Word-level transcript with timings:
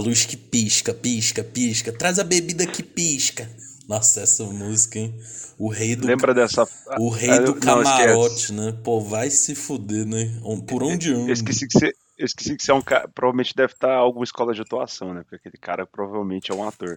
Luz 0.00 0.24
que 0.24 0.36
pisca, 0.36 0.92
pisca, 0.92 1.44
pisca. 1.44 1.92
Traz 1.92 2.18
a 2.18 2.24
bebida 2.24 2.66
que 2.66 2.82
pisca. 2.82 3.48
Nossa, 3.88 4.20
essa 4.20 4.44
música, 4.44 4.98
hein? 4.98 5.14
O 5.58 5.68
rei 5.68 5.96
do. 5.96 6.06
Lembra 6.06 6.32
dessa. 6.32 6.66
O 6.98 7.08
rei 7.10 7.38
do 7.40 7.54
camarote, 7.54 8.52
né? 8.52 8.72
Pô, 8.84 9.00
vai 9.00 9.30
se 9.30 9.54
fuder, 9.54 10.06
né? 10.06 10.30
Por 10.66 10.82
onde 10.82 11.12
anda? 11.12 11.28
Eu 11.28 11.32
esqueci 11.32 11.66
que 11.66 11.78
você. 11.78 11.92
Eu 12.16 12.26
esqueci 12.26 12.56
que 12.56 12.62
você 12.62 12.70
é 12.70 12.74
um 12.74 12.82
cara. 12.82 13.08
Provavelmente 13.08 13.54
deve 13.54 13.72
estar 13.72 13.88
em 13.88 13.98
alguma 13.98 14.24
escola 14.24 14.54
de 14.54 14.62
atuação, 14.62 15.12
né? 15.12 15.22
Porque 15.22 15.36
aquele 15.36 15.58
cara 15.58 15.86
provavelmente 15.86 16.50
é 16.50 16.54
um 16.54 16.66
ator. 16.66 16.96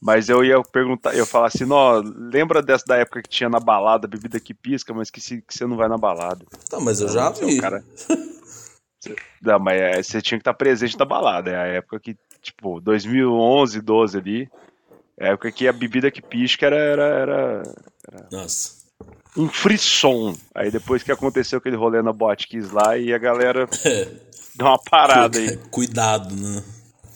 Mas 0.00 0.28
eu 0.28 0.44
ia 0.44 0.62
perguntar, 0.62 1.14
eu 1.14 1.20
ia 1.20 1.26
falar 1.26 1.46
assim, 1.46 1.64
ó, 1.70 2.02
lembra 2.04 2.62
dessa 2.62 2.84
da 2.86 2.96
época 2.96 3.22
que 3.22 3.28
tinha 3.28 3.48
na 3.48 3.58
balada, 3.58 4.06
bebida 4.06 4.38
que 4.38 4.52
pisca, 4.52 4.92
mas 4.92 5.10
que, 5.10 5.20
se, 5.20 5.40
que 5.40 5.54
você 5.56 5.66
não 5.66 5.76
vai 5.76 5.88
na 5.88 5.96
balada. 5.96 6.44
Não, 6.70 6.80
mas 6.80 7.00
eu 7.00 7.08
já 7.08 7.30
vi. 7.30 7.42
É 7.42 7.46
um 7.46 7.58
cara... 7.58 7.84
não, 9.40 9.58
mas 9.58 9.80
é, 9.80 10.02
você 10.02 10.20
tinha 10.20 10.38
que 10.38 10.42
estar 10.42 10.54
presente 10.54 10.98
na 10.98 11.04
balada. 11.04 11.50
É 11.50 11.56
a 11.56 11.66
época 11.66 11.98
que, 11.98 12.16
tipo, 12.46 12.80
2011, 12.80 13.80
12 13.80 14.18
ali. 14.18 14.50
É 15.18 15.28
época 15.28 15.50
que 15.52 15.66
a 15.66 15.72
bebida 15.72 16.10
que 16.10 16.20
pisca 16.20 16.66
era. 16.66 16.76
era, 16.76 17.04
era, 17.04 17.62
era... 18.12 18.28
Nossa. 18.30 18.76
Um 19.36 19.48
frisson. 19.48 20.34
Aí 20.54 20.70
depois 20.70 21.02
que 21.02 21.12
aconteceu 21.12 21.58
aquele 21.58 21.76
rolê 21.76 22.00
na 22.02 22.12
Botkiss 22.12 22.70
lá 22.70 22.96
e 22.96 23.12
a 23.12 23.18
galera 23.18 23.68
deu 24.56 24.66
uma 24.66 24.78
parada 24.78 25.38
aí. 25.38 25.56
Cuidado, 25.70 26.34
né? 26.34 26.62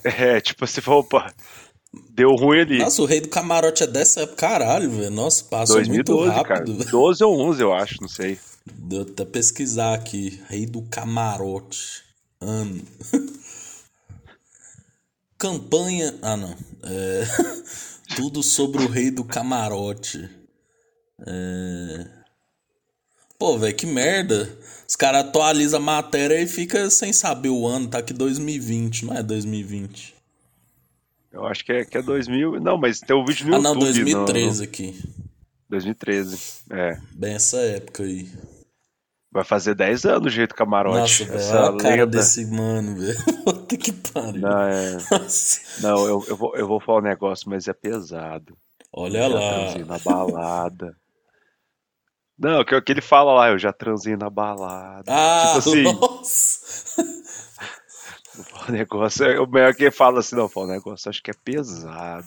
É, 0.04 0.40
tipo, 0.40 0.66
você 0.66 0.80
falou, 0.80 1.00
opa, 1.00 1.32
Deu 2.10 2.30
ruim 2.36 2.60
ali. 2.60 2.78
Nossa, 2.78 3.02
o 3.02 3.04
Rei 3.04 3.20
do 3.20 3.28
Camarote 3.28 3.82
é 3.82 3.86
dessa 3.86 4.20
época, 4.20 4.36
caralho, 4.36 4.90
velho. 4.90 5.10
Nossa, 5.10 5.42
passou 5.44 5.76
2012, 5.76 6.20
muito 6.20 6.36
rápido. 6.36 6.78
Cara. 6.78 6.90
12 6.90 7.24
ou 7.24 7.40
11, 7.40 7.62
eu 7.62 7.72
acho, 7.72 7.96
não 8.00 8.08
sei. 8.08 8.38
Deu 8.64 9.02
até 9.02 9.24
pesquisar 9.24 9.94
aqui. 9.94 10.40
Rei 10.48 10.66
do 10.66 10.82
Camarote. 10.82 12.04
Ano. 12.40 12.80
Campanha. 15.40 16.14
Ah, 16.20 16.36
não. 16.36 16.54
É... 16.84 17.24
Tudo 18.14 18.42
sobre 18.42 18.84
o 18.84 18.88
Rei 18.88 19.10
do 19.10 19.24
Camarote. 19.24 20.28
É... 21.26 22.06
Pô, 23.38 23.56
velho, 23.56 23.74
que 23.74 23.86
merda. 23.86 24.48
Os 24.86 24.94
caras 24.94 25.24
atualizam 25.24 25.80
a 25.80 25.82
matéria 25.82 26.38
e 26.38 26.46
fica 26.46 26.90
sem 26.90 27.10
saber 27.10 27.48
o 27.48 27.66
ano. 27.66 27.88
Tá 27.88 27.98
aqui 27.98 28.12
2020, 28.12 29.06
não 29.06 29.16
é 29.16 29.22
2020. 29.22 30.14
Eu 31.32 31.46
acho 31.46 31.64
que 31.64 31.72
é, 31.72 31.84
que 31.86 31.96
é 31.96 32.02
2000. 32.02 32.60
Não, 32.60 32.76
mas 32.76 33.00
tem 33.00 33.16
o 33.16 33.24
vídeo 33.24 33.46
no 33.46 33.54
ah, 33.54 33.58
YouTube. 33.58 33.70
Ah, 33.70 33.74
não, 33.74 33.80
2013 33.80 34.58
no... 34.58 34.64
aqui. 34.64 35.02
2013, 35.70 36.38
é. 36.70 37.00
Bem 37.12 37.34
essa 37.34 37.56
época 37.58 38.02
aí. 38.02 38.28
Vai 39.32 39.44
fazer 39.44 39.76
10 39.76 40.04
anos 40.06 40.26
o 40.26 40.34
jeito 40.34 40.54
camarote. 40.54 41.22
Nossa, 41.22 41.24
velho, 41.24 41.62
olha 41.62 41.70
a 41.70 41.76
cara 41.78 42.06
desse 42.06 42.44
mano, 42.46 42.96
velho. 42.96 43.16
Puta 43.70 43.76
que 43.76 43.92
pariu. 43.92 44.40
Não, 44.40 44.62
é... 44.62 44.96
não 45.80 46.06
eu, 46.06 46.24
eu, 46.28 46.36
vou, 46.36 46.56
eu 46.56 46.66
vou 46.66 46.80
falar 46.80 46.98
um 46.98 47.02
negócio, 47.02 47.48
mas 47.48 47.68
é 47.68 47.72
pesado. 47.72 48.56
Olha 48.92 49.18
eu 49.18 49.28
lá. 49.28 49.78
na 49.86 49.98
balada. 49.98 50.96
Não, 52.36 52.64
que, 52.64 52.80
que 52.80 52.92
ele 52.92 53.00
fala 53.00 53.32
lá, 53.32 53.50
eu 53.50 53.58
já 53.58 53.72
transei 53.72 54.16
na 54.16 54.30
balada. 54.30 55.04
Ah, 55.06 55.44
tipo 55.46 55.58
assim. 55.58 55.82
Nossa. 55.82 56.60
O 58.66 58.72
negócio 58.72 59.24
é 59.26 59.38
o 59.38 59.46
melhor 59.46 59.74
que 59.74 59.84
ele 59.84 59.90
fala 59.90 60.20
assim, 60.20 60.34
não, 60.34 60.50
o 60.52 60.66
negócio 60.66 61.10
acho 61.10 61.22
que 61.22 61.30
é 61.30 61.34
pesado. 61.34 62.24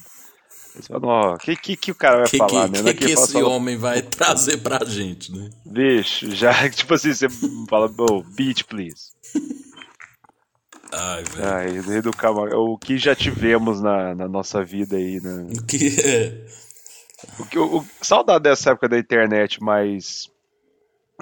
O 0.90 1.38
que, 1.38 1.56
que, 1.56 1.76
que 1.76 1.92
o 1.92 1.96
cara 1.96 2.18
vai 2.18 2.28
que, 2.28 2.38
falar, 2.38 2.70
que, 2.70 2.72
né? 2.72 2.82
O 2.82 2.84
que, 2.84 2.94
que 2.94 3.12
esse 3.12 3.34
só... 3.34 3.48
homem 3.48 3.78
vai 3.78 4.02
trazer 4.02 4.58
pra 4.58 4.84
gente, 4.86 5.32
né? 5.32 5.50
Bicho, 5.66 6.32
já, 6.36 6.52
tipo 6.70 6.94
assim, 6.94 7.14
você 7.14 7.28
fala, 7.70 7.92
oh, 7.98 8.24
beat, 8.24 8.64
please. 8.66 9.12
Ai, 10.96 11.24
velho. 11.24 11.90
Ai, 11.90 12.02
do 12.02 12.12
o 12.56 12.78
que 12.78 12.98
já 12.98 13.16
tivemos 13.16 13.82
na, 13.82 14.14
na 14.14 14.28
nossa 14.28 14.64
vida 14.64 14.96
aí, 14.96 15.20
né? 15.20 15.48
O 15.58 15.66
que 15.66 16.00
é. 16.00 16.46
O 17.40 17.46
que, 17.46 17.58
o, 17.58 17.84
saudade 18.02 18.44
dessa 18.44 18.72
época 18.72 18.90
da 18.90 19.00
internet 19.00 19.62
mais 19.62 20.30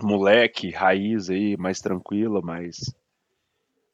moleque, 0.01 0.71
raiz 0.71 1.29
aí, 1.29 1.55
mais 1.57 1.79
tranquila, 1.79 2.41
mais 2.41 2.93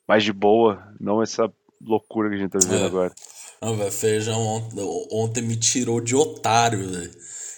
mais 0.07 0.23
de 0.23 0.31
boa, 0.31 0.81
não 0.99 1.21
essa 1.21 1.51
loucura 1.81 2.29
que 2.29 2.35
a 2.35 2.37
gente 2.39 2.51
tá 2.51 2.59
vivendo 2.59 2.83
é. 2.83 2.85
agora. 2.85 3.13
Não, 3.61 3.75
velho, 3.75 3.91
Feijão 3.91 4.39
ontem, 4.39 5.07
ontem 5.11 5.43
me 5.43 5.55
tirou 5.57 5.99
de 5.99 6.15
otário, 6.15 6.89
velho. 6.89 7.11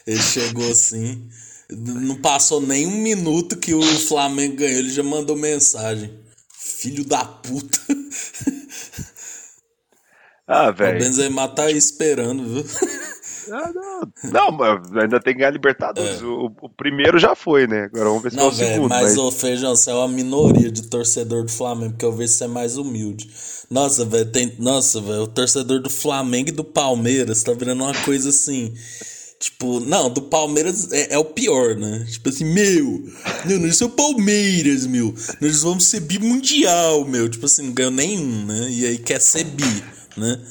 Ele 0.07 0.19
chegou 0.19 0.69
assim, 0.71 1.29
não 1.69 2.15
passou 2.15 2.59
nem 2.59 2.87
um 2.87 2.97
minuto 2.97 3.57
que 3.57 3.73
o 3.73 3.81
Flamengo 3.81 4.55
ganhou, 4.55 4.79
ele 4.79 4.89
já 4.89 5.03
mandou 5.03 5.35
mensagem. 5.35 6.11
Filho 6.69 7.03
da 7.03 7.25
puta. 7.25 7.79
Ah, 10.51 10.71
velho. 10.71 10.97
O 10.97 11.03
Benzema 11.03 11.47
tá 11.47 11.65
aí 11.65 11.77
esperando, 11.77 12.43
viu? 12.43 12.65
Ah, 13.51 13.71
não, 14.25 14.51
não, 14.51 15.01
ainda 15.01 15.19
tem 15.19 15.33
que 15.33 15.39
ganhar 15.39 15.49
Libertadores. 15.49 16.21
É. 16.21 16.23
O, 16.23 16.51
o, 16.61 16.69
primeiro 16.69 17.17
já 17.17 17.33
foi, 17.33 17.65
né? 17.65 17.85
Agora 17.85 18.05
vamos 18.05 18.21
ver 18.21 18.29
se 18.29 18.37
não, 18.37 18.43
é 18.43 18.47
o 18.47 18.51
véio, 18.51 18.73
segundo. 18.73 18.89
Mas, 18.89 19.01
mas... 19.01 19.17
ô 19.17 19.31
Feijão, 19.31 19.75
você 19.75 19.89
é 19.89 19.93
uma 19.95 20.07
minoria 20.07 20.71
de 20.71 20.83
torcedor 20.83 21.43
do 21.43 21.51
Flamengo, 21.51 21.93
porque 21.93 22.05
eu 22.05 22.11
vejo 22.11 22.31
você 22.31 22.43
é 22.43 22.47
mais 22.47 22.77
humilde. 22.77 23.27
Nossa, 23.67 24.05
velho, 24.05 24.31
tem. 24.31 24.55
Nossa, 24.59 25.01
velho, 25.01 25.23
o 25.23 25.27
torcedor 25.27 25.81
do 25.81 25.89
Flamengo 25.89 26.49
e 26.49 26.51
do 26.51 26.63
Palmeiras 26.63 27.41
tá 27.41 27.51
virando 27.53 27.83
uma 27.83 27.95
coisa 28.03 28.29
assim. 28.29 28.71
Tipo, 29.39 29.79
não, 29.79 30.09
do 30.09 30.21
Palmeiras 30.21 30.91
é, 30.91 31.13
é, 31.13 31.17
o 31.17 31.23
pior, 31.23 31.75
né? 31.75 32.05
Tipo 32.11 32.27
assim, 32.27 32.43
meu, 32.43 33.05
não, 33.45 33.59
nós 33.59 33.77
somos 33.77 33.95
Palmeiras, 33.95 34.85
meu. 34.85 35.15
Nós 35.39 35.61
vamos 35.61 35.85
ser 35.85 36.01
bimundial, 36.01 37.05
meu. 37.05 37.29
Tipo 37.29 37.45
assim, 37.45 37.63
não 37.63 37.73
ganhou 37.73 37.91
nenhum, 37.91 38.45
né? 38.45 38.67
E 38.69 38.85
aí 38.85 38.97
quer 38.97 39.21
ser 39.21 39.45
bi, 39.45 39.83
né? 40.17 40.41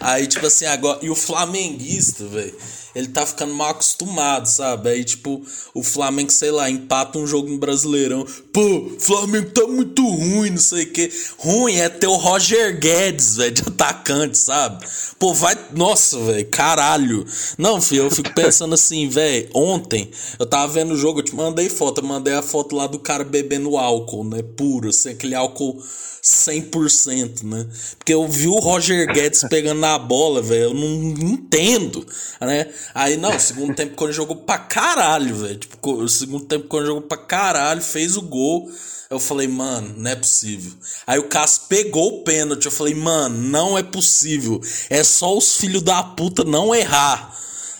Aí, 0.00 0.26
tipo 0.26 0.46
assim, 0.46 0.64
agora. 0.64 0.98
E 1.02 1.10
o 1.10 1.14
flamenguista, 1.14 2.26
velho 2.26 2.54
ele 2.94 3.08
tá 3.08 3.24
ficando 3.24 3.54
mal 3.54 3.70
acostumado, 3.70 4.46
sabe? 4.46 4.90
Aí, 4.90 5.04
tipo, 5.04 5.42
o 5.74 5.82
Flamengo, 5.82 6.30
sei 6.30 6.50
lá, 6.50 6.68
empata 6.68 7.18
um 7.18 7.26
jogo 7.26 7.48
no 7.48 7.58
Brasileirão. 7.58 8.26
Pô, 8.52 8.92
Flamengo 8.98 9.50
tá 9.50 9.66
muito 9.66 10.06
ruim, 10.06 10.50
não 10.50 10.58
sei 10.58 10.84
o 10.84 10.92
quê. 10.92 11.10
Ruim 11.38 11.76
é 11.76 11.88
ter 11.88 12.06
o 12.06 12.16
Roger 12.16 12.78
Guedes, 12.78 13.36
velho, 13.36 13.52
de 13.52 13.62
atacante, 13.62 14.36
sabe? 14.36 14.84
Pô, 15.18 15.32
vai. 15.32 15.56
Nossa, 15.72 16.18
velho, 16.18 16.46
caralho. 16.48 17.24
Não, 17.56 17.80
filho, 17.80 18.04
eu 18.04 18.10
fico 18.10 18.34
pensando 18.34 18.74
assim, 18.74 19.08
velho. 19.08 19.48
Ontem 19.54 20.10
eu 20.38 20.46
tava 20.46 20.72
vendo 20.72 20.92
o 20.92 20.96
jogo, 20.96 21.20
eu 21.20 21.24
te 21.24 21.34
mandei 21.34 21.68
foto, 21.68 22.00
eu 22.00 22.06
mandei 22.06 22.34
a 22.34 22.42
foto 22.42 22.76
lá 22.76 22.86
do 22.86 22.98
cara 22.98 23.24
bebendo 23.24 23.76
álcool, 23.76 24.24
né? 24.24 24.42
Puro, 24.42 24.88
assim, 24.90 25.10
aquele 25.10 25.34
álcool 25.34 25.82
100%, 26.22 27.42
né? 27.42 27.66
Porque 27.98 28.14
eu 28.14 28.28
vi 28.28 28.46
o 28.46 28.60
Roger 28.60 29.12
Guedes 29.12 29.44
pegando 29.50 29.80
na 29.80 29.98
bola, 29.98 30.40
velho, 30.40 30.64
eu 30.64 30.74
não 30.74 31.32
entendo, 31.32 32.06
né? 32.40 32.68
Aí, 32.94 33.16
não, 33.16 33.38
segundo 33.38 33.74
tempo 33.74 33.94
quando 33.94 34.12
jogou 34.12 34.36
pra 34.36 34.58
caralho, 34.58 35.36
velho. 35.36 35.58
Tipo, 35.58 36.08
segundo 36.08 36.44
tempo 36.44 36.66
quando 36.68 36.86
jogou 36.86 37.02
pra 37.02 37.16
caralho, 37.16 37.82
fez 37.82 38.16
o 38.16 38.22
gol. 38.22 38.70
Eu 39.10 39.20
falei, 39.20 39.46
mano, 39.46 39.94
não 39.96 40.10
é 40.10 40.16
possível. 40.16 40.72
Aí 41.06 41.18
o 41.18 41.28
Cássio 41.28 41.64
pegou 41.68 42.20
o 42.20 42.24
pênalti. 42.24 42.64
Eu 42.64 42.72
falei, 42.72 42.94
mano, 42.94 43.36
não 43.36 43.76
é 43.76 43.82
possível. 43.82 44.60
É 44.88 45.04
só 45.04 45.36
os 45.36 45.56
filhos 45.58 45.82
da 45.82 46.02
puta 46.02 46.44
não 46.44 46.74
errar. 46.74 47.36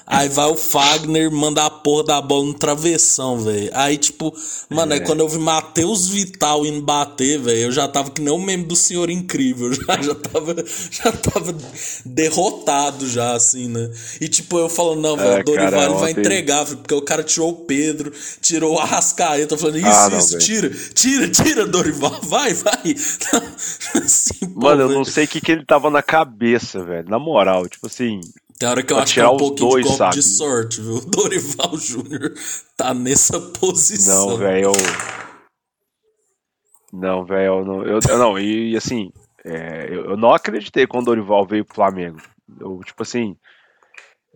Aí 0.07 0.29
vai 0.29 0.47
o 0.47 0.57
Fagner 0.57 1.31
mandar 1.31 1.67
a 1.67 1.71
porra 1.71 2.05
da 2.05 2.21
bola 2.21 2.47
no 2.47 2.55
travessão, 2.55 3.39
velho. 3.39 3.71
Aí, 3.73 3.97
tipo, 3.97 4.35
mano, 4.69 4.93
é. 4.93 4.97
aí 4.97 5.01
quando 5.05 5.21
eu 5.21 5.29
vi 5.29 5.39
Matheus 5.39 6.09
Vital 6.09 6.67
indo 6.67 6.83
bater, 6.83 7.39
velho, 7.39 7.61
eu 7.61 7.73
já 7.73 7.87
tava 7.87 8.11
que 8.11 8.21
nem 8.21 8.33
um 8.33 8.43
membro 8.43 8.69
do 8.69 8.77
Senhor 8.77 9.09
Incrível. 9.11 9.73
Já, 9.83 10.01
já, 10.01 10.15
tava, 10.15 10.65
já 10.91 11.13
tava 11.13 11.55
derrotado, 12.05 13.09
já, 13.09 13.35
assim, 13.35 13.69
né? 13.69 13.91
E, 14.21 14.29
tipo, 14.29 14.59
eu 14.59 14.69
falando, 14.69 15.01
não, 15.01 15.17
velho, 15.17 15.39
é, 15.39 15.41
o 15.41 15.45
Dorival 15.45 15.71
cara, 15.71 15.93
vai 15.95 16.11
entregar, 16.13 16.65
porque 16.65 16.95
o 16.95 17.03
cara 17.03 17.23
tirou 17.23 17.51
o 17.51 17.57
Pedro, 17.65 18.13
tirou 18.41 18.75
o 18.75 18.79
Arrascaeta. 18.79 19.57
Falando, 19.57 19.79
isso, 19.79 19.89
ah, 19.89 20.09
não, 20.11 20.19
isso, 20.19 20.39
véio. 20.39 20.41
tira, 20.41 20.71
tira, 20.95 21.29
tira, 21.29 21.67
Dorival, 21.67 22.19
vai, 22.23 22.55
vai. 22.55 22.95
assim, 24.05 24.47
mano, 24.55 24.61
pô, 24.61 24.71
eu 24.71 24.89
não 24.89 25.05
sei 25.05 25.25
o 25.25 25.29
que, 25.29 25.41
que 25.41 25.53
ele 25.53 25.65
tava 25.65 25.91
na 25.91 26.03
cabeça, 26.03 26.83
velho. 26.85 27.09
Na 27.09 27.19
moral, 27.19 27.69
tipo 27.69 27.87
assim, 27.87 28.21
tem 28.63 28.69
hora 28.69 28.83
que 28.85 28.93
eu 28.93 28.99
acho 28.99 29.15
que 29.15 29.21
é 29.21 29.29
um 29.29 29.37
pouquinho 29.37 29.71
dois, 29.71 29.91
de 29.91 29.99
golpe 29.99 30.15
de 30.15 30.23
sorte, 30.23 30.81
viu? 30.81 31.01
Dorival 31.11 31.77
Júnior 31.77 32.33
tá 32.77 32.95
nessa 32.95 33.41
posição. 33.41 34.29
Não, 34.29 34.37
velho. 34.37 34.73
Não, 36.93 37.25
velho. 37.25 37.65
Não, 37.65 37.85
eu, 37.85 37.99
não, 38.17 38.39
e, 38.39 38.71
e 38.71 38.77
assim, 38.77 39.11
é, 39.45 39.89
eu, 39.91 40.11
eu, 40.11 40.17
não 40.17 40.33
acreditei 40.33 40.87
quando 40.87 41.03
o 41.03 41.07
Dorival 41.07 41.45
veio 41.45 41.65
pro 41.65 41.75
Flamengo. 41.75 42.23
Eu, 42.61 42.79
tipo 42.85 43.03
assim, 43.03 43.37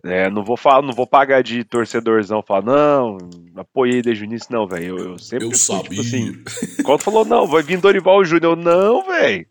é, 0.03 0.29
não 0.29 0.43
vou 0.43 0.57
falar, 0.57 0.81
não 0.81 0.93
vou 0.93 1.07
pagar 1.07 1.41
de 1.41 1.63
torcedorzão, 1.63 2.43
falar, 2.43 2.65
não, 2.65 3.17
apoiei 3.55 4.01
desde 4.01 4.25
o 4.25 4.25
início, 4.25 4.51
não, 4.51 4.67
velho. 4.67 4.87
Eu, 4.87 5.11
eu, 5.11 5.19
sempre 5.19 5.45
eu 5.45 5.57
fui, 5.57 5.83
tipo 5.83 6.01
assim, 6.01 6.43
quando 6.83 7.01
falou, 7.01 7.23
não, 7.23 7.47
vai 7.47 7.63
vir 7.63 7.79
Dorival 7.79 8.25
Júnior, 8.25 8.57
eu, 8.57 8.61
não, 8.61 9.05
velho. 9.05 9.47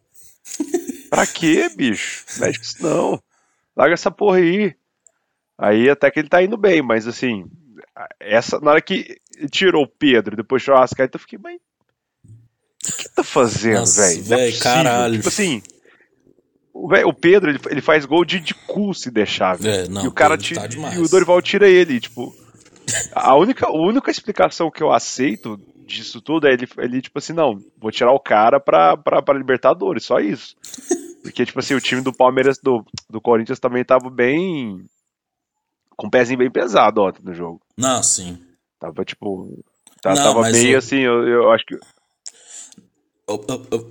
Pra 1.08 1.26
quê, 1.26 1.70
bicho? 1.74 2.26
Mexe 2.38 2.58
com 2.58 2.64
isso 2.64 2.82
não 2.82 3.25
larga 3.76 3.94
essa 3.94 4.10
porra 4.10 4.38
aí. 4.38 4.74
Aí 5.58 5.88
até 5.88 6.10
que 6.10 6.18
ele 6.20 6.28
tá 6.28 6.42
indo 6.42 6.56
bem, 6.56 6.82
mas 6.82 7.06
assim, 7.06 7.46
essa, 8.20 8.60
na 8.60 8.72
hora 8.72 8.80
que 8.82 9.16
tirou 9.50 9.84
o 9.84 9.88
Pedro, 9.88 10.36
depois 10.36 10.62
tirou 10.62 10.78
o 10.78 10.82
Ascaeta, 10.82 11.16
eu 11.16 11.20
fiquei, 11.20 11.38
mas 11.42 11.56
o 11.56 12.96
que 12.96 13.08
tá 13.08 13.24
fazendo, 13.24 13.86
velho? 13.86 14.22
Velho, 14.22 14.56
é 14.56 14.58
caralho. 14.58 15.16
Tipo 15.16 15.28
assim, 15.28 15.62
o, 16.72 16.88
véio, 16.88 17.08
o 17.08 17.14
Pedro, 17.14 17.50
ele, 17.50 17.58
ele 17.70 17.80
faz 17.80 18.04
gol 18.04 18.24
de, 18.24 18.38
de 18.38 18.54
cu 18.54 18.92
se 18.94 19.10
deixar, 19.10 19.58
É, 19.64 19.88
não, 19.88 20.04
e 20.04 20.08
o 20.08 20.12
cara 20.12 20.36
tá 20.36 20.42
tira, 20.42 20.68
demais. 20.68 20.94
e 20.94 21.00
o 21.00 21.08
Dorival 21.08 21.40
tira 21.40 21.68
ele, 21.68 21.98
tipo. 22.00 22.34
A 23.12 23.34
única, 23.34 23.66
a 23.66 23.72
única 23.72 24.10
explicação 24.12 24.70
que 24.70 24.80
eu 24.80 24.92
aceito 24.92 25.58
disso 25.86 26.20
tudo 26.20 26.46
é 26.46 26.52
ele, 26.52 26.68
ele 26.78 27.02
tipo 27.02 27.18
assim, 27.18 27.32
não, 27.32 27.60
vou 27.78 27.90
tirar 27.90 28.12
o 28.12 28.20
cara 28.20 28.60
pra, 28.60 28.96
pra, 28.96 29.22
pra 29.22 29.36
Libertadores, 29.38 30.04
só 30.04 30.18
isso. 30.20 30.54
Porque, 31.30 31.44
tipo 31.46 31.58
assim, 31.58 31.74
o 31.74 31.80
time 31.80 32.00
do 32.00 32.12
Palmeiras, 32.12 32.58
do, 32.58 32.84
do 33.10 33.20
Corinthians 33.20 33.58
também 33.60 33.84
tava 33.84 34.08
bem. 34.10 34.84
com 35.96 36.06
o 36.06 36.10
pezinho 36.10 36.38
bem 36.38 36.50
pesado 36.50 37.02
ontem 37.02 37.22
no 37.22 37.32
jogo. 37.34 37.60
Não, 37.76 38.02
sim. 38.02 38.38
Tava, 38.78 39.04
tipo. 39.04 39.62
tá- 40.02 40.14
Não, 40.14 40.22
tava 40.22 40.42
meio 40.50 40.74
o- 40.74 40.78
assim, 40.78 40.98
eu, 41.00 41.26
eu 41.26 41.52
acho 41.52 41.64
que. 41.64 41.78
Oh, 43.28 43.40
oh, 43.48 43.60
oh. 43.72 43.84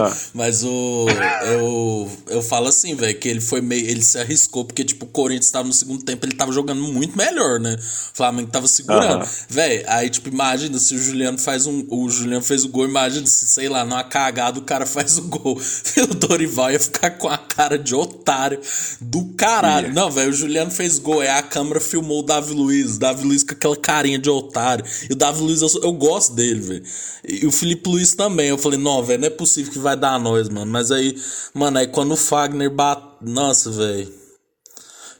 Ah. 0.00 0.16
Mas 0.32 0.64
o. 0.64 1.06
Eu, 1.44 2.10
eu 2.28 2.42
falo 2.42 2.68
assim, 2.68 2.94
velho, 2.94 3.18
que 3.18 3.28
ele 3.28 3.40
foi 3.42 3.60
meio. 3.60 3.86
Ele 3.86 4.02
se 4.02 4.18
arriscou, 4.18 4.64
porque, 4.64 4.82
tipo, 4.82 5.04
o 5.04 5.08
Corinthians 5.08 5.50
tava 5.50 5.68
no 5.68 5.74
segundo 5.74 6.02
tempo, 6.02 6.24
ele 6.24 6.34
tava 6.34 6.52
jogando 6.52 6.80
muito 6.80 7.14
melhor, 7.14 7.60
né? 7.60 7.74
O 7.74 8.16
Flamengo 8.16 8.50
tava 8.50 8.66
segurando. 8.66 9.24
Aham. 9.24 9.28
Velho, 9.50 9.84
aí, 9.88 10.08
tipo, 10.08 10.30
imagina 10.30 10.78
se 10.78 10.94
o 10.94 10.98
Juliano 10.98 11.36
faz 11.36 11.66
um. 11.66 11.84
O 11.90 12.08
Juliano 12.08 12.42
fez 12.42 12.64
o 12.64 12.68
gol, 12.70 12.86
imagina 12.86 13.26
se, 13.26 13.46
sei 13.46 13.68
lá, 13.68 13.84
numa 13.84 14.04
cagada 14.04 14.58
o 14.58 14.62
cara 14.62 14.86
faz 14.86 15.18
o 15.18 15.22
gol. 15.22 15.60
O 16.02 16.14
Dorival 16.14 16.72
ia 16.72 16.80
ficar 16.80 17.10
com 17.12 17.28
a 17.28 17.38
cara 17.54 17.78
de 17.78 17.94
otário 17.94 18.60
do 19.00 19.26
caralho. 19.34 19.88
Ia. 19.88 19.92
Não, 19.92 20.10
velho, 20.10 20.30
o 20.30 20.32
Juliano 20.32 20.70
fez 20.70 20.98
gol, 20.98 21.20
aí 21.20 21.28
a 21.28 21.42
câmera 21.42 21.80
filmou 21.80 22.20
o 22.20 22.22
Davi 22.22 22.54
Luiz. 22.54 22.98
Davi 22.98 23.24
Luiz 23.24 23.42
com 23.42 23.52
aquela 23.52 23.76
carinha 23.76 24.18
de 24.18 24.30
otário. 24.30 24.84
E 25.08 25.12
o 25.12 25.16
Davi 25.16 25.42
Luiz, 25.42 25.60
eu, 25.60 25.68
eu 25.82 25.92
gosto 25.92 26.34
dele, 26.34 26.60
velho. 26.60 26.82
E 27.26 27.46
o 27.46 27.52
Felipe 27.52 27.88
Luiz 27.88 28.14
também. 28.14 28.48
Eu 28.48 28.58
falei, 28.58 28.78
não, 28.78 29.02
velho, 29.02 29.20
não 29.20 29.26
é 29.26 29.30
possível 29.30 29.72
que 29.72 29.78
vai 29.78 29.96
dar 29.96 30.14
a 30.14 30.18
nós, 30.18 30.48
mano. 30.48 30.70
Mas 30.70 30.90
aí, 30.90 31.16
mano, 31.52 31.78
aí 31.78 31.86
quando 31.86 32.12
o 32.12 32.16
Fagner 32.16 32.70
bate. 32.70 33.02
Nossa, 33.20 33.70
velho. 33.70 34.12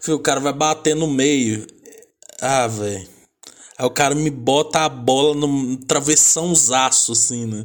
O 0.09 0.19
cara 0.19 0.41
vai 0.41 0.53
bater 0.53 0.97
no 0.97 1.07
meio. 1.07 1.67
Ah, 2.41 2.67
velho. 2.67 3.12
Aí 3.79 3.87
o 3.87 3.91
cara 3.91 4.15
me 4.15 4.31
bota 4.31 4.81
a 4.81 4.89
bola 4.89 5.35
no 5.35 5.77
travessãozaço, 5.79 7.13
assim, 7.13 7.47
né? 7.47 7.65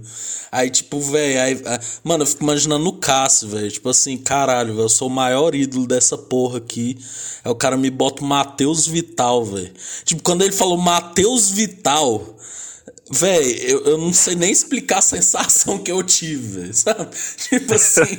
Aí, 0.51 0.69
tipo, 0.69 0.99
velho, 1.01 1.41
aí, 1.41 1.61
ah, 1.65 1.79
mano, 2.03 2.23
eu 2.23 2.27
fico 2.27 2.43
imaginando 2.43 2.87
o 2.87 2.93
Cássio, 2.93 3.49
velho. 3.49 3.69
Tipo 3.69 3.89
assim, 3.89 4.17
caralho, 4.17 4.73
velho, 4.73 4.85
eu 4.85 4.89
sou 4.89 5.09
o 5.09 5.11
maior 5.11 5.53
ídolo 5.53 5.85
dessa 5.85 6.17
porra 6.17 6.59
aqui. 6.59 6.97
Aí 7.43 7.51
o 7.51 7.55
cara 7.55 7.75
me 7.77 7.89
bota 7.89 8.23
o 8.23 8.25
Matheus 8.25 8.87
Vital, 8.87 9.43
velho. 9.45 9.73
Tipo, 10.05 10.23
quando 10.23 10.43
ele 10.43 10.53
falou 10.53 10.77
Matheus 10.77 11.49
Vital. 11.49 12.35
Véi, 13.09 13.71
eu, 13.71 13.85
eu 13.85 13.97
não 13.97 14.11
sei 14.11 14.35
nem 14.35 14.51
explicar 14.51 14.97
a 14.97 15.01
sensação 15.01 15.77
que 15.77 15.89
eu 15.89 16.03
tive, 16.03 16.71
sabe? 16.75 17.09
Tipo 17.37 17.73
assim, 17.73 18.17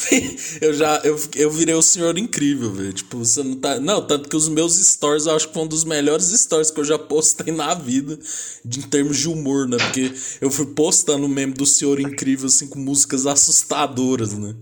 eu 0.62 0.72
já, 0.72 0.96
eu, 1.04 1.20
eu 1.36 1.50
virei 1.50 1.74
o 1.74 1.82
senhor 1.82 2.16
incrível, 2.16 2.72
velho. 2.72 2.92
Tipo, 2.92 3.18
você 3.18 3.42
não 3.42 3.56
tá. 3.56 3.78
Não, 3.78 4.06
tanto 4.06 4.28
que 4.28 4.36
os 4.36 4.48
meus 4.48 4.76
stories 4.76 5.26
eu 5.26 5.36
acho 5.36 5.48
que 5.48 5.54
foi 5.54 5.62
um 5.62 5.66
dos 5.66 5.84
melhores 5.84 6.26
stories 6.28 6.70
que 6.70 6.80
eu 6.80 6.84
já 6.84 6.98
postei 6.98 7.52
na 7.52 7.74
vida, 7.74 8.18
de, 8.64 8.80
em 8.80 8.82
termos 8.82 9.18
de 9.18 9.28
humor, 9.28 9.68
né? 9.68 9.76
Porque 9.76 10.10
eu 10.40 10.50
fui 10.50 10.66
postando 10.66 11.26
o 11.26 11.28
meme 11.28 11.52
do 11.52 11.66
senhor 11.66 12.00
incrível, 12.00 12.46
assim, 12.46 12.66
com 12.66 12.78
músicas 12.78 13.26
assustadoras, 13.26 14.32
né? 14.32 14.54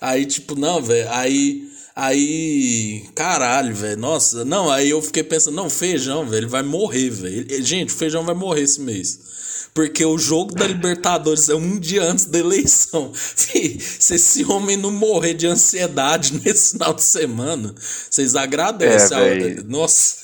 Aí, 0.00 0.24
tipo, 0.26 0.54
não, 0.54 0.80
velho, 0.80 1.10
aí. 1.10 1.71
Aí, 1.94 3.06
caralho, 3.14 3.74
velho, 3.74 3.98
nossa, 3.98 4.44
não, 4.46 4.70
aí 4.70 4.88
eu 4.88 5.02
fiquei 5.02 5.22
pensando, 5.22 5.54
não, 5.54 5.68
feijão, 5.68 6.24
velho, 6.24 6.40
ele 6.40 6.46
vai 6.46 6.62
morrer, 6.62 7.10
velho. 7.10 7.62
Gente, 7.62 7.92
o 7.92 7.96
feijão 7.96 8.24
vai 8.24 8.34
morrer 8.34 8.62
esse 8.62 8.80
mês. 8.80 9.30
Porque 9.74 10.04
o 10.04 10.18
jogo 10.18 10.54
da 10.54 10.66
Libertadores 10.66 11.48
é 11.48 11.54
um 11.54 11.78
dia 11.78 12.02
antes 12.02 12.26
da 12.26 12.38
eleição. 12.38 13.12
Fih, 13.14 13.80
Se 13.80 14.16
esse 14.16 14.44
homem 14.44 14.76
não 14.76 14.90
morrer 14.90 15.34
de 15.34 15.46
ansiedade 15.46 16.34
nesse 16.44 16.72
final 16.72 16.92
de 16.92 17.02
semana, 17.02 17.74
vocês 17.76 18.36
agradecem. 18.36 19.18
É, 19.18 19.34
véi. 19.34 19.54
Nossa. 19.64 20.18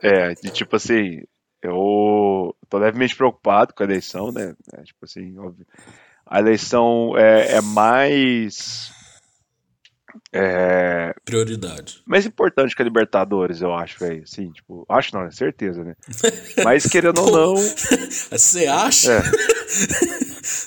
É, 0.00 0.34
de 0.34 0.50
tipo 0.50 0.76
assim, 0.76 1.22
eu 1.62 2.54
tô 2.68 2.78
levemente 2.78 3.16
preocupado 3.16 3.74
com 3.74 3.82
a 3.82 3.86
eleição, 3.86 4.30
né? 4.30 4.54
É, 4.74 4.82
tipo 4.82 5.04
assim, 5.04 5.36
óbvio. 5.38 5.66
A 6.24 6.38
eleição 6.38 7.16
é, 7.16 7.56
é 7.56 7.60
mais. 7.60 8.92
É, 10.38 11.14
Prioridade. 11.24 12.02
mais 12.06 12.26
importante 12.26 12.74
que 12.76 12.82
a 12.82 12.84
Libertadores, 12.84 13.60
eu 13.62 13.72
acho, 13.74 13.98
velho. 13.98 14.22
Assim, 14.22 14.50
tipo, 14.50 14.84
acho 14.88 15.14
não, 15.14 15.22
é 15.24 15.30
certeza, 15.30 15.82
né? 15.84 15.94
Mas 16.64 16.86
querendo 16.86 17.18
ou 17.22 17.30
não. 17.32 17.54
Você 17.56 18.66
acha? 18.66 19.22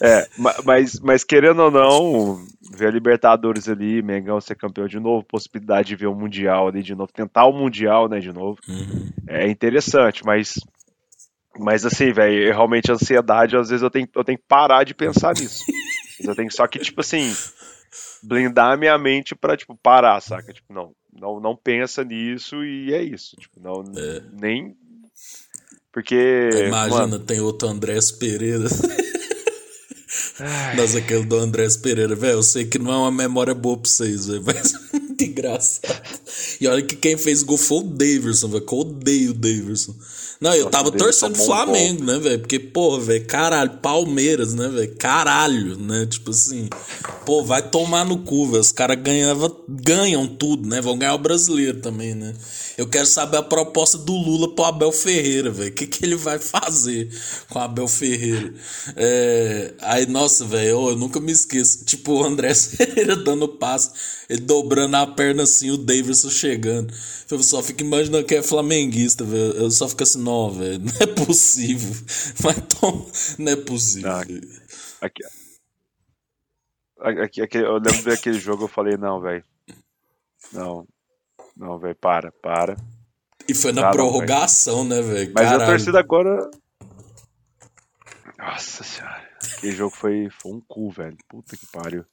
É, 0.02 0.28
ma- 0.38 0.56
mas, 0.66 1.00
mas 1.00 1.24
querendo 1.24 1.60
ou 1.62 1.72
não, 1.72 2.46
ver 2.72 2.88
a 2.88 2.92
Libertadores 2.92 3.68
ali, 3.70 4.02
Mengão 4.02 4.40
ser 4.42 4.56
campeão 4.56 4.88
de 4.88 5.00
novo, 5.00 5.26
possibilidade 5.26 5.90
de 5.90 5.96
ver 5.96 6.08
o 6.08 6.16
Mundial 6.16 6.68
ali 6.68 6.82
de 6.84 6.96
novo, 6.96 7.12
tentar 7.14 7.46
o 7.46 7.54
Mundial, 7.54 8.08
né, 8.10 8.20
de 8.20 8.32
novo, 8.32 8.58
Uhum. 8.68 9.10
é 9.28 9.48
interessante, 9.50 10.24
mas. 10.26 10.54
Mas 11.58 11.84
assim, 11.86 12.14
velho, 12.14 12.54
realmente 12.54 12.90
a 12.90 12.94
ansiedade, 12.94 13.58
às 13.58 13.70
vezes 13.70 13.82
eu 13.82 13.90
tenho, 13.90 14.08
eu 14.16 14.24
tenho 14.24 14.38
que 14.38 14.46
parar 14.48 14.84
de 14.86 14.94
pensar 14.94 15.34
nisso. 15.34 15.66
eu 16.24 16.34
tenho 16.36 16.50
só 16.52 16.66
que, 16.68 16.80
tipo 16.80 17.02
assim, 17.02 17.36
blindar 18.24 18.74
a 18.74 18.78
minha 18.78 18.98
mente 18.98 19.36
pra, 19.36 19.58
tipo, 19.58 19.76
parar, 19.76 20.22
saca? 20.22 20.54
Tipo, 20.54 20.74
não, 20.74 20.94
não, 21.14 21.40
não 21.40 21.56
pensa 21.56 22.04
nisso 22.04 22.64
e 22.64 22.94
é 22.94 23.02
isso. 23.02 23.36
Tipo, 23.38 23.60
não, 23.60 23.84
nem. 24.34 24.76
Porque. 25.92 26.50
Imagina, 26.68 27.02
mano, 27.02 27.20
tem 27.20 27.40
outro 27.40 27.68
Andrés 27.68 28.12
Pereira. 28.12 28.68
Nossa, 30.76 31.00
aquele 31.00 31.26
do 31.26 31.38
Andrés 31.38 31.76
Pereira, 31.76 32.16
velho. 32.16 32.34
Eu 32.34 32.44
sei 32.44 32.66
que 32.66 32.80
não 32.80 32.92
é 32.92 32.98
uma 32.98 33.12
memória 33.12 33.54
boa 33.54 33.78
pra 33.78 33.90
vocês, 33.90 34.28
velho, 34.28 34.44
mas 34.46 34.74
é 34.94 34.98
muito 34.98 35.24
engraçado. 35.24 36.20
E 36.62 36.68
olha 36.68 36.82
que 36.82 36.96
quem 36.96 37.18
fez 37.18 37.44
gol 37.44 37.58
foi 37.58 37.80
o 37.80 37.84
Daverson, 37.84 38.48
velho. 38.48 38.66
Que 38.66 38.74
eu 38.74 38.80
odeio 38.80 39.32
o 39.32 39.34
Daverson. 39.34 39.96
Não, 40.42 40.56
eu 40.56 40.70
tava 40.70 40.88
o 40.88 40.92
torcendo 40.92 41.34
pro 41.34 41.42
um 41.42 41.46
Flamengo, 41.46 42.02
né, 42.02 42.18
velho? 42.18 42.40
Porque, 42.40 42.58
pô, 42.58 42.98
velho, 42.98 43.26
caralho, 43.26 43.72
Palmeiras, 43.82 44.54
né, 44.54 44.70
velho? 44.70 44.96
Caralho, 44.96 45.78
né? 45.78 46.06
Tipo 46.06 46.32
assim, 46.32 46.70
pô, 47.26 47.44
vai 47.44 47.62
tomar 47.62 48.06
no 48.06 48.20
cu, 48.20 48.46
velho. 48.46 48.62
Os 48.62 48.72
caras 48.72 48.98
ganham 49.68 50.26
tudo, 50.28 50.66
né? 50.66 50.80
Vão 50.80 50.98
ganhar 50.98 51.16
o 51.16 51.18
brasileiro 51.18 51.82
também, 51.82 52.16
né? 52.16 52.34
Eu 52.78 52.88
quero 52.88 53.06
saber 53.06 53.36
a 53.36 53.44
proposta 53.44 53.98
do 53.98 54.14
Lula 54.14 54.56
pro 54.56 54.64
Abel 54.64 54.94
Ferreira, 54.94 55.52
velho. 55.52 55.72
O 55.72 55.74
que, 55.74 55.86
que 55.86 56.06
ele 56.06 56.16
vai 56.16 56.40
fazer 56.40 57.10
com 57.50 57.60
o 57.60 57.62
Abel 57.62 57.90
Ferreira? 57.90 58.54
É, 58.96 59.74
aí, 59.82 60.06
nossa, 60.06 60.46
velho, 60.46 60.70
eu, 60.70 60.90
eu 60.92 60.96
nunca 60.96 61.20
me 61.20 61.34
esqueço. 61.34 61.84
Tipo, 61.84 62.14
o 62.14 62.24
André 62.24 62.56
Ferreira 62.56 63.18
dando 63.18 63.50
passo, 63.50 63.92
ele 64.30 64.40
dobrando 64.40 64.96
a 64.96 65.06
perna 65.06 65.44
assim, 65.44 65.70
o 65.70 65.78
Davidson 65.78 66.30
chegando. 66.30 66.94
Eu 67.30 67.44
só 67.44 67.62
fico 67.62 67.82
imaginando 67.82 68.26
que 68.26 68.36
é 68.36 68.42
flamenguista, 68.42 69.24
velho. 69.24 69.52
Eu 69.54 69.70
só 69.70 69.88
fico 69.88 70.02
assim, 70.02 70.20
não, 70.30 70.52
velho, 70.52 70.80
não 70.86 70.94
é 71.02 71.26
possível. 71.26 71.92
Mas 72.44 72.56
tom, 72.80 73.10
não 73.40 73.52
é 73.52 73.56
possível. 73.56 74.12
Ah, 74.12 74.22
Aqui, 75.02 75.24
aqui, 77.22 77.42
aqui- 77.42 77.58
eu 77.58 77.78
lembro 77.78 78.04
daquele 78.04 78.38
jogo, 78.40 78.66
eu 78.66 78.68
falei, 78.68 78.98
não, 78.98 79.20
velho. 79.22 79.44
Não. 80.52 80.86
Não, 81.56 81.80
velho, 81.80 81.96
para, 81.96 82.32
para. 82.32 82.76
E 83.48 83.54
foi 83.54 83.72
na 83.72 83.82
Ah, 83.82 83.86
não, 83.86 83.92
prorrogação, 83.92 84.84
né, 84.84 85.02
velho? 85.02 85.32
Mas 85.34 85.52
a 85.52 85.66
torcida 85.66 86.00
agora. 86.00 86.50
Nossa 88.38 88.84
senhora. 88.84 89.28
Aquele 89.58 89.72
jogo 89.76 89.96
foi, 89.96 90.30
foi 90.30 90.52
um 90.52 90.62
cu, 90.62 90.92
velho. 90.92 91.18
Puta 91.28 91.56
que 91.58 91.66
pariu. 91.68 92.06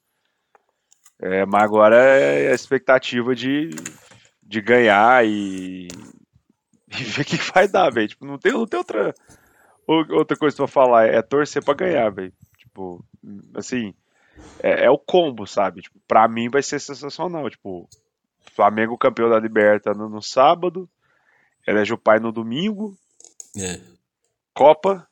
É, 1.20 1.44
mas 1.46 1.62
agora 1.62 1.96
é 1.96 2.50
a 2.50 2.54
expectativa 2.54 3.34
de, 3.34 3.70
de 4.42 4.60
ganhar 4.60 5.26
e, 5.26 5.88
e 6.90 7.02
ver 7.04 7.22
o 7.22 7.24
que 7.24 7.36
vai 7.52 7.66
dar, 7.68 7.90
velho. 7.90 8.08
Tipo, 8.08 8.24
não 8.26 8.38
tem, 8.38 8.52
não 8.52 8.66
tem 8.66 8.78
outra, 8.78 9.14
ou- 9.86 10.06
outra 10.12 10.36
coisa 10.36 10.56
pra 10.56 10.66
falar. 10.66 11.06
É 11.06 11.20
torcer 11.22 11.62
pra 11.64 11.74
ganhar, 11.74 12.10
velho. 12.10 12.32
Tipo, 12.58 13.04
assim, 13.54 13.92
é, 14.62 14.84
é 14.84 14.90
o 14.90 14.98
combo, 14.98 15.46
sabe? 15.46 15.82
Tipo, 15.82 15.98
pra 16.06 16.26
mim 16.28 16.48
vai 16.48 16.62
ser 16.62 16.78
sensacional. 16.80 17.48
Tipo, 17.50 17.88
Flamengo 18.54 18.96
campeão 18.98 19.28
da 19.28 19.38
Liberta 19.40 19.92
no, 19.92 20.08
no 20.08 20.22
sábado, 20.22 20.88
elege 21.66 21.92
o 21.92 21.98
pai 21.98 22.18
no 22.18 22.30
domingo, 22.32 22.96
É. 23.58 23.80
Copa 24.54 25.06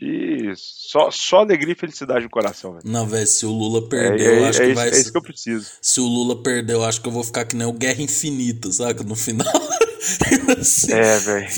e 0.00 0.52
só, 0.54 1.10
só 1.10 1.38
alegria 1.38 1.72
e 1.72 1.76
felicidade 1.76 2.22
no 2.24 2.30
coração, 2.30 2.72
velho. 2.74 2.84
Não, 2.86 3.04
velho, 3.06 3.26
se 3.26 3.44
o 3.44 3.50
Lula 3.50 3.84
É, 3.86 3.88
perder, 3.88 4.26
é- 4.26 4.38
eu 4.40 4.44
acho 4.46 4.62
é 4.62 4.66
que 4.68 4.74
vai 4.74 4.88
é 4.88 4.90
isso 4.92 5.10
que 5.10 5.18
eu 5.18 5.22
preciso. 5.22 5.72
Se 5.82 6.00
o 6.00 6.04
Lula 6.06 6.40
perder, 6.40 6.74
eu 6.74 6.84
acho 6.84 7.00
que 7.02 7.08
eu 7.08 7.12
vou 7.12 7.24
ficar 7.24 7.44
que 7.46 7.56
nem 7.56 7.66
o 7.66 7.72
Guerra 7.72 8.00
Infinita, 8.02 8.70
saca? 8.70 9.02
No 9.02 9.16
final. 9.16 9.46
Assim. 10.60 10.92
É, 10.92 11.18
velho. 11.18 11.48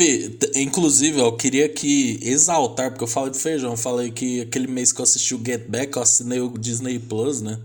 Inclusive, 0.57 1.19
eu 1.19 1.37
queria 1.37 1.69
que 1.69 2.19
exaltar, 2.23 2.91
porque 2.91 3.05
eu 3.05 3.09
falei 3.09 3.31
de 3.31 3.39
feijão, 3.39 3.73
eu 3.73 3.77
falei 3.77 4.11
que 4.11 4.43
aquele 4.43 4.67
mês 4.67 4.93
que 4.93 5.01
eu 5.01 5.05
assisti 5.05 5.35
o 5.35 5.43
Get 5.45 5.67
Back, 5.69 5.97
eu 5.97 6.03
assinei 6.03 6.41
o 6.41 6.57
Disney 6.59 6.99
Plus, 6.99 7.41
né? 7.41 7.59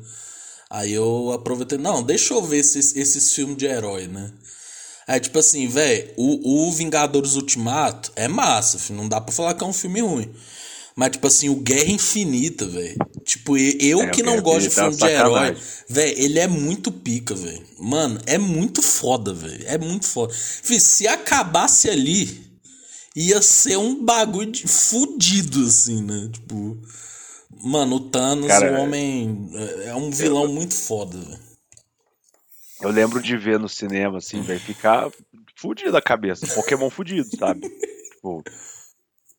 Aí 0.69 0.93
eu 0.93 1.31
aproveitei, 1.31 1.77
não, 1.77 2.03
deixa 2.03 2.33
eu 2.33 2.41
ver 2.41 2.57
esses, 2.57 2.95
esses 2.95 3.33
filmes 3.33 3.57
de 3.57 3.65
herói, 3.65 4.07
né? 4.07 4.31
Aí, 5.07 5.19
tipo 5.19 5.37
assim, 5.37 5.67
velho, 5.67 6.09
o, 6.17 6.67
o 6.67 6.71
Vingadores 6.71 7.35
Ultimato 7.35 8.11
é 8.15 8.27
massa, 8.27 8.79
filho, 8.79 8.97
não 8.97 9.07
dá 9.07 9.21
pra 9.21 9.33
falar 9.33 9.53
que 9.53 9.63
é 9.63 9.67
um 9.67 9.73
filme 9.73 10.01
ruim. 10.01 10.33
Mas, 10.95 11.11
tipo 11.11 11.27
assim, 11.27 11.49
o 11.49 11.55
Guerra 11.55 11.91
Infinita, 11.91 12.65
velho. 12.65 12.95
Tipo, 13.25 13.57
eu 13.57 14.01
É, 14.01 14.09
que 14.11 14.23
não 14.23 14.41
gosto 14.41 14.61
de 14.61 14.67
Infinita 14.67 14.81
é 14.81 14.83
filme 14.83 14.97
de 14.97 15.05
herói, 15.07 15.57
velho, 15.89 16.19
ele 16.19 16.39
é 16.39 16.47
muito 16.47 16.91
pica, 16.91 17.35
velho. 17.35 17.65
Mano, 17.77 18.19
é 18.25 18.37
muito 18.37 18.81
foda, 18.81 19.33
velho. 19.33 19.63
É 19.67 19.77
muito 19.77 20.05
foda. 20.07 20.33
Fih, 20.33 20.79
se 20.79 21.05
acabasse 21.05 21.89
ali, 21.89 22.45
ia 23.15 23.41
ser 23.41 23.77
um 23.77 24.03
bagulho 24.05 24.51
de 24.51 24.67
fudido, 24.67 25.65
assim, 25.65 26.01
né? 26.01 26.29
Tipo. 26.31 26.77
Mano, 27.61 27.95
o 27.97 27.99
Thanos, 28.09 28.47
Cara, 28.47 28.71
o 28.73 28.83
homem. 28.83 29.49
é- 29.53 29.87
É 29.87 29.95
um 29.95 30.09
vilão 30.11 30.47
muito 30.47 30.75
foda, 30.75 31.17
velho. 31.17 31.39
Eu 32.81 32.89
lembro 32.91 33.21
de 33.21 33.35
ver 33.37 33.59
no 33.59 33.67
cinema, 33.67 34.17
assim, 34.19 34.41
velho, 34.41 34.59
ficar 34.59 35.09
fudido 35.55 35.95
a 35.97 36.01
cabeça. 36.01 36.45
Pokémon 36.47 36.89
fudido, 36.89 37.27
sabe? 37.37 37.61
tipo, 38.13 38.43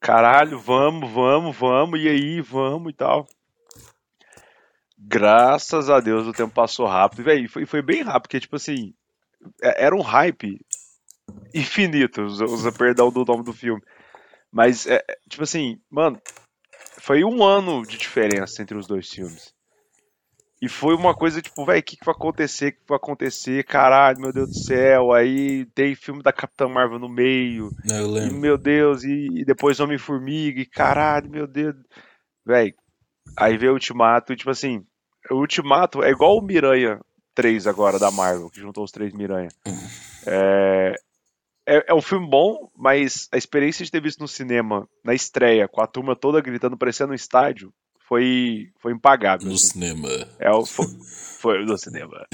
caralho, 0.07 0.57
vamos, 0.61 1.11
vamos, 1.11 1.57
vamos, 1.57 2.01
e 2.01 2.09
aí, 2.09 2.41
vamos 2.41 2.93
e 2.93 2.95
tal. 2.95 3.27
Graças 4.97 5.91
a 5.91 5.99
Deus 5.99 6.29
o 6.29 6.33
tempo 6.33 6.55
passou 6.55 6.87
rápido, 6.87 7.25
velho, 7.25 7.49
foi, 7.49 7.67
foi 7.67 7.83
bem 7.83 8.03
rápido, 8.03 8.23
porque, 8.23 8.39
tipo 8.39 8.55
assim, 8.55 8.95
é- 9.61 9.85
era 9.87 9.97
um 9.97 10.01
hype 10.01 10.65
infinito, 11.53 12.23
usa, 12.23 12.71
perdão 12.71 13.11
do 13.11 13.25
nome 13.25 13.43
do 13.43 13.53
filme. 13.53 13.83
Mas, 14.53 14.87
é, 14.87 15.05
é, 15.09 15.19
tipo 15.29 15.43
assim, 15.43 15.81
mano, 15.91 16.23
foi 17.01 17.25
um 17.25 17.43
ano 17.43 17.85
de 17.85 17.99
diferença 17.99 18.63
entre 18.63 18.79
os 18.79 18.87
dois 18.87 19.11
filmes. 19.11 19.56
E 20.61 20.69
foi 20.71 20.95
uma 20.95 21.15
coisa 21.15 21.43
tipo, 21.43 21.67
velho, 21.67 21.81
o 21.81 21.83
que, 21.83 21.97
que 21.99 22.05
vai 22.05 22.15
acontecer? 22.15 22.69
O 22.69 22.73
que 22.73 22.79
vai 22.89 22.97
acontecer? 22.97 23.63
Caralho, 23.65 24.21
meu 24.21 24.33
Deus 24.33 24.49
do 24.49 24.55
céu. 24.59 25.13
Aí 25.13 25.67
tem 25.75 25.95
filme 25.95 26.23
da 26.23 26.33
Capitã 26.33 26.67
Marvel 26.67 26.99
no 26.99 27.09
meio. 27.11 27.71
É, 27.91 27.99
Eu 28.01 28.07
E, 28.07 28.11
lembro. 28.11 28.37
meu 28.39 28.57
Deus, 28.57 29.05
e, 29.05 29.27
e 29.41 29.45
depois 29.45 29.81
Homem-Formiga. 29.81 30.61
E 30.61 30.65
caralho, 30.67 31.29
meu 31.31 31.47
Deus. 31.47 31.75
Velho, 32.45 32.75
aí 33.37 33.59
veio 33.59 33.73
o 33.73 33.75
Ultimato. 33.75 34.33
E 34.33 34.37
tipo 34.37 34.51
assim, 34.51 34.83
o 35.31 35.35
Ultimato 35.35 36.03
é 36.03 36.11
igual 36.11 36.39
o 36.39 36.43
Miranha 36.43 37.01
3 37.35 37.67
agora 37.67 37.99
da 37.99 38.11
Marvel, 38.11 38.49
que 38.49 38.61
juntou 38.61 38.83
os 38.83 38.91
três 38.91 39.13
Miranha. 39.13 39.49
É, 40.27 40.95
é, 41.67 41.85
é 41.89 41.95
um 41.95 42.01
filme 42.01 42.27
bom, 42.31 42.71
mas 42.75 43.29
a 43.31 43.37
experiência 43.37 43.85
de 43.85 43.91
ter 43.91 44.01
visto 44.01 44.21
no 44.21 44.29
cinema, 44.29 44.89
na 45.05 45.13
estreia, 45.13 45.69
com 45.69 45.83
a 45.83 45.87
turma 45.87 46.17
toda 46.17 46.41
gritando, 46.41 46.79
parecendo 46.79 47.13
um 47.13 47.15
estádio, 47.15 47.73
foi, 48.07 48.71
foi 48.79 48.93
impagável. 48.93 49.49
No 49.49 49.55
assim. 49.55 49.67
cinema. 49.67 50.09
É, 50.39 50.51
foi, 50.65 50.87
foi 51.41 51.65
no 51.65 51.77
cinema. 51.77 52.25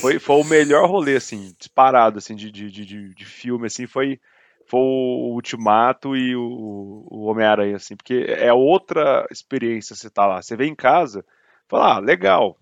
Foi, 0.00 0.18
foi 0.20 0.36
o 0.36 0.44
melhor 0.44 0.88
rolê, 0.88 1.16
assim, 1.16 1.52
disparado, 1.58 2.18
assim, 2.18 2.36
de, 2.36 2.50
de, 2.50 2.70
de, 2.70 2.86
de- 2.86 3.14
de 3.14 3.24
filme, 3.24 3.66
assim, 3.66 3.86
foi, 3.86 4.20
foi 4.66 4.78
o 4.80 5.32
Ultimato 5.34 6.16
e 6.16 6.36
o, 6.36 7.06
o 7.10 7.24
Homem-Aranha, 7.24 7.76
assim, 7.76 7.96
porque 7.96 8.24
é 8.28 8.52
outra 8.52 9.26
experiência 9.30 9.96
você 9.96 10.08
tá 10.08 10.26
lá. 10.26 10.40
Você 10.40 10.56
vem 10.56 10.70
em 10.70 10.76
casa, 10.76 11.24
fala, 11.68 11.96
ah, 11.96 11.98
legal, 11.98 12.56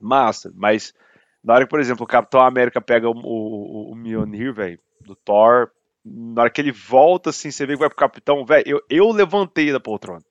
massa, 0.00 0.52
mas 0.54 0.92
na 1.42 1.54
hora 1.54 1.64
que, 1.64 1.70
por 1.70 1.80
exemplo, 1.80 2.04
o 2.04 2.08
Capitão 2.08 2.40
América 2.40 2.80
pega 2.80 3.08
o, 3.08 3.14
o, 3.14 3.92
o 3.92 3.96
Mjolnir, 3.96 4.52
velho, 4.52 4.78
do 5.00 5.14
Thor, 5.14 5.70
na 6.04 6.42
hora 6.42 6.50
que 6.50 6.60
ele 6.60 6.72
volta, 6.72 7.30
assim, 7.30 7.50
você 7.50 7.64
vê 7.64 7.72
que 7.72 7.80
vai 7.80 7.88
pro 7.88 7.96
Capitão, 7.96 8.44
velho, 8.44 8.64
eu, 8.66 8.82
eu 8.90 9.10
levantei 9.10 9.72
da 9.72 9.80
poltrona. 9.80 10.22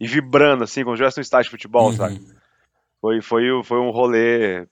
E 0.00 0.06
vibrando, 0.06 0.64
assim, 0.64 0.84
como 0.84 0.96
se 0.96 1.02
estivesse 1.02 1.18
no 1.18 1.22
estádio 1.22 1.44
de 1.46 1.50
futebol, 1.50 1.92
sabe? 1.92 2.14
Uhum. 2.14 2.34
Foi, 3.00 3.22
foi, 3.22 3.50
o- 3.50 3.64
foi 3.64 3.78
um 3.78 3.90
rolê. 3.90 4.66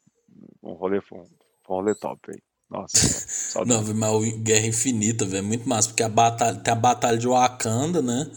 Um 0.63 0.73
rolê, 0.73 1.01
foi 1.01 1.19
um, 1.19 1.25
foi 1.65 1.77
um 1.77 1.79
rolê 1.81 1.95
top 1.95 2.21
aí. 2.31 2.39
Nossa. 2.69 3.65
Não, 3.65 3.83
velho, 3.83 3.99
mas 3.99 4.13
o 4.13 4.39
Guerra 4.39 4.67
Infinita, 4.67 5.25
velho, 5.25 5.39
é 5.39 5.43
muito 5.43 5.69
massa, 5.69 5.89
porque 5.89 6.03
a 6.03 6.09
batalha, 6.09 6.59
tem 6.59 6.73
a 6.73 6.77
batalha 6.77 7.17
de 7.19 7.29
Wakanda, 7.29 8.03
né? 8.03 8.29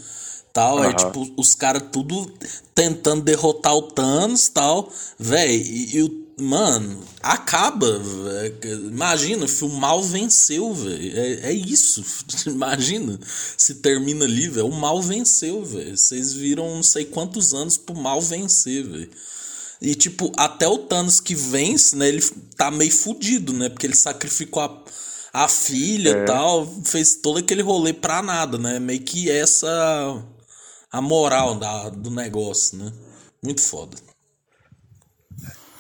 Tal, 0.53 0.81
aí, 0.81 0.89
Aham. 0.89 0.95
tipo, 0.95 1.33
os 1.37 1.53
caras 1.55 1.83
tudo 1.91 2.31
tentando 2.75 3.21
derrotar 3.23 3.73
o 3.75 3.83
Thanos 3.83 4.49
tal, 4.49 4.91
velho, 5.17 5.51
e, 5.51 5.95
e 5.97 6.03
o. 6.03 6.28
Mano, 6.39 7.03
acaba, 7.21 7.99
velho. 7.99 8.87
Imagina, 8.87 9.45
o 9.61 9.69
mal 9.69 10.01
venceu, 10.01 10.73
velho. 10.73 11.19
É, 11.19 11.49
é 11.49 11.53
isso. 11.53 12.03
Imagina 12.47 13.19
se 13.57 13.75
termina 13.75 14.25
ali, 14.25 14.47
velho. 14.47 14.67
O 14.67 14.75
mal 14.75 15.01
venceu, 15.01 15.63
velho. 15.65 15.97
Vocês 15.97 16.33
viram 16.33 16.75
não 16.75 16.83
sei 16.83 17.05
quantos 17.05 17.53
anos 17.53 17.77
pro 17.77 17.95
mal 17.95 18.21
vencer, 18.21 18.83
velho. 18.83 19.09
E, 19.81 19.95
tipo, 19.95 20.31
até 20.35 20.67
o 20.67 20.77
Thanos 20.77 21.19
que 21.19 21.33
vence, 21.33 21.95
né? 21.95 22.09
Ele 22.09 22.21
tá 22.55 22.69
meio 22.69 22.91
fudido, 22.91 23.53
né? 23.53 23.69
Porque 23.69 23.87
ele 23.87 23.95
sacrificou 23.95 24.63
a, 24.63 24.83
a 25.45 25.47
filha 25.47 26.09
e 26.09 26.25
tal. 26.25 26.67
Fez 26.83 27.15
todo 27.15 27.39
aquele 27.39 27.61
rolê 27.61 27.93
pra 27.93 28.21
nada, 28.21 28.57
né? 28.57 28.79
Meio 28.79 29.01
que 29.01 29.29
essa. 29.31 30.23
A 30.91 31.01
moral 31.01 31.55
da, 31.55 31.89
do 31.89 32.09
negócio, 32.09 32.77
né? 32.77 32.91
Muito 33.43 33.61
foda. 33.61 34.08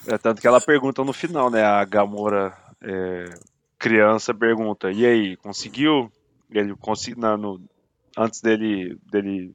É 0.07 0.17
tanto 0.17 0.41
que 0.41 0.47
ela 0.47 0.61
pergunta 0.61 1.03
no 1.03 1.13
final, 1.13 1.49
né? 1.49 1.63
A 1.63 1.83
Gamora, 1.85 2.55
é, 2.81 3.25
criança, 3.77 4.33
pergunta: 4.33 4.91
E 4.91 5.05
aí, 5.05 5.37
conseguiu? 5.37 6.11
Ele 6.49 6.75
conseguiu. 6.75 7.37
No, 7.37 7.61
antes 8.17 8.41
dele, 8.41 8.97
dele 9.11 9.53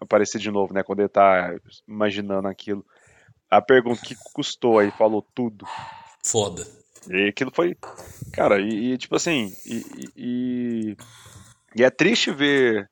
aparecer 0.00 0.38
de 0.38 0.50
novo, 0.50 0.72
né? 0.72 0.82
Quando 0.82 1.00
ele 1.00 1.08
tá 1.08 1.54
imaginando 1.88 2.48
aquilo. 2.48 2.84
A 3.50 3.60
pergunta: 3.60 4.00
O 4.02 4.04
que 4.04 4.14
custou? 4.32 4.78
Aí 4.78 4.90
falou 4.92 5.26
tudo. 5.34 5.66
Foda. 6.24 6.66
E 7.10 7.28
aquilo 7.28 7.50
foi. 7.52 7.76
Cara, 8.32 8.60
e, 8.60 8.92
e, 8.92 8.98
tipo 8.98 9.16
assim. 9.16 9.52
E, 9.66 9.76
e- 9.76 10.12
e- 10.16 10.96
e 11.74 11.82
é 11.82 11.90
triste 11.90 12.30
ver 12.30 12.88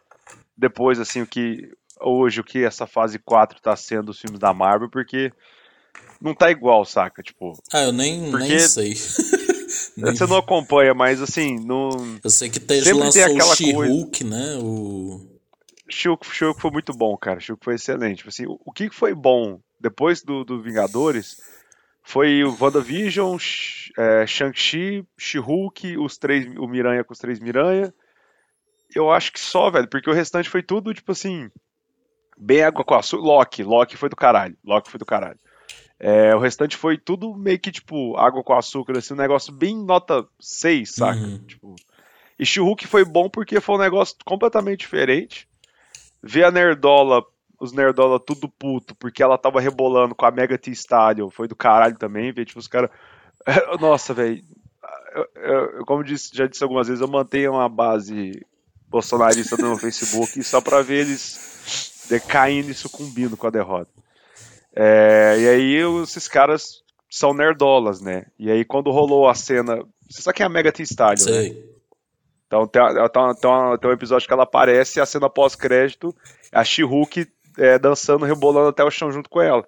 depois, 0.56 0.99
assim, 0.99 1.22
o 1.22 1.26
que. 1.26 1.70
Hoje, 2.02 2.40
o 2.40 2.44
que 2.44 2.64
essa 2.64 2.87
fase 2.87 3.18
4 3.18 3.60
tá 3.60 3.76
sendo 3.76 4.08
os 4.08 4.18
filmes 4.18 4.40
da 4.40 4.54
Marvel, 4.54 4.88
porque 4.88 5.30
não 6.20 6.34
tá 6.34 6.50
igual, 6.50 6.84
saca? 6.84 7.22
Tipo, 7.22 7.52
Ah, 7.72 7.84
eu 7.84 7.92
nem, 7.92 8.30
Porque- 8.30 8.48
nem 8.48 8.58
sei. 8.58 8.94
Você 8.94 10.26
não 10.26 10.36
acompanha, 10.36 10.94
mas 10.94 11.20
assim, 11.20 11.56
não. 11.64 11.90
Eu 12.22 12.30
sei 12.30 12.48
que 12.48 12.58
te, 12.60 12.82
Sempre 12.82 12.84
tem 12.84 12.94
lançou 12.94 13.22
o 13.22 13.24
aquela 13.24 13.56
She-Hulk, 13.56 14.24
né? 14.24 14.58
O. 14.60 15.40
Shulk 15.88 16.26
foi 16.60 16.70
muito 16.70 16.92
bom, 16.92 17.16
cara. 17.16 17.40
Shulk 17.40 17.64
foi 17.64 17.74
excelente. 17.74 18.18
Tipo 18.18 18.28
assim, 18.28 18.44
o, 18.46 18.72
que 18.72 18.90
foi 18.90 19.14
bom 19.14 19.60
depois 19.80 20.22
do, 20.22 20.44
do 20.44 20.62
Vingadores 20.62 21.36
foi 22.02 22.44
o 22.44 22.56
WandaVision, 22.60 23.36
é, 23.98 24.26
Shang-Chi, 24.26 25.04
She-Hulk, 25.18 25.98
os 25.98 26.16
três, 26.16 26.46
o 26.56 26.66
Miranha 26.66 27.04
com 27.04 27.12
os 27.12 27.18
três 27.18 27.38
Miranha. 27.40 27.92
Eu 28.94 29.10
acho 29.10 29.32
que 29.32 29.40
só, 29.40 29.70
velho, 29.70 29.88
porque 29.88 30.10
o 30.10 30.14
restante 30.14 30.48
foi 30.48 30.62
tudo, 30.62 30.94
tipo 30.94 31.12
assim, 31.12 31.48
bem 32.38 32.62
água 32.62 32.84
com 32.84 32.94
açúcar. 32.94 33.22
Loki, 33.22 33.62
Loki 33.62 33.96
foi 33.96 34.08
do 34.08 34.16
caralho. 34.16 34.56
Loki 34.64 34.90
foi 34.90 34.98
do 34.98 35.06
caralho. 35.06 35.38
É, 36.02 36.35
o 36.35 36.38
restante 36.38 36.78
foi 36.78 36.97
tudo 36.97 37.35
meio 37.35 37.59
que, 37.59 37.71
tipo, 37.71 38.16
água 38.16 38.42
com 38.42 38.54
açúcar, 38.54 38.97
assim, 38.97 39.12
um 39.12 39.19
negócio 39.19 39.52
bem 39.52 39.76
nota 39.76 40.26
6, 40.40 40.95
saca? 40.95 41.21
Uhum. 41.21 41.38
Tipo, 41.47 41.76
e 42.38 42.47
She-Hulk 42.47 42.87
foi 42.87 43.04
bom 43.04 43.28
porque 43.28 43.61
foi 43.61 43.75
um 43.75 43.78
negócio 43.78 44.16
completamente 44.25 44.80
diferente. 44.80 45.47
Ver 46.23 46.45
a 46.45 46.50
Nerdola, 46.50 47.23
os 47.61 47.73
Nerdola 47.73 48.19
tudo 48.19 48.49
puto, 48.49 48.95
porque 48.95 49.23
ela 49.23 49.37
tava 49.37 49.61
rebolando 49.61 50.14
com 50.14 50.25
a 50.25 50.30
Mega 50.30 50.57
T 50.57 50.71
Stallion, 50.71 51.28
foi 51.28 51.47
do 51.47 51.54
caralho 51.54 51.99
também, 51.99 52.33
ver, 52.33 52.47
tipo, 52.47 52.59
os 52.59 52.66
caras... 52.66 52.88
Nossa, 53.78 54.14
velho, 54.14 54.42
como 55.87 56.02
disse- 56.02 56.30
já 56.33 56.47
disse 56.47 56.62
algumas 56.62 56.88
vezes, 56.88 57.02
eu 57.02 57.09
mantenho 57.09 57.52
uma 57.52 57.69
base 57.69 58.45
bolsonarista 58.88 59.57
no 59.57 59.76
Facebook 59.76 60.42
só 60.42 60.61
pra 60.61 60.83
ver 60.83 61.00
eles 61.07 62.07
decaindo 62.09 62.71
e 62.71 62.75
sucumbindo 62.75 63.37
com 63.37 63.47
a 63.47 63.50
derrota. 63.50 63.90
É, 64.82 65.37
e 65.38 65.49
aí 65.49 66.02
esses 66.02 66.26
caras 66.26 66.82
são 67.10 67.34
nerdolas, 67.34 68.00
né? 68.00 68.26
E 68.38 68.50
aí 68.50 68.64
quando 68.64 68.90
rolou 68.90 69.28
a 69.28 69.34
cena... 69.34 69.84
Você 70.08 70.22
sabe 70.22 70.38
quem 70.38 70.44
é 70.44 70.46
a 70.46 70.50
Mega 70.50 70.72
T 70.72 70.82
Stallion, 70.82 71.26
né? 71.26 71.32
Sei. 71.32 71.70
Então 72.46 72.66
tem, 72.66 72.82
tem, 72.82 73.34
tem, 73.34 73.78
tem 73.78 73.90
um 73.90 73.92
episódio 73.92 74.26
que 74.26 74.32
ela 74.32 74.44
aparece 74.44 74.99
e 74.99 75.02
a 75.02 75.06
cena 75.06 75.28
pós-crédito 75.28 76.14
a 76.50 76.64
She-Hulk 76.64 77.28
é, 77.58 77.78
dançando, 77.78 78.25
rebolando 78.25 78.68
até 78.68 78.82
o 78.82 78.90
chão 78.90 79.12
junto 79.12 79.28
com 79.28 79.40
ela. 79.40 79.66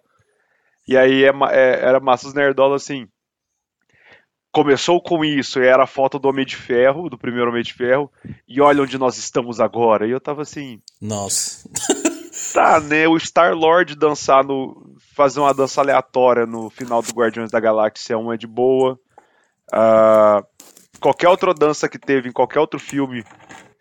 E 0.88 0.96
aí 0.96 1.24
é 1.24 1.30
é- 1.50 1.80
era 1.80 2.00
massa 2.00 2.26
os 2.26 2.34
nerdola 2.34 2.76
assim. 2.76 3.06
Começou 4.50 5.00
com 5.00 5.24
isso, 5.24 5.60
e 5.60 5.66
era 5.66 5.84
a 5.84 5.86
foto 5.86 6.18
do 6.18 6.28
Homem 6.28 6.44
de 6.44 6.56
Ferro, 6.56 7.08
do 7.08 7.16
primeiro 7.16 7.48
Homem 7.48 7.62
de 7.62 7.72
Ferro, 7.72 8.12
e 8.46 8.60
olha 8.60 8.82
onde 8.82 8.98
nós 8.98 9.16
estamos 9.16 9.60
agora. 9.60 10.06
E 10.06 10.10
eu 10.10 10.20
tava 10.20 10.42
assim, 10.42 10.82
Nossa. 11.00 11.70
tá, 12.52 12.78
né? 12.80 13.08
O 13.08 13.16
Star-Lord 13.16 13.94
dançar 13.96 14.44
no. 14.44 14.91
Fazer 15.14 15.40
uma 15.40 15.52
dança 15.54 15.80
aleatória 15.80 16.46
no 16.46 16.70
final 16.70 17.02
do 17.02 17.12
Guardiões 17.12 17.50
da 17.50 17.60
Galáxia 17.60 18.16
1 18.18 18.32
é 18.32 18.36
de 18.36 18.46
boa. 18.46 18.98
Ah, 19.72 20.42
qualquer 21.00 21.28
outra 21.28 21.52
dança 21.54 21.88
que 21.88 21.98
teve 21.98 22.28
em 22.28 22.32
qualquer 22.32 22.60
outro 22.60 22.78
filme 22.78 23.24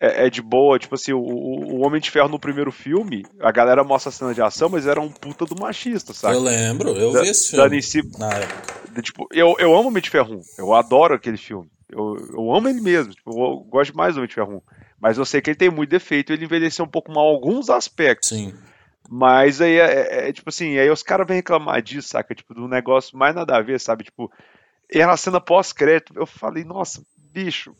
é, 0.00 0.26
é 0.26 0.30
de 0.30 0.40
boa. 0.42 0.78
Tipo 0.78 0.94
assim, 0.94 1.12
o, 1.12 1.20
o- 1.20 1.80
Homem 1.84 2.00
de 2.00 2.10
Ferro 2.10 2.28
no 2.28 2.38
primeiro 2.38 2.70
filme, 2.72 3.24
a 3.40 3.50
galera 3.50 3.82
mostra 3.84 4.08
a 4.10 4.12
cena 4.12 4.34
de 4.34 4.40
ação, 4.42 4.68
mas 4.68 4.86
era 4.86 5.00
um 5.00 5.10
puta 5.10 5.44
do 5.44 5.58
machista, 5.60 6.12
sabe? 6.14 6.34
Eu 6.36 6.40
lembro, 6.42 6.90
eu 6.90 7.12
Da- 7.12 7.22
vi 7.22 7.28
esse 7.28 7.50
filme. 7.50 7.62
dando 7.64 7.74
em 7.74 7.82
si- 7.82 8.18
Na 8.18 8.30
época. 8.32 9.02
Tipo, 9.02 9.26
eu, 9.32 9.54
eu 9.58 9.72
amo 9.74 9.84
o 9.84 9.86
Homem 9.88 10.02
de 10.02 10.10
Ferro 10.10 10.34
1. 10.36 10.42
Eu 10.58 10.74
adoro 10.74 11.14
aquele 11.14 11.36
filme. 11.38 11.68
Eu, 11.90 12.16
eu 12.32 12.54
amo 12.54 12.68
ele 12.68 12.80
mesmo. 12.80 13.12
Tipo, 13.12 13.30
eu 13.30 13.56
gosto 13.68 13.96
mais 13.96 14.14
do 14.14 14.18
Homem 14.18 14.28
de 14.28 14.34
Ferro 14.34 14.56
1. 14.56 14.60
Mas 15.00 15.18
eu 15.18 15.24
sei 15.24 15.40
que 15.40 15.50
ele 15.50 15.56
tem 15.56 15.70
muito 15.70 15.90
defeito. 15.90 16.32
Ele 16.32 16.44
envelheceu 16.44 16.84
um 16.84 16.88
pouco 16.88 17.10
mal 17.12 17.24
em 17.24 17.34
alguns 17.34 17.68
aspectos. 17.70 18.28
Sim. 18.28 18.54
Mas 19.08 19.60
aí 19.60 19.78
é, 19.78 19.84
é, 19.84 20.28
é, 20.28 20.32
tipo 20.32 20.48
assim, 20.48 20.78
aí 20.78 20.90
os 20.90 21.02
caras 21.02 21.26
vêm 21.26 21.36
reclamar 21.36 21.82
disso, 21.82 22.08
saca? 22.08 22.34
Tipo, 22.34 22.54
do 22.54 22.68
negócio 22.68 23.16
mais 23.16 23.34
nada 23.34 23.56
a 23.56 23.60
ver, 23.60 23.78
sabe? 23.78 24.04
Tipo, 24.04 24.30
e 24.90 25.00
a 25.02 25.16
cena 25.16 25.40
pós-crédito, 25.40 26.12
eu 26.16 26.26
falei, 26.26 26.64
nossa, 26.64 27.02
bicho, 27.16 27.74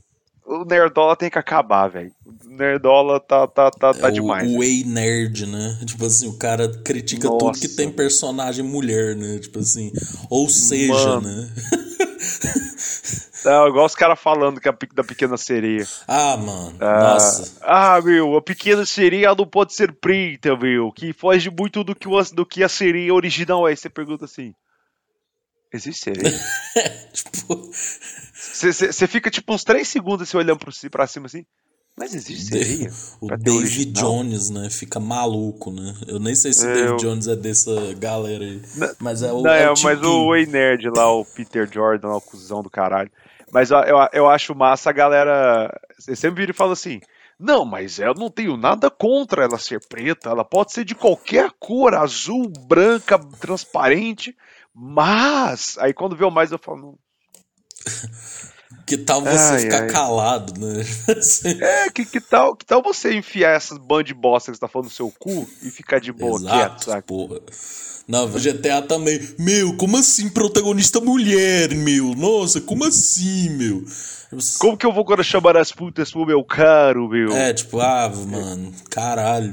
o 0.44 0.64
Nerdola 0.64 1.16
tem 1.16 1.30
que 1.30 1.38
acabar, 1.38 1.88
velho. 1.88 2.12
O 2.26 2.48
Nerdola 2.48 3.20
tá, 3.20 3.46
tá, 3.46 3.70
tá, 3.70 3.94
tá 3.94 4.08
É 4.08 4.10
demais. 4.10 4.50
o 4.50 4.58
Way 4.58 4.84
Nerd, 4.84 5.46
né? 5.46 5.78
Tipo 5.86 6.04
assim, 6.06 6.28
o 6.28 6.36
cara 6.36 6.68
critica 6.82 7.28
tudo 7.28 7.46
Nossa. 7.46 7.60
que 7.60 7.68
tem 7.68 7.90
personagem 7.90 8.64
mulher, 8.64 9.14
né? 9.14 9.38
Tipo 9.38 9.60
assim. 9.60 9.92
Ou 10.28 10.48
seja, 10.48 11.20
Mano. 11.20 11.20
né? 11.22 11.50
Não, 13.44 13.68
igual 13.68 13.86
os 13.86 13.94
caras 13.94 14.18
falando 14.20 14.60
que 14.60 14.68
a 14.68 14.76
da 14.94 15.02
pequena 15.04 15.36
sereia. 15.36 15.86
Ah, 16.06 16.36
mano. 16.36 16.76
Ah, 16.80 17.00
Nossa. 17.14 17.56
ah, 17.62 18.00
meu, 18.02 18.36
a 18.36 18.42
pequena 18.42 18.84
sereia 18.86 19.34
não 19.34 19.46
pode 19.46 19.74
ser 19.74 19.92
preta, 19.92 20.56
meu. 20.56 20.92
Que 20.92 21.12
foge 21.12 21.50
muito 21.50 21.82
do 21.82 21.94
que, 21.94 22.08
o- 22.08 22.22
do 22.34 22.46
que 22.46 22.62
a 22.62 22.68
sereia 22.68 23.12
original 23.14 23.66
é. 23.68 23.74
Você 23.74 23.88
pergunta 23.88 24.24
assim: 24.26 24.54
existe 25.72 26.04
sereia? 26.04 26.38
Tipo, 27.12 27.70
Você 28.32 29.06
fica 29.06 29.30
tipo 29.30 29.52
uns 29.52 29.64
3 29.64 29.86
segundos 29.86 30.28
assim, 30.28 30.36
olhando 30.36 30.60
pra 30.90 31.06
cima 31.06 31.26
assim. 31.26 31.44
Mas 31.94 32.14
existe 32.14 32.46
sereia? 32.46 32.90
o 33.20 33.28
David? 33.36 33.92
Jones, 33.92 34.48
né? 34.48 34.70
Fica 34.70 34.98
maluco, 34.98 35.70
né? 35.70 35.94
Eu 36.08 36.18
nem 36.18 36.34
sei 36.34 36.50
se 36.54 36.64
o 36.66 36.70
É, 36.70 36.74
David 36.74 36.90
eu- 36.92 36.96
Jones 36.96 37.26
é 37.28 37.36
dessa 37.36 37.94
galera 37.98 38.42
aí. 38.42 38.62
Não- 38.76 38.94
Mas 38.98 39.22
é 39.22 39.30
o. 39.30 39.42
Não, 39.42 39.50
é, 39.50 39.64
é 39.64 39.70
o 39.70 39.74
mas 39.82 40.00
o 40.02 40.28
Way 40.30 40.46
Nerd 40.46 40.88
lá, 40.88 41.12
o 41.12 41.22
Peter 41.22 41.68
Jordan, 41.70 42.08
lá, 42.08 42.16
o 42.16 42.20
cuzão 42.22 42.62
do 42.62 42.70
caralho. 42.70 43.10
Mas 43.52 43.70
eu, 43.70 43.78
eu, 43.80 44.08
eu 44.12 44.30
acho 44.30 44.54
massa 44.54 44.88
a 44.88 44.92
galera. 44.92 45.70
Você 45.98 46.16
sempre 46.16 46.40
vira 46.40 46.52
e 46.52 46.56
fala 46.56 46.72
assim: 46.72 47.00
Não, 47.38 47.64
mas 47.64 47.98
eu 47.98 48.14
não 48.14 48.30
tenho 48.30 48.56
nada 48.56 48.90
contra 48.90 49.44
ela 49.44 49.58
ser 49.58 49.80
preta. 49.86 50.30
Ela 50.30 50.44
pode 50.44 50.72
ser 50.72 50.84
de 50.84 50.94
qualquer 50.94 51.50
cor, 51.60 51.94
azul, 51.94 52.50
branca, 52.66 53.18
transparente. 53.38 54.34
Mas. 54.74 55.76
Aí 55.78 55.92
quando 55.92 56.16
vê 56.16 56.24
o 56.24 56.30
mais, 56.30 56.50
eu 56.50 56.58
falo. 56.58 56.98
Que 58.84 58.96
tal 58.96 59.20
você 59.20 59.54
Ai, 59.54 59.58
ficar 59.60 59.82
ai. 59.82 59.86
calado, 59.86 60.58
né? 60.58 60.82
É, 61.62 61.90
que, 61.90 62.04
que, 62.04 62.20
tal, 62.20 62.56
que 62.56 62.64
tal 62.64 62.82
você 62.82 63.14
enfiar 63.14 63.54
essas 63.54 63.78
bandas 63.78 64.06
de 64.06 64.14
bosta 64.14 64.50
que 64.50 64.56
você 64.56 64.60
tá 64.60 64.66
falando 64.66 64.86
no 64.86 64.90
seu 64.92 65.10
cu 65.18 65.48
e 65.62 65.70
ficar 65.70 66.00
de 66.00 66.12
boa 66.12 66.40
quieto, 66.40 66.82
Exato, 66.82 66.84
saca? 66.86 67.02
porra. 67.02 67.40
Não, 68.06 68.28
GTA 68.28 68.82
também. 68.82 69.20
Meu, 69.38 69.76
como 69.76 69.96
assim 69.96 70.28
protagonista 70.28 71.00
mulher, 71.00 71.74
meu? 71.74 72.14
Nossa, 72.14 72.60
como 72.60 72.84
assim, 72.84 73.50
meu? 73.50 73.84
Como 74.58 74.78
que 74.78 74.86
eu 74.86 74.92
vou 74.92 75.02
agora 75.02 75.22
chamar 75.22 75.58
as 75.58 75.70
putas 75.70 76.10
pro 76.10 76.24
meu 76.24 76.42
caro, 76.42 77.06
meu? 77.08 77.32
É, 77.32 77.52
tipo, 77.52 77.80
ah, 77.80 78.10
mano, 78.26 78.72
caralho. 78.88 79.52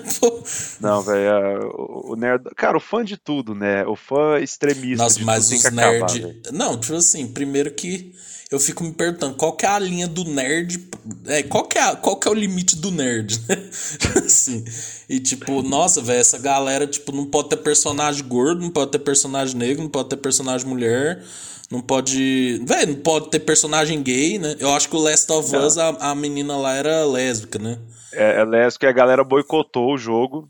Não, 0.80 1.02
velho, 1.02 1.20
é, 1.20 1.58
o, 1.74 2.16
nerd. 2.16 2.44
Cara, 2.56 2.78
o 2.78 2.80
fã 2.80 3.04
de 3.04 3.18
tudo, 3.18 3.54
né? 3.54 3.84
O 3.84 3.94
fã 3.94 4.38
extremista 4.40 5.04
Nossa, 5.04 5.18
de 5.18 5.24
mas 5.24 5.52
os 5.52 5.66
acabar, 5.66 5.90
nerd. 5.90 6.20
velho. 6.20 6.42
Não, 6.52 6.78
tipo 6.78 6.94
assim, 6.94 7.26
primeiro 7.28 7.70
que 7.72 8.14
eu 8.50 8.60
fico 8.60 8.84
me 8.84 8.92
perguntando 8.92 9.34
qual 9.34 9.52
que 9.54 9.66
é 9.66 9.68
a 9.68 9.78
linha 9.78 10.06
do 10.06 10.24
nerd. 10.24 10.88
É, 11.26 11.42
qual 11.42 11.64
que 11.64 11.78
é, 11.78 11.82
a- 11.82 11.96
qual 11.96 12.16
que 12.16 12.28
é 12.28 12.30
o 12.30 12.34
limite 12.34 12.76
do 12.76 12.90
nerd, 12.90 13.40
né? 13.48 13.56
assim. 14.24 14.64
E 15.08 15.18
tipo, 15.20 15.62
nossa, 15.62 16.00
velho, 16.00 16.20
essa 16.20 16.38
galera, 16.38 16.86
tipo, 16.86 17.12
não 17.12 17.26
pode 17.26 17.48
ter 17.48 17.56
personagem 17.58 18.24
gordo, 18.26 18.60
não 18.60 18.70
pode 18.70 18.90
ter 18.92 18.98
personagem 18.98 19.56
negro, 19.56 19.82
não 19.82 19.90
pode 19.90 20.08
ter 20.08 20.16
personagem 20.16 20.66
mulher. 20.68 21.22
Não 21.70 21.80
pode. 21.80 22.60
Velho, 22.64 22.92
não 22.92 23.00
pode 23.02 23.28
ter 23.28 23.40
personagem 23.40 24.00
gay, 24.00 24.38
né? 24.38 24.54
Eu 24.60 24.72
acho 24.72 24.88
que 24.88 24.94
o 24.94 25.00
Last 25.00 25.30
of 25.32 25.50
Não. 25.52 25.66
Us, 25.66 25.76
a, 25.76 25.88
a 26.10 26.14
menina 26.14 26.56
lá 26.56 26.74
era 26.74 27.04
lésbica, 27.04 27.58
né? 27.58 27.76
É, 28.12 28.40
é 28.40 28.44
lésbico 28.44 28.84
e 28.84 28.88
a 28.88 28.92
galera 28.92 29.24
boicotou 29.24 29.92
o 29.92 29.98
jogo 29.98 30.48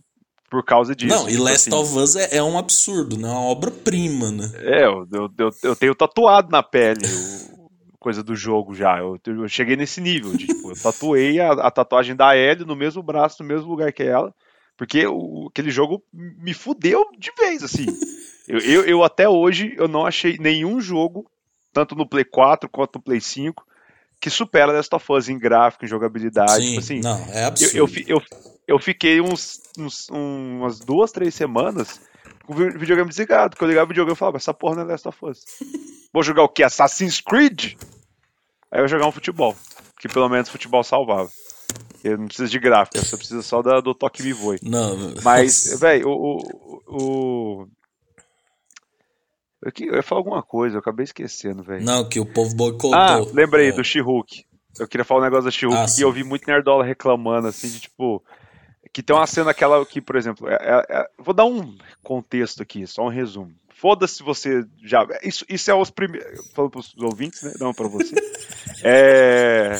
por 0.51 0.63
causa 0.63 0.95
disso. 0.95 1.15
não, 1.15 1.27
e 1.27 1.33
tipo 1.33 1.43
Last 1.45 1.69
assim. 1.71 1.79
of 1.83 1.99
Us 1.99 2.17
é, 2.17 2.37
é 2.37 2.43
um 2.43 2.59
absurdo, 2.59 3.17
né? 3.17 3.29
É 3.29 3.31
uma 3.31 3.41
obra-prima, 3.49 4.31
né? 4.31 4.51
É, 4.57 4.85
eu, 4.85 5.07
eu, 5.11 5.31
eu, 5.39 5.51
eu 5.63 5.75
tenho 5.75 5.95
tatuado 5.95 6.51
na 6.51 6.63
pele 6.63 7.07
o- 7.07 7.56
coisa 8.07 8.23
do 8.23 8.37
jogo 8.37 8.73
já. 8.73 8.99
Eu, 9.01 9.19
eu 9.27 9.49
cheguei 9.49 9.75
nesse 9.75 10.01
nível 10.01 10.33
de, 10.37 10.47
tipo, 10.47 10.71
eu 10.71 10.77
tatuei 10.81 11.41
a, 11.41 11.51
a 11.51 11.71
tatuagem 11.73 12.15
da 12.15 12.37
Ellie 12.37 12.65
no 12.65 12.77
mesmo 12.77 13.03
braço, 13.03 13.43
no 13.43 13.49
mesmo 13.49 13.69
lugar 13.69 13.93
que 13.93 14.05
ela. 14.05 14.33
Porque 14.77 15.05
o, 15.09 15.49
aquele 15.51 15.71
jogo 15.71 16.01
me 16.13 16.55
fudeu 16.55 17.05
de 17.19 17.33
vez, 17.37 17.65
assim. 17.65 17.87
Eu, 18.47 18.61
eu, 18.61 18.85
eu 18.85 19.03
até 19.03 19.29
hoje 19.29 19.75
eu 19.77 19.89
não 19.89 20.07
achei 20.07 20.39
nenhum 20.39 20.81
jogo, 20.81 21.29
tanto 21.73 21.97
no 21.97 22.09
Play 22.09 22.25
4 22.25 22.69
quanto 22.69 22.97
no 22.97 23.03
Play 23.03 23.21
5, 23.21 23.67
que 24.21 24.31
supera 24.31 24.71
Last 24.71 24.95
of 24.95 25.05
Us 25.13 25.29
em 25.29 25.37
gráfico, 25.39 25.85
em 25.85 25.89
jogabilidade. 25.89 26.63
Sim, 26.63 26.69
tipo 26.69 26.79
assim, 26.79 27.01
não, 27.01 27.19
é 27.33 27.43
eu, 27.43 27.47
absurdo. 27.49 27.77
eu, 27.79 27.87
fi- 27.89 28.05
eu, 28.07 28.23
eu 28.69 28.79
fiquei 28.79 29.21
uns, 29.21 29.61
uns- 29.77 30.09
um- 30.13 30.59
umas 30.61 30.79
duas, 30.79 31.11
três 31.11 31.35
semanas 31.35 32.01
com 32.47 32.53
o 32.53 32.57
vi- 32.57 32.79
videogame 32.79 33.09
desligado. 33.09 33.57
Quando 33.57 33.71
eu 33.71 33.73
ligava 33.73 33.87
o 33.87 33.89
videogame, 33.89 34.13
eu 34.13 34.17
falava, 34.17 34.37
essa 34.37 34.55
porra 34.55 34.77
não 34.77 34.83
é 34.83 34.87
Last 34.93 35.09
of 35.09 35.19
Us. 35.25 35.45
Vou 36.13 36.23
jogar 36.23 36.45
o 36.45 36.49
quê? 36.49 36.63
Assassin's 36.63 37.21
Creed? 37.21 37.75
Aí 38.77 38.83
eu 38.83 38.89
jogar 38.89 39.07
um 39.07 39.13
futebol. 39.13 39.57
Que 39.99 40.07
pelo 40.09 40.29
menos 40.29 40.51
futebol 40.51 40.85
salvava. 40.85 41.31
Eu 42.05 42.19
não 42.19 42.27
preciso 42.27 42.51
de 42.51 42.59
gráfico, 42.59 42.99
você 42.99 43.17
precisa 43.17 43.43
só 43.43 43.63
da- 43.63 43.81
do 43.81 43.95
toque 43.95 44.23
me 44.23 44.33
voe. 44.33 44.59
Não, 44.63 45.15
Mas, 45.25 45.75
velho, 45.81 46.09
o. 46.09 46.37
o, 46.87 47.63
o... 47.63 47.69
Eu, 49.63 49.73
ia 49.97 50.03
falar 50.03 50.21
alguma 50.21 50.43
coisa, 50.43 50.77
eu 50.77 50.81
acabei 50.81 51.05
esquecendo, 51.05 51.63
velho. 51.63 51.85
Não, 51.85 52.07
que 52.09 52.21
o 52.21 52.27
povo 52.27 52.55
boicotou. 52.55 52.95
Ah, 52.95 53.17
lembrei 53.33 53.71
É. 53.71 53.73
do 53.73 53.83
She-Hulk. 53.83 54.45
Eu 54.79 54.87
queria 54.87 55.05
falar 55.05 55.21
um 55.21 55.25
negócio 55.25 55.47
da 55.47 55.51
She-Hulk 55.51 55.81
Ah, 55.81 55.89
sim. 55.89 56.03
eu 56.03 56.13
vi 56.13 56.23
muito 56.23 56.47
Nerdola 56.47 56.85
reclamando, 56.85 57.49
assim, 57.49 57.69
de 57.69 57.81
tipo. 57.81 58.23
Que 58.93 59.03
tem 59.03 59.17
uma 59.17 59.27
cena 59.27 59.51
aquela 59.51 59.85
que, 59.85 60.01
por 60.01 60.15
exemplo, 60.17 60.49
é- 60.49 60.55
é- 60.61 60.87
é- 61.01 61.07
vou 61.19 61.35
dar 61.35 61.47
um 61.47 61.77
contexto 62.03 62.63
aqui, 62.63 62.87
só 62.87 63.03
um 63.05 63.09
resumo. 63.09 63.53
Foda-se 63.79 64.17
se 64.17 64.23
você 64.23 64.65
já. 64.83 65.07
Isso, 65.23 65.45
isso 65.49 65.71
é 65.71 65.75
os 65.75 65.91
primeiros. 65.91 66.51
Falando 66.53 66.71
pros 66.71 66.95
ouvintes, 66.99 67.43
né? 67.43 67.53
Não 67.61 67.73
pra 67.75 67.87
você. 67.89 68.15
É. 68.83 69.77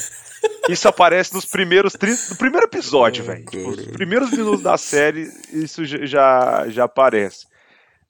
Isso 0.69 0.89
aparece 0.89 1.35
nos 1.35 1.45
primeiros 1.45 1.93
30, 1.95 2.31
no 2.31 2.37
primeiro 2.37 2.67
episódio, 2.67 3.25
velho. 3.25 3.45
Tipo, 3.45 3.69
os 3.71 3.87
primeiros 3.89 4.31
minutos 4.31 4.63
da 4.63 4.77
série, 4.79 5.23
isso 5.53 5.85
já- 5.85 6.05
já, 6.07 6.69
já 6.69 6.85
aparece. 6.85 7.47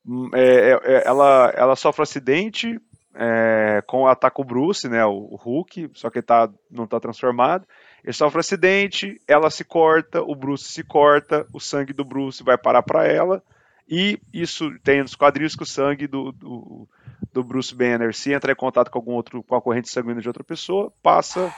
Hum, 0.07 0.31
é, 0.33 0.71
é, 0.71 0.81
é, 0.85 1.03
ela, 1.07 1.53
ela 1.57 1.77
sofre 1.77 2.03
um 2.03 2.05
acidente 2.05 2.79
é, 3.15 3.83
com 3.87 4.07
ataca 4.07 4.41
o 4.41 4.45
Bruce, 4.45 4.89
né? 4.89 5.05
O, 5.05 5.29
o 5.33 5.37
Hulk, 5.37 5.91
só 5.95 6.09
que 6.11 6.19
ele 6.19 6.27
tá, 6.27 6.49
não 6.71 6.87
tá 6.87 7.01
transformado. 7.01 7.67
Ele 8.05 8.13
sofre 8.13 8.39
um 8.39 8.41
acidente, 8.41 9.21
ela 9.27 9.51
se 9.51 9.65
corta, 9.65 10.23
o 10.23 10.35
Bruce 10.35 10.65
se 10.71 10.85
corta, 10.85 11.47
o 11.53 11.59
sangue 11.61 11.93
do 11.93 12.05
Bruce 12.05 12.43
vai 12.45 12.57
parar 12.57 12.83
para 12.83 13.07
ela. 13.07 13.43
E 13.89 14.19
isso 14.33 14.71
tem 14.81 15.01
nos 15.03 15.15
quadrinhos 15.15 15.55
que 15.55 15.63
o 15.63 15.67
sangue 15.67 16.07
do, 16.07 16.33
do, 16.33 16.89
do 17.33 17.45
Bruce 17.45 17.75
Banner, 17.75 18.15
se 18.15 18.33
entrar 18.33 18.53
em 18.53 18.57
contato 18.57 18.91
com 18.91 18.99
algum 18.99 19.13
outro, 19.13 19.43
com 19.43 19.55
a 19.55 19.63
corrente 19.63 19.89
sanguínea 19.89 20.21
de 20.21 20.29
outra 20.29 20.43
pessoa, 20.43 20.93
passa 21.03 21.53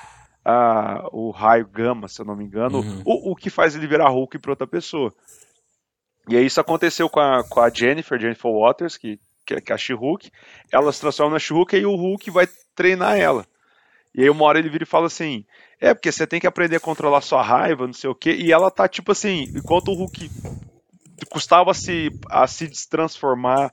a, 0.45 1.09
o 1.11 1.31
raio 1.31 1.67
gama, 1.67 2.07
se 2.09 2.21
eu 2.21 2.27
não 2.27 2.37
me 2.37 2.45
engano, 2.45 2.81
Uhum. 2.81 3.03
o, 3.05 3.33
o 3.33 3.37
que 3.37 3.49
faz 3.51 3.75
ele 3.75 3.87
virar 3.87 4.09
Hulk 4.11 4.39
para 4.39 4.53
outra 4.53 4.67
pessoa. 4.67 5.13
E 6.29 6.37
aí 6.37 6.45
isso 6.45 6.61
aconteceu 6.61 7.09
com 7.09 7.21
a, 7.21 7.43
com 7.43 7.61
a 7.61 7.71
Jennifer, 7.71 8.21
Jennifer 8.21 8.51
Waters, 8.53 8.99
que, 8.99 9.19
que, 9.47 9.59
que 9.63 9.73
é 9.73 9.75
a 9.75 9.79
She-Hulk. 9.79 10.31
Ela 10.71 10.93
se 10.93 11.01
transforma 11.01 11.33
na 11.33 11.39
She-Hulk 11.39 11.75
e 11.77 11.87
o 11.87 11.97
Hulk 11.97 12.31
vai 12.31 12.47
treinar 12.75 13.17
ela. 13.19 13.47
E 14.15 14.23
aí 14.23 14.29
uma 14.29 14.45
hora 14.45 14.59
ele 14.59 14.69
vira 14.69 14.83
e 14.85 14.87
fala 14.87 15.07
assim: 15.07 15.47
É, 15.81 15.95
porque 15.95 16.13
você 16.13 16.27
tem 16.27 16.39
que 16.41 16.47
aprender 16.47 16.77
a 16.77 16.81
controlar 16.81 17.23
sua 17.23 17.43
raiva, 17.43 17.87
não 17.87 17.95
sei 17.95 18.11
o 18.11 18.15
quê. 18.15 18.35
E 18.35 18.53
ela 18.53 18.71
tá 18.71 18.87
tipo 18.87 19.13
assim, 19.13 19.51
enquanto 19.55 19.89
o 19.89 19.95
Hulk 19.95 20.31
custava 21.27 21.75
se, 21.75 22.11
a 22.31 22.47
se 22.47 22.67
destransformar, 22.69 23.73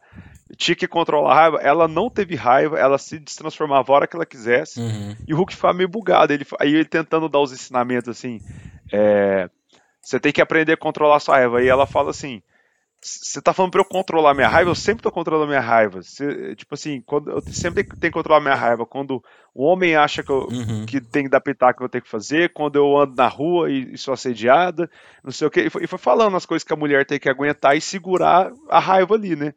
tinha 0.58 0.76
que 0.76 0.88
controlar 0.88 1.32
a 1.32 1.36
raiva, 1.36 1.58
ela 1.62 1.88
não 1.88 2.10
teve 2.10 2.36
raiva, 2.36 2.80
ela 2.80 2.98
se 2.98 3.20
destransformava 3.20 3.92
a 3.92 3.96
hora 3.96 4.08
que 4.08 4.16
ela 4.16 4.26
quisesse. 4.26 4.80
Uhum. 4.80 5.16
E 5.28 5.34
o 5.34 5.38
Hulk 5.38 5.56
ficava 5.56 5.74
meio 5.74 5.90
bugado. 5.90 6.34
Ele, 6.34 6.46
aí 6.60 6.74
ele 6.74 6.86
tentando 6.86 7.30
dar 7.30 7.40
os 7.40 7.52
ensinamentos 7.52 8.10
assim. 8.10 8.40
é, 8.92 9.50
você 10.02 10.20
tem 10.20 10.32
que 10.32 10.42
aprender 10.42 10.74
a 10.74 10.78
controlar 10.78 11.20
sua 11.20 11.38
raiva. 11.38 11.64
E 11.64 11.68
ela 11.68 11.88
fala 11.88 12.12
assim: 12.12 12.42
você 13.08 13.42
tá 13.42 13.54
falando 13.54 13.72
pra 13.72 13.82
eu 13.82 13.86
controlar 13.86 14.34
minha 14.34 14.48
raiva? 14.48 14.70
Eu 14.72 14.76
sempre 14.76 15.04
tô 15.04 15.12
controlando 15.12 15.48
minha 15.48 15.60
raiva. 15.60 16.02
Você- 16.02 16.56
tipo 16.56 16.74
assim, 16.74 17.02
quando, 17.02 17.30
eu 17.32 17.44
sempre 17.48 17.84
tenho 17.84 18.12
que 18.12 18.18
controlar 18.18 18.42
minha 18.42 18.56
raiva. 18.56 18.86
Quando 18.86 19.24
o 19.54 19.64
homem 19.64 19.96
acha 19.96 20.24
que, 20.24 20.32
eu, 20.32 20.48
Uhum. 20.50 20.86
que 20.88 21.00
tem 21.00 21.24
que 21.26 21.30
dar 21.30 21.42
pitaco, 21.42 21.84
eu 21.84 21.90
tenho 21.90 22.04
que 22.04 22.10
fazer. 22.10 22.52
Quando 22.54 22.78
eu 22.78 22.98
ando 22.98 23.16
na 23.16 23.28
rua 23.28 23.70
e, 23.70 23.94
e 23.94 23.98
sou 23.98 24.14
assediada, 24.14 24.90
não 25.24 25.32
sei 25.32 25.48
o 25.48 25.52
que. 25.52 25.62
E 25.62 25.70
foi, 25.70 25.84
e 25.84 25.88
foi 25.88 26.00
falando 26.00 26.36
as 26.36 26.46
coisas 26.46 26.64
que 26.64 26.74
a 26.74 26.78
mulher 26.78 27.06
tem 27.06 27.20
que 27.20 27.30
aguentar 27.30 27.78
e 27.78 27.82
segurar 27.82 28.52
a 28.70 28.80
raiva 28.80 29.14
ali, 29.16 29.36
né? 29.36 29.54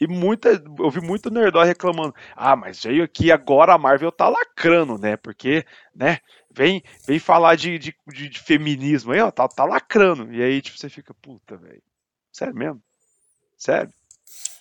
E 0.00 0.06
muita, 0.08 0.50
eu 0.78 0.90
vi 0.90 1.00
muito 1.00 1.30
nerdói 1.30 1.66
reclamando. 1.66 2.14
Ah, 2.36 2.56
mas 2.56 2.82
veio 2.82 3.04
aqui 3.04 3.30
agora 3.32 3.74
a 3.74 3.78
Marvel 3.78 4.10
tá 4.12 4.28
lacrando, 4.28 4.98
né? 4.98 5.16
Porque, 5.16 5.64
né? 5.94 6.18
Vem, 6.50 6.82
vem 7.06 7.18
falar 7.18 7.56
de, 7.56 7.78
de, 7.78 7.94
de- 8.08 8.28
de 8.28 8.40
feminismo 8.40 9.12
aí, 9.12 9.20
ó, 9.20 9.30
tá, 9.30 9.46
tá 9.48 9.64
lacrando. 9.64 10.32
E 10.32 10.42
aí, 10.42 10.60
tipo, 10.60 10.78
você 10.78 10.88
fica, 10.88 11.14
puta, 11.14 11.56
velho. 11.56 11.82
Sério 12.34 12.54
mesmo? 12.54 12.82
Sério? 13.56 13.90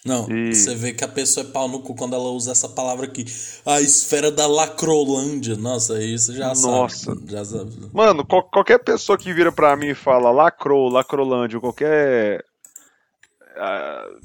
Não, 0.05 0.29
E- 0.29 0.53
você 0.53 0.75
vê 0.75 0.93
que 0.93 1.03
a 1.03 1.07
pessoa 1.07 1.45
é 1.47 1.49
pau 1.51 1.67
no 1.67 1.81
cu 1.81 1.95
quando 1.95 2.13
ela 2.13 2.29
usa 2.29 2.51
essa 2.51 2.69
palavra 2.69 3.05
aqui. 3.05 3.25
A 3.65 3.81
esfera 3.81 4.29
da 4.31 4.45
lacrolândia. 4.45 5.55
Nossa, 5.55 5.95
você 5.95 6.33
já 6.33 6.53
Nossa. 6.53 7.15
sabe. 7.15 7.31
Já 7.31 7.43
sabe. 7.45 7.71
Mano, 7.93 8.25
qual- 8.25 8.49
qualquer 8.49 8.79
pessoa 8.79 9.17
que 9.17 9.33
vira 9.33 9.51
pra 9.51 9.75
mim 9.77 9.87
e 9.87 9.95
fala 9.95 10.29
lacrou, 10.29 10.89
lacrolândia, 10.89 11.59
qualquer 11.59 12.43
uh, 13.55 14.19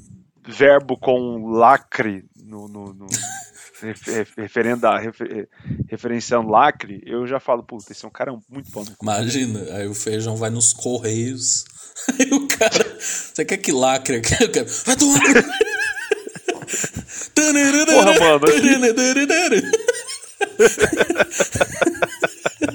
verbo 0.47 0.97
com 0.97 1.47
lacre 1.47 2.25
no, 2.35 2.67
no, 2.67 2.93
no 2.93 3.07
referenda, 4.37 4.97
refer, 4.99 5.47
referenciando 5.87 6.49
lacre, 6.49 7.01
eu 7.05 7.25
já 7.25 7.39
falo, 7.39 7.63
puta, 7.63 7.91
esse 7.93 8.03
é 8.03 8.07
um 8.07 8.11
cara 8.11 8.33
muito 8.49 8.69
bom. 8.71 8.83
Imagina, 9.01 9.61
aí 9.75 9.87
o 9.87 9.93
feijão 9.95 10.35
vai 10.35 10.49
nos 10.49 10.73
correios. 10.73 11.63
Aí 12.17 12.29
o 12.31 12.47
cara, 12.47 12.88
você 12.99 13.45
quer 13.45 13.57
que 13.57 13.71
lacre 13.71 14.17
aqui? 14.17 14.35
Eu 14.43 14.51
quero, 14.51 14.67
vai 14.85 14.95
tomar. 14.95 15.19
Porra, 17.85 18.13
mano. 18.19 18.39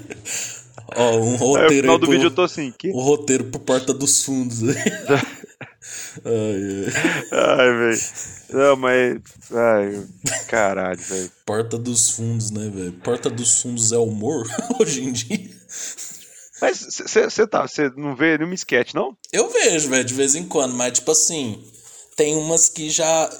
Ó, 0.97 1.17
um 1.19 1.35
roteiro. 1.37 1.71
Aí, 1.71 1.77
no 1.77 1.83
final 1.83 1.99
do 1.99 2.07
pro, 2.07 2.13
vídeo 2.13 2.27
eu 2.27 2.31
tô 2.31 2.43
assim. 2.43 2.73
Que? 2.77 2.91
O 2.91 3.01
roteiro 3.01 3.45
pro 3.45 3.61
Porta 3.61 3.93
dos 3.93 4.25
Fundos. 4.25 4.63
ai, 4.65 4.77
ai 7.33 7.73
velho. 7.79 8.01
Não, 8.51 8.77
mas. 8.77 9.21
Ai, 9.53 10.03
caralho, 10.49 11.01
velho. 11.01 11.31
Porta 11.45 11.77
dos 11.79 12.11
Fundos, 12.11 12.51
né, 12.51 12.71
velho? 12.73 12.93
Porta 12.93 13.29
dos 13.29 13.61
Fundos 13.61 13.93
é 13.93 13.99
humor 13.99 14.47
hoje 14.81 15.03
em 15.03 15.13
dia. 15.13 15.51
Mas 16.65 17.03
você 17.07 17.47
tá, 17.47 17.69
você 17.69 17.91
não 17.95 18.17
vê 18.17 18.39
nenhum 18.39 18.55
sketch, 18.55 18.95
não? 18.95 19.15
Eu 19.31 19.51
vejo, 19.51 19.91
velho, 19.91 20.03
de 20.03 20.15
vez 20.15 20.35
em 20.35 20.45
quando, 20.45 20.73
mas 20.75 20.95
tipo 20.95 21.11
assim, 21.11 21.63
tem 22.17 22.35
umas 22.37 22.71
que 22.71 22.89
já 22.89 23.31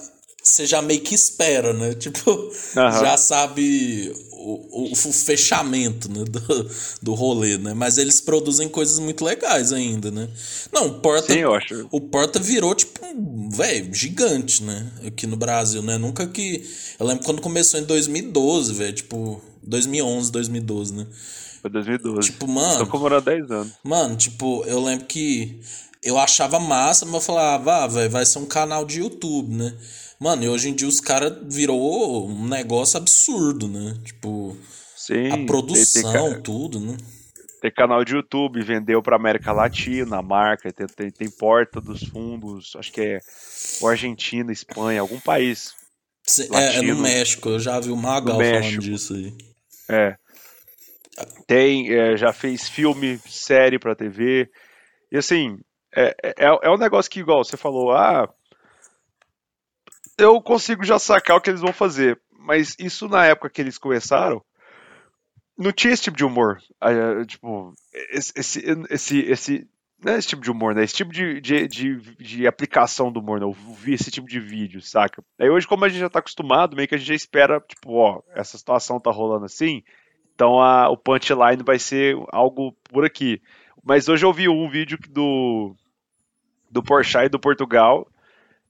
você 0.43 0.67
já 0.67 0.83
meio 0.83 1.01
que 1.01 1.15
espera, 1.15 1.73
né? 1.73 1.95
Tipo, 1.99 2.31
uhum. 2.31 2.53
já 2.75 3.17
sabe 3.17 4.13
o, 4.31 4.91
o, 4.91 4.93
o, 4.93 4.95
fechamento 4.95 6.13
né? 6.13 6.23
do, 6.23 6.71
do 7.01 7.15
rolê, 7.15 7.57
né? 7.57 7.73
Mas 7.73 7.97
eles 7.97 8.21
produzem 8.21 8.69
coisas 8.69 8.99
muito 8.99 9.25
legais 9.25 9.73
ainda, 9.73 10.11
né? 10.11 10.29
Não, 10.71 10.89
o 10.89 11.01
Porta. 11.01 11.33
Sim, 11.33 11.39
eu 11.39 11.55
acho. 11.55 11.89
O 11.91 11.99
Porta 11.99 12.39
virou, 12.39 12.75
tipo, 12.75 13.07
um, 13.07 13.49
velho, 13.49 13.95
gigante, 13.95 14.63
né? 14.63 14.93
Aqui 15.07 15.27
no 15.27 15.39
Brasil, 15.39 15.81
né? 15.81 15.97
Nunca 15.97 16.27
que. 16.27 16.63
Eu 17.01 17.07
lembro 17.07 17.25
quando 17.25 17.41
começou 17.41 17.81
em 17.81 17.85
2012, 17.85 18.75
velho. 18.75 18.93
Tipo, 18.93 19.43
2011, 19.63 20.31
2012, 20.31 20.93
né? 20.93 21.07
Foi 21.65 21.71
2012. 21.71 22.31
Tipo, 22.31 22.47
mano. 22.47 22.77
Tô 22.77 22.87
comemorando 22.87 23.25
10 23.25 23.51
anos. 23.51 23.73
Mano, 23.83 24.17
tipo, 24.17 24.63
eu 24.67 24.79
lembro 24.85 25.07
que 25.07 25.59
eu 26.03 26.19
achava 26.19 26.61
massa, 26.61 27.07
mas 27.07 27.15
eu 27.15 27.21
falava, 27.23 27.85
ah, 27.85 27.87
velho, 27.87 28.11
vai 28.11 28.27
ser 28.27 28.39
um 28.39 28.45
canal 28.45 28.85
de 28.85 29.01
YouTube, 29.01 29.55
né? 29.55 29.75
Mano, 30.21 30.45
e 30.45 30.49
hoje 30.51 30.69
em 30.69 30.75
dia 30.75 30.87
os 30.87 31.01
caras 31.01 31.33
virou 31.43 32.29
um 32.29 32.47
negócio 32.47 32.99
absurdo, 32.99 33.67
né? 33.67 33.97
Tipo, 34.05 34.55
Sim, 34.95 35.31
a 35.31 35.47
produção, 35.47 36.13
tem, 36.13 36.33
tem, 36.35 36.43
tudo, 36.43 36.81
né? 36.81 36.99
Tem 37.63 37.73
canal 37.73 38.05
de 38.05 38.13
YouTube, 38.13 38.63
vendeu 38.63 39.03
pra 39.03 39.17
América 39.17 39.51
Latina, 39.51 40.19
a 40.19 40.23
marca, 40.23 40.71
tem, 40.71 40.87
tem, 40.87 41.11
tem 41.11 41.31
porta 41.31 41.81
dos 41.81 42.03
fundos, 42.03 42.77
acho 42.77 42.93
que 42.93 43.01
é 43.01 43.21
Argentina, 43.83 44.53
Espanha, 44.53 45.01
algum 45.01 45.19
país. 45.19 45.73
É, 46.53 46.77
é, 46.77 46.83
no 46.83 46.97
México, 46.97 47.49
eu 47.49 47.59
já 47.59 47.81
vi 47.81 47.89
o 47.89 47.97
Magal 47.97 48.39
falando 48.39 48.79
disso 48.81 49.15
aí. 49.15 49.35
É. 49.89 50.17
Tem, 51.47 51.93
é, 51.93 52.17
já 52.17 52.33
fez 52.33 52.69
filme, 52.69 53.19
série 53.19 53.79
pra 53.79 53.95
TV. 53.95 54.51
E 55.13 55.17
assim, 55.17 55.59
é, 55.95 56.15
é, 56.23 56.35
é 56.63 56.71
um 56.71 56.77
negócio 56.77 57.11
que, 57.11 57.21
igual 57.21 57.45
você 57.45 57.57
falou, 57.57 57.93
ah, 57.93 58.29
eu 60.19 60.41
consigo 60.43 60.85
já 60.85 60.99
sacar 60.99 61.37
o 61.37 61.41
que 61.41 61.51
eles 61.51 61.61
vão 61.61 61.73
fazer. 61.73 62.21
Mas 62.39 62.77
isso 62.79 63.09
na 63.09 63.25
época 63.25 63.49
que 63.49 63.61
eles 63.61 63.79
começaram, 63.79 64.45
não 65.57 65.73
tinha 65.73 65.93
esse 65.93 66.03
tipo 66.03 66.17
de 66.17 66.25
humor. 66.25 66.59
tipo, 67.27 67.73
esse, 68.11 68.33
esse, 68.37 68.65
esse, 68.91 69.19
esse, 69.21 69.69
não 70.05 70.13
é 70.13 70.19
esse 70.19 70.29
tipo 70.29 70.43
de 70.43 70.51
humor, 70.51 70.75
né? 70.75 70.85
Esse 70.85 70.95
tipo 70.95 71.13
de, 71.13 71.41
de, 71.41 71.67
de, 71.69 71.97
de 72.17 72.47
aplicação 72.47 73.11
do 73.11 73.21
humor, 73.21 73.41
né? 73.41 73.47
Eu 73.47 73.53
vi 73.53 73.95
esse 73.95 74.11
tipo 74.11 74.27
de 74.27 74.41
vídeo, 74.41 74.83
saca? 74.83 75.25
Aí 75.39 75.49
hoje, 75.49 75.67
como 75.67 75.85
a 75.85 75.89
gente 75.89 76.01
já 76.01 76.11
tá 76.11 76.19
acostumado, 76.19 76.77
meio 76.77 76.89
que 76.89 76.95
a 76.95 76.99
gente 76.99 77.09
já 77.09 77.15
espera, 77.15 77.61
tipo, 77.61 77.93
ó, 77.95 78.21
essa 78.35 78.59
situação 78.59 79.01
tá 79.01 79.11
rolando 79.11 79.47
assim, 79.47 79.83
então 80.35 80.61
a, 80.61 80.89
o 80.91 80.97
punchline 80.97 81.63
vai 81.65 81.79
ser 81.79 82.17
algo 82.31 82.73
por 82.85 83.05
aqui. 83.05 83.41
Mas 83.83 84.09
hoje 84.09 84.25
eu 84.25 84.33
vi 84.33 84.49
um 84.49 84.69
vídeo 84.69 84.99
do, 85.11 85.75
do 86.71 86.83
Porsche 86.83 87.19
e 87.19 87.29
do 87.29 87.39
Portugal, 87.39 88.09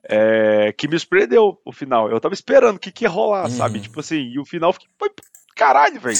é, 0.03 0.72
que 0.77 0.88
me 0.88 0.98
surpreendeu 0.98 1.59
o 1.64 1.72
final. 1.72 2.11
Eu 2.11 2.20
tava 2.20 2.35
esperando 2.35 2.77
o 2.77 2.81
que, 2.81 2.92
que 2.92 3.05
ia 3.05 3.09
rolar, 3.09 3.44
uhum. 3.44 3.50
sabe? 3.50 3.81
Tipo 3.81 4.00
assim, 4.00 4.16
e 4.16 4.38
o 4.38 4.44
final 4.44 4.74
foi 4.98 5.11
caralho, 5.54 6.00
velho. 6.00 6.18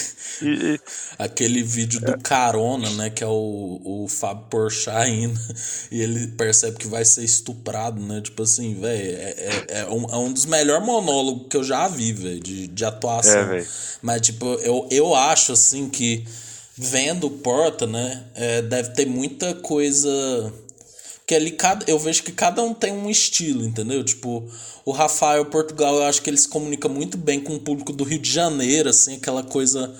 Aquele 1.17 1.61
vídeo 1.61 1.99
do 1.99 2.11
é. 2.11 2.17
Carona, 2.17 2.89
né? 2.91 3.09
Que 3.09 3.23
é 3.23 3.27
o, 3.27 3.81
o 3.83 4.07
Fábio 4.07 4.45
Porchat 4.49 5.09
indo, 5.09 5.39
e 5.91 6.01
ele 6.01 6.27
percebe 6.27 6.77
que 6.77 6.87
vai 6.87 7.03
ser 7.05 7.23
estuprado, 7.23 8.01
né? 8.01 8.21
Tipo 8.21 8.43
assim, 8.43 8.79
velho, 8.79 9.17
é, 9.17 9.35
é, 9.37 9.65
é, 9.79 9.85
um, 9.85 10.05
é 10.05 10.17
um 10.17 10.31
dos 10.31 10.45
melhores 10.45 10.85
monólogos 10.85 11.47
que 11.49 11.57
eu 11.57 11.63
já 11.63 11.87
vi, 11.87 12.13
velho, 12.13 12.39
de, 12.39 12.67
de 12.67 12.85
atuação. 12.85 13.53
É, 13.53 13.65
Mas, 14.01 14.21
tipo, 14.21 14.45
eu, 14.55 14.87
eu 14.91 15.13
acho, 15.13 15.51
assim, 15.51 15.89
que 15.89 16.25
vendo 16.77 17.29
Porta, 17.29 17.85
né? 17.85 18.23
É, 18.35 18.61
deve 18.61 18.89
ter 18.89 19.05
muita 19.05 19.53
coisa 19.55 20.53
que 21.25 21.33
ali 21.33 21.51
cada, 21.51 21.89
eu 21.89 21.97
vejo 21.97 22.23
que 22.23 22.31
cada 22.31 22.61
um 22.61 22.73
tem 22.73 22.93
um 22.93 23.09
estilo, 23.09 23.63
entendeu? 23.63 24.03
Tipo, 24.03 24.47
o 24.85 24.91
Rafael 24.91 25.45
Portugal, 25.45 25.95
eu 25.95 26.03
acho 26.03 26.21
que 26.21 26.29
ele 26.29 26.37
se 26.37 26.47
comunica 26.47 26.87
muito 26.87 27.17
bem 27.17 27.39
com 27.39 27.55
o 27.55 27.59
público 27.59 27.91
do 27.91 28.03
Rio 28.03 28.19
de 28.19 28.31
Janeiro, 28.31 28.89
assim, 28.89 29.15
aquela 29.15 29.43
coisa 29.43 29.93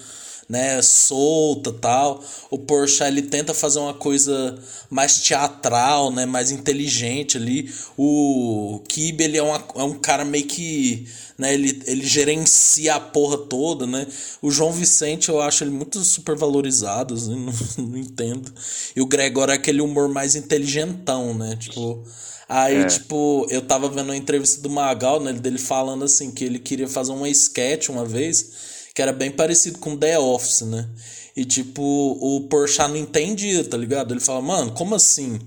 né, 0.47 0.81
solta 0.81 1.73
tal. 1.73 2.23
O 2.49 2.59
Porsche 2.59 3.03
ele 3.03 3.23
tenta 3.23 3.53
fazer 3.53 3.79
uma 3.79 3.93
coisa 3.93 4.57
mais 4.89 5.19
teatral, 5.19 6.11
né, 6.11 6.25
mais 6.25 6.51
inteligente 6.51 7.37
ali. 7.37 7.71
O 7.97 8.81
Kibe 8.87 9.23
ele 9.23 9.37
é, 9.37 9.43
uma, 9.43 9.63
é 9.75 9.83
um 9.83 9.95
cara 9.95 10.23
meio 10.23 10.45
que, 10.45 11.07
né, 11.37 11.53
ele, 11.53 11.81
ele 11.85 12.05
gerencia 12.05 12.95
a 12.95 12.99
porra 12.99 13.37
toda, 13.37 13.85
né. 13.87 14.07
O 14.41 14.51
João 14.51 14.71
Vicente 14.71 15.29
eu 15.29 15.41
acho 15.41 15.63
ele 15.63 15.71
muito 15.71 16.03
super 16.03 16.35
valorizado, 16.35 17.15
assim, 17.15 17.35
não, 17.77 17.85
não 17.85 17.97
entendo. 17.97 18.53
E 18.95 19.01
o 19.01 19.05
Gregor 19.05 19.49
é 19.49 19.53
aquele 19.53 19.81
humor 19.81 20.07
mais 20.09 20.35
inteligentão, 20.35 21.33
né, 21.33 21.55
tipo... 21.59 22.03
Aí, 22.47 22.75
é. 22.75 22.85
tipo, 22.85 23.47
eu 23.49 23.59
tava 23.59 23.89
vendo 23.89 24.09
uma 24.09 24.15
entrevista 24.15 24.61
do 24.61 24.69
Magal, 24.69 25.19
né, 25.19 25.33
dele 25.33 25.57
falando 25.57 26.05
assim, 26.05 26.29
que 26.29 26.43
ele 26.43 26.59
queria 26.59 26.87
fazer 26.87 27.11
uma 27.11 27.27
sketch 27.27 27.89
uma 27.89 28.05
vez 28.05 28.74
que 28.95 29.01
era 29.01 29.11
bem 29.11 29.29
parecido 29.29 29.77
com 29.77 29.97
The 29.97 30.17
Office, 30.17 30.61
né? 30.61 30.87
E 31.35 31.43
tipo, 31.43 31.83
o 31.83 32.47
Porchat 32.47 32.87
não 32.87 32.95
entendia, 32.95 33.61
tá 33.61 33.75
ligado? 33.75 34.13
Ele 34.13 34.21
fala, 34.21 34.41
mano, 34.41 34.71
como 34.71 34.95
assim? 34.95 35.37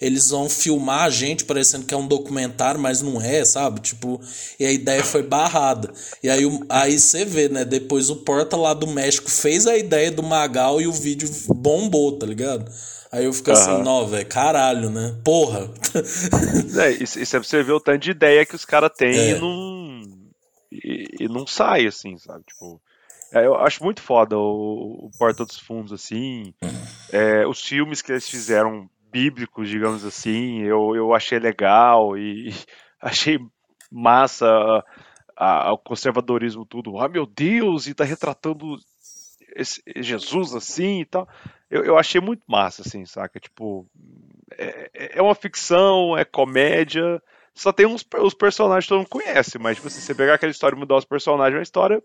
Eles 0.00 0.30
vão 0.30 0.48
filmar 0.48 1.04
a 1.04 1.10
gente 1.10 1.44
parecendo 1.44 1.86
que 1.86 1.94
é 1.94 1.96
um 1.96 2.08
documentário, 2.08 2.80
mas 2.80 3.00
não 3.00 3.20
é, 3.20 3.44
sabe? 3.44 3.80
Tipo, 3.80 4.20
e 4.58 4.66
a 4.66 4.72
ideia 4.72 5.04
foi 5.04 5.22
barrada. 5.22 5.92
E 6.20 6.28
aí, 6.28 6.42
aí 6.68 6.98
você 6.98 7.24
vê, 7.24 7.48
né? 7.48 7.64
Depois 7.64 8.10
o 8.10 8.16
Porta 8.16 8.56
lá 8.56 8.74
do 8.74 8.88
México 8.88 9.30
fez 9.30 9.68
a 9.68 9.76
ideia 9.76 10.10
do 10.10 10.22
Magal 10.22 10.80
e 10.80 10.88
o 10.88 10.92
vídeo 10.92 11.30
bombou, 11.54 12.18
tá 12.18 12.26
ligado? 12.26 12.68
Aí 13.12 13.24
eu 13.24 13.32
fico 13.32 13.50
uhum. 13.50 13.56
assim, 13.56 13.82
não, 13.84 14.06
velho, 14.08 14.26
caralho, 14.26 14.90
né? 14.90 15.16
Porra. 15.24 15.70
É, 16.78 16.90
isso, 16.90 17.18
isso 17.18 17.36
é 17.36 17.40
pra 17.40 17.48
você 17.48 17.62
ver 17.62 17.72
o 17.72 17.80
tanto 17.80 18.02
de 18.02 18.10
ideia 18.10 18.44
que 18.44 18.54
os 18.54 18.64
caras 18.64 18.90
têm 18.94 19.16
é. 19.16 19.30
e 19.30 19.40
não. 19.40 20.02
E, 20.70 21.06
e, 21.20 21.28
não 21.28 21.46
sai, 21.46 21.86
assim, 21.86 22.18
sabe? 22.18 22.44
Tipo. 22.44 22.80
É, 23.36 23.44
eu 23.44 23.54
acho 23.54 23.84
muito 23.84 24.00
foda 24.00 24.38
o, 24.38 25.08
o 25.08 25.10
Porta 25.18 25.44
dos 25.44 25.58
Fundos, 25.58 25.92
assim. 25.92 26.54
É, 27.12 27.46
os 27.46 27.62
filmes 27.62 28.00
que 28.00 28.10
eles 28.10 28.26
fizeram 28.26 28.88
bíblicos, 29.12 29.68
digamos 29.68 30.06
assim, 30.06 30.62
eu, 30.62 30.96
eu 30.96 31.14
achei 31.14 31.38
legal 31.38 32.16
e 32.16 32.48
achei 32.98 33.38
massa 33.92 34.46
a, 35.36 35.68
a, 35.68 35.72
o 35.74 35.78
conservadorismo 35.78 36.64
tudo. 36.64 36.98
Ah, 36.98 37.10
meu 37.10 37.26
Deus, 37.26 37.86
e 37.86 37.92
tá 37.92 38.04
retratando 38.04 38.78
esse, 39.54 39.82
Jesus 39.96 40.54
assim 40.54 41.02
e 41.02 41.04
tal. 41.04 41.28
Eu, 41.70 41.84
eu 41.84 41.98
achei 41.98 42.22
muito 42.22 42.42
massa, 42.46 42.82
assim, 42.86 43.04
saca? 43.04 43.38
Tipo, 43.38 43.86
é, 44.56 45.18
é 45.18 45.22
uma 45.22 45.34
ficção, 45.34 46.16
é 46.16 46.24
comédia. 46.24 47.22
Só 47.54 47.70
tem 47.70 47.84
uns 47.84 48.06
os 48.18 48.32
personagens 48.32 48.86
que 48.86 48.88
todo 48.88 48.98
mundo 48.98 49.08
conhece, 49.10 49.58
mas 49.58 49.76
tipo, 49.76 49.88
assim, 49.88 50.00
você 50.00 50.14
pegar 50.14 50.34
aquela 50.34 50.52
história 50.52 50.74
e 50.74 50.78
mudar 50.78 50.96
os 50.96 51.04
personagens, 51.04 51.54
é 51.54 51.58
uma 51.58 51.62
história 51.62 52.02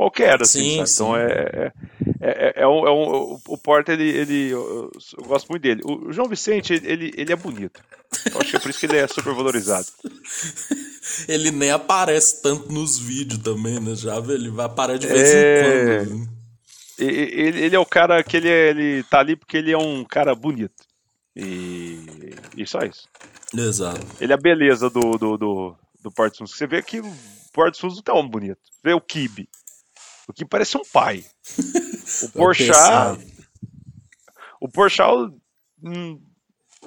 qualquer, 0.00 0.40
assim, 0.40 0.86
sim, 0.86 0.94
Então 0.94 1.14
é, 1.14 1.72
é, 2.20 2.28
é, 2.30 2.52
é, 2.62 2.66
um, 2.66 2.86
é 2.86 2.90
um, 2.90 3.38
o 3.48 3.58
Porta, 3.58 3.92
ele, 3.92 4.08
ele 4.08 4.48
eu, 4.48 4.90
gosto 5.26 5.48
muito 5.50 5.62
dele. 5.62 5.82
O 5.84 6.10
João 6.10 6.26
Vicente, 6.26 6.72
ele, 6.72 7.12
ele 7.14 7.30
é 7.30 7.36
bonito. 7.36 7.82
Eu 8.32 8.40
acho 8.40 8.50
que 8.50 8.56
é 8.56 8.58
por 8.58 8.70
isso 8.70 8.80
que 8.80 8.86
ele 8.86 8.96
é 8.96 9.06
super 9.06 9.34
valorizado. 9.34 9.86
ele 11.28 11.50
nem 11.50 11.70
aparece 11.70 12.40
tanto 12.40 12.72
nos 12.72 12.98
vídeos 12.98 13.42
também, 13.42 13.78
né? 13.78 13.94
Já 13.94 14.16
ele 14.16 14.48
vai 14.48 14.70
parar 14.70 14.96
de 14.96 15.06
vez 15.06 15.34
é... 15.34 15.60
em 15.60 16.06
quando. 16.06 16.18
Né? 16.18 16.28
Ele, 16.98 17.60
ele 17.64 17.76
é 17.76 17.78
o 17.78 17.86
cara 17.86 18.22
que 18.22 18.38
ele, 18.38 18.48
ele 18.48 19.02
tá 19.04 19.20
ali 19.20 19.36
porque 19.36 19.58
ele 19.58 19.72
é 19.72 19.78
um 19.78 20.02
cara 20.02 20.34
bonito. 20.34 20.82
E, 21.36 21.98
e 22.56 22.66
só 22.66 22.80
isso. 22.80 23.06
Exato. 23.54 24.06
Ele 24.18 24.32
é 24.32 24.34
a 24.34 24.40
beleza 24.40 24.88
do, 24.88 25.18
do, 25.18 25.36
do, 25.36 25.76
do 26.02 26.10
Porto 26.10 26.38
Sul. 26.38 26.46
Você 26.46 26.66
vê 26.66 26.82
que 26.82 27.00
o 27.00 27.16
Porto 27.52 27.76
Sul 27.76 27.90
não 27.90 28.02
tá 28.02 28.14
um 28.14 28.28
bonito. 28.28 28.60
Vê 28.82 28.92
o 28.94 29.00
Kibe. 29.00 29.48
O 30.30 30.32
que 30.32 30.44
parece 30.44 30.76
um 30.76 30.82
pai. 30.92 31.24
O 32.24 32.28
Porchat. 32.30 33.24
o 34.60 34.68
Porchat 34.68 35.32
hum, 35.80 36.20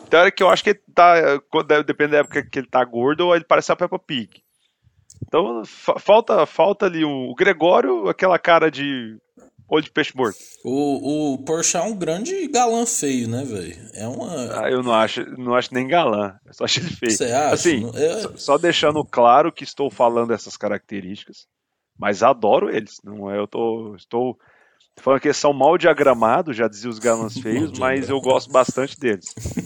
Tem 0.10 0.20
hora 0.20 0.32
que 0.32 0.44
eu 0.44 0.50
acho 0.50 0.62
que 0.62 0.72
ele 0.72 0.82
tá. 0.94 1.16
Depende 1.86 2.12
da 2.12 2.18
época 2.18 2.44
que 2.44 2.60
ele 2.60 2.68
tá 2.68 2.84
gordo, 2.84 3.28
ou 3.28 3.36
ele 3.36 3.46
parece 3.46 3.72
a 3.72 3.76
Peppa 3.76 3.98
Pig. 3.98 4.44
Então 5.26 5.64
falta, 5.66 6.46
falta 6.46 6.88
ali 6.88 7.06
o, 7.06 7.30
o 7.32 7.36
Gregório, 7.36 8.10
aquela 8.10 8.38
cara 8.38 8.70
de 8.70 9.18
olho 9.68 9.84
de 9.84 9.92
peixe 9.92 10.16
morto. 10.16 10.38
O, 10.64 11.34
o 11.34 11.38
Porsche 11.40 11.78
é 11.78 11.82
um 11.82 11.96
grande 11.96 12.48
galã 12.48 12.86
feio, 12.86 13.28
né, 13.28 13.44
velho? 13.44 13.76
É 13.94 14.08
uma. 14.08 14.62
Ah, 14.62 14.70
eu 14.70 14.84
não 14.84 14.94
acho, 14.94 15.22
não 15.38 15.56
acho 15.56 15.74
nem 15.74 15.88
galã. 15.88 16.36
Eu 16.46 16.54
só 16.54 16.66
acho 16.66 16.80
ele 16.80 16.90
feio. 16.90 17.12
Você 17.12 17.26
acha? 17.26 17.54
Assim, 17.54 17.90
é... 17.96 18.22
só, 18.22 18.38
só, 18.38 18.58
deixando 18.58 19.04
claro 19.04 19.52
que 19.52 19.64
estou 19.64 19.90
falando 19.90 20.34
essas 20.34 20.58
características, 20.58 21.48
mas 21.98 22.24
adoro 22.24 22.70
eles. 22.70 23.00
Não 23.04 23.30
é, 23.30 23.38
eu 23.38 23.48
tô, 23.48 23.96
estou 23.96 24.38
Falando 24.98 25.22
que 25.22 25.28
eles 25.28 25.38
são 25.38 25.52
mal 25.52 25.78
diagramados, 25.78 26.56
já 26.56 26.68
dizia 26.68 26.90
os 26.90 27.00
galãs 27.00 27.34
feios, 27.40 27.78
mas 27.80 28.10
eu 28.10 28.22
gosto 28.22 28.52
bastante 28.52 29.00
deles. 29.00 29.34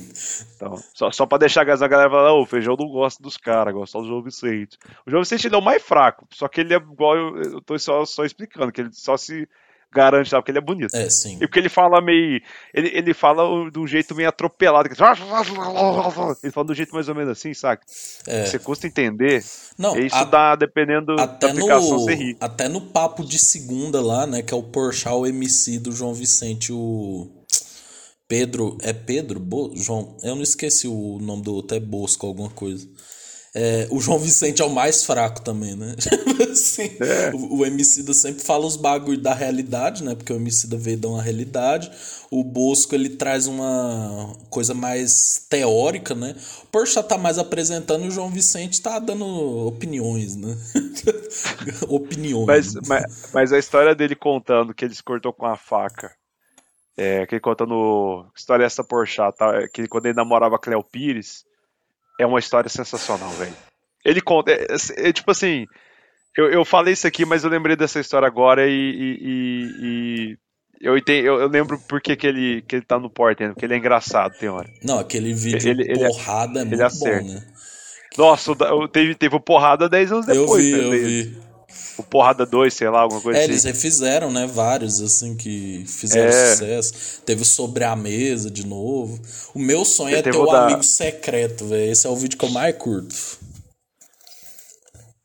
Então, 0.55 0.75
só, 0.95 1.11
só 1.11 1.27
pra 1.27 1.37
deixar 1.37 1.61
a 1.61 1.87
galera 1.87 2.09
falar, 2.09 2.33
oh, 2.33 2.41
o 2.41 2.45
Feijão 2.45 2.75
não 2.75 2.87
gosta 2.87 3.21
dos 3.21 3.37
caras, 3.37 3.75
gosta 3.75 3.99
do 3.99 4.07
João 4.07 4.23
Vicente. 4.23 4.75
O 5.05 5.11
João 5.11 5.21
Vicente 5.21 5.45
ele 5.45 5.53
é 5.53 5.57
o 5.59 5.61
mais 5.61 5.83
fraco, 5.83 6.27
só 6.33 6.47
que 6.47 6.61
ele 6.61 6.73
é 6.73 6.77
igual, 6.77 7.15
eu, 7.15 7.41
eu 7.43 7.61
tô 7.61 7.77
só, 7.77 8.03
só 8.03 8.25
explicando, 8.25 8.71
que 8.71 8.81
ele 8.81 8.91
só 8.91 9.15
se 9.15 9.47
garante 9.93 10.33
lá, 10.33 10.41
porque 10.41 10.51
ele 10.51 10.57
é 10.59 10.61
bonito. 10.61 10.95
É, 10.95 11.09
sim. 11.09 11.35
E 11.35 11.47
porque 11.47 11.59
ele 11.59 11.69
fala 11.69 12.01
meio. 12.01 12.41
Ele, 12.73 12.89
ele 12.93 13.13
fala 13.13 13.43
de 13.71 13.79
um 13.79 13.87
jeito 13.87 14.13
meio 14.15 14.29
atropelado. 14.29 14.87
Ele 14.87 14.95
fala 16.51 16.65
do 16.65 16.73
jeito 16.73 16.93
mais 16.93 17.09
ou 17.09 17.15
menos 17.15 17.31
assim, 17.31 17.53
saca? 17.53 17.83
É. 18.27 18.45
Você 18.45 18.59
custa 18.59 18.87
entender. 18.87 19.43
Não, 19.77 19.97
isso 19.97 20.15
a, 20.15 20.23
dá, 20.23 20.55
dependendo 20.55 21.13
até 21.13 21.47
da 21.47 21.53
aplicação, 21.53 21.89
no, 21.89 21.99
você 21.99 22.13
ri. 22.15 22.37
Até 22.39 22.67
no 22.67 22.81
papo 22.81 23.23
de 23.23 23.39
segunda 23.39 24.01
lá, 24.01 24.27
né? 24.27 24.41
Que 24.41 24.53
é 24.53 24.57
o 24.57 24.63
Porchat, 24.63 25.13
o 25.13 25.25
MC 25.25 25.79
do 25.79 25.91
João 25.91 26.13
Vicente, 26.13 26.71
o. 26.71 27.31
Pedro. 28.27 28.77
É 28.81 28.91
Pedro? 28.91 29.39
Bo, 29.39 29.71
João. 29.75 30.17
Eu 30.21 30.35
não 30.35 30.43
esqueci 30.43 30.87
o 30.87 31.17
nome 31.21 31.43
do 31.43 31.53
outro, 31.53 31.77
é 31.77 31.79
Bosco, 31.79 32.27
alguma 32.27 32.49
coisa. 32.49 32.87
É, 33.59 33.87
o 33.89 33.99
João 33.99 34.19
Vicente 34.19 34.61
é 34.61 34.65
o 34.65 34.69
mais 34.69 35.03
fraco 35.03 35.41
também, 35.41 35.75
né? 35.75 35.95
assim, 36.51 36.95
é. 37.01 37.31
o, 37.33 37.57
o 37.57 37.65
Emicida 37.65 38.13
sempre 38.13 38.43
fala 38.43 38.67
os 38.67 38.75
bagulho 38.75 39.19
da 39.19 39.33
realidade, 39.33 40.03
né? 40.03 40.13
Porque 40.13 40.31
o 40.31 40.35
Emicida 40.35 40.77
veio 40.77 40.99
dar 40.99 41.07
uma 41.07 41.23
realidade. 41.23 41.89
O 42.29 42.43
Bosco, 42.43 42.93
ele 42.93 43.09
traz 43.09 43.47
uma 43.47 44.31
coisa 44.51 44.75
mais 44.75 45.47
teórica, 45.49 46.13
né? 46.13 46.35
O 46.65 46.67
Porsche 46.67 47.01
tá 47.01 47.17
mais 47.17 47.39
apresentando 47.39 48.05
e 48.05 48.09
o 48.09 48.11
João 48.11 48.29
Vicente 48.29 48.79
tá 48.79 48.99
dando 48.99 49.25
opiniões, 49.65 50.35
né? 50.35 50.55
opiniões. 51.89 52.45
Mas, 52.45 52.75
mas, 52.87 53.29
mas, 53.33 53.53
a 53.53 53.57
história 53.57 53.95
dele 53.95 54.15
contando 54.15 54.71
que 54.71 54.85
ele 54.85 54.93
se 54.93 55.01
cortou 55.01 55.33
com 55.33 55.47
a 55.47 55.57
faca... 55.57 56.11
É, 56.95 57.25
que 57.25 57.35
ele 57.35 57.41
contando 57.41 58.25
história 58.35 58.65
essa 58.65 58.83
Porsche, 58.83 59.17
tá? 59.35 59.67
Que 59.73 59.87
quando 59.87 60.05
ele 60.05 60.15
namorava 60.15 60.57
a 60.57 60.59
Cleo 60.59 60.83
Pires 60.83 61.43
é 62.17 62.25
uma 62.25 62.39
história 62.39 62.69
sensacional, 62.69 63.29
velho. 63.31 63.53
Ele 64.03 64.21
conta. 64.21 64.51
É, 64.51 64.67
é, 64.69 65.09
é, 65.09 65.13
tipo 65.13 65.31
assim. 65.31 65.65
Eu, 66.35 66.51
eu 66.51 66.63
falei 66.63 66.93
isso 66.93 67.07
aqui, 67.07 67.25
mas 67.25 67.43
eu 67.43 67.49
lembrei 67.49 67.75
dessa 67.75 67.99
história 67.99 68.27
agora 68.27 68.67
e. 68.67 68.71
e, 68.71 69.71
e, 69.81 70.37
eu, 70.79 70.95
eu, 70.95 71.41
eu, 71.41 71.47
lembro 71.47 71.79
porque 71.89 72.15
que 72.15 72.27
ele, 72.27 72.61
que 72.61 72.75
ele 72.75 72.85
tá 72.85 72.99
no 72.99 73.09
porta, 73.09 73.47
porque 73.49 73.65
ele 73.65 73.73
é 73.73 73.77
engraçado, 73.77 74.37
tem 74.37 74.47
hora. 74.47 74.69
Não, 74.83 74.99
aquele 74.99 75.33
vídeo 75.33 75.69
ele, 75.71 75.95
porrada 75.95 76.59
ele, 76.59 76.67
é 76.67 76.69
muito 76.69 76.83
acerta. 76.83 77.23
bom, 77.23 77.33
né? 77.33 77.45
Nossa, 78.15 78.51
teve, 78.91 79.15
teve 79.15 79.35
o 79.35 79.39
porrada 79.39 79.89
10 79.89 80.11
anos 80.11 80.25
depois. 80.27 80.65
Eu 80.65 80.71
vi, 80.71 80.81
né? 80.81 80.85
eu 80.85 80.91
vi 80.91 81.46
o 81.97 82.03
Porrada 82.03 82.45
2, 82.45 82.73
sei 82.73 82.89
lá, 82.89 83.01
alguma 83.01 83.21
coisa 83.21 83.39
é, 83.39 83.43
assim. 83.43 83.51
eles 83.51 83.63
refizeram, 83.63 84.31
né? 84.31 84.47
Vários, 84.47 85.01
assim, 85.01 85.35
que 85.35 85.83
fizeram 85.87 86.29
é. 86.29 86.51
sucesso. 86.51 86.93
Teve 87.25 87.43
Sobre 87.43 87.83
a 87.83 87.95
Mesa 87.95 88.49
de 88.51 88.65
novo. 88.65 89.19
O 89.53 89.59
meu 89.59 89.83
sonho 89.83 90.15
é 90.15 90.21
ter 90.21 90.35
o 90.35 90.45
um 90.45 90.51
amigo 90.51 90.83
secreto, 90.83 91.65
velho. 91.65 91.91
Esse 91.91 92.05
é 92.05 92.09
o 92.09 92.15
vídeo 92.15 92.37
que 92.37 92.45
eu 92.45 92.49
mais 92.49 92.75
curto. 92.77 93.15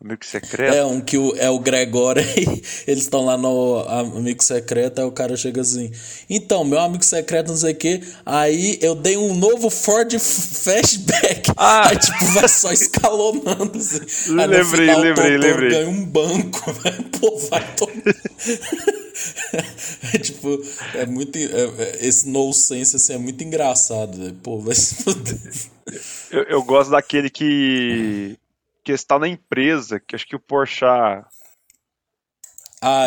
Amigo 0.04 0.24
secreto? 0.24 0.74
É, 0.74 0.84
um 0.84 1.00
que 1.00 1.16
o, 1.16 1.32
é 1.36 1.48
o 1.48 1.60
Gregório 1.60 2.24
eles 2.88 3.04
estão 3.04 3.24
lá 3.24 3.36
no 3.36 3.78
amigo 3.88 4.42
secreto, 4.42 5.00
aí 5.00 5.04
o 5.06 5.12
cara 5.12 5.36
chega 5.36 5.60
assim. 5.60 5.92
Então, 6.28 6.64
meu 6.64 6.80
amigo 6.80 7.04
secreto, 7.04 7.50
não 7.50 7.56
sei 7.56 7.72
o 7.72 7.76
que. 7.76 8.00
Aí 8.26 8.78
eu 8.82 8.96
dei 8.96 9.16
um 9.16 9.32
novo 9.36 9.70
Ford 9.70 10.12
Flashback. 10.18 11.52
Ah. 11.56 11.82
Aí, 11.92 11.98
tipo, 11.98 12.24
vai 12.26 12.48
só 12.48 12.72
escalonando 12.72 13.78
assim. 13.78 14.00
Aí, 14.40 14.46
lembrei, 14.46 14.86
final, 14.86 15.00
lembrei, 15.00 15.38
lembrei. 15.38 15.70
Ganha 15.70 15.88
um 15.88 16.04
banco, 16.04 16.72
velho. 16.82 17.04
Pô, 17.20 17.38
vai 17.50 17.74
tomar. 17.76 17.92
é 20.14 20.18
tipo, 20.18 20.64
é 20.94 21.06
muito. 21.06 21.36
É, 21.36 21.40
é, 21.42 22.06
esse 22.06 22.28
no 22.28 22.52
sense 22.52 22.96
assim, 22.96 23.14
é 23.14 23.18
muito 23.18 23.42
engraçado, 23.44 24.18
velho. 24.18 24.34
Pô, 24.42 24.58
vai 24.58 24.74
se 24.74 24.96
fuder. 24.96 25.38
Eu, 26.30 26.42
eu 26.44 26.62
gosto 26.62 26.90
daquele 26.90 27.28
que 27.28 28.36
que 28.84 28.92
está 28.92 29.18
na 29.18 29.28
empresa, 29.28 30.00
que 30.00 30.14
acho 30.14 30.26
que 30.26 30.36
o 30.36 30.40
Porsche. 30.40 30.84
Ah, 30.84 31.26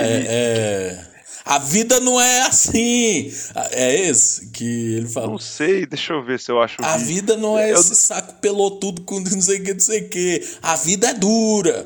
ele... 0.02 0.28
é, 0.28 0.30
é, 0.30 1.08
A 1.46 1.60
vida 1.60 2.00
não 2.00 2.20
é 2.20 2.42
assim. 2.42 3.32
É 3.72 4.08
esse 4.08 4.52
que 4.52 4.96
ele 4.96 5.08
fala. 5.08 5.28
Não 5.28 5.40
sei, 5.40 5.86
deixa 5.86 6.14
eu 6.14 6.24
ver 6.24 6.40
se 6.40 6.52
eu 6.52 6.62
acho. 6.62 6.78
A 6.82 6.98
vida 6.98 7.36
não 7.36 7.58
é 7.58 7.72
eu... 7.72 7.80
esse 7.80 7.96
saco 7.96 8.36
pelotudo 8.36 9.04
com 9.04 9.20
não 9.20 9.42
sei 9.42 9.60
o 9.60 9.64
que, 9.64 9.74
não 9.74 9.80
sei 9.80 10.02
o 10.02 10.10
que. 10.10 10.42
A 10.62 10.76
vida 10.76 11.10
é 11.10 11.14
dura. 11.14 11.86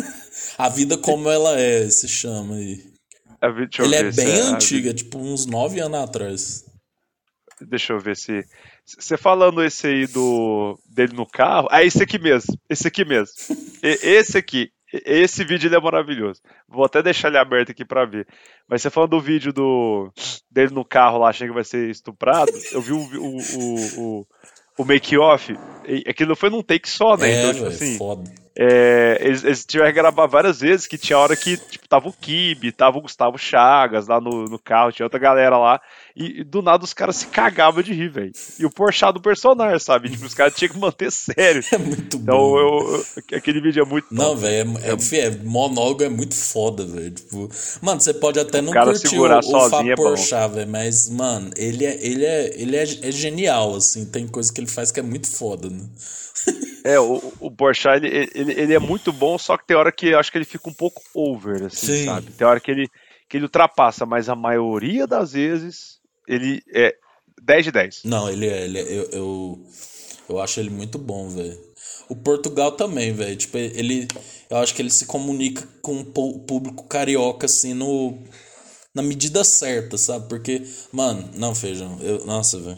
a 0.56 0.68
vida 0.68 0.96
como 0.96 1.28
ela 1.28 1.58
é, 1.58 1.88
se 1.90 2.08
chama 2.08 2.56
aí. 2.56 2.94
Ele 3.78 3.94
é 3.94 4.10
bem 4.10 4.26
é 4.26 4.40
antiga, 4.40 4.90
é 4.90 4.94
tipo 4.94 5.18
uns 5.18 5.44
nove 5.44 5.80
anos 5.80 5.98
atrás. 5.98 6.64
Deixa 7.60 7.92
eu 7.92 8.00
ver 8.00 8.16
se. 8.16 8.44
Você 8.84 9.16
falando 9.16 9.62
esse 9.62 9.86
aí 9.86 10.06
do 10.06 10.78
dele 10.86 11.14
no 11.14 11.26
carro. 11.26 11.68
Ah, 11.70 11.82
esse 11.82 12.02
aqui 12.02 12.18
mesmo. 12.18 12.58
Esse 12.68 12.86
aqui 12.86 13.04
mesmo. 13.04 13.34
E, 13.82 13.98
esse 14.02 14.36
aqui. 14.36 14.70
Esse 14.92 15.42
vídeo 15.42 15.66
ele 15.66 15.74
é 15.74 15.80
maravilhoso. 15.80 16.40
Vou 16.68 16.84
até 16.84 17.02
deixar 17.02 17.28
ele 17.28 17.38
aberto 17.38 17.70
aqui 17.70 17.84
para 17.84 18.04
ver. 18.04 18.28
Mas 18.68 18.82
você 18.82 18.90
falando 18.90 19.10
do 19.10 19.20
vídeo 19.20 19.52
do 19.52 20.12
dele 20.50 20.72
no 20.72 20.84
carro 20.84 21.18
lá, 21.18 21.30
achando 21.30 21.48
que 21.48 21.54
vai 21.54 21.64
ser 21.64 21.90
estuprado. 21.90 22.52
Eu 22.70 22.80
vi 22.80 22.92
o, 22.92 22.98
o, 22.98 23.36
o, 23.36 24.00
o, 24.20 24.26
o 24.78 24.84
make-off. 24.84 25.56
Aquilo 26.06 26.36
foi 26.36 26.50
num 26.50 26.62
take 26.62 26.88
só, 26.88 27.16
né? 27.16 27.30
É, 27.30 27.40
então, 27.40 27.54
tipo 27.54 27.66
assim. 27.66 27.98
Foda 27.98 28.44
é, 28.56 29.18
eles, 29.20 29.42
eles, 29.42 29.64
tiveram 29.64 29.90
que 29.90 29.96
gravar 29.96 30.26
várias 30.26 30.60
vezes 30.60 30.86
que 30.86 30.96
tinha 30.96 31.18
hora 31.18 31.36
que 31.36 31.56
tipo, 31.56 31.88
tava 31.88 32.08
o 32.08 32.12
Kibe, 32.12 32.70
tava 32.70 32.98
o 32.98 33.00
Gustavo 33.00 33.36
Chagas 33.36 34.06
lá 34.06 34.20
no, 34.20 34.44
no 34.44 34.58
carro, 34.60 34.92
tinha 34.92 35.04
outra 35.04 35.18
galera 35.18 35.58
lá, 35.58 35.80
e, 36.16 36.40
e 36.40 36.44
do 36.44 36.62
nada 36.62 36.84
os 36.84 36.94
caras 36.94 37.16
se 37.16 37.26
cagavam 37.26 37.82
de 37.82 37.92
rir, 37.92 38.08
velho. 38.08 38.32
E 38.58 38.64
o 38.64 38.70
Porchat 38.70 39.12
do 39.12 39.20
personagem, 39.20 39.80
sabe? 39.80 40.08
Tipo, 40.08 40.26
os 40.26 40.34
caras 40.34 40.54
tinham 40.54 40.72
que 40.72 40.78
manter 40.78 41.10
sério. 41.10 41.62
É 41.74 41.78
muito 41.78 42.16
então, 42.18 42.38
bom. 42.38 42.58
Eu, 42.58 43.04
eu, 43.16 43.36
aquele 43.36 43.60
vídeo 43.60 43.82
é 43.82 43.86
muito. 43.86 44.06
Não, 44.12 44.36
velho, 44.36 44.78
é, 44.78 44.90
é, 44.90 45.20
é, 45.20 45.30
monólogo 45.42 46.04
é 46.04 46.08
muito 46.08 46.34
foda, 46.36 46.86
velho. 46.86 47.10
Tipo, 47.10 47.48
mano, 47.82 48.00
você 48.00 48.14
pode 48.14 48.38
até 48.38 48.60
não 48.60 48.72
curtir 48.72 49.18
o, 49.18 49.24
o 49.24 49.70
Fábio 49.70 49.92
é 49.92 49.96
Porchat, 49.96 50.54
velho, 50.54 50.70
mas, 50.70 51.08
mano, 51.08 51.50
ele 51.56 51.84
é, 51.84 52.06
ele, 52.06 52.24
é, 52.24 52.60
ele 52.60 52.76
é, 52.76 52.82
é 52.82 53.10
genial, 53.10 53.74
assim. 53.74 54.06
Tem 54.06 54.28
coisa 54.28 54.52
que 54.52 54.60
ele 54.60 54.68
faz 54.68 54.92
que 54.92 55.00
é 55.00 55.02
muito 55.02 55.28
foda, 55.28 55.68
né? 55.68 55.80
É, 56.84 57.00
o, 57.00 57.32
o 57.40 57.50
ele, 57.94 58.30
ele, 58.34 58.52
ele, 58.60 58.74
é 58.74 58.78
muito 58.78 59.10
bom, 59.10 59.38
só 59.38 59.56
que 59.56 59.66
tem 59.66 59.74
hora 59.74 59.90
que 59.90 60.08
eu 60.08 60.18
acho 60.18 60.30
que 60.30 60.36
ele 60.36 60.44
fica 60.44 60.68
um 60.68 60.74
pouco 60.74 61.00
over, 61.14 61.64
assim, 61.64 61.86
Sim. 61.86 62.04
sabe? 62.04 62.30
Tem 62.30 62.46
hora 62.46 62.60
que 62.60 62.70
ele, 62.70 62.90
que 63.26 63.38
ele 63.38 63.44
ultrapassa, 63.44 64.04
mas 64.04 64.28
a 64.28 64.36
maioria 64.36 65.06
das 65.06 65.32
vezes 65.32 65.98
ele 66.26 66.62
é 66.72 66.96
10 67.42 67.64
de 67.64 67.72
10. 67.72 68.00
Não, 68.04 68.28
ele 68.30 68.46
é, 68.46 68.64
ele 68.64 68.78
é, 68.78 68.82
eu, 68.82 69.10
eu, 69.10 69.66
eu 70.28 70.40
acho 70.40 70.60
ele 70.60 70.70
muito 70.70 70.98
bom, 70.98 71.28
velho. 71.28 71.58
O 72.08 72.16
Portugal 72.16 72.72
também, 72.72 73.12
velho. 73.12 73.36
Tipo, 73.36 73.58
ele. 73.58 74.08
Eu 74.50 74.58
acho 74.58 74.74
que 74.74 74.82
ele 74.82 74.90
se 74.90 75.06
comunica 75.06 75.66
com 75.80 76.00
o 76.00 76.04
público 76.40 76.84
carioca, 76.84 77.46
assim, 77.46 77.74
no. 77.74 78.18
Na 78.94 79.02
medida 79.02 79.42
certa, 79.42 79.98
sabe? 79.98 80.28
Porque, 80.28 80.62
mano, 80.92 81.28
não, 81.34 81.54
feijão. 81.54 81.98
Eu, 82.00 82.24
nossa, 82.24 82.60
velho. 82.60 82.76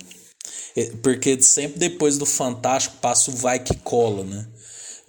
Porque 1.03 1.41
sempre 1.43 1.79
depois 1.79 2.17
do 2.17 2.27
Fantástico 2.27 2.97
passa 3.01 3.31
o 3.31 3.35
vai 3.35 3.59
que 3.59 3.77
cola, 3.79 4.25
né? 4.25 4.47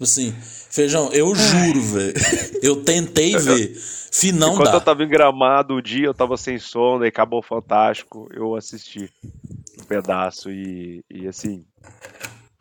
Assim, 0.00 0.34
feijão, 0.70 1.12
eu 1.12 1.34
juro, 1.34 1.80
velho. 1.80 2.14
Eu 2.62 2.82
tentei 2.82 3.36
ver. 3.36 3.74
Finão 4.10 4.54
Enquanto 4.54 4.70
dá. 4.70 4.74
eu 4.74 4.80
tava 4.80 5.04
em 5.04 5.08
gramado 5.08 5.74
o 5.74 5.82
dia, 5.82 6.06
eu 6.06 6.14
tava 6.14 6.36
sem 6.36 6.58
sono, 6.58 7.04
e 7.04 7.08
acabou 7.08 7.42
Fantástico, 7.42 8.28
eu 8.32 8.56
assisti 8.56 9.10
um 9.78 9.84
pedaço 9.84 10.50
e, 10.50 11.04
e 11.10 11.28
assim. 11.28 11.64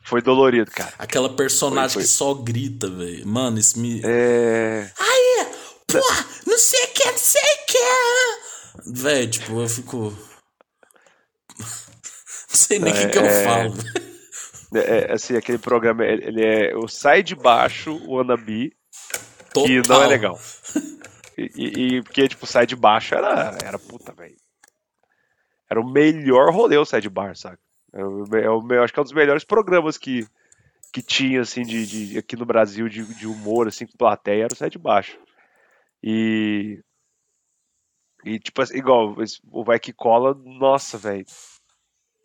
Foi 0.04 0.22
dolorido, 0.22 0.72
cara. 0.72 0.94
Aquela 1.00 1.30
personagem 1.30 1.90
foi, 1.90 2.04
foi. 2.04 2.04
que 2.04 2.08
só 2.10 2.34
grita, 2.34 2.90
velho. 2.90 3.28
Mano, 3.28 3.60
isso 3.60 3.80
me. 3.80 4.02
É. 4.04 4.90
Ai, 4.98 5.48
pô, 5.88 6.00
não 6.46 6.58
sei 6.58 6.84
o 6.84 6.88
que, 6.88 7.06
não 7.06 7.18
sei 7.18 7.42
o 7.42 7.66
que. 7.68 9.02
Velho, 9.02 9.30
tipo, 9.30 9.60
eu 9.60 9.68
fico 9.68 10.18
sei 12.48 12.80
nem 12.80 12.94
o 12.94 12.96
é, 12.96 13.06
que, 13.06 13.12
que 13.12 13.18
eu 13.18 13.26
é, 13.26 13.44
falo. 13.44 13.74
É, 14.74 14.80
é, 14.80 15.14
assim, 15.14 15.36
aquele 15.36 15.58
programa, 15.58 16.06
ele 16.06 16.44
é 16.44 16.76
o 16.76 16.88
sai 16.88 17.24
de 17.24 17.36
baixo, 17.36 17.96
o 18.06 18.16
Wannabe, 18.16 18.76
que 19.54 19.88
não 19.88 20.04
é 20.04 20.08
legal. 20.08 20.40
E, 21.38 21.52
e, 21.56 21.98
e, 21.98 22.04
porque, 22.04 22.28
tipo, 22.28 22.48
sai 22.48 22.66
de 22.66 22.76
baixo 22.76 23.14
era, 23.14 23.56
era 23.64 23.78
puta, 23.78 24.12
velho. 24.12 24.36
Era 25.70 25.80
o 25.80 25.90
melhor 25.90 26.52
rolê 26.52 26.78
o 26.78 26.86
sai 26.86 27.00
de 27.00 27.10
baixo, 27.10 27.42
sabe? 27.42 27.60
Eu, 27.94 28.26
eu, 28.32 28.68
eu 28.70 28.84
acho 28.84 28.92
que 28.92 29.00
é 29.00 29.02
um 29.02 29.04
dos 29.04 29.14
melhores 29.14 29.44
programas 29.44 29.98
que, 29.98 30.28
que 30.92 31.02
tinha, 31.02 31.42
assim, 31.42 31.62
de, 31.62 31.86
de 31.86 32.18
aqui 32.18 32.36
no 32.36 32.46
Brasil, 32.46 32.90
de, 32.90 33.04
de 33.16 33.28
humor, 33.28 33.68
assim, 33.68 33.86
com 33.86 33.98
plateia, 33.98 34.46
era 34.46 34.54
o 34.54 34.58
Sete 34.58 34.78
Baixo. 34.78 35.18
E. 36.04 36.82
E, 38.26 38.40
tipo, 38.40 38.62
assim, 38.62 38.78
igual, 38.78 39.16
o 39.52 39.64
Vai 39.64 39.80
Que 39.80 39.94
Cola, 39.94 40.34
nossa, 40.34 40.98
velho. 40.98 41.26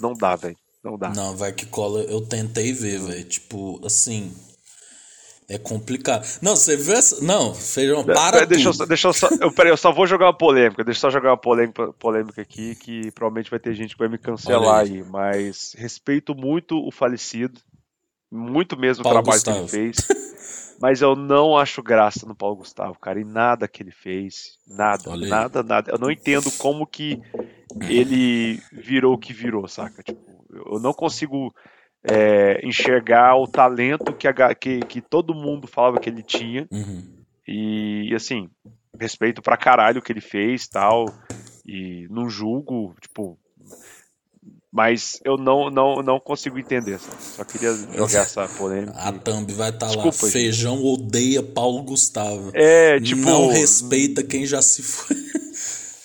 Não 0.01 0.15
dá, 0.15 0.35
velho. 0.35 0.57
Não 0.83 0.99
dá. 0.99 1.11
Não, 1.11 1.37
Vai 1.37 1.53
Que 1.53 1.67
Cola, 1.67 2.01
eu 2.01 2.21
tentei 2.21 2.73
ver, 2.73 2.99
velho. 3.01 3.25
Tipo, 3.25 3.81
assim. 3.85 4.35
É 5.49 5.59
complicado. 5.59 6.27
Não, 6.41 6.57
você 6.57 6.77
viu 6.77 6.95
essa. 6.95 7.23
Não, 7.23 7.55
feijão, 7.55 8.05
para. 8.05 8.47
Deixa 8.47 8.71
eu, 8.71 8.87
deixa 8.87 9.09
eu 9.09 9.13
só. 9.13 9.29
Eu, 9.41 9.53
peraí, 9.53 9.71
eu 9.71 9.77
só 9.77 9.93
vou 9.93 10.07
jogar 10.07 10.27
uma 10.27 10.37
polêmica. 10.37 10.83
Deixa 10.83 10.99
eu 10.99 11.01
só 11.03 11.11
jogar 11.11 11.31
uma 11.31 11.37
polêmica, 11.37 11.93
polêmica 11.95 12.41
aqui, 12.41 12.75
que 12.77 13.11
provavelmente 13.13 13.51
vai 13.51 13.61
ter 13.61 13.75
gente 13.75 13.95
que 13.95 13.99
vai 13.99 14.09
me 14.09 14.19
cancelar 14.19 14.81
aí. 14.81 14.93
aí. 14.93 15.05
Mas 15.05 15.75
respeito 15.77 16.35
muito 16.35 16.79
o 16.79 16.91
falecido. 16.91 17.61
Muito 18.31 18.79
mesmo 18.79 19.05
Paulo 19.05 19.19
o 19.19 19.23
trabalho 19.23 19.43
Gustavo. 19.43 19.69
que 19.69 19.77
ele 19.77 19.93
fez. 19.93 20.09
Mas 20.81 21.03
eu 21.03 21.15
não 21.15 21.57
acho 21.57 21.83
graça 21.83 22.27
no 22.27 22.35
Paulo 22.35 22.57
Gustavo, 22.57 22.99
cara, 22.99 23.21
e 23.21 23.25
nada 23.25 23.69
que 23.69 23.83
ele 23.83 23.93
fez. 23.93 24.59
Nada, 24.67 25.17
nada, 25.17 25.63
nada. 25.63 25.93
Eu 25.93 25.99
não 25.99 26.11
entendo 26.11 26.51
como 26.53 26.87
que 26.87 27.21
ele 27.89 28.61
virou 28.73 29.15
o 29.15 29.19
que 29.19 29.33
virou, 29.33 29.69
saca? 29.69 30.03
Tipo, 30.03 30.32
eu 30.53 30.79
não 30.79 30.93
consigo 30.93 31.55
é, 32.05 32.67
enxergar 32.67 33.37
o 33.37 33.47
talento 33.47 34.13
que, 34.13 34.27
a, 34.27 34.55
que, 34.55 34.81
que, 34.81 35.01
todo 35.01 35.35
mundo 35.35 35.67
falava 35.67 36.01
que 36.01 36.09
ele 36.09 36.23
tinha. 36.23 36.67
Uhum. 36.71 37.03
E, 37.47 38.15
assim, 38.15 38.49
respeito 38.99 39.43
pra 39.43 39.57
caralho 39.57 40.01
o 40.01 40.03
que 40.03 40.13
ele 40.13 40.21
fez 40.21 40.69
tal. 40.69 41.07
E 41.65 42.07
não 42.11 42.29
julgo, 42.29 42.95
tipo, 43.01 43.39
mas 44.73 45.21
eu 45.23 45.37
não, 45.37 45.69
não, 45.69 46.03
não 46.03 46.19
consigo 46.19 46.59
entender. 46.59 46.99
Só 46.99 47.45
queria 47.45 47.75
jogar 47.75 48.23
essa 48.23 48.49
polêmica. 48.49 48.95
A 48.99 49.13
thumb 49.13 49.53
vai 49.53 49.69
estar 49.69 49.91
tá 49.91 49.97
lá. 49.97 50.11
Feijão 50.11 50.77
gente. 50.77 50.87
odeia 50.87 51.43
Paulo 51.43 51.83
Gustavo. 51.83 52.51
É, 52.55 52.99
tipo. 52.99 53.21
Não 53.21 53.49
respeita 53.49 54.25
quem 54.25 54.47
já 54.47 54.63
se 54.63 54.83
foi. 54.83 55.17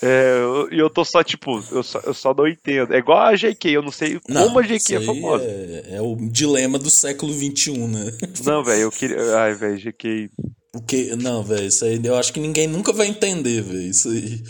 É, 0.00 0.40
e 0.70 0.78
eu, 0.78 0.88
tô 0.88 1.04
só, 1.04 1.24
tipo, 1.24 1.62
eu 1.72 1.82
só, 1.82 2.00
eu 2.04 2.14
só 2.14 2.32
não 2.32 2.46
entendo. 2.46 2.94
É 2.94 2.98
igual 2.98 3.18
a 3.18 3.34
GK, 3.34 3.70
eu 3.70 3.82
não 3.82 3.90
sei 3.90 4.20
não, 4.28 4.46
como 4.46 4.60
a 4.60 4.62
GK 4.62 4.94
é 4.94 5.00
famosa. 5.00 5.44
É, 5.44 5.96
é, 5.96 6.02
o 6.02 6.16
dilema 6.16 6.78
do 6.78 6.88
século 6.88 7.32
XXI, 7.32 7.78
né? 7.78 8.12
Não, 8.44 8.62
velho, 8.62 8.82
eu 8.82 8.92
queria. 8.92 9.36
Ai, 9.38 9.54
velho, 9.54 9.76
GK. 9.76 10.30
O 10.74 10.82
que? 10.82 11.16
Não, 11.16 11.42
velho, 11.42 11.66
isso 11.66 11.84
aí 11.84 12.00
eu 12.02 12.16
acho 12.16 12.32
que 12.32 12.38
ninguém 12.38 12.68
nunca 12.68 12.92
vai 12.92 13.08
entender, 13.08 13.62
velho. 13.62 13.80
Isso 13.80 14.08
aí. 14.08 14.42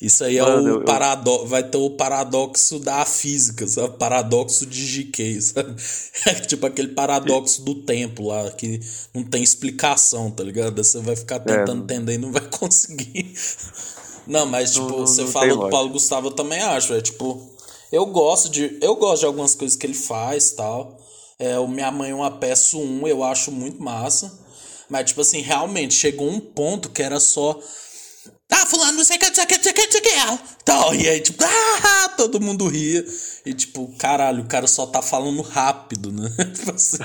Isso 0.00 0.22
aí 0.22 0.40
Mano, 0.40 0.68
é 0.68 0.72
o 0.74 0.84
paradoxo. 0.84 1.46
Vai 1.46 1.62
ter 1.62 1.78
o 1.78 1.90
paradoxo 1.90 2.78
da 2.78 3.04
física, 3.04 3.66
sabe? 3.66 3.98
Paradoxo 3.98 4.64
de 4.64 5.02
GK, 5.02 5.42
sabe? 5.42 5.74
É 6.26 6.34
tipo 6.34 6.66
aquele 6.66 6.88
paradoxo 6.88 7.62
do 7.64 7.74
tempo 7.82 8.28
lá, 8.28 8.48
que 8.52 8.80
não 9.12 9.24
tem 9.24 9.42
explicação, 9.42 10.30
tá 10.30 10.44
ligado? 10.44 10.82
Você 10.82 11.00
vai 11.00 11.16
ficar 11.16 11.40
tentando 11.40 11.80
é. 11.80 11.84
entender 11.84 12.14
e 12.14 12.18
não 12.18 12.30
vai 12.30 12.46
conseguir. 12.50 13.34
Não, 14.28 14.44
mas, 14.44 14.74
tipo, 14.74 14.90
não, 14.90 14.98
você 14.98 15.22
não 15.22 15.28
falou 15.28 15.56
do 15.56 15.70
Paulo 15.70 15.88
Gustavo, 15.88 16.28
eu 16.28 16.32
também 16.32 16.60
acho, 16.60 16.92
é 16.92 17.00
tipo. 17.00 17.40
Eu 17.90 18.04
gosto 18.04 18.50
de. 18.50 18.78
Eu 18.82 18.94
gosto 18.96 19.20
de 19.20 19.26
algumas 19.26 19.54
coisas 19.54 19.76
que 19.76 19.86
ele 19.86 19.94
faz 19.94 20.50
tal. 20.50 20.98
É, 21.38 21.58
o 21.58 21.66
Minha 21.66 21.90
Mãe 21.90 22.12
Uma 22.12 22.30
Peça 22.30 22.76
1, 22.76 23.08
eu 23.08 23.24
acho 23.24 23.50
muito 23.50 23.82
massa. 23.82 24.38
Mas, 24.88 25.06
tipo 25.06 25.22
assim, 25.22 25.40
realmente 25.40 25.94
chegou 25.94 26.28
um 26.28 26.40
ponto 26.40 26.90
que 26.90 27.02
era 27.02 27.18
só 27.18 27.58
ah, 28.50 28.66
fulano, 28.66 28.98
não 28.98 29.04
sei 29.04 29.16
o 29.16 29.20
que, 29.20 29.26
não 29.28 29.34
sei 29.34 29.44
o 29.44 29.46
que, 29.46 29.56
não 29.56 29.62
sei 29.62 29.72
o 29.72 29.74
que, 29.74 29.84
não 29.84 29.92
sei 29.92 30.00
o 30.00 30.02
que. 30.02 30.58
Então, 30.62 30.94
e 30.94 31.08
aí, 31.08 31.20
tipo, 31.20 31.44
ah, 31.44 32.08
todo 32.16 32.40
mundo 32.40 32.66
ria. 32.66 33.04
E 33.44 33.54
tipo, 33.54 33.88
caralho, 33.98 34.42
o 34.42 34.46
cara 34.46 34.66
só 34.66 34.86
tá 34.86 35.00
falando 35.00 35.40
rápido, 35.40 36.12
né? 36.12 36.28
Tipo 36.54 36.72
assim, 36.74 36.98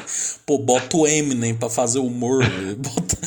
pô, 0.46 0.58
bota 0.58 0.98
o 0.98 1.08
Eminem 1.08 1.56
pra 1.56 1.70
fazer 1.70 2.00
humor, 2.00 2.44
velho. 2.44 2.76
Bota... 2.84 3.18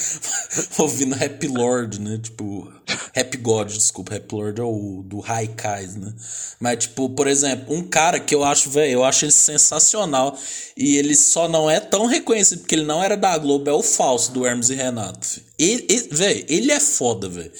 Ouvindo 0.78 1.14
Rap 1.14 1.46
Lord, 1.48 2.00
né? 2.00 2.18
Tipo, 2.22 2.70
Rap 3.14 3.36
God, 3.38 3.68
desculpa. 3.68 4.12
Rap 4.12 4.30
Lord 4.32 4.60
é 4.60 4.64
o 4.64 5.02
do 5.02 5.24
Haikais, 5.24 5.96
né? 5.96 6.12
Mas, 6.60 6.80
tipo, 6.80 7.08
por 7.10 7.26
exemplo, 7.26 7.74
um 7.74 7.82
cara 7.82 8.20
que 8.20 8.34
eu 8.34 8.44
acho, 8.44 8.68
velho, 8.68 8.92
eu 8.92 9.04
acho 9.04 9.24
ele 9.24 9.32
sensacional. 9.32 10.38
E 10.76 10.96
ele 10.96 11.14
só 11.14 11.48
não 11.48 11.70
é 11.70 11.80
tão 11.80 12.04
reconhecido 12.04 12.60
porque 12.60 12.74
ele 12.74 12.84
não 12.84 13.02
era 13.02 13.16
da 13.16 13.36
Globo, 13.38 13.70
é 13.70 13.72
o 13.72 13.82
falso 13.82 14.32
do 14.32 14.46
Hermes 14.46 14.68
e 14.68 14.74
Renato. 14.74 15.45
Ele, 15.58 15.86
ele 15.88 16.08
velho, 16.10 16.46
ele 16.48 16.72
é 16.72 16.80
foda, 16.80 17.28
velho. 17.28 17.52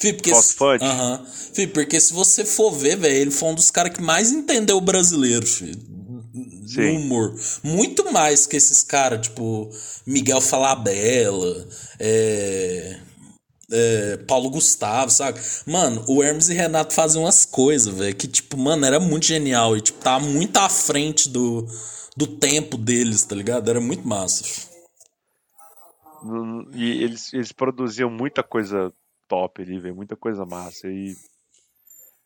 Porque? 0.00 0.30
Aham. 0.84 1.22
Uh 1.22 1.26
-huh. 1.26 1.68
porque 1.72 2.00
se 2.00 2.12
você 2.12 2.44
for 2.44 2.70
ver, 2.72 2.96
velho, 2.96 3.14
ele 3.14 3.30
foi 3.30 3.48
um 3.50 3.54
dos 3.54 3.70
caras 3.70 3.92
que 3.92 4.02
mais 4.02 4.32
entendeu 4.32 4.76
o 4.76 4.80
brasileiro, 4.80 5.46
filho. 5.46 5.94
Sim. 6.66 6.96
humor. 6.96 7.34
Muito 7.62 8.12
mais 8.12 8.46
que 8.46 8.56
esses 8.56 8.82
caras, 8.82 9.28
tipo, 9.28 9.70
Miguel 10.04 10.40
Falabella, 10.40 11.68
é, 12.00 12.96
é, 13.70 14.16
Paulo 14.26 14.50
Gustavo, 14.50 15.10
sabe? 15.10 15.40
Mano, 15.66 16.04
o 16.08 16.22
Hermes 16.22 16.48
e 16.48 16.54
Renato 16.54 16.92
fazem 16.92 17.22
umas 17.22 17.44
coisas, 17.44 17.94
velho, 17.94 18.14
que, 18.16 18.26
tipo, 18.26 18.56
mano, 18.56 18.84
era 18.84 18.98
muito 18.98 19.26
genial 19.26 19.76
e, 19.76 19.80
tipo, 19.80 20.00
tá 20.00 20.18
muito 20.18 20.56
à 20.56 20.68
frente 20.68 21.28
do, 21.28 21.66
do 22.16 22.26
tempo 22.26 22.76
deles, 22.76 23.22
tá 23.22 23.36
ligado? 23.36 23.70
Era 23.70 23.80
muito 23.80 24.06
massa. 24.06 24.44
E 26.72 27.02
eles, 27.02 27.32
eles 27.32 27.52
produziam 27.52 28.10
muita 28.10 28.42
coisa 28.42 28.92
top 29.28 29.62
ali, 29.62 29.78
velho. 29.78 29.94
Muita 29.94 30.16
coisa 30.16 30.44
massa. 30.44 30.88
E, 30.88 31.14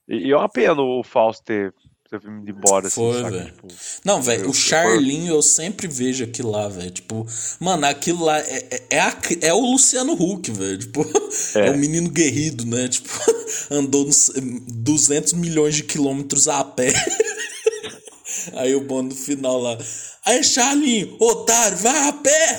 e, 0.08 0.30
é 0.30 0.36
uma 0.36 0.48
pena 0.48 0.80
o 0.80 1.02
Fausto 1.02 1.44
ter, 1.44 1.74
ter 2.10 2.20
vindo 2.20 2.48
embora, 2.48 2.86
assim, 2.86 2.94
Foi, 2.94 3.22
velho. 3.30 3.46
Tipo, 3.46 3.68
não, 4.04 4.22
velho, 4.22 4.48
o 4.48 4.54
Charlinho 4.54 5.34
eu 5.34 5.42
sempre 5.42 5.88
vejo 5.88 6.24
aquilo 6.24 6.50
lá, 6.50 6.68
velho. 6.68 6.90
Tipo, 6.90 7.26
mano, 7.60 7.86
aquilo 7.86 8.24
lá 8.24 8.38
é, 8.38 8.68
é, 8.70 8.86
é, 8.90 9.00
a, 9.00 9.16
é 9.42 9.52
o 9.52 9.60
Luciano 9.60 10.12
Huck, 10.12 10.50
velho. 10.50 10.78
Tipo, 10.78 11.02
é. 11.58 11.68
é 11.68 11.70
o 11.70 11.76
menino 11.78 12.10
guerrido, 12.10 12.64
né? 12.66 12.88
Tipo, 12.88 13.08
andou 13.70 14.04
nos 14.04 14.30
200 14.68 15.32
milhões 15.34 15.74
de 15.74 15.82
quilômetros 15.82 16.48
a 16.48 16.64
pé. 16.64 16.92
Aí 18.54 18.74
o 18.74 18.80
bom 18.80 19.02
no 19.02 19.14
final 19.14 19.60
lá. 19.60 19.76
Aí, 20.24 20.44
Charlinho, 20.44 21.16
otário, 21.18 21.76
vai 21.78 22.08
a 22.08 22.12
pé! 22.12 22.58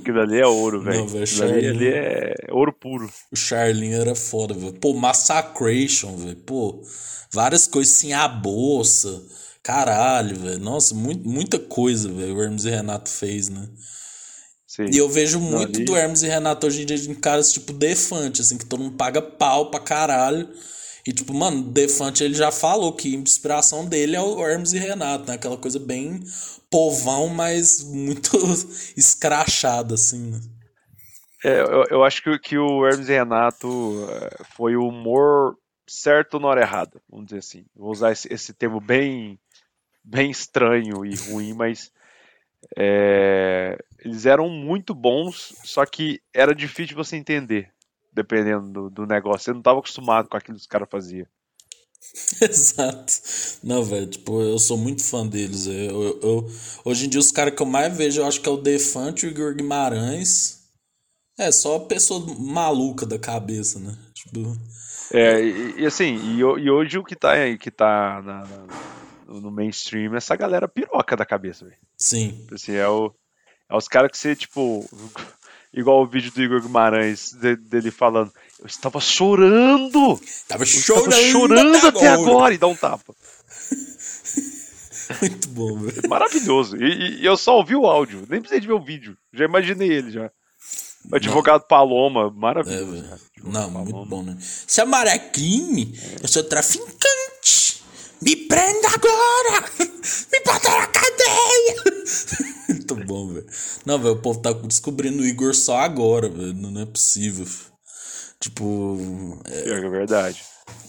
Aquilo 0.00 0.20
ali 0.20 0.40
é 0.40 0.46
ouro, 0.46 0.82
velho. 0.82 1.04
Aquilo 1.04 1.44
ali, 1.44 1.66
ali, 1.66 1.88
é 1.88 2.34
ouro 2.50 2.72
puro. 2.72 3.10
O 3.30 3.36
Charlinho 3.36 4.00
era 4.00 4.14
foda, 4.14 4.54
velho. 4.54 4.72
Pô, 4.74 4.94
Massacration, 4.94 6.16
velho. 6.16 6.36
Pô, 6.36 6.82
várias 7.32 7.66
coisas 7.66 7.94
assim, 7.94 8.12
a 8.12 8.26
bolsa. 8.26 9.22
Caralho, 9.62 10.36
velho. 10.36 10.58
Nossa, 10.58 10.94
muito, 10.94 11.28
muita 11.28 11.58
coisa, 11.58 12.10
velho. 12.10 12.36
O 12.36 12.42
Hermes 12.42 12.64
e 12.64 12.70
Renato 12.70 13.10
fez, 13.10 13.48
né? 13.48 13.68
Sim. 14.66 14.86
E 14.90 14.96
eu 14.96 15.08
vejo 15.08 15.38
muito 15.38 15.76
ali... 15.76 15.84
do 15.84 15.96
Hermes 15.96 16.22
e 16.22 16.28
Renato 16.28 16.66
hoje 16.66 16.82
em 16.82 16.86
dia 16.86 16.96
em 16.96 17.14
caras 17.14 17.52
tipo 17.52 17.74
Defante, 17.74 18.40
assim, 18.40 18.56
que 18.56 18.64
todo 18.64 18.82
mundo 18.82 18.96
paga 18.96 19.20
pau 19.20 19.70
pra 19.70 19.78
caralho. 19.78 20.48
E, 21.06 21.12
tipo, 21.12 21.34
mano, 21.34 21.62
Defante 21.62 22.22
ele 22.22 22.34
já 22.34 22.52
falou 22.52 22.92
que 22.92 23.14
a 23.14 23.18
inspiração 23.18 23.84
dele 23.86 24.14
é 24.14 24.20
o 24.20 24.40
Hermes 24.40 24.72
e 24.72 24.78
Renato, 24.78 25.26
né? 25.26 25.34
Aquela 25.34 25.56
coisa 25.56 25.78
bem 25.78 26.20
povão, 26.70 27.28
mas 27.28 27.82
muito 27.82 28.36
escrachado, 28.96 29.94
assim, 29.94 30.30
né? 30.30 30.40
É, 31.44 31.60
eu, 31.60 31.84
eu, 31.90 32.04
acho 32.04 32.22
que, 32.22 32.38
que 32.38 32.56
o 32.56 32.86
Hermes 32.86 33.08
e 33.08 33.12
Renato 33.12 34.06
é, 34.08 34.44
foi 34.54 34.76
o 34.76 34.86
humor 34.86 35.56
certo 35.88 36.38
na 36.38 36.46
hora 36.46 36.60
errada, 36.60 37.02
vamos 37.10 37.26
dizer 37.26 37.38
assim. 37.38 37.66
Vou 37.74 37.90
usar 37.90 38.12
esse, 38.12 38.32
esse 38.32 38.52
termo 38.52 38.80
bem, 38.80 39.38
bem 40.04 40.30
estranho 40.30 41.04
e 41.04 41.16
ruim, 41.16 41.52
mas 41.52 41.92
é, 42.76 43.76
eles 43.98 44.24
eram 44.24 44.48
muito 44.48 44.94
bons, 44.94 45.52
só 45.64 45.84
que 45.84 46.20
era 46.32 46.54
difícil 46.54 46.96
você 46.96 47.16
entender, 47.16 47.72
dependendo 48.12 48.68
do, 48.68 48.90
do 48.90 49.06
negócio. 49.06 49.44
Você 49.44 49.52
não 49.52 49.60
estava 49.60 49.78
acostumado 49.78 50.28
com 50.28 50.36
aquilo 50.36 50.56
que 50.56 50.62
os 50.62 50.66
caras 50.66 50.88
faziam. 50.90 51.26
Exato. 52.42 53.12
Não, 53.62 53.82
velho, 53.82 54.06
tipo, 54.06 54.40
eu 54.40 54.58
sou 54.58 54.76
muito 54.76 55.02
fã 55.02 55.26
deles. 55.26 55.66
Eu, 55.66 55.72
eu, 55.74 56.20
eu 56.22 56.50
hoje 56.84 57.06
em 57.06 57.08
dia, 57.08 57.20
os 57.20 57.30
caras 57.30 57.54
que 57.54 57.62
eu 57.62 57.66
mais 57.66 57.96
vejo, 57.96 58.20
eu 58.20 58.26
acho 58.26 58.40
que 58.40 58.48
é 58.48 58.52
o 58.52 58.56
Defante 58.56 59.24
e 59.24 59.28
o 59.28 59.32
Igor 59.32 59.54
Guimarães. 59.54 60.62
É, 61.38 61.50
só 61.50 61.78
pessoa 61.78 62.24
maluca 62.38 63.06
da 63.06 63.18
cabeça, 63.18 63.78
né? 63.78 63.96
Tipo... 64.12 64.56
É, 65.12 65.42
e, 65.42 65.80
e 65.80 65.86
assim, 65.86 66.16
e, 66.16 66.38
e, 66.38 66.70
hoje 66.70 66.98
o 66.98 67.04
que 67.04 67.14
tá, 67.14 67.34
que 67.58 67.70
tá 67.70 68.22
na, 68.22 68.46
na, 68.46 69.40
no 69.40 69.50
mainstream 69.50 70.14
é 70.14 70.16
essa 70.16 70.36
galera 70.36 70.68
piroca 70.68 71.16
da 71.16 71.26
cabeça, 71.26 71.64
velho. 71.64 71.76
Sim. 71.98 72.46
Assim, 72.52 72.72
é, 72.72 72.88
o, 72.88 73.12
é 73.68 73.76
os 73.76 73.88
caras 73.88 74.10
que 74.10 74.18
você, 74.18 74.34
tipo, 74.34 74.88
igual 75.72 76.02
o 76.02 76.06
vídeo 76.06 76.30
do 76.32 76.42
Igor 76.42 76.60
Guimarães, 76.60 77.32
de, 77.32 77.56
dele 77.56 77.90
falando, 77.90 78.32
eu 78.60 78.66
estava 78.66 79.00
chorando! 79.00 80.20
Tava 80.46 80.64
chorando, 80.64 81.08
estava 81.08 81.22
chorando 81.30 81.76
até, 81.76 82.08
agora. 82.08 82.30
agora. 82.30 82.54
e 82.54 82.58
dá 82.58 82.66
um 82.66 82.76
tapa. 82.76 83.14
Muito 85.20 85.48
bom, 85.48 85.78
velho. 85.78 86.08
Maravilhoso. 86.08 86.76
E, 86.76 87.20
e, 87.20 87.26
eu 87.26 87.36
só 87.36 87.56
ouvi 87.56 87.74
o 87.74 87.86
áudio, 87.86 88.24
nem 88.28 88.40
precisei 88.40 88.60
de 88.60 88.66
ver 88.66 88.72
o 88.74 88.84
vídeo. 88.84 89.16
Já 89.32 89.44
imaginei 89.44 89.90
ele 89.90 90.10
já. 90.10 90.30
O 91.10 91.16
advogado 91.16 91.62
Não. 91.62 91.68
Paloma, 91.68 92.30
maravilhoso. 92.30 93.04
É, 93.04 93.18
Não, 93.42 93.52
Paloma. 93.52 93.82
muito 93.82 94.08
bom, 94.08 94.22
né? 94.22 94.36
Se 94.40 94.80
amar 94.80 95.06
é 95.06 95.18
crime, 95.18 95.92
é. 95.98 96.24
eu 96.24 96.28
sou 96.28 96.44
traficante. 96.44 97.71
Me 98.24 98.36
prenda 98.36 98.88
agora! 98.88 99.68
Me 99.78 100.40
bota 100.44 100.70
na 100.70 100.86
cadeia! 100.86 101.84
Muito 102.68 102.94
bom, 103.04 103.28
velho. 103.28 103.46
Não, 103.84 103.98
velho, 103.98 104.14
o 104.14 104.22
povo 104.22 104.40
tá 104.40 104.52
descobrindo 104.52 105.22
o 105.22 105.26
Igor 105.26 105.54
só 105.54 105.78
agora, 105.78 106.28
velho. 106.28 106.54
Não 106.54 106.80
é 106.80 106.86
possível. 106.86 107.46
Tipo. 108.40 109.38
É, 109.46 109.70
é 109.70 109.88
verdade. 109.88 110.40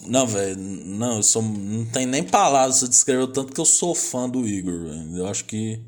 Não, 0.06 0.26
velho, 0.26 0.56
não, 0.56 1.16
eu 1.16 1.22
sou. 1.22 1.42
Não 1.42 1.84
tem 1.86 2.06
nem 2.06 2.22
palavras. 2.22 2.76
Você 2.76 2.88
descreveu 2.88 3.26
tanto 3.28 3.52
que 3.52 3.60
eu 3.60 3.64
sou 3.64 3.94
fã 3.94 4.28
do 4.28 4.46
Igor, 4.46 4.84
velho. 4.84 5.18
Eu 5.18 5.26
acho 5.26 5.44
que. 5.44 5.80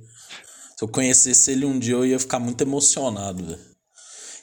Se 0.76 0.84
eu 0.84 0.88
conhecesse 0.88 1.52
ele 1.52 1.64
um 1.64 1.78
dia, 1.78 1.94
eu 1.94 2.04
ia 2.04 2.18
ficar 2.18 2.38
muito 2.38 2.60
emocionado, 2.60 3.44
velho. 3.44 3.60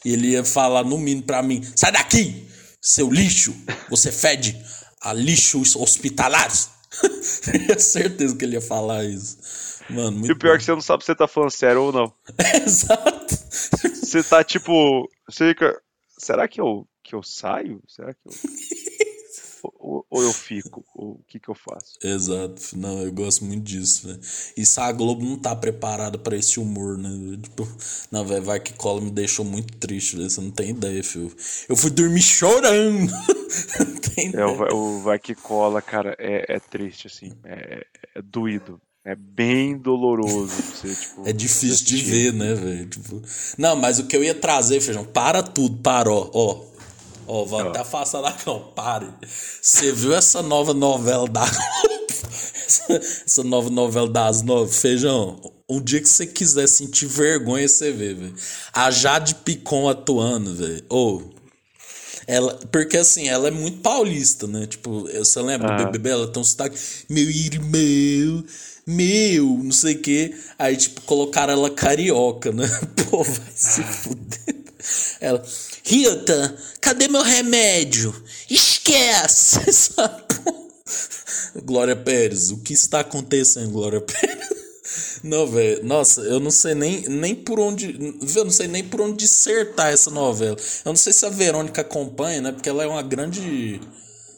E 0.05 0.13
ele 0.13 0.29
ia 0.29 0.43
falar 0.43 0.83
no 0.83 0.97
mínimo 0.97 1.23
pra 1.23 1.43
mim: 1.43 1.61
sai 1.75 1.91
daqui, 1.91 2.47
seu 2.81 3.11
lixo! 3.11 3.55
Você 3.89 4.11
fede 4.11 4.57
a 5.01 5.13
lixos 5.13 5.75
hospitalares! 5.75 6.69
Tenho 7.45 7.79
certeza 7.79 8.35
que 8.35 8.45
ele 8.45 8.55
ia 8.55 8.61
falar 8.61 9.03
isso. 9.03 9.37
Mano, 9.89 10.11
muito 10.11 10.29
e 10.29 10.31
o 10.31 10.37
pior 10.37 10.51
bom. 10.51 10.55
é 10.55 10.57
que 10.59 10.63
você 10.63 10.71
não 10.71 10.81
sabe 10.81 11.03
se 11.03 11.07
você 11.07 11.15
tá 11.15 11.27
falando 11.27 11.51
sério 11.51 11.83
ou 11.83 11.91
não. 11.91 12.13
Exato. 12.65 13.35
Você 13.35 14.23
tá 14.23 14.43
tipo. 14.43 15.09
Você 15.27 15.49
fica. 15.49 15.81
Será 16.17 16.47
que 16.47 16.61
eu, 16.61 16.87
que 17.03 17.15
eu 17.15 17.23
saio? 17.23 17.81
Será 17.87 18.13
que 18.13 18.19
eu. 18.25 18.31
ou, 19.79 20.05
ou, 20.09 20.23
eu 20.23 20.31
fico? 20.31 20.83
O 21.11 21.23
que 21.27 21.39
que 21.39 21.49
eu 21.49 21.55
faço? 21.55 21.97
Exato. 22.03 22.77
Não, 22.77 23.01
eu 23.01 23.11
gosto 23.11 23.45
muito 23.45 23.63
disso, 23.63 24.07
velho. 24.07 24.19
Isso 24.57 24.79
a 24.81 24.91
Globo 24.91 25.23
não 25.23 25.37
tá 25.37 25.55
preparada 25.55 26.17
para 26.17 26.35
esse 26.35 26.59
humor, 26.59 26.97
né? 26.97 27.37
Tipo, 27.41 27.67
não, 28.11 28.25
velho, 28.25 28.43
vai 28.43 28.59
que 28.59 28.73
cola 28.73 29.01
me 29.01 29.11
deixou 29.11 29.45
muito 29.45 29.77
triste, 29.77 30.15
véio. 30.15 30.29
Você 30.29 30.41
não 30.41 30.51
tem 30.51 30.69
ideia, 30.69 31.03
filho. 31.03 31.33
Eu 31.67 31.75
fui 31.75 31.89
dormir 31.89 32.21
chorando. 32.21 33.11
é, 34.33 34.45
o, 34.45 34.75
o 34.75 35.01
vai 35.01 35.19
que 35.19 35.35
cola, 35.35 35.81
cara, 35.81 36.15
é, 36.19 36.55
é 36.55 36.59
triste, 36.59 37.07
assim. 37.07 37.31
É, 37.43 37.85
é 38.15 38.21
doído. 38.21 38.79
É 39.05 39.15
bem 39.15 39.77
doloroso. 39.77 40.61
Você, 40.61 40.95
tipo, 40.95 41.27
é 41.27 41.33
difícil 41.33 41.85
de 41.85 41.97
ver, 41.97 42.33
né, 42.33 42.53
velho? 42.53 42.87
Tipo... 42.87 43.21
Não, 43.57 43.75
mas 43.75 43.99
o 43.99 44.07
que 44.07 44.15
eu 44.15 44.23
ia 44.23 44.33
trazer, 44.33 44.79
Feijão, 44.79 45.03
para 45.03 45.43
tudo, 45.43 45.77
parou, 45.79 46.31
ó. 46.33 46.72
Ó, 47.27 47.45
vou 47.45 47.59
até 47.59 47.79
afastar 47.79 48.21
da 48.21 48.31
cão, 48.31 48.71
pare. 48.75 49.07
Você 49.61 49.91
viu 49.91 50.13
essa 50.13 50.41
nova 50.41 50.73
novela 50.73 51.27
da 51.27 51.43
essa, 52.65 52.93
essa 53.25 53.43
nova 53.43 53.69
novela 53.69 54.09
das 54.09 54.41
nove? 54.41 54.73
Feijão, 54.73 55.39
um 55.69 55.81
dia 55.81 56.01
que 56.01 56.09
você 56.09 56.25
quiser 56.25 56.67
sentir 56.67 57.07
vergonha, 57.07 57.67
você 57.67 57.91
vê, 57.91 58.13
velho. 58.13 58.33
A 58.73 58.91
Jade 58.91 59.35
Picon 59.35 59.89
atuando, 59.89 60.53
velho. 60.53 60.83
Ô, 60.89 61.17
oh, 61.17 61.33
ela, 62.25 62.57
porque 62.71 62.97
assim, 62.97 63.27
ela 63.27 63.47
é 63.47 63.51
muito 63.51 63.79
paulista, 63.79 64.47
né? 64.47 64.65
Tipo, 64.65 65.07
você 65.11 65.41
lembra 65.41 65.75
do 65.75 65.85
BBB? 65.85 66.09
Ela 66.09 66.27
tem 66.27 66.41
um 66.41 66.45
sotaque, 66.45 66.77
meu 67.09 67.29
irmão, 67.29 68.45
meu, 68.85 69.45
não 69.63 69.71
sei 69.71 69.95
o 69.95 70.01
quê. 70.01 70.33
Aí, 70.57 70.77
tipo, 70.77 71.01
colocaram 71.01 71.53
ela 71.53 71.69
carioca, 71.69 72.51
né? 72.51 72.67
Pô, 73.09 73.23
vai 73.23 73.51
se 73.53 73.83
fuder. 73.83 74.55
Ela, 75.19 75.43
Rita, 75.85 76.55
cadê 76.79 77.07
meu 77.09 77.21
remédio? 77.21 78.15
Esquece! 78.49 79.95
Glória 81.63 81.95
Pérez, 81.95 82.51
o 82.51 82.57
que 82.57 82.73
está 82.73 83.01
acontecendo, 83.01 83.71
Glória 83.71 83.99
Pérez? 84.01 84.43
Não, 85.23 85.47
velho. 85.47 85.83
Nossa, 85.83 86.21
eu 86.21 86.39
não 86.39 86.51
sei 86.51 86.73
nem, 86.73 87.07
nem 87.07 87.35
por 87.35 87.59
onde. 87.59 88.15
Eu 88.35 88.43
não 88.43 88.51
sei 88.51 88.67
nem 88.67 88.83
por 88.83 89.01
onde 89.01 89.17
dissertar 89.17 89.91
essa 89.91 90.09
novela. 90.11 90.57
Eu 90.85 90.89
não 90.89 90.95
sei 90.95 91.13
se 91.13 91.25
a 91.25 91.29
Verônica 91.29 91.81
acompanha, 91.81 92.41
né? 92.41 92.51
Porque 92.51 92.67
ela 92.67 92.83
é 92.83 92.87
uma 92.87 93.01
grande 93.01 93.79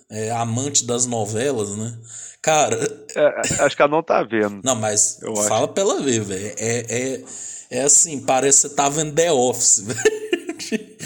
é, 0.10 0.32
amante 0.32 0.86
das 0.86 1.06
novelas, 1.06 1.76
né? 1.76 1.98
Cara. 2.42 2.78
É, 3.16 3.64
acho 3.64 3.76
que 3.76 3.82
ela 3.82 3.92
não 3.92 4.04
tá 4.04 4.22
vendo. 4.22 4.62
Não, 4.64 4.76
mas 4.76 5.20
eu 5.22 5.36
fala 5.36 5.66
acho. 5.66 5.74
pra 5.74 5.84
ela 5.84 6.02
ver, 6.02 6.22
velho. 6.22 6.54
É, 6.58 6.86
é, 6.90 7.24
é 7.72 7.82
assim, 7.82 8.20
parece 8.20 8.62
que 8.62 8.70
você 8.70 8.76
tá 8.76 8.88
vendo 8.88 9.14
The 9.14 9.32
Office, 9.32 9.80
velho. 9.80 10.16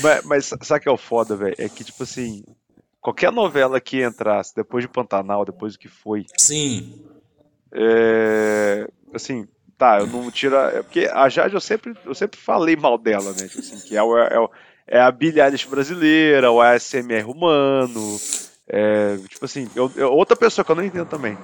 Mas, 0.01 0.25
mas 0.25 0.45
sabe 0.45 0.79
o 0.79 0.83
que 0.83 0.89
é 0.89 0.91
o 0.91 0.97
foda, 0.97 1.35
velho? 1.35 1.55
É 1.57 1.67
que, 1.67 1.83
tipo 1.83 2.03
assim, 2.03 2.43
qualquer 3.01 3.31
novela 3.31 3.79
que 3.79 4.03
entrasse 4.03 4.55
depois 4.55 4.83
de 4.83 4.89
Pantanal, 4.89 5.45
depois 5.45 5.73
do 5.73 5.79
que 5.79 5.87
foi. 5.87 6.25
Sim. 6.37 7.05
É, 7.71 8.87
assim, 9.13 9.47
tá, 9.77 9.99
eu 9.99 10.07
não 10.07 10.29
tiro. 10.31 10.55
É 10.55 10.83
porque 10.83 11.09
a 11.11 11.29
Jade 11.29 11.53
eu 11.53 11.61
sempre, 11.61 11.93
eu 12.05 12.15
sempre 12.15 12.39
falei 12.39 12.75
mal 12.75 12.97
dela, 12.97 13.31
né? 13.31 13.47
Tipo 13.47 13.59
assim, 13.59 13.79
que 13.79 13.95
é, 13.95 14.03
o, 14.03 14.17
é, 14.17 14.39
o, 14.39 14.49
é 14.87 14.99
a 14.99 15.11
Billie 15.11 15.41
Eilish 15.41 15.67
brasileira, 15.67 16.51
o 16.51 16.61
ASMR 16.61 17.25
humano. 17.25 18.17
É, 18.67 19.17
tipo 19.27 19.45
assim, 19.45 19.69
eu, 19.75 19.91
eu, 19.95 20.11
outra 20.11 20.35
pessoa 20.35 20.63
que 20.63 20.71
eu 20.71 20.75
não 20.75 20.83
entendo 20.83 21.07
também. 21.07 21.37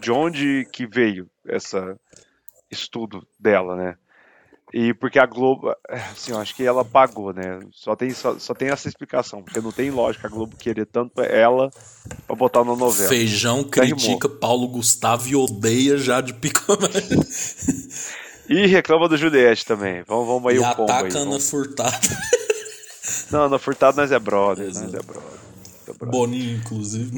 De 0.00 0.12
onde 0.12 0.66
que 0.72 0.86
veio 0.86 1.28
essa 1.46 1.98
estudo 2.70 3.26
dela, 3.38 3.76
né? 3.76 3.96
E 4.74 4.92
porque 4.92 5.18
a 5.18 5.26
Globo, 5.26 5.72
assim, 5.88 6.32
eu 6.32 6.38
acho 6.38 6.54
que 6.54 6.64
ela 6.64 6.84
pagou, 6.84 7.32
né? 7.32 7.60
Só 7.72 7.94
tem, 7.94 8.10
só, 8.10 8.38
só 8.38 8.52
tem 8.52 8.68
essa 8.68 8.88
explicação, 8.88 9.42
porque 9.42 9.60
não 9.60 9.70
tem 9.70 9.90
lógica 9.90 10.26
a 10.26 10.30
Globo 10.30 10.56
querer 10.56 10.86
tanto 10.86 11.20
ela 11.22 11.70
pra 12.26 12.34
botar 12.36 12.64
na 12.64 12.74
novela. 12.74 13.08
Feijão 13.08 13.62
critica 13.62 14.28
Paulo 14.28 14.68
Gustavo 14.68 15.28
e 15.28 15.36
odeia 15.36 15.96
Jade 15.96 16.34
Picamé. 16.34 16.88
e 18.48 18.66
reclama 18.66 19.08
do 19.08 19.16
Juliette 19.16 19.64
também. 19.64 20.02
Vamos, 20.06 20.26
vamos 20.26 20.50
aí 20.50 20.56
e 20.56 20.58
o 20.58 20.74
combo 20.74 20.90
ataca 20.90 21.16
aí. 21.16 21.22
Ana 21.22 21.38
Furtado. 21.40 22.08
Não, 23.30 23.44
Ana 23.44 23.58
Furtado 23.58 23.96
nós 23.96 24.10
é 24.10 24.18
brother, 24.18 24.66
nós 24.66 24.94
é 24.94 25.00
brother. 25.00 26.10
Boninho, 26.10 26.56
inclusive. 26.56 27.16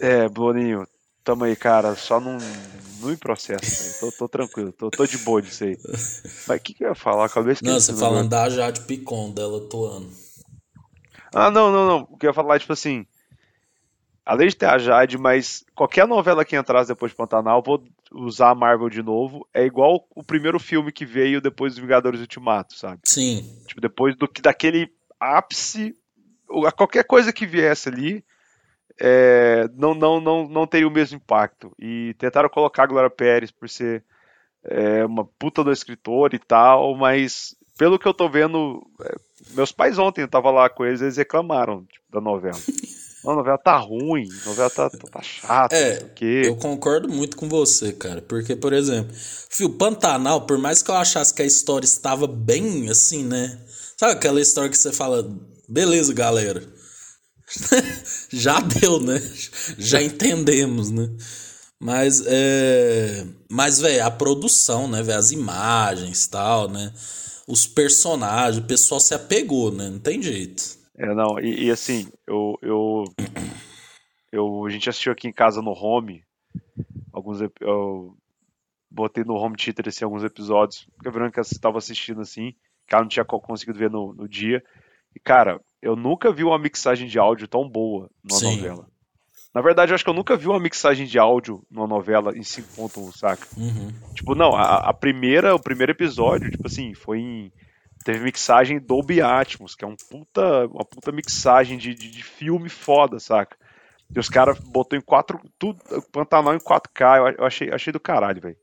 É, 0.00 0.28
Boninho, 0.28 0.86
tamo 1.24 1.44
aí, 1.44 1.56
cara. 1.56 1.96
Só 1.96 2.20
não, 2.20 2.38
não 3.00 3.08
me 3.08 3.16
processa, 3.16 3.98
tô, 3.98 4.12
tô, 4.12 4.28
tranquilo, 4.28 4.70
tô, 4.72 4.90
tô 4.90 5.06
de 5.06 5.18
boa 5.18 5.40
disso 5.40 5.64
aí. 5.64 5.76
Mas 6.46 6.60
o 6.60 6.60
que, 6.60 6.74
que 6.74 6.84
eu 6.84 6.88
ia 6.88 6.94
falar? 6.94 7.24
Acabei 7.24 7.56
Não, 7.62 7.80
você 7.80 7.94
falando 7.94 8.28
da 8.28 8.48
Jade 8.48 8.82
Picon, 8.82 9.30
dela 9.32 9.58
atuando. 9.58 10.08
Ah, 11.34 11.50
não, 11.50 11.72
não, 11.72 11.86
não. 11.86 12.08
O 12.10 12.16
que 12.16 12.26
eu 12.26 12.30
ia 12.30 12.34
falar 12.34 12.56
é 12.56 12.58
tipo 12.60 12.72
assim. 12.72 13.06
Além 14.24 14.48
de 14.48 14.56
ter 14.56 14.66
a 14.66 14.78
Jade, 14.78 15.18
mas 15.18 15.64
qualquer 15.74 16.06
novela 16.06 16.46
que 16.46 16.56
entrasse 16.56 16.88
depois 16.88 17.12
de 17.12 17.16
Pantanal, 17.16 17.62
vou 17.62 17.84
usar 18.10 18.50
a 18.50 18.54
Marvel 18.54 18.88
de 18.88 19.02
novo. 19.02 19.46
É 19.52 19.66
igual 19.66 20.06
o 20.14 20.22
primeiro 20.22 20.58
filme 20.58 20.90
que 20.90 21.04
veio 21.04 21.42
depois 21.42 21.74
dos 21.74 21.82
Vingadores 21.82 22.20
Ultimato, 22.20 22.74
sabe? 22.74 23.00
Sim. 23.04 23.46
Tipo, 23.66 23.82
depois 23.82 24.16
do 24.16 24.26
daquele 24.40 24.90
ápice 25.20 25.94
qualquer 26.76 27.04
coisa 27.04 27.32
que 27.32 27.46
viesse 27.46 27.88
ali 27.88 28.24
é, 29.00 29.68
não, 29.76 29.94
não, 29.94 30.20
não, 30.20 30.48
não 30.48 30.66
teria 30.66 30.88
o 30.88 30.90
mesmo 30.90 31.16
impacto. 31.16 31.72
E 31.78 32.14
tentaram 32.18 32.48
colocar 32.48 32.84
a 32.84 32.86
Glória 32.86 33.10
Pérez 33.10 33.50
por 33.50 33.68
ser 33.68 34.04
é, 34.64 35.04
uma 35.04 35.24
puta 35.24 35.62
do 35.62 35.72
escritor 35.72 36.34
e 36.34 36.38
tal, 36.38 36.96
mas 36.96 37.54
pelo 37.76 37.98
que 37.98 38.06
eu 38.06 38.14
tô 38.14 38.28
vendo, 38.28 38.82
é, 39.02 39.14
meus 39.50 39.72
pais 39.72 39.98
ontem, 39.98 40.22
eu 40.22 40.28
tava 40.28 40.50
lá 40.50 40.68
com 40.68 40.84
eles, 40.84 41.00
eles 41.00 41.16
reclamaram 41.16 41.84
tipo, 41.84 42.04
da 42.10 42.20
novela. 42.20 42.58
a 43.26 43.34
novela 43.34 43.58
tá 43.58 43.76
ruim, 43.76 44.28
a 44.42 44.48
novela 44.48 44.70
tá, 44.70 44.88
tá, 44.88 45.08
tá 45.10 45.22
chata. 45.22 45.74
É, 45.76 46.10
eu 46.20 46.56
concordo 46.56 47.08
muito 47.08 47.36
com 47.36 47.48
você, 47.48 47.92
cara. 47.92 48.22
Porque, 48.22 48.54
por 48.54 48.72
exemplo, 48.72 49.12
Fio 49.50 49.70
Pantanal, 49.70 50.42
por 50.42 50.58
mais 50.58 50.82
que 50.82 50.90
eu 50.90 50.94
achasse 50.94 51.34
que 51.34 51.42
a 51.42 51.46
história 51.46 51.86
estava 51.86 52.26
bem 52.26 52.88
assim, 52.88 53.24
né? 53.24 53.58
Sabe 53.96 54.12
aquela 54.12 54.40
história 54.40 54.70
que 54.70 54.76
você 54.76 54.92
fala, 54.92 55.24
Beleza, 55.68 56.12
galera. 56.12 56.62
Já 58.30 58.60
deu, 58.60 59.00
né? 59.00 59.20
Já 59.78 60.02
entendemos, 60.02 60.90
né? 60.90 61.08
Mas, 61.80 62.24
é... 62.26 63.26
Mas, 63.50 63.78
velho, 63.80 64.04
a 64.04 64.10
produção, 64.10 64.88
né, 64.88 65.02
velho? 65.02 65.18
As 65.18 65.32
imagens 65.32 66.26
tal, 66.26 66.68
né? 66.68 66.92
Os 67.46 67.66
personagens, 67.66 68.62
o 68.62 68.66
pessoal 68.66 68.98
se 68.98 69.14
apegou, 69.14 69.70
né? 69.70 69.90
Não 69.90 69.98
tem 69.98 70.22
jeito. 70.22 70.78
É, 70.96 71.12
não, 71.14 71.38
e, 71.40 71.64
e 71.64 71.70
assim, 71.70 72.08
eu, 72.26 72.56
eu, 72.62 73.04
eu. 74.32 74.64
A 74.64 74.70
gente 74.70 74.88
assistiu 74.88 75.12
aqui 75.12 75.28
em 75.28 75.32
casa 75.32 75.60
no 75.60 75.72
home. 75.72 76.22
Alguns. 77.12 77.40
Eu 77.60 78.16
botei 78.90 79.24
no 79.24 79.34
home 79.34 79.56
theater 79.56 79.88
assim, 79.88 80.04
alguns 80.04 80.24
episódios. 80.24 80.86
Que 81.02 81.08
a 81.08 81.10
Verônica 81.10 81.40
estava 81.40 81.78
assistindo 81.78 82.20
assim. 82.20 82.54
Que 82.86 82.94
ela 82.94 83.02
não 83.02 83.08
tinha 83.08 83.24
conseguido 83.24 83.78
ver 83.78 83.90
no, 83.90 84.14
no 84.14 84.28
dia. 84.28 84.62
E, 85.14 85.20
cara, 85.20 85.60
eu 85.80 85.94
nunca 85.94 86.32
vi 86.32 86.44
uma 86.44 86.58
mixagem 86.58 87.06
de 87.06 87.18
áudio 87.18 87.46
tão 87.46 87.68
boa 87.68 88.10
numa 88.22 88.40
Sim. 88.40 88.56
novela. 88.56 88.88
Na 89.54 89.60
verdade, 89.60 89.92
eu 89.92 89.94
acho 89.94 90.02
que 90.02 90.10
eu 90.10 90.14
nunca 90.14 90.36
vi 90.36 90.48
uma 90.48 90.58
mixagem 90.58 91.06
de 91.06 91.16
áudio 91.16 91.64
numa 91.70 91.86
novela 91.86 92.36
em 92.36 92.40
5.1, 92.40 93.16
saca? 93.16 93.46
Uhum. 93.56 93.92
Tipo, 94.12 94.34
não, 94.34 94.56
a, 94.56 94.78
a, 94.78 94.92
primeira, 94.92 95.54
o 95.54 95.60
primeiro 95.60 95.92
episódio, 95.92 96.50
tipo 96.50 96.66
assim, 96.66 96.92
foi 96.92 97.20
em. 97.20 97.52
Teve 98.04 98.24
mixagem 98.24 98.80
Dolby 98.80 99.22
Atmos, 99.22 99.74
que 99.74 99.84
é 99.84 99.88
um 99.88 99.96
puta, 100.10 100.66
uma 100.66 100.84
puta 100.84 101.12
mixagem 101.12 101.78
de, 101.78 101.94
de, 101.94 102.10
de 102.10 102.22
filme 102.22 102.68
foda, 102.68 103.20
saca? 103.20 103.56
E 104.14 104.18
os 104.18 104.28
caras 104.28 104.58
botou 104.58 104.98
em 104.98 105.02
4. 105.02 105.40
Tudo, 105.58 105.80
Pantanal 106.10 106.54
em 106.54 106.58
4K, 106.58 107.36
eu, 107.38 107.44
achei, 107.46 107.70
achei 107.70 107.92
do 107.92 108.00
caralho, 108.00 108.40
velho. 108.40 108.56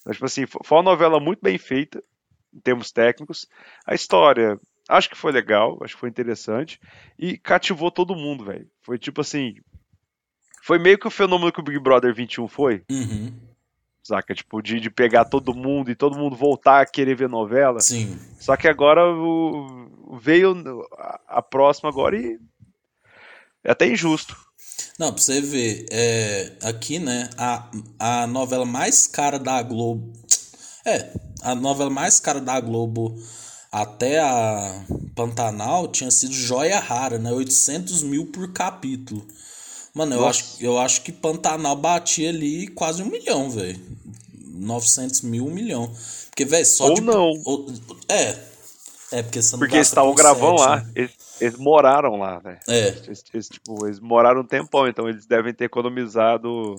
Então, 0.00 0.12
tipo 0.12 0.24
assim, 0.24 0.46
foi 0.46 0.78
uma 0.78 0.82
novela 0.82 1.20
muito 1.20 1.40
bem 1.42 1.58
feita, 1.58 2.02
em 2.52 2.60
termos 2.60 2.90
técnicos. 2.90 3.46
A 3.86 3.94
história, 3.94 4.58
Acho 4.88 5.08
que 5.08 5.16
foi 5.16 5.32
legal, 5.32 5.78
acho 5.82 5.94
que 5.94 6.00
foi 6.00 6.08
interessante. 6.08 6.80
E 7.18 7.38
cativou 7.38 7.90
todo 7.90 8.16
mundo, 8.16 8.44
velho. 8.44 8.68
Foi 8.82 8.98
tipo 8.98 9.20
assim. 9.20 9.54
Foi 10.62 10.78
meio 10.78 10.98
que 10.98 11.06
o 11.06 11.10
fenômeno 11.10 11.52
que 11.52 11.60
o 11.60 11.62
Big 11.62 11.78
Brother 11.78 12.14
21 12.14 12.48
foi. 12.48 12.84
Uhum. 12.90 13.32
Saca? 14.02 14.34
Tipo, 14.34 14.60
de, 14.60 14.80
de 14.80 14.90
pegar 14.90 15.24
todo 15.24 15.54
mundo 15.54 15.90
e 15.90 15.94
todo 15.94 16.18
mundo 16.18 16.36
voltar 16.36 16.80
a 16.80 16.86
querer 16.86 17.16
ver 17.16 17.28
novela. 17.28 17.80
Sim. 17.80 18.18
Só 18.40 18.56
que 18.56 18.66
agora 18.66 19.04
o, 19.06 20.18
veio 20.20 20.54
a, 20.98 21.20
a 21.38 21.42
próxima 21.42 21.88
agora 21.88 22.16
e. 22.16 22.38
É 23.64 23.70
até 23.70 23.86
injusto. 23.86 24.36
Não, 24.98 25.12
pra 25.12 25.22
você 25.22 25.40
ver, 25.40 25.86
é, 25.90 26.52
aqui, 26.62 26.98
né, 26.98 27.30
a, 27.38 27.70
a 27.98 28.26
novela 28.26 28.64
mais 28.64 29.06
cara 29.06 29.38
da 29.38 29.62
Globo. 29.62 30.12
É, 30.84 31.12
a 31.42 31.54
novela 31.54 31.90
mais 31.90 32.18
cara 32.18 32.40
da 32.40 32.60
Globo 32.60 33.16
até 33.72 34.20
a 34.20 34.84
Pantanal 35.16 35.88
tinha 35.88 36.10
sido 36.10 36.34
Joia 36.34 36.78
Rara, 36.78 37.18
né? 37.18 37.32
800 37.32 38.02
mil 38.02 38.26
por 38.26 38.52
capítulo. 38.52 39.26
Mano, 39.94 40.14
eu 40.14 40.26
acho, 40.26 40.56
eu 40.60 40.78
acho 40.78 41.02
que 41.02 41.10
Pantanal 41.10 41.74
batia 41.76 42.28
ali 42.28 42.68
quase 42.68 43.02
um 43.02 43.06
milhão, 43.06 43.50
velho. 43.50 43.80
900 44.54 45.22
mil, 45.22 45.46
um 45.46 45.50
milhão. 45.50 45.90
Porque, 46.28 46.44
velho, 46.44 46.66
só 46.66 46.88
Ou 46.88 46.94
de. 46.94 47.00
não. 47.00 47.32
É. 48.08 48.38
É, 49.10 49.22
porque 49.22 49.42
você 49.42 49.52
não 49.52 49.58
Porque 49.58 49.76
eles 49.76 49.88
estavam 49.88 50.14
gravando 50.14 50.60
lá. 50.60 50.76
né? 50.76 50.90
Eles, 50.94 51.12
eles 51.40 51.56
moraram 51.56 52.16
lá, 52.16 52.40
né? 52.42 52.58
É. 52.68 52.88
Eles, 52.88 53.24
eles, 53.32 53.48
tipo, 53.48 53.86
eles 53.86 54.00
moraram 54.00 54.40
um 54.40 54.46
tempão, 54.46 54.88
então 54.88 55.08
eles 55.08 55.26
devem 55.26 55.52
ter 55.52 55.64
economizado 55.64 56.74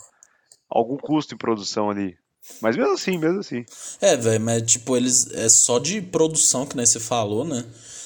algum 0.68 0.98
custo 0.98 1.36
em 1.36 1.38
produção 1.38 1.90
ali. 1.90 2.18
Mas 2.62 2.76
mesmo 2.76 2.94
assim, 2.94 3.18
mesmo 3.18 3.40
assim. 3.40 3.66
É, 4.02 4.16
velho, 4.16 4.42
mas 4.42 4.62
tipo, 4.64 4.96
eles. 4.96 5.28
É 5.34 5.48
só 5.50 5.80
de 5.80 6.02
produção, 6.02 6.66
que 6.66 6.76
nem 6.76 6.86
você 6.86 7.00
falou, 7.00 7.46
né? 7.46 7.64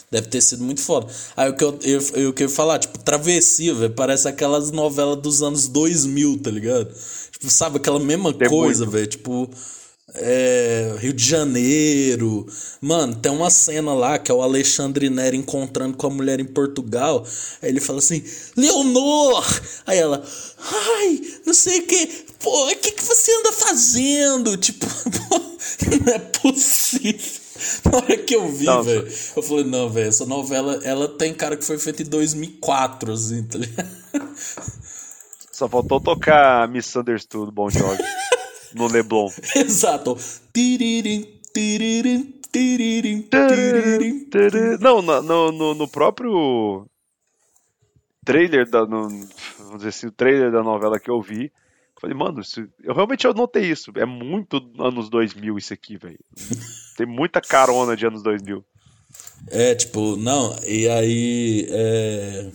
Deve 0.10 0.28
ter 0.28 0.42
sido 0.42 0.64
muito 0.64 0.82
foda. 0.82 1.08
Aí 1.36 1.50
o 1.50 1.56
que 1.56 1.64
eu, 1.64 1.78
eu, 1.84 2.02
eu 2.14 2.34
queria 2.34 2.54
falar, 2.54 2.80
tipo, 2.80 2.98
Travessia, 3.00 3.74
velho, 3.74 3.94
parece 3.94 4.28
aquelas 4.28 4.72
novelas 4.72 5.18
dos 5.22 5.42
anos 5.42 5.68
2000, 5.68 6.40
tá 6.40 6.50
ligado? 6.50 6.94
Tipo, 7.32 7.50
sabe, 7.50 7.78
aquela 7.78 8.00
mesma 8.00 8.34
É 8.40 8.48
coisa, 8.48 8.86
velho, 8.86 9.08
tipo. 9.08 9.50
É, 10.16 10.96
Rio 11.00 11.12
de 11.12 11.24
Janeiro. 11.24 12.48
Mano, 12.80 13.16
tem 13.16 13.32
uma 13.32 13.50
cena 13.50 13.94
lá 13.94 14.18
que 14.18 14.32
é 14.32 14.34
o 14.34 14.42
Alexandre 14.42 15.10
Nero 15.10 15.36
encontrando 15.36 15.98
com 15.98 16.08
a 16.08 16.10
mulher 16.10 16.40
em 16.40 16.46
Portugal. 16.46 17.26
Aí 17.62 17.70
ele 17.70 17.82
fala 17.82 18.00
assim: 18.00 18.24
Leonor! 18.56 19.46
Aí 19.86 19.98
ela, 19.98 20.24
ai, 20.58 21.22
não 21.46 21.54
sei 21.54 21.82
o 21.82 21.88
que. 21.88 22.27
Pô, 22.40 22.66
o 22.68 22.76
que, 22.76 22.92
que 22.92 23.04
você 23.04 23.32
anda 23.40 23.52
fazendo? 23.52 24.58
Tipo, 24.58 24.86
pô, 24.86 25.40
não 26.06 26.14
é 26.14 26.20
possível. 26.20 27.42
Na 27.92 27.98
hora 27.98 28.18
que 28.18 28.36
eu 28.36 28.48
vi, 28.52 28.66
velho, 28.84 29.08
eu 29.36 29.42
falei: 29.44 29.64
não, 29.66 29.90
velho, 29.90 30.08
essa 30.10 30.26
novela 30.26 30.80
ela 30.84 31.08
tem 31.08 31.34
cara 31.34 31.58
que 31.58 31.66
foi 31.66 31.80
feita 31.80 32.04
em 32.04 32.06
2004, 32.06 33.12
assim, 33.12 33.44
tá 33.44 33.58
ligado? 33.58 33.90
Só 35.52 35.68
faltou 35.68 36.00
tocar 36.00 36.68
Misunderstood, 36.68 37.52
Bon 37.52 37.68
Jovi, 37.70 38.04
no 38.76 38.88
Leblon. 38.88 39.32
Exato. 39.56 40.16
Tiririm, 40.54 41.40
tiririm, 41.52 42.40
tiririm, 42.52 43.22
tiririm. 43.24 44.78
Não, 44.80 45.02
no, 45.02 45.22
no, 45.24 45.52
no- 45.52 45.74
no 45.74 45.88
próprio 45.88 46.86
trailer 48.24 48.70
da. 48.70 48.86
no- 48.86 49.10
vamos 49.58 49.78
dizer 49.78 49.90
assim, 49.90 50.08
o 50.08 50.12
trailer 50.12 50.52
da 50.52 50.62
novela 50.62 51.00
que 51.00 51.10
eu 51.10 51.20
vi. 51.22 51.52
Falei, 52.00 52.16
mano, 52.16 52.42
isso- 52.42 52.68
eu 52.84 52.94
realmente 52.94 53.26
eu 53.26 53.34
notei 53.34 53.66
isso. 53.72 53.92
É 53.96 54.06
muito 54.06 54.58
anos 54.80 55.10
2000 55.10 55.58
isso 55.58 55.74
aqui, 55.74 55.98
velho. 55.98 56.20
Tem 56.96 57.06
muita 57.08 57.42
carona 57.42 57.96
de 57.96 58.06
anos 58.06 58.22
2000. 58.22 58.64
É, 59.50 59.74
tipo, 59.76 60.16
não, 60.16 60.56
e 60.66 60.88
aí. 60.88 61.68
É... 61.70 62.52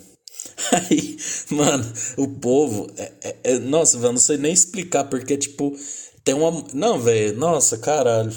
Aí, 0.91 1.17
mano, 1.51 1.85
o 2.17 2.29
povo. 2.29 2.91
É, 2.97 3.13
é- 3.23 3.37
é- 3.45 3.59
nossa, 3.59 3.99
velho, 3.99 4.13
não 4.13 4.19
sei 4.21 4.37
nem 4.37 4.53
explicar, 4.53 5.05
porque, 5.05 5.37
tipo, 5.37 5.75
tem 6.25 6.35
uma. 6.35 6.65
Não, 6.73 7.01
velho, 7.01 7.37
nossa, 7.37 7.79
caralho, 7.79 8.31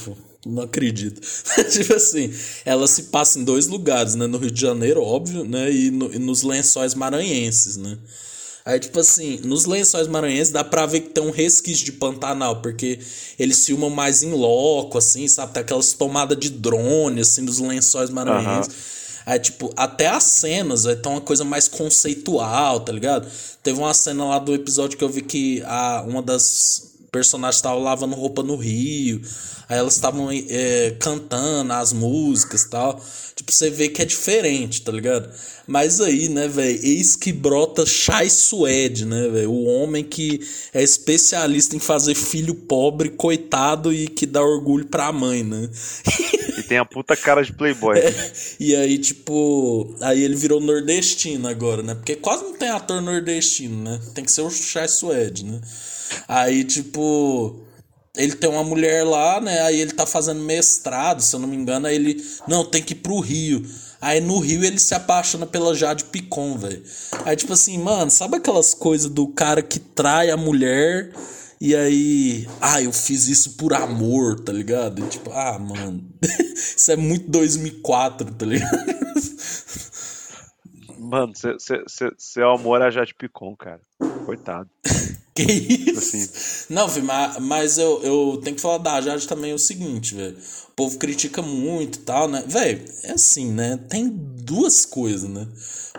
não 0.46 0.64
acredito. 0.64 1.22
tipo 1.72 1.94
assim, 1.96 2.32
ela 2.64 2.88
se 2.88 3.04
passa 3.04 3.40
em 3.40 3.44
dois 3.44 3.68
lugares, 3.68 4.16
né? 4.16 4.28
No 4.28 4.38
Rio 4.38 4.52
de 4.52 4.60
Janeiro, 4.62 5.02
óbvio, 5.04 5.44
né? 5.44 5.72
E, 5.72 5.92
no- 5.92 6.14
e 6.14 6.18
nos 6.20 6.42
lençóis 6.44 6.94
maranhenses, 6.96 7.78
né? 7.78 7.98
Aí, 8.68 8.80
tipo 8.80 9.00
assim, 9.00 9.40
nos 9.44 9.66
lençóis 9.66 10.08
maranhenses 10.08 10.52
dá 10.52 10.64
pra 10.64 10.88
ver 10.88 11.02
que 11.02 11.10
tem 11.10 11.24
um 11.24 11.30
resquício 11.30 11.86
de 11.86 11.92
Pantanal, 11.92 12.64
porque 12.64 13.00
eles 13.38 13.64
filmam 13.64 13.92
mais 13.92 14.24
em 14.24 14.32
loco, 14.32 14.98
assim, 14.98 15.28
sabe? 15.28 15.54
Tem 15.54 15.62
aquelas 15.62 15.94
tomadas 15.94 16.36
de 16.40 16.50
drone, 16.50 17.22
assim, 17.22 17.46
dos 17.46 17.60
lençóis 17.60 18.10
maranhenses. 18.10 18.74
Aí, 19.24 19.38
tipo, 19.40 19.72
até 19.78 20.08
as 20.08 20.24
cenas, 20.24 20.84
ter 20.84 21.08
uma 21.08 21.22
coisa 21.22 21.44
mais 21.44 21.68
conceitual, 21.68 22.80
tá 22.80 22.92
ligado? 22.92 23.28
Teve 23.62 23.78
uma 23.78 23.94
cena 23.94 24.26
lá 24.26 24.40
do 24.40 24.54
episódio 24.56 24.98
que 24.98 25.04
eu 25.04 25.10
vi 25.10 25.22
que 25.22 25.62
a, 25.66 26.04
uma 26.08 26.24
das 26.24 26.95
personagens 27.16 27.56
estava 27.56 27.80
lavando 27.80 28.14
roupa 28.14 28.44
no 28.44 28.58
rio. 28.58 29.22
Aí 29.70 29.78
elas 29.78 29.96
estavam 29.96 30.30
é, 30.30 30.96
cantando 31.00 31.72
as 31.72 31.94
músicas 31.94 32.64
e 32.64 32.70
tal. 32.70 33.02
Tipo, 33.34 33.54
você 33.54 33.70
vê 33.70 33.88
que 33.88 34.02
é 34.02 34.06
diferente, 34.06 34.82
tá 34.82 34.92
ligado? 34.92 35.30
Mas 35.66 36.02
aí, 36.02 36.28
né, 36.28 36.48
velho, 36.50 36.78
eis 36.84 37.16
que 37.16 37.32
brota 37.32 37.86
Chai 37.86 38.30
Suede, 38.30 39.06
né, 39.06 39.30
velho? 39.30 39.50
O 39.50 39.64
homem 39.64 40.04
que 40.04 40.42
é 40.74 40.84
especialista 40.84 41.74
em 41.76 41.80
fazer 41.80 42.16
filho 42.16 42.54
pobre, 42.54 43.10
coitado 43.10 43.94
e 43.94 44.08
que 44.10 44.26
dá 44.26 44.44
orgulho 44.44 44.86
pra 44.86 45.12
mãe, 45.14 45.42
né? 45.42 45.70
Tem 46.68 46.78
a 46.78 46.86
puta 46.86 47.16
cara 47.16 47.44
de 47.44 47.54
Playboy. 47.54 47.98
E 48.60 48.76
aí, 48.76 48.98
tipo, 48.98 49.96
aí 50.02 50.24
ele 50.24 50.36
virou 50.36 50.60
nordestino 50.60 51.48
agora, 51.48 51.84
né? 51.84 51.94
Porque 51.94 52.16
quase 52.16 52.44
não 52.44 52.54
tem 52.54 52.70
ator 52.70 53.02
nordestino, 53.02 53.84
né? 53.84 54.00
Tem 54.14 54.24
que 54.24 54.32
ser 54.32 54.42
o 54.42 54.50
Chai 54.50 54.88
Suede, 54.88 55.46
né? 55.46 55.60
Aí, 56.28 56.64
tipo, 56.64 57.60
ele 58.16 58.34
tem 58.34 58.50
uma 58.50 58.64
mulher 58.64 59.04
lá, 59.04 59.42
né? 59.42 59.62
Aí 59.62 59.80
ele 59.80 59.92
tá 59.92 60.06
fazendo 60.06 60.42
mestrado, 60.42 61.22
se 61.22 61.36
eu 61.36 61.40
não 61.40 61.48
me 61.48 61.56
engano, 61.56 61.88
aí 61.88 61.96
ele, 61.96 62.24
não, 62.48 62.66
tem 62.66 62.82
que 62.82 62.94
ir 62.94 62.98
pro 62.98 63.20
Rio. 63.20 63.66
Aí 64.00 64.22
no 64.22 64.40
Rio 64.40 64.64
ele 64.64 64.80
se 64.80 64.94
apaixona 64.94 65.46
pela 65.46 65.76
Jade 65.76 66.06
Picon, 66.06 66.58
velho. 66.58 66.84
Aí, 67.26 67.36
tipo 67.36 67.54
assim, 67.54 67.78
mano, 67.78 68.12
sabe 68.12 68.38
aquelas 68.38 68.74
coisas 68.74 69.10
do 69.10 69.28
cara 69.28 69.62
que 69.62 69.80
trai 69.80 70.30
a 70.30 70.38
mulher 70.38 71.12
e 71.60 71.76
aí, 71.76 72.48
ah, 72.62 72.82
eu 72.82 72.92
fiz 72.92 73.28
isso 73.28 73.56
por 73.58 73.74
amor, 73.74 74.40
tá 74.40 74.52
ligado? 74.52 75.04
E 75.04 75.08
tipo, 75.08 75.32
ah, 75.32 75.58
mano, 75.58 76.08
isso 76.56 76.92
é 76.92 76.96
muito 76.96 77.30
2004, 77.32 78.34
tá 78.34 78.46
ligado? 78.46 78.96
Mano, 80.98 81.34
seu 82.18 82.50
amor 82.50 82.82
é 82.82 82.86
a 82.86 82.90
Jade 82.90 83.14
Picon, 83.14 83.56
cara. 83.56 83.82
Coitado. 84.26 84.70
Que 85.36 85.44
isso? 85.44 85.98
Assim. 85.98 86.30
Não, 86.74 86.88
filho, 86.88 87.06
mas, 87.06 87.38
mas 87.40 87.78
eu, 87.78 88.02
eu 88.02 88.42
tenho 88.42 88.56
que 88.56 88.62
falar 88.62 88.78
da 88.78 89.02
Jade 89.02 89.28
também 89.28 89.54
o 89.54 89.60
seguinte, 89.60 90.16
velho. 90.16 90.38
O 90.70 90.72
povo 90.74 90.98
critica 90.98 91.42
muito 91.42 92.00
e 92.00 92.02
tal, 92.04 92.30
né? 92.30 92.42
Velho, 92.48 92.86
é 93.04 93.12
assim, 93.12 93.52
né? 93.52 93.78
Tem 93.90 94.08
duas 94.10 94.86
coisas, 94.86 95.30
né? 95.30 95.46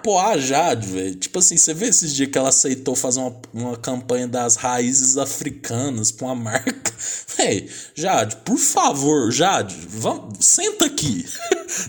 Pô, 0.03 0.19
a 0.19 0.39
Jade, 0.39 0.87
velho, 0.87 1.15
tipo 1.17 1.39
assim, 1.39 1.57
você 1.57 1.75
vê 1.75 1.89
esses 1.89 2.15
dias 2.15 2.31
que 2.31 2.39
ela 2.39 2.49
aceitou 2.49 2.95
fazer 2.95 3.21
uma, 3.21 3.37
uma 3.53 3.77
campanha 3.77 4.27
das 4.27 4.57
raízes 4.57 5.19
africanas 5.19 6.11
pra 6.11 6.29
uma 6.29 6.35
marca. 6.35 6.95
Véi, 7.37 7.69
Jade, 7.95 8.37
por 8.37 8.57
favor, 8.57 9.31
Jade, 9.31 9.77
vamos, 9.89 10.47
senta 10.47 10.87
aqui. 10.87 11.27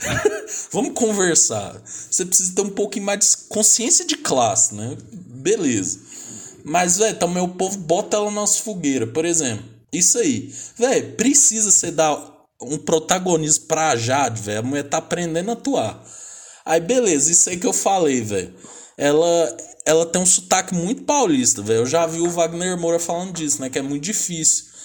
vamos 0.72 0.94
conversar. 0.94 1.82
Você 1.86 2.26
precisa 2.26 2.54
ter 2.54 2.62
um 2.62 2.70
pouquinho 2.70 3.06
mais 3.06 3.20
de 3.20 3.38
consciência 3.48 4.06
de 4.06 4.18
classe, 4.18 4.76
né? 4.76 4.98
Beleza. 5.14 6.07
Mas, 6.64 6.98
velho, 6.98 7.18
também 7.18 7.42
o 7.42 7.50
povo 7.50 7.78
bota 7.78 8.18
ela 8.18 8.32
nas 8.32 8.58
fogueiras. 8.60 9.12
Por 9.12 9.26
exemplo, 9.26 9.66
isso 9.92 10.18
aí. 10.18 10.54
Velho, 10.78 11.16
precisa 11.16 11.72
você 11.72 11.92
dar 11.92 12.18
um 12.62 12.78
protagonismo 12.78 13.66
pra 13.66 13.96
Jade, 13.96 14.42
velho. 14.42 14.60
A 14.60 14.64
mulher 14.64 14.84
tá 14.84 14.98
aprendendo 14.98 15.50
a 15.50 15.54
atuar. 15.54 16.04
Aí, 16.66 16.80
beleza, 16.80 17.32
isso 17.32 17.50
aí 17.50 17.58
que 17.58 17.68
eu 17.68 17.74
falei, 17.74 18.22
velho. 18.22 18.54
Ela, 18.98 19.58
ela 19.86 20.06
tem 20.06 20.22
um 20.22 20.26
sotaque 20.26 20.74
muito 20.74 21.04
paulista, 21.04 21.62
velho. 21.62 21.82
Eu 21.82 21.86
já 21.86 22.06
vi 22.06 22.20
o 22.20 22.30
Wagner 22.30 22.78
Moura 22.78 23.00
falando 23.00 23.34
disso, 23.34 23.62
né? 23.62 23.70
Que 23.70 23.80
é 23.80 23.82
muito 23.82 24.04
difícil 24.04 24.77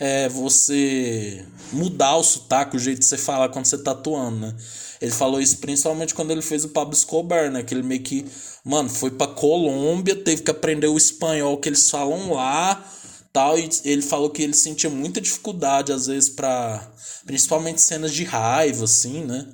é, 0.00 0.28
você 0.28 1.44
mudar 1.72 2.16
o 2.16 2.22
sotaque, 2.22 2.76
o 2.76 2.78
jeito 2.78 3.00
de 3.00 3.06
você 3.06 3.18
falar 3.18 3.48
quando 3.48 3.66
você 3.66 3.78
tá 3.78 3.90
atuando, 3.90 4.38
né? 4.38 4.54
Ele 5.00 5.12
falou 5.12 5.40
isso 5.40 5.58
principalmente 5.58 6.14
quando 6.14 6.30
ele 6.30 6.42
fez 6.42 6.64
o 6.64 6.70
Pablo 6.70 6.94
Escobar, 6.94 7.50
né? 7.50 7.62
Que 7.62 7.74
ele 7.74 7.82
meio 7.82 8.02
que, 8.02 8.26
mano, 8.64 8.88
foi 8.88 9.10
pra 9.10 9.26
Colômbia, 9.26 10.16
teve 10.16 10.42
que 10.42 10.50
aprender 10.50 10.88
o 10.88 10.96
espanhol 10.96 11.56
que 11.58 11.68
eles 11.68 11.88
falam 11.88 12.32
lá, 12.32 12.84
tal. 13.32 13.58
E 13.58 13.68
ele 13.84 14.02
falou 14.02 14.30
que 14.30 14.42
ele 14.42 14.54
sentia 14.54 14.90
muita 14.90 15.20
dificuldade, 15.20 15.92
às 15.92 16.06
vezes, 16.06 16.28
pra. 16.28 16.92
Principalmente 17.26 17.82
cenas 17.82 18.12
de 18.12 18.24
raiva, 18.24 18.84
assim, 18.84 19.24
né? 19.24 19.46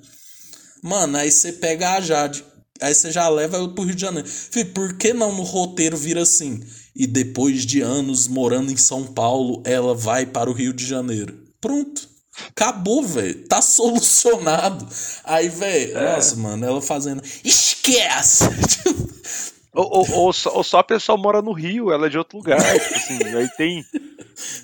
Mano, 0.83 1.17
aí 1.17 1.31
você 1.31 1.53
pega 1.53 1.95
a 1.95 2.01
Jade. 2.01 2.45
Aí 2.81 2.95
você 2.95 3.11
já 3.11 3.29
leva 3.29 3.57
ela 3.57 3.69
pro 3.69 3.85
Rio 3.85 3.95
de 3.95 4.01
Janeiro. 4.01 4.29
Fih, 4.29 4.65
por 4.65 4.97
que 4.97 5.13
não 5.13 5.35
no 5.35 5.43
roteiro 5.43 5.97
vira 5.97 6.23
assim? 6.23 6.61
E 6.95 7.07
depois 7.07 7.67
de 7.67 7.81
anos 7.81 8.29
morando 8.29 8.71
em 8.71 8.77
São 8.77 9.05
Paulo, 9.05 9.63
ela 9.65 9.95
vai 9.95 10.27
para 10.27 10.49
o 10.49 10.53
Rio 10.53 10.73
de 10.73 10.87
Janeiro. 10.87 11.37
Pronto. 11.61 12.09
Acabou, 12.51 13.03
velho. 13.03 13.47
Tá 13.47 13.63
solucionado. 13.63 14.87
Aí, 15.25 15.49
velho, 15.49 15.99
é. 15.99 16.15
nossa, 16.15 16.37
mano, 16.37 16.65
ela 16.65 16.83
fazendo. 16.83 17.23
Esquece! 17.45 18.45
Ou, 19.75 19.91
ou, 19.91 20.11
ou, 20.13 20.33
só, 20.33 20.55
ou 20.55 20.63
só 20.63 20.79
a 20.79 20.85
pessoa 20.85 21.19
mora 21.19 21.43
no 21.43 21.53
Rio, 21.53 21.91
ela 21.91 22.07
é 22.07 22.09
de 22.09 22.17
outro 22.17 22.39
lugar. 22.39 22.61
tipo 22.79 22.95
assim, 22.95 23.19
aí 23.35 23.49
tem 23.57 23.85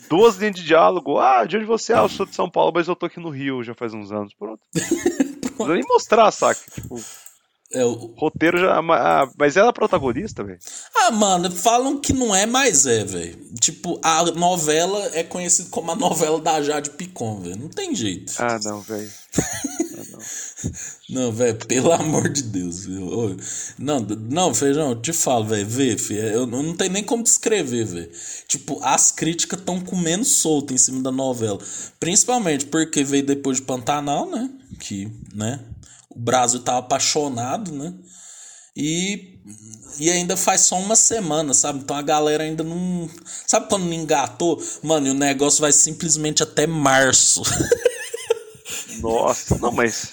duas 0.08 0.36
linhas 0.36 0.54
de 0.54 0.62
diálogo. 0.62 1.18
Ah, 1.18 1.44
de 1.44 1.56
onde 1.56 1.66
você 1.66 1.92
é? 1.92 1.96
Ah, 1.96 2.02
eu 2.02 2.08
sou 2.08 2.24
de 2.24 2.32
São 2.32 2.48
Paulo, 2.48 2.70
mas 2.72 2.86
eu 2.86 2.94
tô 2.94 3.06
aqui 3.06 3.18
no 3.18 3.28
Rio 3.28 3.64
já 3.64 3.74
faz 3.74 3.92
uns 3.92 4.12
anos. 4.12 4.32
Pronto. 4.34 4.60
Não 4.72 5.66
precisa 5.66 5.74
nem 5.74 5.82
mostrar, 5.88 6.30
saca? 6.30 6.60
Tipo, 6.72 6.94
É, 7.72 7.84
o... 7.84 8.12
roteiro 8.16 8.58
já. 8.58 8.78
ah, 8.78 9.30
Mas 9.38 9.56
ela 9.56 9.68
é 9.68 9.70
a 9.70 9.72
protagonista, 9.72 10.42
velho. 10.42 10.58
Ah, 10.96 11.10
mano, 11.10 11.50
falam 11.50 11.98
que 11.98 12.12
não 12.12 12.34
é, 12.34 12.44
mas 12.46 12.84
é, 12.86 13.04
velho. 13.04 13.38
Tipo, 13.60 14.00
a 14.02 14.24
novela 14.32 15.10
é 15.14 15.22
conhecida 15.22 15.68
como 15.70 15.90
a 15.92 15.96
novela 15.96 16.40
da 16.40 16.60
Jade 16.62 16.90
Picon, 16.90 17.40
velho. 17.40 17.56
Não 17.56 17.68
tem 17.68 17.94
jeito. 17.94 18.32
Ah, 18.38 18.58
não, 18.64 18.80
velho. 18.80 19.10
Não, 21.08 21.32
velho, 21.32 21.56
pelo 21.66 21.92
amor 21.92 22.28
de 22.28 22.42
Deus, 22.42 22.84
viu? 22.84 23.36
Não, 23.78 24.00
não, 24.00 24.54
feijão, 24.54 24.90
eu 24.90 25.00
te 25.00 25.12
falo, 25.12 25.44
velho, 25.46 25.66
vê, 25.66 25.96
filho, 25.96 26.20
eu 26.20 26.40
eu 26.40 26.46
não 26.46 26.74
tenho 26.74 26.92
nem 26.92 27.02
como 27.04 27.22
descrever, 27.22 27.84
velho. 27.84 28.10
Tipo, 28.46 28.78
as 28.82 29.10
críticas 29.10 29.58
estão 29.58 29.80
comendo 29.80 30.24
solto 30.24 30.72
em 30.72 30.78
cima 30.78 31.02
da 31.02 31.10
novela. 31.10 31.58
Principalmente 31.98 32.66
porque 32.66 33.02
veio 33.04 33.24
depois 33.24 33.58
de 33.58 33.62
Pantanal, 33.64 34.28
né? 34.30 34.50
Que, 34.78 35.10
né? 35.34 35.60
O 36.10 36.18
Brasil 36.18 36.60
tava 36.60 36.78
apaixonado, 36.78 37.72
né? 37.72 37.94
E, 38.76 39.38
e 39.98 40.10
ainda 40.10 40.36
faz 40.36 40.62
só 40.62 40.78
uma 40.78 40.96
semana, 40.96 41.52
sabe? 41.54 41.80
Então 41.80 41.96
a 41.96 42.02
galera 42.02 42.44
ainda 42.44 42.62
não. 42.62 43.08
Sabe 43.46 43.68
quando 43.68 43.84
não 43.84 43.92
engatou? 43.92 44.62
Mano, 44.82 45.08
e 45.08 45.10
o 45.10 45.14
negócio 45.14 45.60
vai 45.60 45.72
simplesmente 45.72 46.42
até 46.42 46.66
março. 46.66 47.42
Nossa, 49.00 49.58
não, 49.58 49.72
mas. 49.72 50.10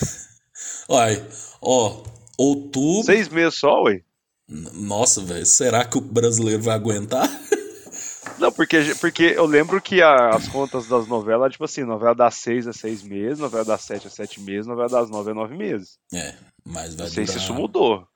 Olha, 0.87 1.27
ó, 1.61 2.03
outubro. 2.37 3.05
Seis 3.05 3.29
meses 3.29 3.59
só, 3.59 3.83
ué. 3.83 4.01
Nossa, 4.47 5.21
velho, 5.21 5.45
será 5.45 5.83
que 5.83 5.97
o 5.97 6.01
brasileiro 6.01 6.63
vai 6.63 6.75
aguentar? 6.75 7.29
Não, 8.39 8.51
porque, 8.51 8.93
porque 9.01 9.23
eu 9.35 9.45
lembro 9.45 9.81
que 9.81 10.01
a- 10.01 10.29
as 10.35 10.47
contas 10.47 10.87
das 10.87 11.07
novelas, 11.07 11.51
tipo 11.51 11.63
assim, 11.65 11.83
novela 11.83 12.13
das 12.13 12.35
seis 12.35 12.67
a 12.67 12.73
seis 12.73 13.01
meses, 13.01 13.39
novela 13.39 13.65
das 13.65 13.81
sete 13.81 14.07
a 14.07 14.09
sete 14.09 14.39
meses, 14.39 14.67
novela 14.67 14.89
das 14.89 15.09
nove 15.09 15.31
a 15.31 15.33
nove 15.33 15.57
meses. 15.57 15.97
É, 16.13 16.35
mas 16.65 16.93
vai 16.95 17.07
Não 17.07 17.13
sei 17.13 17.25
se 17.27 17.37
isso 17.37 17.53
mudou. 17.53 18.07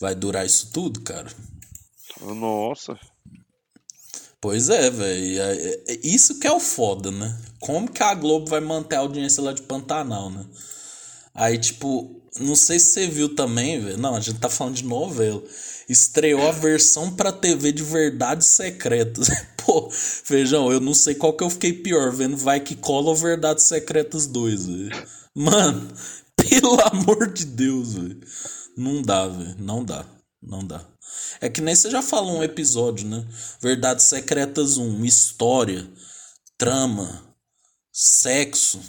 Vai 0.00 0.14
durar 0.14 0.44
isso 0.46 0.70
tudo, 0.72 1.00
cara. 1.02 1.28
Nossa. 2.20 2.98
Pois 4.40 4.68
é, 4.68 4.88
velho. 4.90 5.40
é- 5.42 5.74
é- 5.88 6.00
Isso 6.04 6.38
que 6.38 6.46
é 6.46 6.52
o 6.52 6.60
foda, 6.60 7.10
né? 7.10 7.36
Como 7.60 7.90
que 7.90 8.02
a 8.02 8.14
Globo 8.14 8.48
vai 8.48 8.60
manter 8.60 8.96
a 8.96 9.00
audiência 9.00 9.42
lá 9.42 9.52
de 9.52 9.62
Pantanal, 9.62 10.30
né? 10.30 10.44
Aí, 11.34 11.58
tipo, 11.58 12.20
não 12.40 12.54
sei 12.54 12.78
se 12.78 12.86
você 12.92 13.06
viu 13.08 13.34
também, 13.34 13.80
velho. 13.80 13.98
Não, 13.98 14.14
a 14.14 14.20
gente 14.20 14.38
tá 14.38 14.48
falando 14.48 14.74
de 14.76 14.84
novela. 14.84 15.42
Estreou 15.88 16.46
a 16.48 16.52
versão 16.52 17.10
pra 17.14 17.32
TV 17.32 17.72
de 17.72 17.82
Verdades 17.82 18.46
Secretas. 18.48 19.28
Pô, 19.68 19.90
feijão, 19.90 20.72
eu 20.72 20.80
não 20.80 20.94
sei 20.94 21.14
qual 21.14 21.34
que 21.34 21.44
eu 21.44 21.50
fiquei 21.50 21.74
pior, 21.74 22.10
vendo 22.10 22.38
Vai 22.38 22.58
Que 22.58 22.74
Cola 22.74 23.10
ou 23.10 23.14
Verdades 23.14 23.64
Secretas 23.64 24.26
2, 24.26 24.66
velho. 24.66 25.08
Mano, 25.34 25.92
pelo 26.34 26.80
amor 26.86 27.30
de 27.30 27.44
Deus, 27.44 27.92
velho. 27.92 28.18
Não 28.74 29.02
dá, 29.02 29.28
velho. 29.28 29.56
Não 29.58 29.84
dá. 29.84 30.06
Não 30.42 30.66
dá. 30.66 30.82
É 31.38 31.50
que 31.50 31.60
nem 31.60 31.74
você 31.74 31.90
já 31.90 32.00
falou 32.00 32.38
um 32.38 32.42
episódio, 32.42 33.06
né? 33.06 33.28
Verdades 33.60 34.06
Secretas 34.06 34.78
1, 34.78 35.04
história, 35.04 35.86
trama, 36.56 37.22
sexo. 37.92 38.80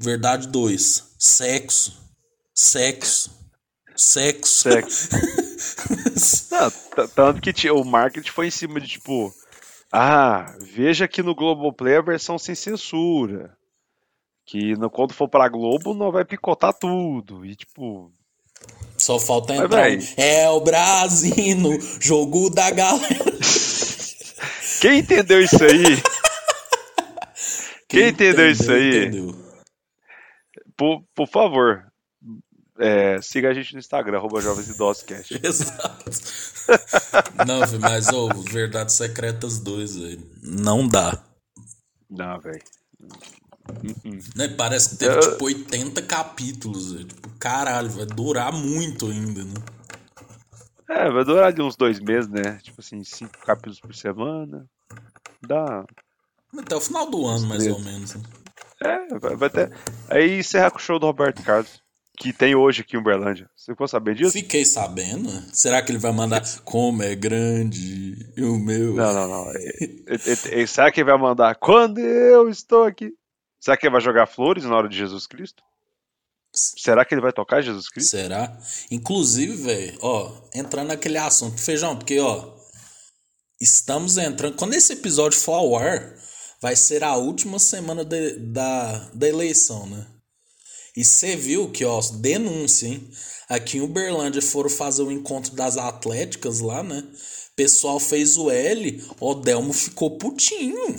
Verdade 0.00 0.48
2, 0.48 1.04
sexo, 1.16 1.92
sexo, 2.52 3.30
sexo. 3.96 4.62
Sexo. 4.62 5.08
Não, 6.50 7.08
tanto 7.08 7.40
que 7.40 7.70
o 7.70 7.84
marketing 7.84 8.30
foi 8.30 8.48
em 8.48 8.50
cima 8.50 8.80
de 8.80 8.88
tipo. 8.88 9.32
Ah, 9.92 10.54
veja 10.60 11.06
aqui 11.06 11.22
no 11.22 11.34
Globoplay 11.34 11.96
a 11.96 12.02
versão 12.02 12.38
sem 12.38 12.54
censura. 12.54 13.56
Que 14.44 14.74
no, 14.76 14.90
quando 14.90 15.12
for 15.12 15.28
pra 15.28 15.48
Globo 15.48 15.94
não 15.94 16.10
vai 16.10 16.24
picotar 16.24 16.72
tudo. 16.74 17.44
E 17.44 17.54
tipo. 17.54 18.12
Só 18.96 19.18
falta 19.18 19.54
entrar. 19.54 19.90
um, 19.90 19.98
É 20.16 20.48
o 20.50 20.60
Brasino, 20.60 21.70
jogo 22.00 22.50
da 22.50 22.70
galera. 22.70 23.08
Quem 24.80 25.00
entendeu 25.00 25.40
isso 25.40 25.62
aí? 25.62 26.02
Quem 27.88 28.08
entendeu 28.08 28.50
isso 28.50 28.70
aí? 28.70 29.06
Entendeu. 29.06 29.34
Por, 30.76 31.02
por 31.14 31.26
favor, 31.26 31.87
é, 32.78 33.20
siga 33.22 33.50
a 33.50 33.54
gente 33.54 33.72
no 33.74 33.78
Instagram, 33.78 34.18
arroba 34.18 34.40
Jovens 34.40 34.68
Idosos 34.68 35.02
Cast. 35.02 35.34
Exato. 35.42 36.10
Não, 37.46 37.66
filho, 37.66 37.80
mas, 37.80 38.08
ô, 38.08 38.28
Verdades 38.50 38.94
Secretas 38.94 39.58
2, 39.58 39.96
velho. 39.96 40.30
Não 40.42 40.86
dá. 40.86 41.22
Não, 42.10 42.38
velho. 42.40 42.62
Né? 44.34 44.48
Parece 44.56 44.90
que 44.90 44.96
teve, 44.96 45.16
Eu- 45.16 45.32
tipo, 45.32 45.44
80 45.44 46.02
capítulos, 46.02 46.92
velho. 46.92 47.04
Tipo, 47.06 47.28
caralho, 47.38 47.90
vai 47.90 48.06
durar 48.06 48.52
muito 48.52 49.06
ainda, 49.06 49.44
né? 49.44 49.54
É, 50.90 51.10
vai 51.10 51.22
durar 51.24 51.52
de 51.52 51.60
uns 51.60 51.76
dois 51.76 52.00
meses, 52.00 52.30
né? 52.30 52.58
Tipo 52.62 52.80
assim, 52.80 53.04
cinco 53.04 53.38
capítulos 53.44 53.78
por 53.78 53.94
semana. 53.94 54.64
Dá. 55.46 55.84
Até 56.58 56.74
o 56.76 56.80
final 56.80 57.10
do 57.10 57.26
ano, 57.26 57.46
mais 57.46 57.66
ou 57.66 57.78
menos. 57.80 58.14
né? 58.14 58.22
É, 58.82 59.18
vai, 59.18 59.36
vai 59.36 59.50
ter. 59.50 59.70
Aí 60.08 60.38
encerra 60.38 60.70
com 60.70 60.78
o 60.78 60.80
show 60.80 60.98
do 60.98 61.04
Roberto 61.06 61.42
Carlos. 61.42 61.82
Que 62.20 62.32
tem 62.32 62.54
hoje 62.54 62.80
aqui 62.80 62.96
em 62.96 62.98
Uberlândia. 62.98 63.48
Você 63.56 63.70
ficou 63.72 63.86
sabendo 63.86 64.16
disso? 64.16 64.32
Fiquei 64.32 64.64
sabendo. 64.64 65.30
Será 65.52 65.80
que 65.80 65.92
ele 65.92 65.98
vai 65.98 66.10
mandar 66.12 66.42
como 66.64 67.02
é 67.02 67.14
grande 67.14 68.16
e 68.36 68.42
o 68.42 68.58
meu? 68.58 68.94
Não, 68.94 69.12
não, 69.14 69.28
não. 69.28 69.50
É- 69.52 70.04
é- 70.08 70.62
é- 70.62 70.66
será 70.66 70.90
que 70.90 71.00
ele 71.00 71.10
vai 71.10 71.18
mandar 71.18 71.54
quando 71.54 71.98
eu 71.98 72.48
estou 72.48 72.82
aqui? 72.84 73.12
Será 73.60 73.76
que 73.76 73.86
ele 73.86 73.92
vai 73.92 74.00
jogar 74.00 74.26
flores 74.26 74.64
na 74.64 74.76
hora 74.76 74.88
de 74.88 74.96
Jesus 74.96 75.26
Cristo? 75.28 75.62
Será 76.52 77.04
que 77.04 77.14
ele 77.14 77.20
vai 77.20 77.32
tocar 77.32 77.60
Jesus 77.62 77.88
Cristo? 77.88 78.10
Será? 78.10 78.58
Inclusive, 78.90 79.54
velho, 79.54 79.98
ó, 80.00 80.32
entrando 80.54 80.88
naquele 80.88 81.18
assunto, 81.18 81.60
feijão, 81.60 81.96
porque, 81.96 82.18
ó, 82.18 82.52
estamos 83.60 84.16
entrando. 84.16 84.56
Quando 84.56 84.74
esse 84.74 84.92
episódio 84.94 85.38
for 85.38 85.52
ao 85.54 85.76
ar, 85.76 86.14
vai 86.60 86.74
ser 86.74 87.04
a 87.04 87.14
última 87.16 87.58
semana 87.60 88.04
de- 88.04 88.38
da, 88.38 89.08
da 89.14 89.28
eleição, 89.28 89.86
né? 89.86 90.06
E 90.98 91.04
você 91.04 91.36
viu 91.36 91.70
que, 91.70 91.84
ó, 91.84 92.00
denúncia, 92.20 92.88
hein? 92.88 93.08
Aqui 93.48 93.78
em 93.78 93.82
Uberlândia 93.82 94.42
foram 94.42 94.68
fazer 94.68 95.02
o 95.02 95.12
encontro 95.12 95.54
das 95.54 95.76
atléticas 95.76 96.58
lá, 96.58 96.82
né? 96.82 97.04
Pessoal 97.54 98.00
fez 98.00 98.36
o 98.36 98.50
L, 98.50 99.00
o 99.20 99.34
Delmo 99.34 99.72
ficou 99.72 100.18
putinho. 100.18 100.96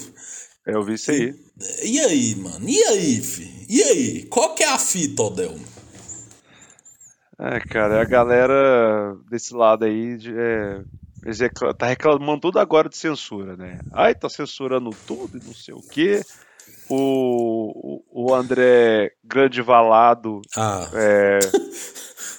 É, 0.66 0.74
Eu 0.74 0.86
vi 0.86 0.94
isso 0.94 1.12
aí. 1.12 1.36
E 1.84 2.00
aí, 2.00 2.34
mano? 2.36 2.68
E 2.70 2.82
aí, 2.86 3.22
fi? 3.22 3.66
E 3.68 3.84
aí? 3.84 4.24
Qual 4.28 4.56
que 4.56 4.64
é 4.64 4.70
a 4.70 4.80
fita, 4.80 5.22
Odelmo? 5.24 5.66
É, 7.38 7.60
cara, 7.60 8.02
a 8.02 8.06
galera 8.06 9.18
desse 9.30 9.54
lado 9.54 9.84
aí 9.84 10.18
de- 10.18 10.34
é, 10.34 10.82
tá 11.78 11.88
reclamando 11.88 12.40
tudo 12.40 12.60
agora 12.60 12.88
de 12.88 12.96
censura, 12.98 13.58
né? 13.58 13.80
Ai, 13.92 14.16
tá 14.16 14.30
censurando 14.30 14.92
tudo 15.06 15.38
e 15.38 15.46
não 15.46 15.54
sei 15.54 15.74
o 15.74 15.82
quê. 15.82 16.22
O, 16.90 18.02
o, 18.12 18.34
André 18.34 19.12
Grande 19.24 19.62
Valado 19.62 20.42
Ah, 20.58 20.90
é, 20.94 21.40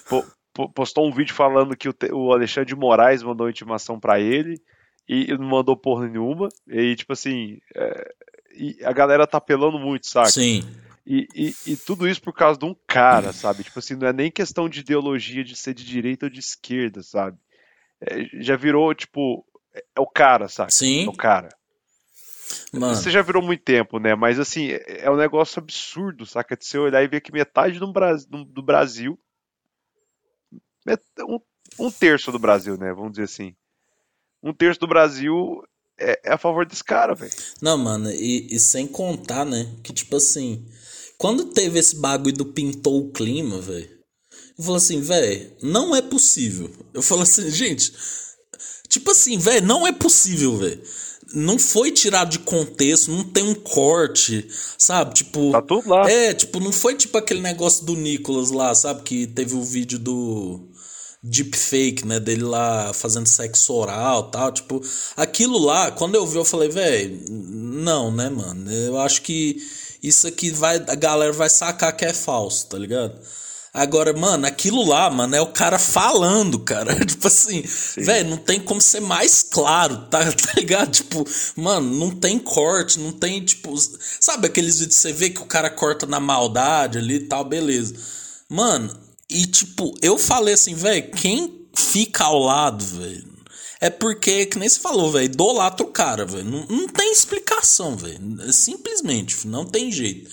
po- 0.09 0.25
po- 0.53 0.69
postou 0.69 1.07
um 1.07 1.11
vídeo 1.11 1.33
falando 1.33 1.75
que 1.75 1.89
o, 1.89 1.95
o 2.13 2.33
Alexandre 2.33 2.67
de 2.69 2.75
Moraes 2.75 3.23
mandou 3.23 3.49
intimação 3.49 3.99
pra 3.99 4.19
ele 4.19 4.61
e 5.07 5.27
não 5.37 5.47
mandou 5.47 5.75
porra 5.77 6.07
nenhuma. 6.07 6.49
E 6.67 6.95
tipo 6.95 7.13
assim, 7.13 7.59
é, 7.75 8.13
e 8.55 8.77
a 8.83 8.91
galera 8.91 9.25
tá 9.27 9.37
apelando 9.37 9.79
muito, 9.79 10.07
sabe? 10.07 10.31
sim. 10.31 10.63
E, 11.05 11.27
e, 11.35 11.55
e 11.65 11.75
tudo 11.75 12.07
isso 12.07 12.21
por 12.21 12.31
causa 12.31 12.59
de 12.59 12.65
um 12.65 12.75
cara, 12.87 13.33
sabe? 13.33 13.63
Tipo 13.63 13.79
assim, 13.79 13.95
não 13.95 14.07
é 14.07 14.13
nem 14.13 14.29
questão 14.29 14.69
de 14.69 14.81
ideologia 14.81 15.43
de 15.43 15.55
ser 15.55 15.73
de 15.73 15.83
direita 15.83 16.27
ou 16.27 16.29
de 16.29 16.39
esquerda, 16.39 17.01
sabe? 17.01 17.37
É, 17.99 18.25
já 18.39 18.55
virou, 18.55 18.93
tipo, 18.93 19.43
é, 19.73 19.83
é 19.95 19.99
o 19.99 20.05
cara, 20.05 20.47
sabe? 20.47 20.71
Sim. 20.71 21.07
É 21.07 21.09
o 21.09 21.13
cara. 21.13 21.49
Mano, 22.73 22.95
Você 22.95 23.09
já 23.11 23.21
virou 23.21 23.41
muito 23.43 23.63
tempo, 23.63 23.99
né? 23.99 24.15
Mas 24.15 24.39
assim, 24.39 24.67
é, 24.71 25.05
é 25.05 25.11
um 25.11 25.17
negócio 25.17 25.59
absurdo, 25.59 26.25
saca? 26.25 26.55
De 26.57 26.65
você 26.65 26.77
olhar 26.77 27.03
e 27.03 27.07
ver 27.07 27.21
que 27.21 27.31
metade 27.31 27.79
do, 27.79 27.91
Bras- 27.91 28.25
do- 28.25 28.45
do 28.45 28.61
Brasil. 28.61 29.17
Um, 31.27 31.39
um 31.85 31.91
terço 31.91 32.31
do 32.31 32.39
Brasil, 32.39 32.77
né? 32.77 32.91
Vamos 32.93 33.11
dizer 33.11 33.23
assim. 33.23 33.55
Um 34.41 34.53
terço 34.53 34.79
do 34.79 34.87
Brasil 34.87 35.63
é, 35.99 36.19
é 36.25 36.33
a 36.33 36.37
favor 36.37 36.65
desse 36.65 36.83
cara, 36.83 37.13
velho. 37.13 37.31
não, 37.61 37.77
mano, 37.77 38.09
e, 38.11 38.47
e 38.51 38.59
sem 38.59 38.87
contar, 38.87 39.45
né? 39.45 39.71
Que 39.83 39.93
tipo 39.93 40.15
assim, 40.15 40.67
quando 41.17 41.45
teve 41.53 41.77
esse 41.77 41.95
bagulho 41.99 42.35
do 42.35 42.45
pintou 42.45 42.99
o 43.05 43.11
clima, 43.11 43.59
velho. 43.61 44.01
Eu 44.57 44.63
falei 44.63 44.77
assim, 44.77 45.01
velho, 45.01 45.55
não 45.61 45.95
é 45.95 46.01
possível. 46.01 46.69
Eu 46.93 47.01
falo 47.01 47.21
assim, 47.21 47.49
gente, 47.51 47.93
tipo 48.87 49.11
assim, 49.11 49.37
velho, 49.37 49.65
não 49.65 49.85
é 49.85 49.91
possível, 49.91 50.57
velho. 50.57 50.81
Não 51.33 51.57
foi 51.57 51.91
tirado 51.91 52.29
de 52.29 52.39
contexto, 52.39 53.11
não 53.11 53.23
tem 53.23 53.43
um 53.43 53.55
corte, 53.55 54.47
sabe? 54.77 55.13
Tipo. 55.13 55.51
Tá 55.51 55.61
tudo 55.61 55.89
lá. 55.89 56.09
É, 56.09 56.33
tipo, 56.33 56.59
não 56.59 56.71
foi 56.71 56.95
tipo 56.95 57.17
aquele 57.17 57.41
negócio 57.41 57.85
do 57.85 57.95
Nicolas 57.95 58.51
lá, 58.51 58.73
sabe? 58.75 59.01
Que 59.03 59.27
teve 59.27 59.55
o 59.55 59.63
vídeo 59.63 59.97
do. 59.99 60.69
deepfake, 61.23 62.05
né, 62.05 62.19
dele 62.19 62.43
lá 62.43 62.93
fazendo 62.93 63.27
sexo 63.27 63.73
oral 63.73 64.31
tal, 64.31 64.51
tipo, 64.51 64.81
aquilo 65.15 65.59
lá, 65.59 65.91
quando 65.91 66.15
eu 66.15 66.25
vi, 66.25 66.37
eu 66.37 66.45
falei, 66.45 66.67
velho, 66.67 67.23
não, 67.29 68.11
né, 68.11 68.27
mano, 68.29 68.71
eu 68.71 68.97
acho 68.99 69.21
que 69.21 69.57
isso 70.01 70.27
aqui 70.27 70.49
vai, 70.49 70.77
a 70.77 70.95
galera 70.95 71.31
vai 71.31 71.49
sacar 71.49 71.95
que 71.95 72.03
é 72.03 72.11
falso, 72.13 72.67
tá 72.67 72.77
ligado? 72.77 73.19
Agora, 73.73 74.11
mano, 74.11 74.45
aquilo 74.45 74.85
lá, 74.85 75.09
mano, 75.09 75.33
é 75.33 75.39
o 75.39 75.53
cara 75.53 75.79
falando, 75.79 76.59
cara. 76.59 76.93
tipo 77.05 77.25
assim, 77.27 77.63
velho, 77.95 78.29
não 78.29 78.37
tem 78.37 78.59
como 78.59 78.81
ser 78.81 78.99
mais 78.99 79.41
claro, 79.41 80.09
tá, 80.09 80.19
tá 80.29 80.53
ligado? 80.57 80.91
Tipo, 80.91 81.25
mano, 81.55 81.89
não 81.95 82.11
tem 82.11 82.37
corte, 82.37 82.99
não 82.99 83.13
tem, 83.13 83.43
tipo. 83.43 83.73
Sabe 84.19 84.47
aqueles 84.47 84.79
vídeos 84.79 84.97
que 84.97 85.01
você 85.01 85.13
vê 85.13 85.29
que 85.29 85.41
o 85.41 85.45
cara 85.45 85.69
corta 85.69 86.05
na 86.05 86.19
maldade 86.19 86.97
ali 86.97 87.15
e 87.15 87.27
tal, 87.27 87.45
beleza. 87.45 87.95
Mano, 88.49 88.93
e 89.29 89.45
tipo, 89.45 89.95
eu 90.01 90.17
falei 90.17 90.53
assim, 90.53 90.75
velho, 90.75 91.09
quem 91.11 91.65
fica 91.73 92.25
ao 92.25 92.39
lado, 92.39 92.83
velho, 92.83 93.31
é 93.79 93.89
porque, 93.89 94.47
que 94.47 94.59
nem 94.59 94.67
você 94.67 94.81
falou, 94.81 95.13
velho, 95.13 95.25
idolatra 95.25 95.85
o 95.85 95.91
cara, 95.91 96.25
velho. 96.25 96.43
Não, 96.43 96.65
não 96.67 96.87
tem 96.89 97.09
explicação, 97.13 97.95
velho. 97.95 98.51
Simplesmente, 98.51 99.47
não 99.47 99.65
tem 99.65 99.89
jeito. 99.93 100.29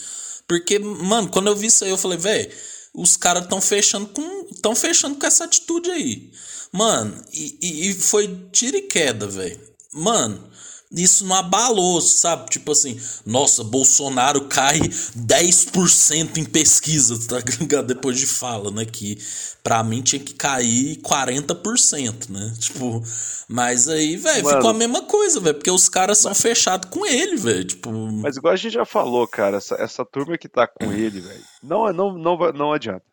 Porque, 0.48 0.78
mano, 0.80 1.28
quando 1.28 1.46
eu 1.46 1.54
vi 1.54 1.68
isso 1.68 1.84
aí, 1.84 1.90
eu 1.90 1.98
falei, 1.98 2.18
velho 2.18 2.50
os 2.94 3.16
caras 3.16 3.44
estão 3.44 3.60
fechando 3.60 4.08
com 4.08 4.38
estão 4.50 4.74
fechando 4.74 5.16
com 5.16 5.26
essa 5.26 5.44
atitude 5.44 5.90
aí. 5.90 6.32
Mano, 6.72 7.24
e, 7.32 7.90
e 7.90 7.94
foi 7.94 8.48
tiro 8.52 8.76
e 8.76 8.82
queda, 8.82 9.26
velho. 9.26 9.60
Mano, 9.92 10.50
isso 10.90 11.26
não 11.26 11.36
abalou, 11.36 12.00
sabe? 12.00 12.48
Tipo 12.48 12.72
assim, 12.72 12.98
nossa, 13.26 13.62
Bolsonaro 13.62 14.48
cai 14.48 14.80
10% 14.80 16.38
em 16.38 16.44
pesquisa, 16.44 17.18
tá 17.28 17.38
ligado? 17.60 17.86
Depois 17.86 18.18
de 18.18 18.26
fala, 18.26 18.70
né? 18.70 18.84
Que 18.84 19.18
pra 19.62 19.84
mim 19.84 20.00
tinha 20.00 20.20
que 20.20 20.34
cair 20.34 20.96
40%, 21.02 22.30
né? 22.30 22.54
Tipo, 22.58 23.02
mas 23.48 23.86
aí, 23.88 24.16
velho, 24.16 24.48
ficou 24.48 24.70
a 24.70 24.74
mesma 24.74 25.02
coisa, 25.02 25.40
velho, 25.40 25.56
porque 25.56 25.70
os 25.70 25.88
caras 25.88 26.18
são 26.18 26.34
fechados 26.34 26.88
com 26.88 27.04
ele, 27.04 27.36
velho. 27.36 27.64
Tipo... 27.64 27.90
Mas 27.92 28.36
igual 28.36 28.54
a 28.54 28.56
gente 28.56 28.72
já 28.72 28.86
falou, 28.86 29.28
cara, 29.28 29.58
essa, 29.58 29.74
essa 29.74 30.04
turma 30.06 30.38
que 30.38 30.48
tá 30.48 30.66
com 30.66 30.92
ele, 30.92 31.20
velho, 31.20 31.44
não, 31.62 31.92
não, 31.92 32.16
não, 32.16 32.52
não 32.52 32.72
adianta. 32.72 33.04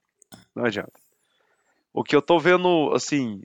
Não 0.55 0.63
adianta. 0.63 0.93
O 1.93 2.03
que 2.03 2.15
eu 2.15 2.21
tô 2.21 2.39
vendo, 2.39 2.91
assim, 2.93 3.41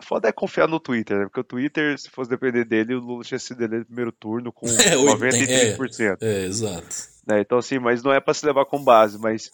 foda 0.00 0.28
é 0.28 0.32
confiar 0.32 0.68
no 0.68 0.80
Twitter, 0.80 1.18
né? 1.18 1.24
Porque 1.24 1.40
o 1.40 1.44
Twitter, 1.44 1.98
se 1.98 2.10
fosse 2.10 2.30
depender 2.30 2.64
dele, 2.64 2.94
o 2.94 3.00
Lula 3.00 3.24
tinha 3.24 3.38
sido 3.38 3.62
eleito 3.62 3.80
no 3.80 3.86
primeiro 3.86 4.12
turno 4.12 4.52
com 4.52 4.66
é, 4.68 4.96
93%. 4.96 6.18
É, 6.20 6.42
é, 6.42 6.44
exato. 6.44 6.96
Né? 7.26 7.40
Então, 7.40 7.58
assim, 7.58 7.78
mas 7.78 8.02
não 8.02 8.12
é 8.12 8.20
para 8.20 8.34
se 8.34 8.44
levar 8.44 8.64
com 8.66 8.82
base, 8.82 9.18
mas 9.18 9.50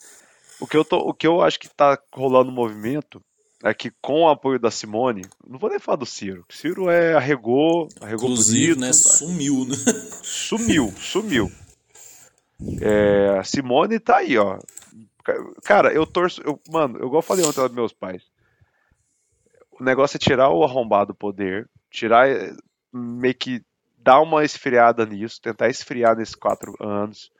o 0.61 0.67
que 0.67 0.77
eu, 0.77 0.85
tô, 0.85 0.99
o 0.99 1.15
que 1.15 1.27
eu 1.27 1.43
acho 1.43 1.59
que 1.59 1.69
tá 1.69 1.99
rolando 2.13 2.51
no 2.51 2.57
movimento 2.57 3.21
é 3.63 3.73
que 3.73 3.91
com 4.01 4.23
o 4.23 4.29
apoio 4.29 4.59
da 4.59 4.71
Simone, 4.71 5.23
não 5.47 5.59
vou 5.59 5.71
nem 5.71 5.79
falar 5.79 5.97
do 5.97 6.07
Ciro, 6.07 6.45
o 6.49 6.53
Ciro 6.53 6.91
é 6.91 7.15
arregou, 7.15 7.89
arregou 8.01 8.31
Inclusive, 8.31 8.75
bonito, 8.75 8.81
né, 8.81 8.93
sumiu, 8.93 9.65
né? 9.65 9.77
Sumiu, 10.23 10.93
sumiu. 10.99 11.51
É, 12.81 13.39
a 13.39 13.45
Simone 13.45 13.99
tá 13.99 14.19
aí, 14.19 14.37
ó. 14.39 14.59
Cara, 15.65 15.93
eu 15.93 16.07
torço, 16.07 16.41
eu, 16.43 16.61
mano, 16.71 16.99
eu 16.99 17.07
igual 17.07 17.23
falei 17.23 17.45
ontem 17.45 17.61
dos 17.61 17.73
meus 17.73 17.93
pais 17.93 18.23
o 19.79 19.85
negócio 19.85 20.17
é 20.17 20.19
tirar 20.19 20.51
o 20.51 20.65
arrombado 20.65 21.13
do 21.13 21.15
poder, 21.15 21.69
tirar, 21.91 22.29
eh, 22.29 22.55
meio 22.93 23.35
que 23.35 23.63
dar 23.99 24.21
uma 24.21 24.45
esfriada 24.45 25.05
nisso, 25.05 25.41
tentar 25.41 25.69
esfriar 25.69 26.17
nesses 26.17 26.35
quatro 26.35 26.75
anos. 26.81 27.31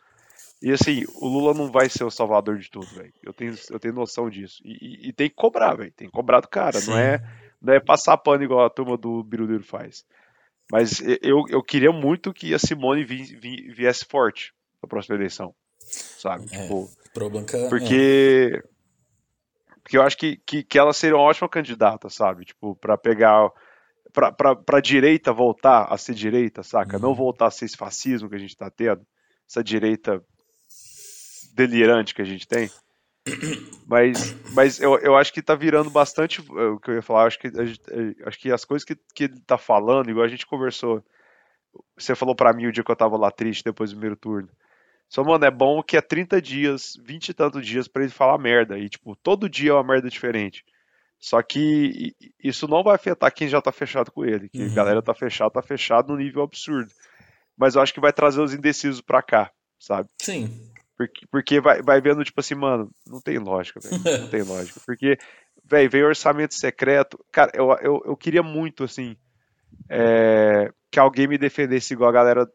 E 0.63 0.73
assim, 0.73 1.05
o 1.21 1.29
Lula 1.29 1.55
não 1.55 1.71
vai 1.71 1.89
ser 1.89 2.05
o 2.05 2.11
salvador 2.11 2.59
de 2.59 2.71
tudo, 2.71 2.87
velho. 2.87 3.13
Eu 3.23 3.33
tenho, 3.33 3.55
eu 3.71 3.79
tenho 3.79 3.95
noção 3.95 4.29
disso. 4.29 4.63
E, 4.65 4.73
e, 4.73 5.09
e 5.09 5.13
tem 5.13 5.29
que 5.29 5.35
cobrar, 5.35 5.75
velho. 5.75 5.93
Tem 5.93 6.09
que 6.09 6.13
cobrar 6.13 6.41
do 6.41 6.49
cara. 6.49 6.81
Não 6.87 6.99
é, 6.99 7.23
não 7.61 7.75
é 7.75 7.81
passar 7.81 8.17
pano 8.17 8.43
igual 8.43 8.65
a 8.65 8.71
turma 8.71 8.97
do 8.97 9.23
Biruleiro 9.23 9.65
faz. 9.65 10.05
Mas 10.71 11.01
eu, 11.23 11.45
eu 11.49 11.63
queria 11.63 11.93
muito 11.93 12.33
que 12.33 12.53
a 12.53 12.59
Simone 12.59 13.05
vi, 13.05 13.23
vi, 13.37 13.71
viesse 13.71 14.05
forte 14.05 14.53
na 14.83 14.89
próxima 14.89 15.15
eleição. 15.15 15.55
Sabe? 15.79 16.47
É, 16.51 16.63
tipo, 16.63 16.91
porque. 17.69 18.63
É 18.65 18.76
porque 19.87 19.97
eu 19.97 20.03
acho 20.03 20.19
que, 20.19 20.37
que, 20.45 20.65
que 20.65 20.77
ela 20.81 20.93
seria 20.93 21.15
uma 21.15 21.23
ótima 21.23 21.49
candidata, 21.49 22.11
sabe? 22.11 22.45
Tipo, 22.45 22.75
para 22.75 22.99
pegar. 22.99 23.49
Pra, 24.13 24.33
pra, 24.33 24.57
pra 24.57 24.81
direita 24.81 25.33
voltar 25.33 25.85
a 25.85 25.97
ser 25.97 26.13
direita, 26.13 26.65
saca? 26.65 26.97
Uhum. 26.97 27.03
Não 27.03 27.15
voltar 27.15 27.47
a 27.47 27.51
ser 27.53 27.67
esse 27.67 27.77
fascismo 27.77 28.29
que 28.29 28.35
a 28.35 28.39
gente 28.39 28.57
tá 28.57 28.69
tendo. 28.69 29.07
Essa 29.49 29.63
direita 29.63 30.21
delirante 31.55 32.17
que 32.17 32.21
a 32.21 32.25
gente 32.25 32.49
tem. 32.49 32.69
Mas, 33.87 34.35
mas 34.53 34.81
eu, 34.81 34.99
eu 34.99 35.17
acho 35.17 35.33
que 35.33 35.41
tá 35.41 35.55
virando 35.55 35.89
bastante. 35.89 36.41
É, 36.41 36.65
o 36.65 36.81
que 36.81 36.91
eu 36.91 36.95
ia 36.97 37.03
falar, 37.03 37.27
acho 37.27 37.39
que, 37.39 37.47
acho 38.27 38.39
que 38.41 38.51
as 38.51 38.65
coisas 38.65 38.85
que, 38.85 38.97
que 39.15 39.25
ele 39.25 39.41
tá 39.47 39.57
falando, 39.57 40.11
igual 40.11 40.27
a 40.27 40.29
gente 40.29 40.47
conversou. 40.47 41.01
Você 41.97 42.17
falou 42.17 42.35
para 42.35 42.53
mim 42.53 42.67
o 42.67 42.73
dia 42.73 42.83
que 42.83 42.91
eu 42.91 42.97
tava 42.97 43.17
lá 43.17 43.31
triste 43.31 43.63
depois 43.63 43.91
do 43.91 43.97
primeiro 43.97 44.17
turno. 44.17 44.49
Só, 45.09 45.23
mano, 45.23 45.45
é 45.45 45.51
bom 45.51 45.83
que 45.83 45.97
é 45.97 46.01
30 46.01 46.43
dias, 46.43 46.95
20 47.03 47.29
e 47.29 47.35
tantos 47.35 47.67
dias 47.67 47.87
para 47.87 48.03
ele 48.03 48.13
falar 48.13 48.39
merda. 48.39 48.79
E, 48.79 48.89
tipo, 48.89 49.15
todo 49.17 49.49
dia 49.49 49.71
é 49.71 49.75
uma 49.75 49.85
merda 49.85 50.09
diferente. 50.09 50.65
Só 51.19 51.41
que 51.43 52.15
isso 52.43 52.69
não 52.69 52.83
vai 52.83 52.95
afetar 52.95 53.33
quem 53.33 53.49
já 53.49 53.61
tá 53.61 53.73
fechado 53.73 54.11
com 54.11 54.25
ele. 54.25 54.49
Que 54.49 54.63
uhum. 54.63 54.73
a 54.73 54.75
galera 54.75 55.03
tá 55.03 55.15
fechada, 55.15 55.51
tá 55.51 55.63
fechado 55.63 56.13
no 56.13 56.19
nível 56.19 56.43
absurdo. 56.43 56.91
Mas 57.57 57.75
eu 57.75 57.83
acho 57.83 57.95
que 57.95 58.01
vai 58.01 58.13
trazer 58.13 58.41
os 58.41 58.53
indecisos 58.53 59.01
pra 59.01 59.23
cá, 59.23 59.51
sabe? 59.79 60.09
Sim. 60.21 60.71
Porque, 60.97 61.27
porque 61.31 61.61
vai, 61.61 61.83
vai 61.83 62.01
vendo, 62.01 62.25
tipo 62.25 62.41
assim, 62.41 62.55
mano, 62.55 62.91
não 63.07 63.21
tem 63.21 63.39
lógica, 63.39 63.81
velho. 63.81 64.03
Não 64.23 64.29
tem 64.29 64.43
lógica. 64.43 64.81
Porque, 64.85 65.19
velho, 65.65 65.91
veio 65.91 66.07
orçamento 66.07 66.55
secreto. 66.55 67.19
Cara, 67.31 67.53
eu, 67.55 67.71
eu, 67.81 68.03
eu 68.07 68.17
queria 68.17 68.43
muito, 68.43 68.85
assim, 68.85 69.17
é, 69.89 70.73
que 70.91 70.99
alguém 70.99 71.29
me 71.29 71.39
defendesse 71.39 71.93
igual 71.93 72.09
a 72.09 72.15
galera 72.15 72.51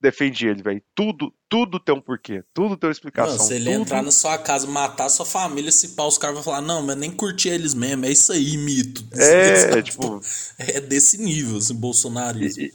defende 0.00 0.46
ele, 0.46 0.62
velho. 0.62 0.82
Tudo, 0.94 1.32
tudo 1.48 1.80
tem 1.80 1.94
um 1.94 2.00
porquê. 2.00 2.42
Tudo 2.52 2.76
tem 2.76 2.88
uma 2.88 2.92
explicação. 2.92 3.36
Não, 3.36 3.44
se 3.44 3.54
ele 3.54 3.70
tudo... 3.70 3.82
entrar 3.82 4.02
na 4.02 4.10
sua 4.10 4.38
casa, 4.38 4.66
matar 4.66 5.08
sua 5.08 5.26
família, 5.26 5.72
se 5.72 5.90
pau, 5.90 6.08
os 6.08 6.18
caras 6.18 6.34
vão 6.34 6.44
falar, 6.44 6.60
não, 6.60 6.82
mas 6.82 6.96
nem 6.96 7.10
curti 7.10 7.48
eles 7.48 7.74
mesmo. 7.74 8.04
É 8.04 8.10
isso 8.10 8.32
aí, 8.32 8.56
mito. 8.56 9.04
É, 9.14 9.78
é 9.78 9.82
tipo... 9.82 10.20
É 10.58 10.80
desse 10.80 11.18
nível, 11.18 11.58
assim, 11.58 11.74
bolsonarismo. 11.74 12.62
E, 12.62 12.72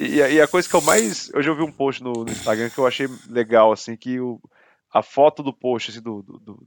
e, 0.00 0.16
e, 0.16 0.40
a 0.40 0.46
coisa 0.46 0.68
que 0.68 0.74
eu 0.74 0.80
mais... 0.80 1.30
Eu 1.34 1.42
já 1.42 1.50
ouvi 1.50 1.62
um 1.62 1.72
post 1.72 2.02
no, 2.02 2.12
no 2.24 2.30
Instagram 2.30 2.70
que 2.70 2.78
eu 2.78 2.86
achei 2.86 3.08
legal, 3.28 3.72
assim, 3.72 3.96
que 3.96 4.20
o, 4.20 4.40
a 4.92 5.02
foto 5.02 5.42
do 5.42 5.52
post, 5.52 5.90
assim, 5.90 6.00
do, 6.00 6.22
do, 6.22 6.38
do, 6.38 6.66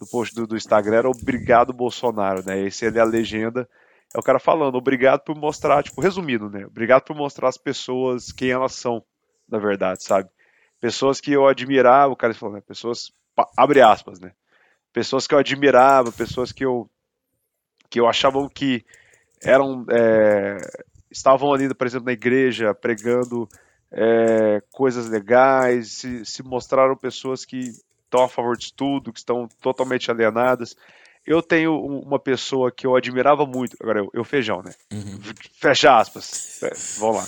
do 0.00 0.06
post 0.10 0.34
do, 0.34 0.46
do 0.46 0.56
Instagram 0.56 0.96
era 0.96 1.10
Obrigado 1.10 1.72
Bolsonaro, 1.72 2.44
né? 2.44 2.66
Esse 2.66 2.86
ali 2.86 2.98
é 2.98 3.00
a 3.00 3.04
legenda 3.04 3.68
é 4.14 4.18
o 4.18 4.22
cara 4.22 4.38
falando, 4.38 4.74
obrigado 4.76 5.20
por 5.20 5.36
mostrar, 5.36 5.82
tipo, 5.82 6.00
resumido, 6.00 6.50
né? 6.50 6.66
Obrigado 6.66 7.04
por 7.04 7.14
mostrar 7.14 7.48
as 7.48 7.56
pessoas 7.56 8.32
quem 8.32 8.50
elas 8.50 8.74
são, 8.74 9.04
na 9.48 9.58
verdade, 9.58 10.02
sabe? 10.02 10.28
Pessoas 10.80 11.20
que 11.20 11.32
eu 11.32 11.46
admirava, 11.46 12.12
o 12.12 12.16
cara 12.16 12.34
falou, 12.34 12.56
né? 12.56 12.60
Pessoas, 12.60 13.12
abre 13.56 13.80
aspas, 13.80 14.18
né? 14.18 14.32
Pessoas 14.92 15.26
que 15.26 15.34
eu 15.34 15.38
admirava, 15.38 16.10
pessoas 16.10 16.50
que 16.50 16.64
eu, 16.64 16.90
que 17.88 18.00
eu 18.00 18.08
achava 18.08 18.48
que 18.50 18.84
eram, 19.42 19.86
é, 19.90 20.56
estavam 21.10 21.52
ali, 21.52 21.72
por 21.72 21.86
exemplo, 21.86 22.06
na 22.06 22.12
igreja, 22.12 22.74
pregando 22.74 23.48
é, 23.92 24.60
coisas 24.72 25.08
legais, 25.08 25.92
se, 25.92 26.24
se 26.24 26.42
mostraram 26.42 26.96
pessoas 26.96 27.44
que 27.44 27.72
estão 28.04 28.24
a 28.24 28.28
favor 28.28 28.56
de 28.56 28.72
tudo, 28.72 29.12
que 29.12 29.20
estão 29.20 29.48
totalmente 29.60 30.10
alienadas. 30.10 30.76
Eu 31.26 31.42
tenho 31.42 31.76
uma 31.76 32.18
pessoa 32.18 32.72
que 32.72 32.86
eu 32.86 32.96
admirava 32.96 33.44
muito. 33.46 33.76
Agora, 33.80 34.00
eu, 34.00 34.10
eu 34.12 34.24
feijão, 34.24 34.62
né? 34.62 34.72
Uhum. 34.92 35.20
Fecha 35.60 35.96
aspas. 35.96 36.62
É, 36.62 36.70
vamos 36.98 37.16
lá. 37.16 37.24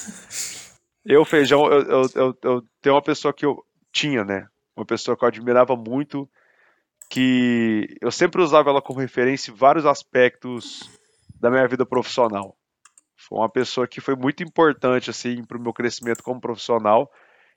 Eu, 1.05 1.25
feijão, 1.25 1.67
eu, 1.67 1.83
eu, 1.83 2.03
eu, 2.15 2.39
eu 2.43 2.65
tenho 2.81 2.95
uma 2.95 3.03
pessoa 3.03 3.35
que 3.35 3.45
eu 3.45 3.65
tinha, 3.93 4.25
né? 4.25 4.47
Uma 4.77 4.87
pessoa 4.87 5.17
que 5.17 5.25
eu 5.25 5.29
admirava 5.29 5.77
muito, 5.77 6.29
que 7.11 7.97
eu 8.01 8.11
sempre 8.11 8.41
usava 8.41 8.71
ela 8.71 8.81
como 8.81 9.01
referência 9.01 9.51
em 9.51 9.55
vários 9.55 9.85
aspectos 9.85 10.89
da 11.39 11.51
minha 11.51 11.67
vida 11.69 11.85
profissional. 11.85 12.57
Foi 13.17 13.39
uma 13.39 13.49
pessoa 13.49 13.87
que 13.87 14.01
foi 14.01 14.17
muito 14.17 14.43
importante, 14.43 15.11
assim, 15.11 15.45
pro 15.45 15.61
meu 15.61 15.73
crescimento 15.73 16.23
como 16.23 16.41
profissional. 16.41 17.11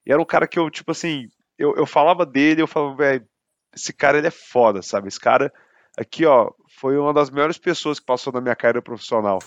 E 0.05 0.11
era 0.11 0.21
um 0.21 0.25
cara 0.25 0.47
que 0.47 0.59
eu, 0.59 0.69
tipo 0.69 0.91
assim, 0.91 1.29
eu, 1.57 1.75
eu 1.75 1.85
falava 1.85 2.25
dele, 2.25 2.61
eu 2.61 2.67
falava, 2.67 2.95
velho, 2.95 3.27
esse 3.75 3.93
cara 3.93 4.17
ele 4.17 4.27
é 4.27 4.31
foda, 4.31 4.81
sabe? 4.81 5.07
Esse 5.07 5.19
cara 5.19 5.51
aqui, 5.97 6.25
ó, 6.25 6.51
foi 6.67 6.97
uma 6.97 7.13
das 7.13 7.29
melhores 7.29 7.57
pessoas 7.57 7.99
que 7.99 8.05
passou 8.05 8.31
na 8.33 8.41
minha 8.41 8.55
carreira 8.55 8.81
profissional. 8.81 9.39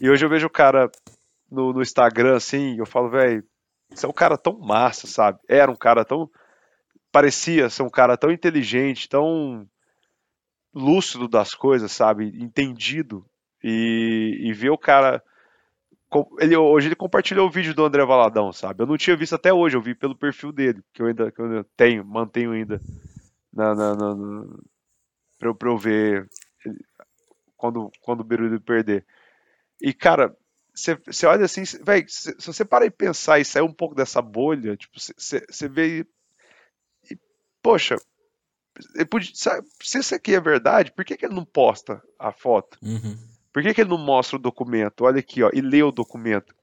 E 0.00 0.10
hoje 0.10 0.24
eu 0.24 0.28
vejo 0.28 0.46
o 0.46 0.50
cara 0.50 0.90
no, 1.50 1.72
no 1.72 1.82
Instagram, 1.82 2.36
assim, 2.36 2.76
eu 2.78 2.86
falo, 2.86 3.08
velho, 3.08 3.44
você 3.90 4.06
é 4.06 4.08
um 4.08 4.12
cara 4.12 4.36
tão 4.36 4.58
massa, 4.58 5.06
sabe? 5.06 5.38
Era 5.48 5.70
um 5.70 5.76
cara 5.76 6.04
tão. 6.04 6.28
Parecia 7.12 7.70
ser 7.70 7.82
um 7.82 7.88
cara 7.88 8.16
tão 8.16 8.30
inteligente, 8.30 9.08
tão 9.08 9.66
lúcido 10.74 11.28
das 11.28 11.54
coisas, 11.54 11.92
sabe? 11.92 12.26
Entendido. 12.42 13.24
E, 13.62 14.38
e 14.42 14.52
ver 14.52 14.70
o 14.70 14.78
cara. 14.78 15.22
Ele, 16.38 16.56
hoje 16.56 16.88
ele 16.88 16.94
compartilhou 16.94 17.46
o 17.46 17.50
vídeo 17.50 17.74
do 17.74 17.84
André 17.84 18.04
Valadão, 18.04 18.52
sabe? 18.52 18.82
Eu 18.82 18.86
não 18.86 18.96
tinha 18.96 19.16
visto 19.16 19.34
até 19.34 19.52
hoje, 19.52 19.76
eu 19.76 19.82
vi 19.82 19.94
pelo 19.94 20.16
perfil 20.16 20.52
dele, 20.52 20.82
que 20.92 21.02
eu 21.02 21.06
ainda, 21.06 21.32
que 21.32 21.40
eu 21.40 21.64
tenho, 21.76 22.04
mantenho 22.04 22.52
ainda 22.52 22.80
na, 23.52 23.74
na, 23.74 23.94
na, 23.96 24.14
pra, 25.38 25.54
pra 25.54 25.68
eu 25.68 25.78
ver 25.78 26.28
quando, 27.56 27.90
quando 28.00 28.20
o 28.20 28.24
Biruliro 28.24 28.60
perder. 28.60 29.04
E, 29.80 29.92
cara, 29.92 30.36
você 30.74 31.26
olha 31.26 31.44
assim, 31.44 31.62
velho, 31.82 32.08
se, 32.08 32.34
se, 32.38 32.46
você 32.46 32.64
parar 32.64 32.86
e 32.86 32.90
pensar 32.90 33.38
e 33.38 33.44
sair 33.44 33.62
um 33.62 33.72
pouco 33.72 33.94
dessa 33.94 34.20
bolha, 34.20 34.76
tipo, 34.76 34.94
você 34.98 35.68
vê. 35.68 36.00
E, 36.00 37.12
e, 37.12 37.18
poxa, 37.62 37.96
podia, 39.08 39.32
sabe, 39.34 39.66
se 39.82 39.98
isso 39.98 40.14
aqui 40.14 40.34
é 40.34 40.40
verdade, 40.40 40.92
por 40.92 41.04
que, 41.04 41.16
que 41.16 41.24
ele 41.24 41.34
não 41.34 41.44
posta 41.44 42.02
a 42.18 42.30
foto? 42.30 42.78
Uhum. 42.82 43.16
Por 43.52 43.62
que, 43.62 43.72
que 43.72 43.80
ele 43.80 43.90
não 43.90 43.98
mostra 43.98 44.36
o 44.36 44.40
documento? 44.40 45.04
Olha 45.04 45.20
aqui, 45.20 45.42
ó, 45.42 45.50
e 45.52 45.62
lê 45.62 45.82
o 45.82 45.90
documento. 45.90 46.54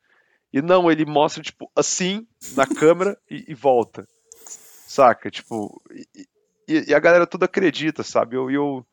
E 0.51 0.61
não, 0.61 0.91
ele 0.91 1.05
mostra, 1.05 1.41
tipo, 1.41 1.71
assim, 1.75 2.27
na 2.55 2.67
câmera 2.67 3.17
e, 3.29 3.45
e 3.47 3.55
volta. 3.55 4.07
Saca? 4.87 5.31
Tipo, 5.31 5.81
e, 5.91 6.27
e, 6.87 6.93
a 6.93 6.99
galera 6.99 7.27
toda 7.27 7.45
acredita, 7.45 8.03
sabe? 8.03 8.35
Eu, 8.35 8.49
eu, 8.49 8.85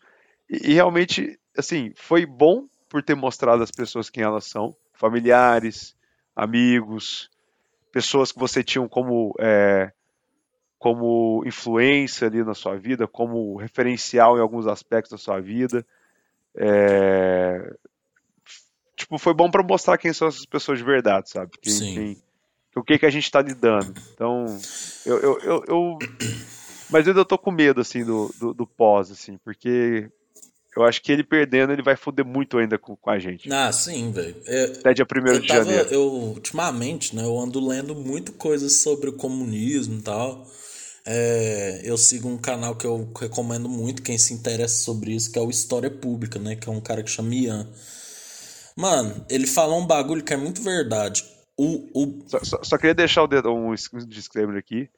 e 0.48 0.72
realmente, 0.74 1.38
assim, 1.56 1.92
foi 1.96 2.26
bom 2.26 2.66
por 2.88 3.02
ter 3.02 3.14
mostrado 3.14 3.62
as 3.62 3.70
pessoas 3.70 4.10
quem 4.10 4.24
elas 4.24 4.44
são 4.44 4.74
familiares, 4.92 5.96
amigos, 6.34 7.30
pessoas 7.92 8.32
que 8.32 8.38
você 8.38 8.62
tinha 8.62 8.86
como, 8.88 9.34
é, 9.38 9.92
como 10.78 11.42
influência 11.46 12.26
ali 12.26 12.42
na 12.44 12.54
sua 12.54 12.76
vida, 12.76 13.06
como 13.06 13.56
referencial 13.56 14.36
em 14.36 14.40
alguns 14.40 14.66
aspectos 14.66 15.12
da 15.12 15.18
sua 15.18 15.40
vida. 15.40 15.86
É, 16.54 17.74
tipo, 18.96 19.18
foi 19.18 19.32
bom 19.34 19.50
para 19.50 19.62
mostrar 19.62 19.98
quem 19.98 20.12
são 20.12 20.28
essas 20.28 20.44
pessoas 20.44 20.78
de 20.78 20.84
verdade, 20.84 21.30
sabe? 21.30 21.52
Quem, 21.60 21.72
Sim. 21.72 21.94
Quem, 21.94 22.22
o 22.76 22.82
que 22.82 22.98
que 22.98 23.06
a 23.06 23.10
gente 23.10 23.24
está 23.24 23.40
lidando. 23.40 23.94
Então, 24.14 24.44
eu, 25.04 25.18
eu, 25.18 25.38
eu, 25.40 25.64
eu, 25.66 25.98
mas 26.90 27.06
eu 27.06 27.12
ainda 27.12 27.24
tô 27.24 27.38
com 27.38 27.50
medo 27.50 27.80
assim 27.80 28.04
do, 28.04 28.34
do, 28.38 28.54
do 28.54 28.66
pós, 28.66 29.10
assim, 29.10 29.38
porque 29.44 30.10
eu 30.76 30.84
acho 30.84 31.02
que 31.02 31.10
ele 31.10 31.24
perdendo, 31.24 31.72
ele 31.72 31.82
vai 31.82 31.96
foder 31.96 32.24
muito 32.24 32.56
ainda 32.56 32.78
com, 32.78 32.94
com 32.94 33.10
a 33.10 33.18
gente. 33.18 33.52
Ah, 33.52 33.72
sim, 33.72 34.12
velho. 34.12 34.36
É, 34.46 34.64
Até 34.64 34.94
dia 34.94 35.04
1 35.04 35.40
de 35.40 35.46
tava, 35.46 35.64
janeiro. 35.64 35.88
Eu, 35.90 36.02
ultimamente, 36.02 37.16
né, 37.16 37.24
eu 37.24 37.38
ando 37.38 37.66
lendo 37.66 37.94
muito 37.94 38.32
coisas 38.32 38.76
sobre 38.76 39.10
o 39.10 39.14
comunismo 39.14 39.98
e 39.98 40.02
tal. 40.02 40.46
É, 41.04 41.80
eu 41.82 41.96
sigo 41.96 42.28
um 42.28 42.38
canal 42.38 42.76
que 42.76 42.86
eu 42.86 43.10
recomendo 43.18 43.68
muito, 43.68 44.02
quem 44.02 44.18
se 44.18 44.32
interessa 44.32 44.84
sobre 44.84 45.12
isso, 45.12 45.32
que 45.32 45.38
é 45.38 45.42
o 45.42 45.50
História 45.50 45.90
Pública, 45.90 46.38
né? 46.38 46.54
Que 46.54 46.68
é 46.68 46.72
um 46.72 46.80
cara 46.80 47.02
que 47.02 47.10
chama 47.10 47.34
Ian. 47.34 47.68
Mano, 48.76 49.24
ele 49.28 49.46
falou 49.46 49.80
um 49.80 49.86
bagulho 49.86 50.22
que 50.22 50.32
é 50.32 50.36
muito 50.36 50.62
verdade. 50.62 51.24
O, 51.56 51.88
o... 51.94 52.22
Só, 52.28 52.44
só, 52.44 52.60
só 52.62 52.78
queria 52.78 52.94
deixar 52.94 53.24
um 53.24 53.74
disclaimer 54.06 54.56
aqui. 54.56 54.88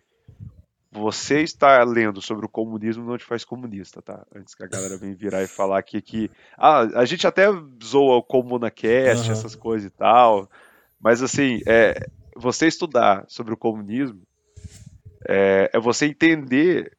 Você 0.95 1.41
está 1.41 1.83
lendo 1.85 2.21
sobre 2.21 2.45
o 2.45 2.49
comunismo 2.51 3.03
não 3.05 3.17
te 3.17 3.25
faz 3.25 3.47
comunista, 3.47 4.03
tá? 4.03 4.27
Antes 4.35 4.55
que 4.55 4.63
a 4.63 4.69
galera 4.69 4.99
venha 4.99 5.15
virar 5.15 5.43
e 5.43 5.47
falar 5.47 5.79
aqui 5.79 6.03
que. 6.03 6.31
Ah, 6.57 6.81
a 6.81 7.07
gente 7.07 7.27
até 7.27 7.47
zoa 7.83 8.17
o 8.17 8.23
ComunaCast, 8.23 9.27
uhum. 9.27 9.33
essas 9.33 9.55
coisas 9.55 9.91
e 9.91 9.91
tal. 9.91 10.51
Mas 11.01 11.23
assim, 11.23 11.63
é, 11.67 12.07
você 12.37 12.67
estudar 12.67 13.25
sobre 13.27 13.55
o 13.55 13.57
comunismo 13.57 14.21
é, 15.27 15.71
é 15.73 15.81
você 15.81 16.07
entender 16.07 16.93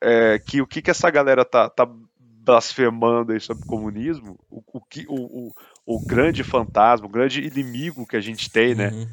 é, 0.00 0.38
que 0.38 0.62
o 0.62 0.66
que, 0.66 0.80
que 0.80 0.90
essa 0.90 1.10
galera 1.10 1.44
tá, 1.44 1.68
tá 1.68 1.88
blasfemando 2.16 3.32
aí 3.32 3.40
sobre 3.40 3.64
o 3.64 3.66
comunismo, 3.66 4.38
o, 4.48 4.62
o, 4.74 4.80
que, 4.80 5.06
o, 5.08 5.48
o, 5.48 5.52
o 5.84 6.06
grande 6.06 6.44
fantasma, 6.44 7.06
o 7.06 7.10
grande 7.10 7.40
inimigo 7.40 8.06
que 8.06 8.16
a 8.16 8.20
gente 8.20 8.50
tem, 8.50 8.76
né? 8.76 8.90
Uhum. 8.90 9.06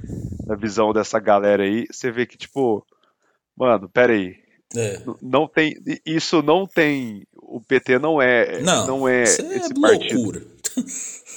Na 0.45 0.55
visão 0.55 0.93
dessa 0.93 1.19
galera 1.19 1.63
aí, 1.63 1.88
você 1.89 2.11
vê 2.11 2.26
que, 2.26 2.38
tipo, 2.38 2.86
Mano, 3.56 3.89
pera 3.89 4.14
aí. 4.14 4.36
É. 4.76 5.02
Não 5.22 5.47
tem. 5.47 5.76
Isso 6.06 6.41
não 6.41 6.66
tem. 6.66 7.26
O 7.41 7.60
PT 7.60 7.99
não 7.99 8.22
é. 8.22 8.62
Não, 8.62 8.88
não 8.88 9.08
é 9.08 9.24
isso 9.24 9.41
esse 9.41 9.72
é 9.72 9.76
loucura. 9.76 10.41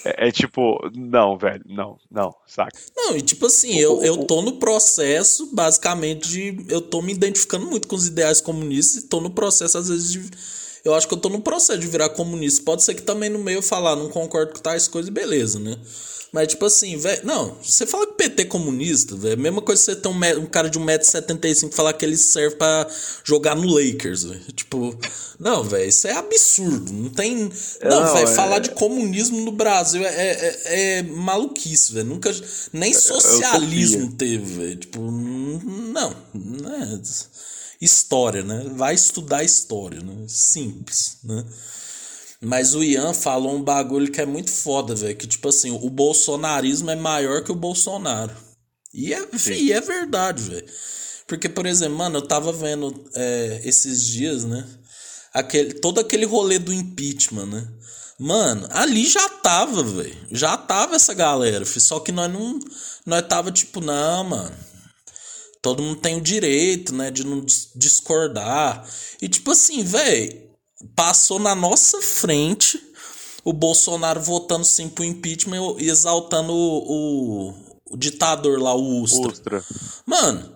É, 0.05 0.29
é, 0.29 0.31
tipo, 0.31 0.79
não, 0.95 1.37
velho, 1.39 1.65
não, 1.67 1.99
não, 2.11 2.35
saca? 2.47 2.79
Não, 2.95 3.17
e 3.17 3.23
tipo 3.23 3.47
assim, 3.47 3.77
eu, 3.79 4.03
eu 4.03 4.19
tô 4.27 4.43
no 4.43 4.59
processo, 4.59 5.49
basicamente, 5.53 6.29
de. 6.29 6.67
Eu 6.69 6.83
tô 6.83 7.01
me 7.01 7.13
identificando 7.13 7.67
muito 7.67 7.89
com 7.89 7.97
os 7.97 8.07
ideais 8.07 8.41
comunistas 8.41 9.03
e 9.03 9.09
tô 9.09 9.21
no 9.21 9.31
processo, 9.31 9.79
às 9.79 9.89
vezes, 9.89 10.13
de. 10.13 10.31
Eu 10.85 10.95
acho 10.95 11.09
que 11.09 11.15
eu 11.15 11.19
tô 11.19 11.29
no 11.29 11.41
processo 11.41 11.79
de 11.79 11.87
virar 11.87 12.11
comunista. 12.11 12.63
Pode 12.63 12.83
ser 12.83 12.95
que 12.95 13.03
também 13.03 13.31
no 13.31 13.39
meio 13.39 13.59
eu 13.59 13.63
falar, 13.63 13.97
não 13.97 14.11
concordo 14.11 14.53
com 14.53 14.59
tais 14.59 14.87
coisas, 14.87 15.09
beleza, 15.09 15.59
né? 15.59 15.79
Mas, 16.35 16.49
tipo 16.49 16.67
assim, 16.67 16.97
velho. 16.97 17.25
Não, 17.25 17.57
você 17.63 17.87
fala 17.87 18.09
que 18.09 18.15
PT 18.15 18.43
é 18.43 18.45
comunista, 18.47 19.15
velho. 19.15 19.39
Mesma 19.39 19.63
coisa 19.63 19.81
que 19.81 19.85
você 19.93 19.97
ter 19.97 20.09
um, 20.09 20.43
um 20.43 20.47
cara 20.47 20.69
de 20.69 20.81
1,75m 20.81 21.73
falar 21.73 21.93
que 21.93 22.05
ele 22.05 22.17
serve 22.17 22.57
para 22.57 22.89
jogar 23.23 23.55
no 23.55 23.69
Lakers, 23.69 24.25
velho. 24.25 24.41
Tipo, 24.53 24.99
não, 25.39 25.63
velho, 25.63 25.89
isso 25.89 26.09
é 26.09 26.13
absurdo. 26.13 26.93
Não 26.93 27.09
tem. 27.09 27.37
Não, 27.85 28.01
não 28.01 28.13
velho, 28.13 28.29
é... 28.29 28.35
falar 28.35 28.59
de 28.59 28.71
comunismo 28.71 29.43
no 29.43 29.53
Brasil 29.53 30.05
é, 30.05 30.09
é, 30.11 30.99
é 30.99 31.03
maluquice, 31.05 31.93
velho. 31.93 32.09
Nunca. 32.09 32.35
Nem 32.73 32.93
socialismo 32.93 34.11
teve, 34.15 34.59
velho. 34.59 34.77
Tipo, 34.77 35.01
não. 35.03 36.17
Não 36.35 36.75
é. 36.75 37.01
História, 37.85 38.43
né? 38.43 38.65
Vai 38.75 38.95
estudar 38.95 39.45
história, 39.45 40.01
né? 40.01 40.25
Simples, 40.27 41.19
né? 41.23 41.45
Mas 42.41 42.75
o 42.75 42.83
Ian 42.83 43.13
falou 43.13 43.55
um 43.55 43.63
bagulho 43.63 44.11
que 44.11 44.21
é 44.21 44.27
muito 44.27 44.51
foda, 44.51 44.95
velho. 44.95 45.17
Que, 45.17 45.27
tipo 45.27 45.49
assim, 45.49 45.71
o 45.71 45.91
bolsonarismo 45.91 46.91
é 46.91 46.97
maior 46.97 47.45
que 47.45 47.53
o 47.53 47.55
Bolsonaro. 47.55 48.35
E 48.93 49.13
é, 49.13 49.29
e 49.51 49.73
é 49.73 49.81
verdade, 49.81 50.43
velho. 50.43 50.67
Porque, 51.27 51.49
por 51.49 51.67
exemplo, 51.67 51.99
mano, 51.99 52.19
eu 52.19 52.23
tava 52.23 52.53
vendo 52.53 53.05
é, 53.15 53.61
esses 53.65 54.03
dias, 54.03 54.45
né? 54.45 54.67
Aquele, 55.33 55.75
todo 55.75 56.01
aquele 56.01 56.25
rolê 56.25 56.59
do 56.59 56.73
impeachment, 56.73 57.47
né? 57.47 57.69
Mano, 58.19 58.67
ali 58.71 59.07
já 59.07 59.29
tava, 59.29 59.83
velho. 59.83 60.17
Já 60.31 60.57
tava 60.57 60.97
essa 60.97 61.13
galera, 61.13 61.67
filho. 61.67 61.81
Só 61.81 62.01
que 62.01 62.13
nós 62.13 62.33
não. 62.33 62.59
Nós 63.05 63.27
tava 63.27 63.51
tipo, 63.51 63.81
não, 63.81 64.25
mano. 64.25 64.57
Todo 65.65 65.83
mundo 65.83 65.99
tem 65.99 66.19
o 66.19 66.21
direito, 66.21 66.95
né? 66.95 67.11
De 67.11 67.25
não 67.25 67.43
discordar. 67.75 68.87
E 69.23 69.27
tipo 69.31 69.51
assim, 69.51 69.83
velho 69.83 70.45
passou 70.95 71.39
na 71.39 71.55
nossa 71.55 72.03
frente 72.03 72.79
o 73.43 73.51
Bolsonaro 73.51 74.21
votando 74.21 74.67
sim 74.67 74.91
pro 74.91 75.03
impeachment 75.03 75.77
e 75.79 75.89
exaltando 75.89 76.53
o, 76.53 77.49
o, 77.49 77.55
o 77.93 77.97
ditador 77.97 78.61
lá, 78.61 78.75
o 78.75 79.01
Ustra. 79.01 79.33
Ustra. 79.33 79.65
Mano, 80.05 80.55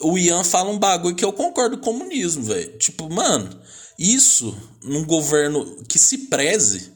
o 0.00 0.16
Ian 0.16 0.44
fala 0.44 0.70
um 0.70 0.78
bagulho 0.78 1.14
que 1.14 1.24
eu 1.24 1.32
concordo 1.34 1.76
com 1.76 1.90
o 1.90 1.92
comunismo, 1.92 2.42
velho. 2.44 2.78
Tipo, 2.78 3.12
mano, 3.12 3.50
isso 3.98 4.56
num 4.82 5.04
governo 5.04 5.84
que 5.86 5.98
se 5.98 6.28
preze, 6.28 6.90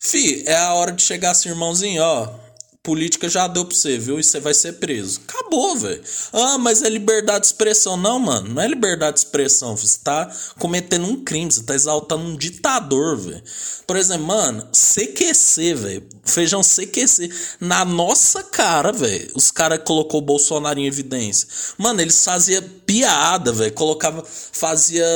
fi, 0.00 0.42
é 0.46 0.56
a 0.56 0.74
hora 0.74 0.90
de 0.90 1.02
chegar 1.02 1.30
assim, 1.30 1.48
irmãozinho, 1.48 2.02
ó 2.02 2.42
política 2.82 3.28
já 3.28 3.46
deu 3.46 3.64
pra 3.64 3.76
você, 3.76 3.96
viu? 3.96 4.18
E 4.18 4.24
você 4.24 4.40
vai 4.40 4.52
ser 4.52 4.74
preso. 4.74 5.20
Acabou, 5.28 5.76
velho. 5.76 6.02
Ah, 6.32 6.58
mas 6.58 6.82
é 6.82 6.88
liberdade 6.88 7.40
de 7.40 7.46
expressão. 7.46 7.96
Não, 7.96 8.18
mano, 8.18 8.54
não 8.54 8.62
é 8.62 8.66
liberdade 8.66 9.14
de 9.14 9.20
expressão. 9.20 9.76
Você 9.76 9.98
tá 10.02 10.30
cometendo 10.58 11.06
um 11.06 11.22
crime, 11.22 11.50
você 11.50 11.62
tá 11.62 11.74
exaltando 11.74 12.24
um 12.24 12.36
ditador, 12.36 13.16
velho. 13.16 13.42
Por 13.86 13.96
exemplo, 13.96 14.26
mano, 14.26 14.66
CQC, 14.72 15.74
velho. 15.74 16.08
Feijão 16.24 16.60
CQC. 16.60 17.30
Na 17.60 17.84
nossa 17.84 18.42
cara, 18.42 18.90
velho. 18.90 19.30
Os 19.34 19.52
caras 19.52 19.80
colocou 19.84 20.20
o 20.20 20.24
Bolsonaro 20.24 20.80
em 20.80 20.86
evidência. 20.86 21.46
Mano, 21.78 22.00
eles 22.00 22.24
faziam 22.24 22.62
piada, 22.84 23.52
velho. 23.52 23.72
Colocava. 23.74 24.24
Fazia. 24.26 25.06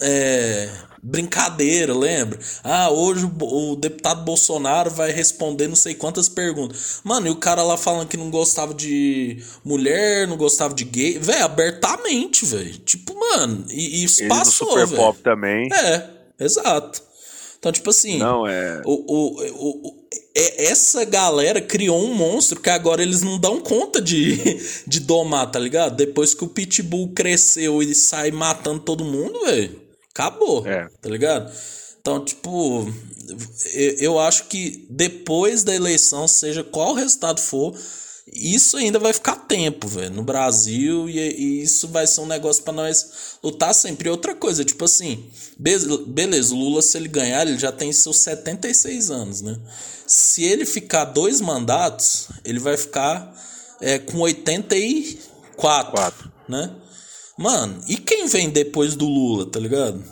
É, 0.00 0.70
brincadeira, 1.04 1.94
lembra? 1.94 2.38
Ah, 2.62 2.90
hoje 2.90 3.26
o, 3.26 3.72
o, 3.72 3.76
deputado 3.76 4.24
Bolsonaro 4.24 4.90
vai 4.90 5.12
responder 5.12 5.68
não 5.68 5.76
sei 5.76 5.94
quantas 5.94 6.30
perguntas. 6.30 7.00
Mano, 7.04 7.26
e 7.26 7.30
o 7.30 7.36
cara 7.36 7.62
lá 7.62 7.76
falando 7.76 8.08
que 8.08 8.16
não 8.16 8.30
gostava 8.30 8.72
de 8.72 9.36
mulher, 9.62 10.26
não 10.26 10.38
gostava 10.38 10.72
de 10.72 10.84
gay. 10.84 11.18
Velho, 11.18 11.44
abertamente, 11.44 12.46
velho. 12.46 12.78
Tipo, 12.78 13.14
mano, 13.18 13.66
e, 13.68 14.00
e 14.00 14.04
isso 14.04 14.22
Ele 14.22 14.30
passou, 14.30 14.70
Super 14.70 14.86
velho. 14.86 15.02
Pop 15.02 15.18
também. 15.22 15.68
É, 15.70 16.08
exato. 16.40 17.02
Então, 17.58 17.70
tipo 17.70 17.90
assim. 17.90 18.18
Não, 18.18 18.46
é. 18.46 18.80
O, 18.86 18.92
o, 18.92 19.42
o, 19.52 19.88
o, 19.88 20.04
essa 20.34 21.04
galera 21.04 21.60
criou 21.60 22.02
um 22.02 22.14
monstro 22.14 22.60
que 22.60 22.70
agora 22.70 23.02
eles 23.02 23.20
não 23.20 23.38
dão 23.38 23.60
conta 23.60 24.00
de, 24.00 24.38
de 24.86 25.00
domar, 25.00 25.50
tá 25.50 25.58
ligado? 25.58 25.96
Depois 25.96 26.32
que 26.32 26.44
o 26.44 26.48
Pitbull 26.48 27.12
cresceu 27.14 27.82
e 27.82 27.94
sai 27.94 28.30
matando 28.30 28.80
todo 28.80 29.04
mundo, 29.04 29.44
velho. 29.44 29.83
Acabou. 30.14 30.64
É. 30.66 30.88
Tá 31.02 31.08
ligado? 31.08 31.52
Então, 32.00 32.24
tipo, 32.24 32.86
eu 33.98 34.18
acho 34.18 34.44
que 34.44 34.86
depois 34.88 35.64
da 35.64 35.74
eleição, 35.74 36.28
seja 36.28 36.62
qual 36.62 36.92
o 36.92 36.94
resultado 36.94 37.40
for, 37.40 37.74
isso 38.32 38.76
ainda 38.76 38.98
vai 38.98 39.12
ficar 39.12 39.36
tempo, 39.36 39.88
velho, 39.88 40.14
no 40.14 40.22
Brasil, 40.22 41.08
e, 41.08 41.18
e, 41.18 41.62
isso 41.62 41.88
vai 41.88 42.06
ser 42.06 42.20
um 42.20 42.26
negócio 42.26 42.62
para 42.62 42.72
nós 42.72 43.38
lutar 43.42 43.74
sempre. 43.74 44.08
E 44.08 44.10
outra 44.10 44.34
coisa, 44.34 44.64
tipo 44.64 44.84
assim, 44.84 45.30
beleza, 45.58 46.54
o 46.54 46.58
Lula, 46.58 46.82
se 46.82 46.96
ele 46.96 47.08
ganhar, 47.08 47.46
ele 47.46 47.58
já 47.58 47.72
tem 47.72 47.92
seus 47.92 48.18
76 48.18 49.10
anos, 49.10 49.40
né? 49.40 49.58
Se 50.06 50.44
ele 50.44 50.66
ficar 50.66 51.06
dois 51.06 51.40
mandatos, 51.40 52.28
ele 52.44 52.58
vai 52.58 52.76
ficar 52.76 53.34
é, 53.80 53.98
com 53.98 54.18
84, 54.18 55.90
Quatro. 55.92 56.32
né? 56.48 56.70
Mano, 57.38 57.80
e 57.88 57.96
quem 57.96 58.26
vem 58.26 58.48
depois 58.50 58.94
do 58.94 59.06
Lula, 59.06 59.50
tá 59.50 59.58
ligado? 59.58 60.02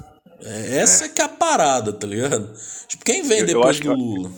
É, 0.41 0.79
essa 0.79 1.05
é. 1.05 1.09
que 1.09 1.21
é 1.21 1.25
a 1.25 1.29
parada, 1.29 1.93
tá 1.93 2.07
ligado? 2.07 2.53
Tipo, 2.89 3.05
quem 3.05 3.23
vem 3.23 3.39
Eu- 3.39 3.43
eu 3.43 3.47
depois 3.47 3.67
acho 3.69 3.81
do 3.83 3.95
que- 3.95 4.03
Lula? 4.03 4.33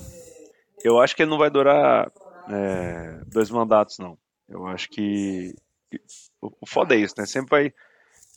Eu 0.82 1.01
acho 1.01 1.16
que 1.16 1.22
ele 1.22 1.30
não 1.30 1.39
vai 1.39 1.51
durar 1.51 2.12
é, 2.47 3.20
dois 3.26 3.51
mandatos, 3.51 3.99
não. 3.99 4.18
Eu 4.49 4.66
acho 4.66 4.91
que. 4.91 5.55
O, 6.43 6.66
foda 6.66 6.95
é 6.95 6.99
isso, 6.99 7.14
né? 7.16 7.24
Sempre 7.24 7.51
vai. 7.51 7.74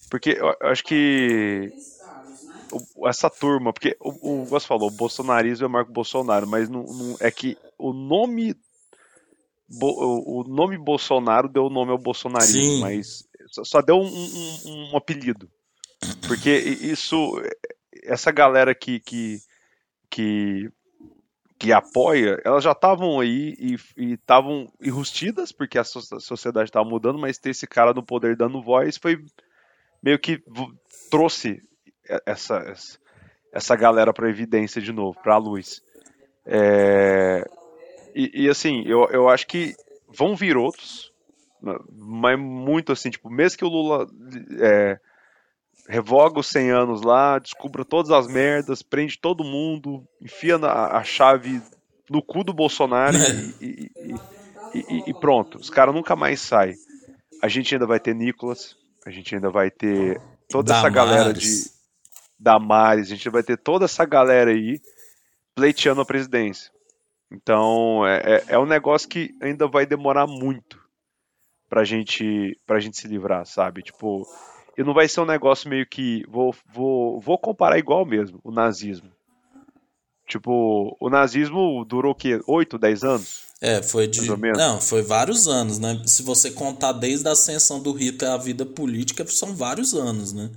Porque 0.09 0.29
eu, 0.39 0.55
eu 0.61 0.69
acho 0.69 0.81
que. 0.85 1.69
o- 2.95 3.05
essa 3.09 3.29
turma, 3.29 3.73
porque 3.73 3.97
o, 3.99 4.43
o 4.43 4.45
Gosto 4.45 4.65
falou, 4.67 4.87
o 4.87 4.91
bolsonarismo 4.91 5.65
é 5.65 5.67
Marco 5.69 5.91
Bolsonaro, 5.91 6.47
mas 6.47 6.69
não, 6.69 6.83
não- 6.83 7.17
é 7.19 7.29
que 7.29 7.57
o 7.77 7.91
nome. 7.91 8.55
Bo- 9.69 10.01
o, 10.01 10.39
o 10.39 10.43
nome 10.45 10.77
Bolsonaro 10.77 11.49
deu 11.49 11.65
o 11.65 11.69
nome 11.69 11.91
ao 11.91 11.97
bolsonarismo, 11.97 12.61
Sim. 12.61 12.79
mas 12.79 13.26
só, 13.49 13.81
deu 13.81 13.97
um, 13.97 14.07
um- 14.07 14.91
um 14.91 14.97
apelido. 14.97 15.49
Porque 16.27 16.49
isso. 16.51 17.41
Essa 18.03 18.31
galera 18.31 18.73
que. 18.75 18.99
que, 18.99 19.39
que 20.09 20.69
que 21.59 21.73
apoia, 21.73 22.39
elas 22.45 22.63
já 22.63 22.71
estavam 22.71 23.19
aí 23.19 23.55
e 23.97 24.13
estavam 24.13 24.71
enrustidas, 24.79 25.51
porque 25.51 25.79
a 25.79 25.83
so- 25.83 26.19
sociedade 26.19 26.69
estava 26.69 26.87
mudando, 26.87 27.17
mas 27.17 27.39
ter 27.39 27.49
esse 27.49 27.65
cara 27.65 27.95
no 27.95 28.03
poder 28.03 28.35
dando 28.35 28.61
voz 28.61 28.95
foi 28.95 29.17
meio 30.03 30.19
que 30.19 30.39
trouxe 31.09 31.59
essa, 32.27 32.57
essa, 32.57 32.99
essa 33.51 33.75
galera 33.75 34.13
para 34.13 34.29
evidência 34.29 34.79
de 34.79 34.91
novo, 34.91 35.19
para 35.19 35.33
a 35.33 35.39
luz. 35.39 35.81
É, 36.45 37.43
e, 38.13 38.43
e, 38.45 38.49
assim, 38.49 38.83
eu, 38.85 39.07
eu 39.09 39.27
acho 39.27 39.47
que 39.47 39.75
vão 40.07 40.35
vir 40.35 40.55
outros, 40.57 41.11
mas 41.91 42.39
muito 42.39 42.91
assim, 42.91 43.09
tipo, 43.09 43.29
mesmo 43.29 43.57
que 43.57 43.65
o 43.65 43.69
Lula 43.69 44.07
é, 44.59 44.99
revoga 45.87 46.39
os 46.39 46.47
100 46.47 46.69
anos 46.71 47.01
lá, 47.01 47.39
descubra 47.39 47.83
todas 47.85 48.11
as 48.11 48.27
merdas, 48.27 48.81
prende 48.81 49.17
todo 49.17 49.43
mundo, 49.43 50.05
enfia 50.21 50.57
na- 50.57 50.87
a 50.97 51.03
chave 51.03 51.61
no 52.09 52.21
cu 52.21 52.43
do 52.43 52.53
Bolsonaro 52.53 53.17
e, 53.61 53.89
e- 53.95 54.15
e- 54.73 55.03
e- 55.07 55.13
pronto. 55.19 55.57
Os 55.57 55.69
caras 55.69 55.93
nunca 55.95 56.15
mais 56.15 56.39
saem. 56.41 56.75
A 57.41 57.47
gente 57.47 57.73
ainda 57.73 57.85
vai 57.85 57.99
ter 57.99 58.13
Nicolas, 58.15 58.75
a 59.05 59.09
gente 59.11 59.33
ainda 59.35 59.49
vai 59.49 59.69
ter 59.71 60.19
toda 60.49 60.73
essa 60.73 60.89
galera 60.89 61.33
de 61.33 61.39
Damares. 61.45 61.77
Damares, 62.39 63.07
a 63.07 63.09
gente 63.15 63.29
vai 63.29 63.43
ter 63.43 63.57
toda 63.57 63.85
essa 63.85 64.05
galera 64.05 64.51
aí 64.51 64.79
pleiteando 65.55 66.01
a 66.01 66.05
presidência. 66.05 66.71
Então 67.31 68.05
é, 68.05 68.17
é, 68.17 68.43
é 68.49 68.59
um 68.59 68.65
negócio 68.65 69.09
que 69.09 69.31
ainda 69.41 69.67
vai 69.67 69.85
demorar 69.85 70.27
muito 70.27 70.79
pra 71.69 71.83
gente, 71.83 72.57
pra 72.65 72.79
gente 72.79 72.97
se 72.97 73.07
livrar, 73.07 73.45
sabe? 73.45 73.81
Tipo, 73.81 74.27
e 74.77 74.83
não 74.83 74.93
vai 74.93 75.07
ser 75.07 75.21
um 75.21 75.25
negócio 75.25 75.69
meio 75.69 75.85
que. 75.87 76.23
Vou, 76.29 76.55
vou, 76.73 77.19
vou 77.19 77.37
comparar 77.37 77.79
igual 77.79 78.05
mesmo, 78.05 78.39
o 78.43 78.51
nazismo. 78.51 79.09
Tipo, 80.27 80.95
o 80.99 81.09
nazismo 81.09 81.85
durou 81.85 82.11
o 82.11 82.15
quê? 82.15 82.39
8, 82.45 82.77
10 82.77 83.03
anos? 83.03 83.41
É, 83.59 83.81
foi 83.81 84.07
de. 84.07 84.21
Não, 84.57 84.79
foi 84.79 85.01
vários 85.01 85.47
anos, 85.47 85.79
né? 85.79 85.99
Se 86.05 86.21
você 86.21 86.51
contar 86.51 86.91
desde 86.91 87.27
a 87.27 87.31
ascensão 87.31 87.79
do 87.79 87.91
Hitler 87.91 88.31
à 88.31 88.37
vida 88.37 88.65
política, 88.65 89.25
são 89.27 89.55
vários 89.55 89.93
anos, 89.93 90.33
né? 90.33 90.51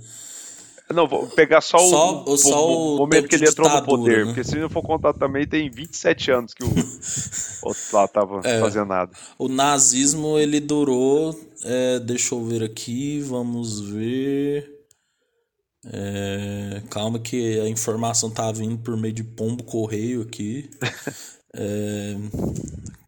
Não, 0.93 1.07
vou 1.07 1.27
pegar 1.27 1.61
só, 1.61 1.77
Só- 1.77 2.23
o, 2.25 2.37
só 2.37 2.67
o 2.69 2.95
o 2.95 2.97
momento 2.97 3.27
que 3.27 3.35
ele 3.35 3.47
entrou 3.49 3.69
no 3.69 3.83
poder. 3.83 4.19
né? 4.25 4.33
Porque 4.33 4.43
se 4.43 4.57
eu 4.57 4.69
for 4.69 4.81
contar 4.81 5.13
também, 5.13 5.47
tem 5.47 5.69
27 5.69 6.31
anos 6.31 6.53
que 6.53 6.63
o 6.63 6.67
outro 7.63 7.81
lá 7.93 8.07
tava 8.07 8.41
É. 8.43 8.59
fazendo 8.59 8.87
nada. 8.87 9.11
O 9.37 9.47
nazismo, 9.47 10.37
ele 10.37 10.59
durou. 10.59 11.39
é, 11.63 11.99
deixa 11.99 12.33
eu 12.35 12.43
ver 12.43 12.63
aqui, 12.63 13.19
vamos 13.21 13.79
ver. 13.81 14.69
É, 15.85 16.81
calma 16.91 17.17
que 17.19 17.59
a 17.59 17.67
informação 17.67 18.29
tá 18.29 18.51
vindo 18.51 18.77
por 18.77 18.95
meio 18.95 19.13
de 19.13 19.23
pombo 19.23 19.63
correio 19.63 20.21
aqui. 20.21 20.69
É, 21.53 22.15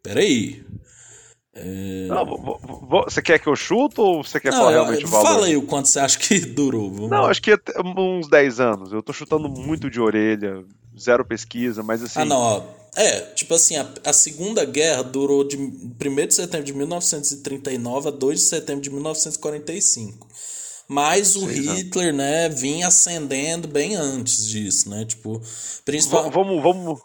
peraí. 0.03 0.65
Não, 2.07 2.25
vou- 2.25 2.59
vou- 2.89 3.03
você 3.03 3.21
quer 3.21 3.37
que 3.39 3.47
eu 3.47 3.55
chuto 3.55 4.01
ou 4.01 4.23
você 4.23 4.39
quer 4.39 4.51
Não, 4.51 4.57
falar 4.59 4.71
realmente 4.71 5.05
o 5.05 5.07
valor? 5.07 5.25
fala 5.25 5.45
aí 5.45 5.55
o 5.55 5.61
quanto 5.61 5.87
você 5.87 5.99
acha 5.99 6.17
que 6.17 6.39
durou. 6.45 6.91
Vamos 6.91 7.09
Não, 7.11 7.21
lá. 7.23 7.29
acho 7.29 7.41
que 7.41 7.51
até 7.51 7.73
uns 7.81 8.27
10 8.27 8.59
anos. 8.59 8.91
Eu 8.91 9.03
tô 9.03 9.13
chutando 9.13 9.47
muito 9.47 9.89
de 9.89 9.99
orelha, 10.01 10.63
zero 10.99 11.23
pesquisa, 11.23 11.83
mas 11.83 12.01
assim. 12.01 12.19
Ah, 12.19 12.25
não, 12.25 12.37
ó. 12.37 12.63
É, 12.95 13.21
tipo 13.21 13.53
assim, 13.55 13.75
a, 13.77 13.87
a 14.05 14.13
Segunda 14.13 14.63
Guerra 14.65 15.03
durou 15.03 15.43
de 15.47 15.57
1 15.57 16.27
de 16.27 16.33
setembro 16.33 16.65
de 16.65 16.73
1939 16.73 18.07
a 18.07 18.11
2 18.11 18.39
de 18.39 18.45
setembro 18.45 18.81
de 18.81 18.89
1945. 18.91 20.27
Mas 20.87 21.35
o. 21.35 21.45
Hitler, 21.45 22.13
né, 22.13 22.49
vinha 22.49 22.87
ascendendo 22.87 23.67
bem 23.67 23.95
antes 23.95 24.47
disso, 24.47 24.89
né? 24.89 25.05
Tipo, 25.05 25.39
v- 25.39 25.45
principal... 25.85 26.29
Vamos, 26.29 26.61
vamos, 26.61 26.99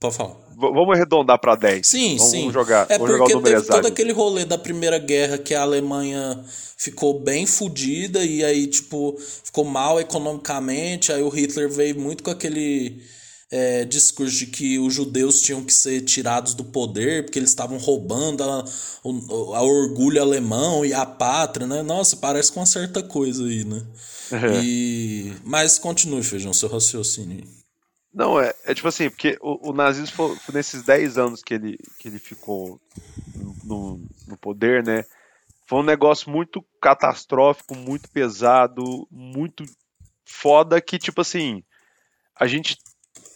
Pode 0.00 0.16
falar. 0.16 0.36
Vamos 0.58 0.96
arredondar 0.96 1.38
pra 1.38 1.54
10. 1.54 1.86
Sim, 1.86 2.16
vamos 2.16 2.30
sim. 2.30 2.52
jogar, 2.52 2.86
é 2.88 2.98
vamos 2.98 3.12
jogar 3.12 3.24
o 3.24 3.28
porque 3.28 3.50
teve 3.50 3.62
todo 3.62 3.74
exato. 3.76 3.86
aquele 3.86 4.12
rolê 4.12 4.44
da 4.44 4.58
Primeira 4.58 4.98
Guerra 4.98 5.38
que 5.38 5.54
a 5.54 5.62
Alemanha 5.62 6.42
ficou 6.76 7.20
bem 7.20 7.46
fodida 7.46 8.24
e 8.24 8.44
aí, 8.44 8.66
tipo, 8.66 9.16
ficou 9.44 9.64
mal 9.64 10.00
economicamente. 10.00 11.12
Aí 11.12 11.22
o 11.22 11.28
Hitler 11.28 11.70
veio 11.70 11.98
muito 11.98 12.22
com 12.22 12.30
aquele 12.30 13.02
é, 13.50 13.84
discurso 13.84 14.36
de 14.36 14.46
que 14.46 14.78
os 14.78 14.92
judeus 14.92 15.40
tinham 15.40 15.64
que 15.64 15.72
ser 15.72 16.02
tirados 16.02 16.54
do 16.54 16.64
poder 16.64 17.24
porque 17.24 17.38
eles 17.38 17.50
estavam 17.50 17.78
roubando 17.78 18.42
a, 18.42 18.64
o 19.04 19.54
a 19.54 19.62
orgulho 19.62 20.20
alemão 20.20 20.84
e 20.84 20.92
a 20.92 21.06
pátria, 21.06 21.66
né? 21.66 21.82
Nossa, 21.82 22.16
parece 22.16 22.52
com 22.52 22.60
uma 22.60 22.66
certa 22.66 23.02
coisa 23.02 23.44
aí, 23.44 23.64
né? 23.64 23.82
E... 24.62 25.32
Mas 25.44 25.78
continue, 25.78 26.22
Feijão, 26.22 26.52
seu 26.52 26.68
raciocínio. 26.68 27.57
Não, 28.12 28.40
é, 28.40 28.54
é 28.64 28.74
tipo 28.74 28.88
assim, 28.88 29.10
porque 29.10 29.36
o, 29.40 29.70
o 29.70 29.72
nazismo 29.72 30.14
foi, 30.16 30.36
foi 30.36 30.54
nesses 30.54 30.82
10 30.82 31.18
anos 31.18 31.42
que 31.42 31.54
ele, 31.54 31.76
que 31.98 32.08
ele 32.08 32.18
ficou 32.18 32.80
no, 33.64 34.00
no 34.26 34.36
poder, 34.38 34.82
né? 34.84 35.04
Foi 35.66 35.80
um 35.80 35.84
negócio 35.84 36.30
muito 36.30 36.64
catastrófico, 36.80 37.76
muito 37.76 38.08
pesado, 38.10 39.06
muito 39.10 39.64
foda 40.24 40.80
que, 40.80 40.98
tipo 40.98 41.20
assim, 41.20 41.62
a 42.34 42.46
gente 42.46 42.78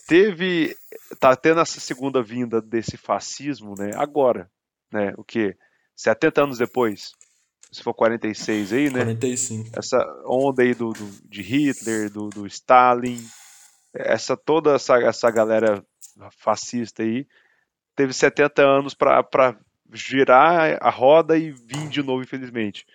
teve. 0.06 0.74
tá 1.20 1.36
tendo 1.36 1.60
essa 1.60 1.78
segunda 1.78 2.22
vinda 2.22 2.60
desse 2.60 2.96
fascismo, 2.96 3.74
né? 3.76 3.90
Agora, 3.94 4.50
né? 4.90 5.12
O 5.18 5.24
que? 5.24 5.54
70 5.94 6.42
anos 6.44 6.58
depois, 6.58 7.12
se 7.70 7.82
for 7.82 7.92
46 7.94 8.72
aí, 8.72 8.90
né? 8.90 9.00
45. 9.04 9.78
essa 9.78 9.98
onda 10.26 10.62
aí 10.62 10.74
do, 10.74 10.92
do- 10.92 11.28
de 11.28 11.42
Hitler, 11.42 12.10
do, 12.10 12.28
do 12.30 12.46
Stalin, 12.46 13.22
essa 13.94 14.36
toda 14.36 14.74
essa, 14.74 14.96
essa 15.02 15.30
galera 15.30 15.84
fascista 16.38 17.02
aí, 17.02 17.26
teve 17.96 18.12
70 18.12 18.62
anos 18.62 18.94
para 18.94 19.56
girar 19.92 20.78
a 20.80 20.90
roda 20.90 21.36
e 21.36 21.50
vir 21.50 21.88
de 21.88 22.02
novo, 22.02 22.22
infelizmente. 22.22 22.86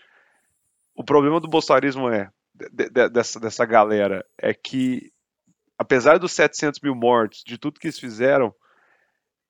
O 0.95 1.03
problema 1.03 1.39
do 1.39 1.47
bolsonarismo 1.47 2.09
é, 2.09 2.29
de- 2.53 2.89
de- 2.89 3.09
dessa, 3.09 3.39
dessa 3.39 3.65
galera, 3.65 4.25
é 4.37 4.53
que, 4.53 5.11
apesar 5.77 6.17
dos 6.17 6.31
700 6.31 6.79
mil 6.81 6.95
mortos, 6.95 7.43
de 7.45 7.57
tudo 7.57 7.79
que 7.79 7.87
eles 7.87 7.99
fizeram, 7.99 8.53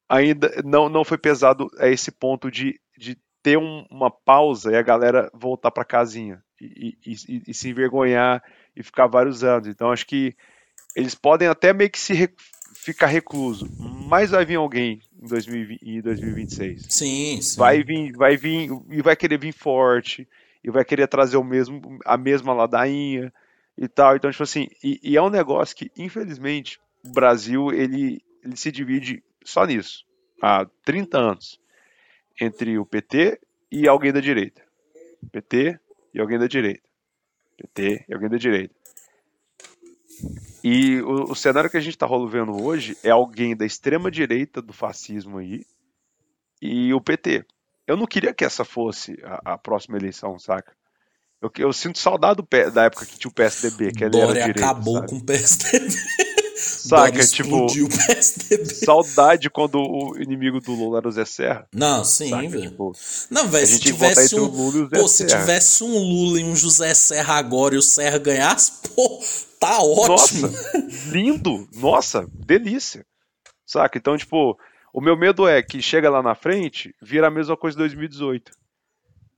ainda 0.09 0.51
não, 0.63 0.89
não 0.89 1.03
foi 1.03 1.17
pesado 1.17 1.67
a 1.79 1.87
esse 1.87 2.11
ponto 2.11 2.49
de, 2.51 2.79
de 2.97 3.17
ter 3.41 3.57
um- 3.57 3.85
uma 3.89 4.09
pausa 4.11 4.71
e 4.71 4.75
a 4.75 4.81
galera 4.81 5.29
voltar 5.33 5.71
para 5.71 5.85
casinha 5.85 6.43
e, 6.59 6.97
e- 7.05 7.13
e- 7.13 7.43
e 7.47 7.53
se 7.53 7.69
envergonhar 7.69 8.43
e 8.75 8.83
ficar 8.83 9.07
vários 9.07 9.43
anos. 9.43 9.67
Então 9.67 9.91
acho 9.91 10.05
que 10.05 10.35
eles 10.97 11.13
podem 11.13 11.47
até 11.47 11.71
meio 11.71 11.91
que 11.91 11.99
se 11.99 12.11
re- 12.13 12.33
ficar 12.73 13.05
recluso, 13.05 13.69
mas 13.79 14.31
vai 14.31 14.43
vir 14.43 14.55
alguém 14.55 14.99
em 15.21 15.27
2020 15.27 15.81
em 15.83 16.01
2026. 16.01 16.85
Sim, 16.89 17.39
sim. 17.39 17.59
Vai 17.59 17.83
vir, 17.83 18.11
vai 18.17 18.35
vir 18.35 18.69
e 18.89 19.01
vai 19.03 19.15
querer 19.15 19.39
vir 19.39 19.53
forte 19.53 20.27
e 20.63 20.71
vai 20.71 20.83
querer 20.83 21.07
trazer 21.07 21.37
o 21.37 21.43
mesmo 21.43 21.99
a 22.03 22.17
mesma 22.17 22.51
ladainha 22.51 23.31
e 23.77 23.87
tal. 23.87 24.15
Então 24.15 24.31
tipo 24.31 24.41
assim, 24.41 24.67
e, 24.83 24.99
e 25.03 25.15
é 25.15 25.21
um 25.21 25.29
negócio 25.29 25.75
que 25.75 25.91
infelizmente 25.95 26.79
o 27.05 27.09
Brasil 27.11 27.71
ele 27.71 28.19
ele 28.43 28.55
se 28.55 28.71
divide 28.71 29.23
só 29.43 29.65
nisso 29.65 30.03
há 30.41 30.65
30 30.83 31.19
anos 31.19 31.59
entre 32.41 32.77
o 32.79 32.85
PT 32.85 33.39
e 33.71 33.87
alguém 33.87 34.11
da 34.11 34.19
direita. 34.19 34.63
PT 35.31 35.79
e 36.13 36.19
alguém 36.19 36.39
da 36.39 36.47
direita. 36.47 36.87
PT 37.57 38.05
e 38.07 38.13
alguém 38.13 38.29
da 38.29 38.37
direita. 38.37 38.73
E 40.63 41.01
o, 41.01 41.31
o 41.31 41.35
cenário 41.35 41.69
que 41.69 41.77
a 41.77 41.81
gente 41.81 41.95
está 41.95 42.07
vendo 42.29 42.63
hoje 42.63 42.97
é 43.03 43.09
alguém 43.09 43.55
da 43.55 43.65
extrema 43.65 44.11
direita 44.11 44.61
do 44.61 44.73
fascismo 44.73 45.37
aí 45.37 45.65
e 46.61 46.93
o 46.93 47.01
PT. 47.01 47.45
Eu 47.85 47.95
não 47.95 48.05
queria 48.05 48.33
que 48.33 48.43
essa 48.43 48.65
fosse 48.65 49.17
a, 49.23 49.53
a 49.53 49.57
próxima 49.57 49.97
eleição, 49.97 50.37
saca? 50.37 50.73
Eu, 51.41 51.51
eu 51.57 51.71
sinto 51.71 51.99
saudade 51.99 52.37
do 52.41 52.71
da 52.71 52.85
época 52.85 53.05
que 53.05 53.17
tinha 53.17 53.29
o 53.29 53.33
PSDB, 53.33 53.91
que 53.91 54.03
era 54.03 54.11
Dória 54.11 54.41
direita, 54.41 54.59
acabou 54.59 54.95
sabe? 54.95 55.07
com 55.07 55.15
o 55.17 55.23
PSDB. 55.23 55.95
Saca, 56.59 57.25
tipo, 57.27 57.67
saudade 58.83 59.49
quando 59.49 59.75
o 59.79 60.17
inimigo 60.19 60.59
do 60.59 60.73
Lula 60.73 60.97
era 60.97 61.07
o 61.07 61.11
Zé 61.11 61.23
Serra. 61.23 61.67
Não, 61.71 62.03
sim, 62.03 62.31
velho. 62.49 62.69
Tipo, 62.71 62.93
Não, 63.29 63.47
velho, 63.47 63.67
se 63.67 63.79
tivesse 63.79 64.35
um. 64.35 64.45
Lula 64.45 64.89
e 64.91 64.99
Pô, 64.99 65.07
se 65.07 65.27
Serra. 65.27 65.41
tivesse 65.41 65.83
um 65.83 65.97
Lula 65.97 66.39
e 66.39 66.43
um 66.43 66.55
José 66.55 66.93
Serra 66.93 67.35
agora 67.35 67.75
e 67.75 67.77
o 67.77 67.81
Serra 67.81 68.17
ganhasse, 68.17 68.71
Pô, 68.95 69.21
tá 69.59 69.79
ótimo. 69.81 70.47
Nossa, 70.47 70.87
lindo. 71.11 71.67
Nossa, 71.75 72.27
delícia. 72.33 73.05
Saca? 73.65 73.97
Então, 73.97 74.17
tipo, 74.17 74.57
o 74.91 74.99
meu 74.99 75.15
medo 75.15 75.47
é 75.47 75.61
que 75.61 75.79
chega 75.81 76.09
lá 76.09 76.23
na 76.23 76.33
frente, 76.33 76.95
vira 77.01 77.27
a 77.27 77.31
mesma 77.31 77.55
coisa 77.55 77.75
de 77.75 77.83
2018. 77.83 78.51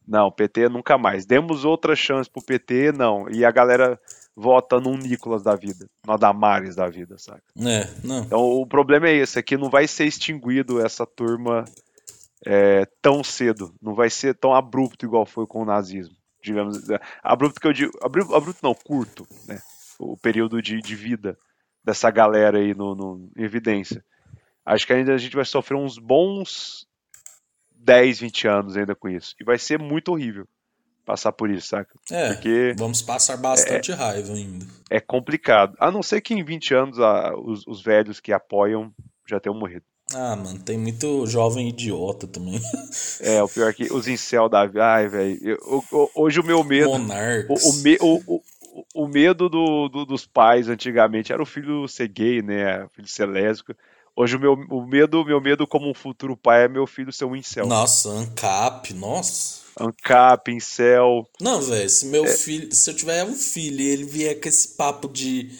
Não, 0.08 0.32
PT 0.32 0.70
nunca 0.70 0.98
mais. 0.98 1.26
Demos 1.26 1.66
outra 1.66 1.96
chance 1.96 2.30
pro 2.30 2.42
PT, 2.42 2.94
não. 2.94 3.30
E 3.30 3.44
a 3.44 3.52
galera 3.52 4.00
vota 4.40 4.80
num 4.80 4.98
Nicolas 4.98 5.44
da 5.44 5.54
vida, 5.56 5.86
no 6.06 6.14
Adamares 6.14 6.76
da 6.76 6.88
vida, 6.88 7.18
saca? 7.18 7.44
É, 7.58 7.88
não. 8.04 8.24
Então 8.24 8.40
o 8.40 8.66
problema 8.66 9.10
é 9.10 9.16
esse, 9.16 9.38
é 9.38 9.44
que 9.44 9.58
não 9.58 9.70
vai 9.70 9.86
ser 9.86 10.06
extinguido 10.06 10.84
essa 10.84 11.06
turma 11.06 11.66
é, 12.46 12.86
tão 13.02 13.22
cedo. 13.22 13.74
Não 13.82 13.94
vai 13.94 14.10
ser 14.10 14.36
tão 14.36 14.54
abrupto 14.54 15.06
igual 15.06 15.26
foi 15.26 15.46
com 15.46 15.62
o 15.62 15.66
nazismo. 15.66 16.16
Digamos, 16.42 16.90
é, 16.90 17.00
abrupto 17.22 17.60
que 17.60 17.68
eu 17.68 17.74
digo. 17.74 17.92
Abrupto, 18.02 18.34
abrupto 18.34 18.60
não, 18.64 18.74
curto, 18.74 19.28
né? 19.46 19.60
O 20.00 20.16
período 20.16 20.62
de, 20.62 20.80
de 20.80 20.96
vida 20.96 21.38
dessa 21.84 22.10
galera 22.10 22.60
aí 22.60 22.74
no, 22.74 22.96
no, 22.96 23.30
em 23.36 23.44
evidência. 23.44 24.04
Acho 24.66 24.88
que 24.88 24.94
ainda 24.94 25.14
a 25.14 25.18
gente 25.18 25.36
vai 25.36 25.44
sofrer 25.44 25.76
uns 25.76 25.98
bons 25.98 26.88
10, 27.76 28.22
20 28.22 28.48
anos 28.48 28.78
ainda 28.78 28.96
com 28.96 29.10
isso. 29.10 29.36
E 29.40 29.44
vai 29.44 29.58
ser 29.58 29.78
muito 29.80 30.14
horrível 30.14 30.48
passar 31.10 31.32
por 31.32 31.50
isso, 31.50 31.70
saca? 31.70 31.90
É, 32.12 32.34
Porque 32.34 32.76
vamos 32.78 33.02
passar 33.02 33.36
bastante 33.36 33.92
é, 33.92 33.96
raiva 33.96 34.32
ainda. 34.32 34.64
É 34.92 35.00
complicado. 35.00 35.76
A 35.80 35.90
não 35.90 36.04
ser 36.04 36.22
que 36.22 36.36
em 36.36 36.44
20 36.44 36.74
anos 36.76 37.00
a, 37.00 37.34
os, 37.36 37.66
os 37.66 37.82
velhos 37.82 38.20
que 38.20 38.32
apoiam 38.32 38.94
já 39.28 39.40
tenham 39.40 39.58
morrido. 39.58 39.84
Ah, 40.14 40.36
mano, 40.36 40.60
tem 40.60 40.78
muito 40.78 41.26
jovem 41.26 41.70
idiota 41.70 42.28
também. 42.28 42.60
É, 43.22 43.44
o 43.44 43.50
pior 43.50 43.70
é 43.70 43.74
que 43.74 43.92
os 43.92 44.08
incel 44.08 44.48
da. 44.48 44.70
Ai, 44.82 45.08
velho. 45.08 45.58
Hoje 46.16 46.40
o 46.40 46.44
meu 46.44 46.64
medo. 46.64 46.92
Monarcas. 46.92 47.66
O, 47.66 47.70
o, 47.70 47.74
me, 47.84 47.98
o, 48.00 48.22
o, 48.26 48.42
o 48.96 49.08
medo 49.08 49.50
do, 49.50 49.90
do, 49.90 50.06
dos 50.06 50.26
pais 50.26 50.70
antigamente 50.70 51.34
era 51.34 51.42
o 51.44 51.46
filho 51.46 51.86
ser 51.88 52.08
gay, 52.08 52.42
né? 52.42 52.86
O 52.86 52.90
filho 52.90 53.08
ser 53.08 53.26
lésbico. 53.26 53.74
Hoje 54.16 54.38
o 54.38 54.40
meu 54.40 54.54
o 54.54 54.86
medo, 54.86 55.26
meu 55.26 55.42
medo 55.42 55.68
como 55.68 55.90
um 55.90 55.94
futuro 55.94 56.38
pai 56.38 56.64
é 56.64 56.68
meu 56.70 56.88
filho 56.88 57.12
ser 57.12 57.26
um 57.26 57.36
incel. 57.36 57.68
Nossa, 57.68 58.10
ANCAP, 58.10 58.94
nossa. 58.94 59.69
ANCAP, 59.80 60.52
incel. 60.52 61.28
Não, 61.40 61.62
velho, 61.62 61.90
se 61.90 62.06
meu 62.08 62.26
é... 62.26 62.28
filho, 62.28 62.74
se 62.74 62.90
eu 62.90 62.96
tiver 62.96 63.24
um 63.24 63.36
filho 63.36 63.82
e 63.82 63.88
ele 63.88 64.04
vier 64.04 64.40
com 64.40 64.50
esse 64.50 64.70
papo 64.70 65.08
de 65.08 65.52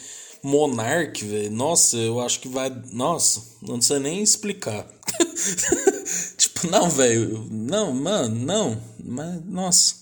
monarque, 0.42 1.24
velho, 1.24 1.50
nossa, 1.50 1.96
eu 1.96 2.20
acho 2.20 2.40
que 2.40 2.48
vai, 2.48 2.70
nossa, 2.92 3.42
não 3.62 3.80
sei 3.80 3.98
nem 3.98 4.22
explicar. 4.22 4.86
tipo, 6.36 6.66
não, 6.68 6.88
velho, 6.88 7.46
não, 7.50 7.92
mano, 7.92 8.34
não, 8.34 8.82
mas 9.02 9.44
nossa. 9.44 10.00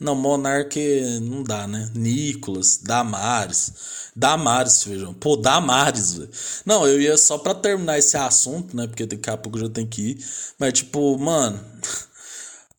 Não, 0.00 0.14
monarque 0.14 1.20
não 1.20 1.42
dá, 1.42 1.66
né? 1.66 1.90
Nicolas, 1.94 2.78
Damares. 2.78 3.72
Damares, 4.16 4.82
feijão. 4.82 5.12
Pô, 5.12 5.36
Damares, 5.36 6.14
velho. 6.14 6.30
Não, 6.64 6.88
eu 6.88 6.98
ia 6.98 7.18
só 7.18 7.36
pra 7.36 7.54
terminar 7.54 7.98
esse 7.98 8.16
assunto, 8.16 8.74
né? 8.74 8.86
Porque 8.86 9.04
daqui 9.04 9.28
a 9.28 9.36
pouco 9.36 9.58
eu 9.58 9.66
já 9.66 9.68
tenho 9.68 9.86
que 9.86 10.12
ir. 10.12 10.26
Mas, 10.58 10.72
tipo, 10.72 11.18
mano. 11.18 11.60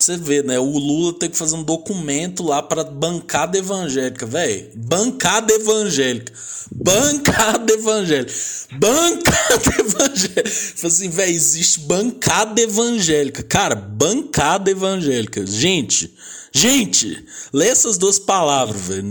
Você 0.02 0.18
vê, 0.18 0.42
né? 0.42 0.58
O 0.58 0.66
Lula 0.66 1.14
tem 1.14 1.30
que 1.30 1.38
fazer 1.38 1.56
um 1.56 1.64
documento 1.64 2.42
lá 2.44 2.62
pra 2.62 2.84
bancada 2.84 3.58
evangélica, 3.58 4.26
velho. 4.26 4.72
Bancada 4.76 5.54
evangélica. 5.54 6.34
Bancada 6.72 7.74
evangélica. 7.74 8.34
Bancada 8.72 9.80
evangélica. 9.80 10.50
Tipo 10.50 10.88
assim, 10.88 11.10
velho, 11.10 11.32
existe 11.32 11.82
bancada 11.82 12.60
evangélica. 12.62 13.44
Cara, 13.44 13.76
bancada 13.76 14.72
evangélica. 14.72 15.46
Gente. 15.46 16.12
Gente, 16.54 17.26
lê 17.54 17.70
essas 17.70 17.98
duas 17.98 18.20
palavras, 18.20 18.82
velho. 18.82 19.04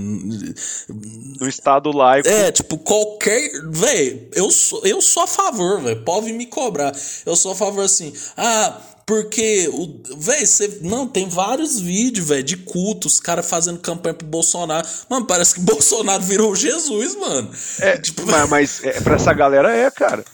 Do 1.39 1.49
Estado 1.49 1.91
laico. 1.91 2.29
É, 2.29 2.53
tipo, 2.53 2.77
qualquer. 2.77 3.51
Velho, 3.71 4.29
eu 4.35 4.51
sou, 4.51 4.85
eu 4.85 5.01
sou 5.01 5.23
a 5.23 5.27
favor, 5.27 5.81
velho. 5.81 6.05
Pode 6.05 6.33
me 6.35 6.45
cobrar. 6.45 6.93
Eu 7.25 7.35
sou 7.35 7.53
a 7.53 7.55
favor 7.55 7.83
assim. 7.83 8.13
Ah, 8.37 8.79
porque. 9.11 9.69
Velho, 10.17 10.47
você. 10.47 10.79
Não, 10.83 11.09
tem 11.09 11.29
vários 11.29 11.81
vídeos, 11.81 12.29
velho, 12.29 12.45
de 12.45 12.57
cultos, 12.59 13.19
cara 13.19 13.43
fazendo 13.43 13.81
campanha 13.81 14.15
pro 14.15 14.25
Bolsonaro. 14.25 14.87
Mano, 15.11 15.27
parece 15.27 15.57
que 15.57 15.61
Bolsonaro 15.67 16.23
virou 16.23 16.55
Jesus, 16.55 17.17
mano. 17.17 17.51
É, 17.81 17.99
tipo, 17.99 18.25
mas, 18.25 18.49
mas 18.49 18.85
é, 18.85 19.01
pra 19.01 19.17
essa 19.17 19.33
galera 19.33 19.77
é, 19.77 19.91
cara. 19.91 20.25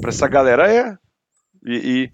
Pra 0.00 0.10
essa 0.10 0.28
galera 0.28 0.72
é. 0.72 0.96
E, 1.66 1.74
e, 1.74 2.10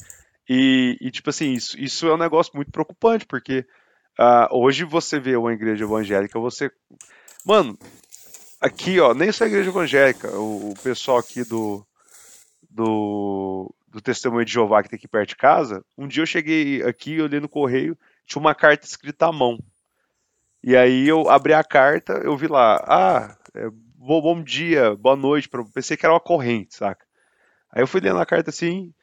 e, 0.48 0.96
e 1.08 1.10
tipo 1.10 1.28
assim, 1.28 1.52
isso, 1.52 1.78
isso 1.78 2.06
é 2.06 2.14
um 2.14 2.18
negócio 2.18 2.52
muito 2.54 2.72
preocupante, 2.72 3.26
porque 3.26 3.66
Uh, 4.20 4.46
hoje 4.50 4.84
você 4.84 5.18
vê 5.18 5.36
uma 5.36 5.54
igreja 5.54 5.84
evangélica, 5.84 6.38
você. 6.38 6.70
Mano, 7.46 7.78
aqui, 8.60 9.00
ó, 9.00 9.14
nem 9.14 9.32
só 9.32 9.44
a 9.44 9.46
igreja 9.46 9.70
evangélica, 9.70 10.30
o, 10.36 10.72
o 10.72 10.74
pessoal 10.82 11.16
aqui 11.16 11.42
do, 11.44 11.82
do, 12.70 13.74
do 13.92 14.00
Testemunho 14.00 14.44
de 14.44 14.52
Jeová 14.52 14.82
que 14.82 14.88
tem 14.88 14.96
aqui 14.96 15.06
perto 15.06 15.28
de 15.28 15.36
casa, 15.36 15.84
um 15.96 16.08
dia 16.08 16.22
eu 16.22 16.26
cheguei 16.26 16.82
aqui, 16.82 17.20
olhei 17.20 17.38
no 17.38 17.48
correio, 17.48 17.96
tinha 18.26 18.40
uma 18.40 18.54
carta 18.54 18.86
escrita 18.86 19.26
à 19.26 19.32
mão. 19.32 19.58
E 20.64 20.74
aí 20.74 21.06
eu 21.06 21.28
abri 21.28 21.52
a 21.52 21.62
carta, 21.62 22.14
eu 22.24 22.36
vi 22.36 22.46
lá, 22.46 22.82
ah, 22.86 23.36
é, 23.54 23.68
bom, 23.70 24.22
bom 24.22 24.42
dia, 24.42 24.96
boa 24.96 25.14
noite, 25.14 25.48
pensei 25.74 25.96
que 25.96 26.06
era 26.06 26.14
uma 26.14 26.20
corrente, 26.20 26.74
saca? 26.74 27.04
Aí 27.70 27.82
eu 27.82 27.86
fui 27.86 28.00
lendo 28.00 28.18
a 28.18 28.26
carta 28.26 28.48
assim, 28.48 28.94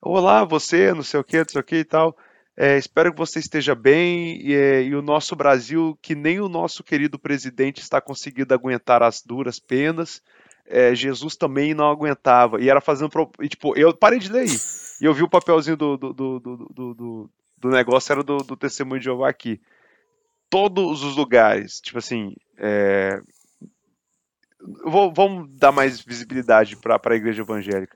olá, 0.00 0.44
você, 0.44 0.92
não 0.92 1.02
sei 1.02 1.20
o 1.20 1.24
que, 1.24 1.38
não 1.38 1.48
sei 1.48 1.60
o 1.60 1.64
que 1.64 1.76
e 1.76 1.84
tal. 1.84 2.16
É, 2.56 2.76
espero 2.76 3.12
que 3.12 3.18
você 3.18 3.38
esteja 3.38 3.74
bem 3.74 4.40
e, 4.40 4.54
é, 4.54 4.82
e, 4.82 4.94
o 4.94 5.02
nosso 5.02 5.34
Brasil, 5.34 5.98
que 6.00 6.14
nem 6.14 6.38
o 6.40 6.48
nosso 6.48 6.84
querido 6.84 7.18
presidente 7.18 7.80
está 7.80 8.00
conseguindo 8.00 8.54
aguentar 8.54 9.02
as 9.02 9.22
duras 9.22 9.58
penas, 9.58 10.22
é, 10.66 10.94
Jesus 10.94 11.36
também 11.36 11.74
não 11.74 11.90
aguentava. 11.90 12.60
E 12.60 12.68
era 12.68 12.80
fazendo. 12.80 13.10
E, 13.40 13.48
tipo, 13.48 13.76
eu 13.76 13.94
parei 13.94 14.18
de 14.18 14.30
ler 14.30 14.42
aí. 14.42 14.56
E 15.00 15.04
eu 15.04 15.14
vi 15.14 15.22
o 15.22 15.28
papelzinho 15.28 15.76
do, 15.76 15.96
do, 15.96 16.12
do, 16.12 16.40
do, 16.40 17.30
do 17.58 17.68
negócio, 17.68 18.12
era 18.12 18.22
do, 18.22 18.38
do 18.38 18.56
Testemunho 18.56 19.00
de 19.00 19.04
Jeová 19.04 19.28
aqui. 19.28 19.60
Todos 20.48 21.02
os 21.02 21.16
lugares, 21.16 21.80
tipo 21.80 21.98
assim. 21.98 22.34
É... 22.58 23.20
Vou, 24.84 25.12
vamos 25.12 25.50
dar 25.50 25.72
mais 25.72 26.00
visibilidade 26.00 26.76
para 26.76 26.98
a 27.04 27.14
igreja 27.14 27.42
evangélica 27.42 27.94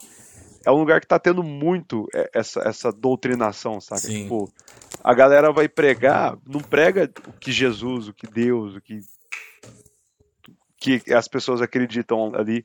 é 0.68 0.70
um 0.70 0.78
lugar 0.78 1.00
que 1.00 1.06
tá 1.06 1.18
tendo 1.18 1.42
muito 1.42 2.06
é, 2.14 2.30
essa, 2.34 2.60
essa 2.60 2.92
doutrinação, 2.92 3.80
sabe? 3.80 4.02
Tipo, 4.02 4.52
a 5.02 5.14
galera 5.14 5.50
vai 5.50 5.66
pregar, 5.66 6.36
não 6.46 6.60
prega 6.60 7.10
o 7.26 7.32
que 7.32 7.50
Jesus, 7.50 8.08
o 8.08 8.12
que 8.12 8.26
Deus, 8.26 8.76
o 8.76 8.80
que, 8.80 9.00
que 10.78 11.02
as 11.12 11.28
pessoas 11.28 11.60
acreditam 11.60 12.34
ali 12.34 12.64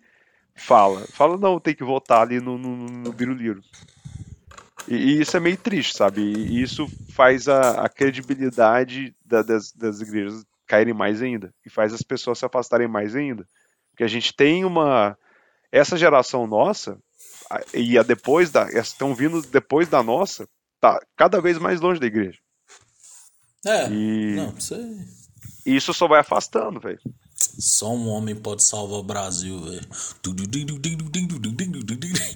fala. 0.56 1.06
Fala, 1.08 1.38
não, 1.38 1.60
tem 1.60 1.76
que 1.76 1.84
votar 1.84 2.22
ali 2.22 2.40
no, 2.40 2.58
no, 2.58 2.76
no 2.76 3.14
Biruliro. 3.14 3.62
E, 4.88 4.96
e, 4.96 5.22
isso 5.22 5.36
é 5.36 5.40
meio 5.40 5.58
triste, 5.58 5.96
sabe? 5.96 6.22
E 6.22 6.62
isso 6.62 6.88
faz 7.10 7.48
a, 7.48 7.84
a 7.84 7.90
credibilidade 7.90 9.16
da, 9.26 9.42
das, 9.42 9.72
das 9.72 10.02
igrejas 10.02 10.44
caírem 10.68 10.94
mais 10.94 11.22
ainda. 11.22 11.54
E 11.66 11.70
faz 11.70 11.94
as 11.94 12.02
pessoas 12.02 12.40
se 12.40 12.46
afastarem 12.46 12.88
mais 12.88 13.16
ainda. 13.16 13.48
Porque 13.92 14.04
a 14.04 14.08
gente 14.08 14.34
tem 14.34 14.66
uma. 14.66 15.18
Essa 15.72 15.98
geração 15.98 16.46
nossa, 16.46 17.00
e 17.74 17.98
a 17.98 18.04
depois 18.04 18.52
da 18.52 18.70
estão 18.70 19.16
vindo 19.16 19.42
depois 19.42 19.88
da 19.88 20.04
nossa, 20.04 20.48
tá 20.80 21.00
cada 21.16 21.42
vez 21.42 21.58
mais 21.58 21.82
longe 21.82 22.00
da 22.00 22.06
igreja. 22.06 22.40
É. 23.66 23.90
E 23.90 24.36
não, 24.36 24.60
sei. 24.60 24.84
Isso 25.66 25.94
só 25.94 26.08
vai 26.08 26.20
afastando, 26.20 26.80
velho. 26.80 27.00
Só 27.60 27.94
um 27.94 28.10
homem 28.10 28.36
pode 28.36 28.64
salvar 28.64 29.00
o 29.00 29.04
Brasil, 29.04 29.60
velho. 29.62 29.88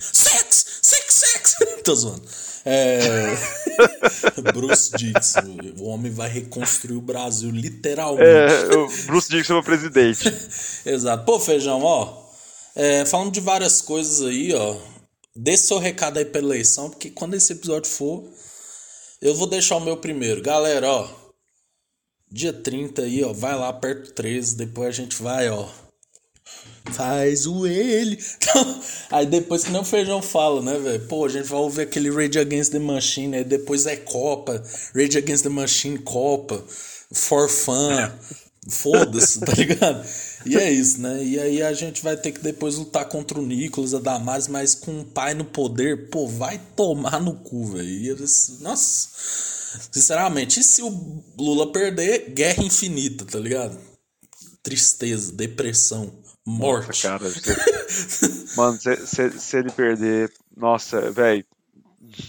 Sex! 0.02 0.66
Sex, 0.82 1.14
sex! 1.14 1.56
Tô 1.84 1.96
zoando. 1.96 2.24
É... 2.66 3.36
Bruce 4.54 4.92
Dixon. 4.98 5.58
O 5.80 5.88
homem 5.88 6.12
vai 6.12 6.30
reconstruir 6.30 6.98
o 6.98 7.02
Brasil, 7.02 7.50
literalmente. 7.50 8.26
É, 8.26 8.76
o 8.76 8.88
Bruce 9.06 9.30
Dixon 9.30 9.56
é 9.56 9.60
o 9.60 9.64
presidente. 9.64 10.34
Exato. 10.86 11.26
Pô, 11.26 11.40
Feijão, 11.40 11.82
ó. 11.84 12.26
É, 12.76 13.06
falando 13.06 13.32
de 13.32 13.40
várias 13.40 13.82
coisas 13.82 14.22
aí, 14.22 14.54
ó. 14.54 14.76
Dê 15.36 15.56
seu 15.56 15.80
recado 15.80 16.18
aí 16.18 16.26
pela 16.26 16.48
eleição, 16.48 16.90
porque 16.90 17.10
quando 17.10 17.36
esse 17.36 17.54
episódio 17.54 17.90
for, 17.90 18.24
eu 19.22 19.34
vou 19.34 19.48
deixar 19.48 19.78
o 19.78 19.82
meu 19.82 19.98
primeiro. 19.98 20.42
Galera, 20.42 20.92
ó. 20.92 21.27
Dia 22.32 22.52
30 22.52 23.02
aí, 23.04 23.24
ó. 23.24 23.34
Vai 23.34 23.56
lá 23.56 23.72
perto 23.74 24.12
13. 24.14 24.56
Depois 24.56 24.90
a 24.90 24.92
gente 24.92 25.22
vai, 25.22 25.50
ó. 25.50 25.68
Faz 26.92 27.46
o 27.46 27.68
ele. 27.68 28.18
Então, 28.38 28.82
aí 29.12 29.26
depois 29.26 29.64
que 29.64 29.72
não 29.72 29.82
o 29.82 29.86
feijão 29.86 30.22
fala, 30.22 30.62
né, 30.62 30.78
velho? 30.78 31.06
Pô, 31.08 31.26
a 31.26 31.30
gente 31.30 31.48
vai 31.48 31.60
ouvir 31.60 31.82
aquele 31.82 32.10
Rage 32.10 32.40
Against 32.40 32.72
the 32.72 32.80
Machine, 32.80 33.38
aí 33.38 33.44
depois 33.44 33.86
é 33.86 33.96
Copa. 33.96 34.64
Rage 34.96 35.18
Against 35.18 35.44
the 35.44 35.50
Machine, 35.50 35.98
Copa. 36.00 36.64
For 37.14 37.50
fun. 37.50 38.12
Foda-se, 38.70 39.40
tá 39.40 39.54
ligado? 39.54 40.06
E 40.52 40.58
é 40.58 40.72
isso, 40.72 41.02
né? 41.02 41.24
E 41.24 41.40
aí 41.40 41.62
a 41.62 41.74
gente 41.74 42.04
vai 42.04 42.16
ter 42.18 42.32
que 42.32 42.42
depois 42.42 42.76
lutar 42.76 43.06
contra 43.08 43.40
o 43.40 43.46
Nicolas, 43.46 43.94
a 43.94 44.00
Damares, 44.00 44.48
mas 44.48 44.76
com 44.76 45.02
o 45.02 45.06
pai 45.06 45.34
no 45.34 45.46
poder, 45.46 46.10
pô, 46.10 46.28
vai 46.28 46.60
tomar 46.76 47.22
no 47.22 47.34
cu, 47.36 47.66
velho. 47.66 48.18
Nossa, 48.62 49.10
sinceramente, 49.92 50.60
e 50.60 50.64
se 50.64 50.82
o 50.82 51.24
Lula 51.38 51.72
perder, 51.72 52.32
guerra 52.32 52.64
infinita, 52.64 53.26
tá 53.26 53.40
ligado? 53.40 53.78
tristeza, 54.68 55.32
depressão, 55.32 56.12
morte. 56.46 57.08
Nossa, 57.08 57.08
cara, 57.08 57.30
se... 57.88 58.58
mano, 58.58 58.78
se, 58.82 59.08
se, 59.08 59.40
se, 59.40 59.58
ele 59.58 59.72
perder, 59.72 60.30
nossa, 60.58 61.10
velho, 61.10 61.46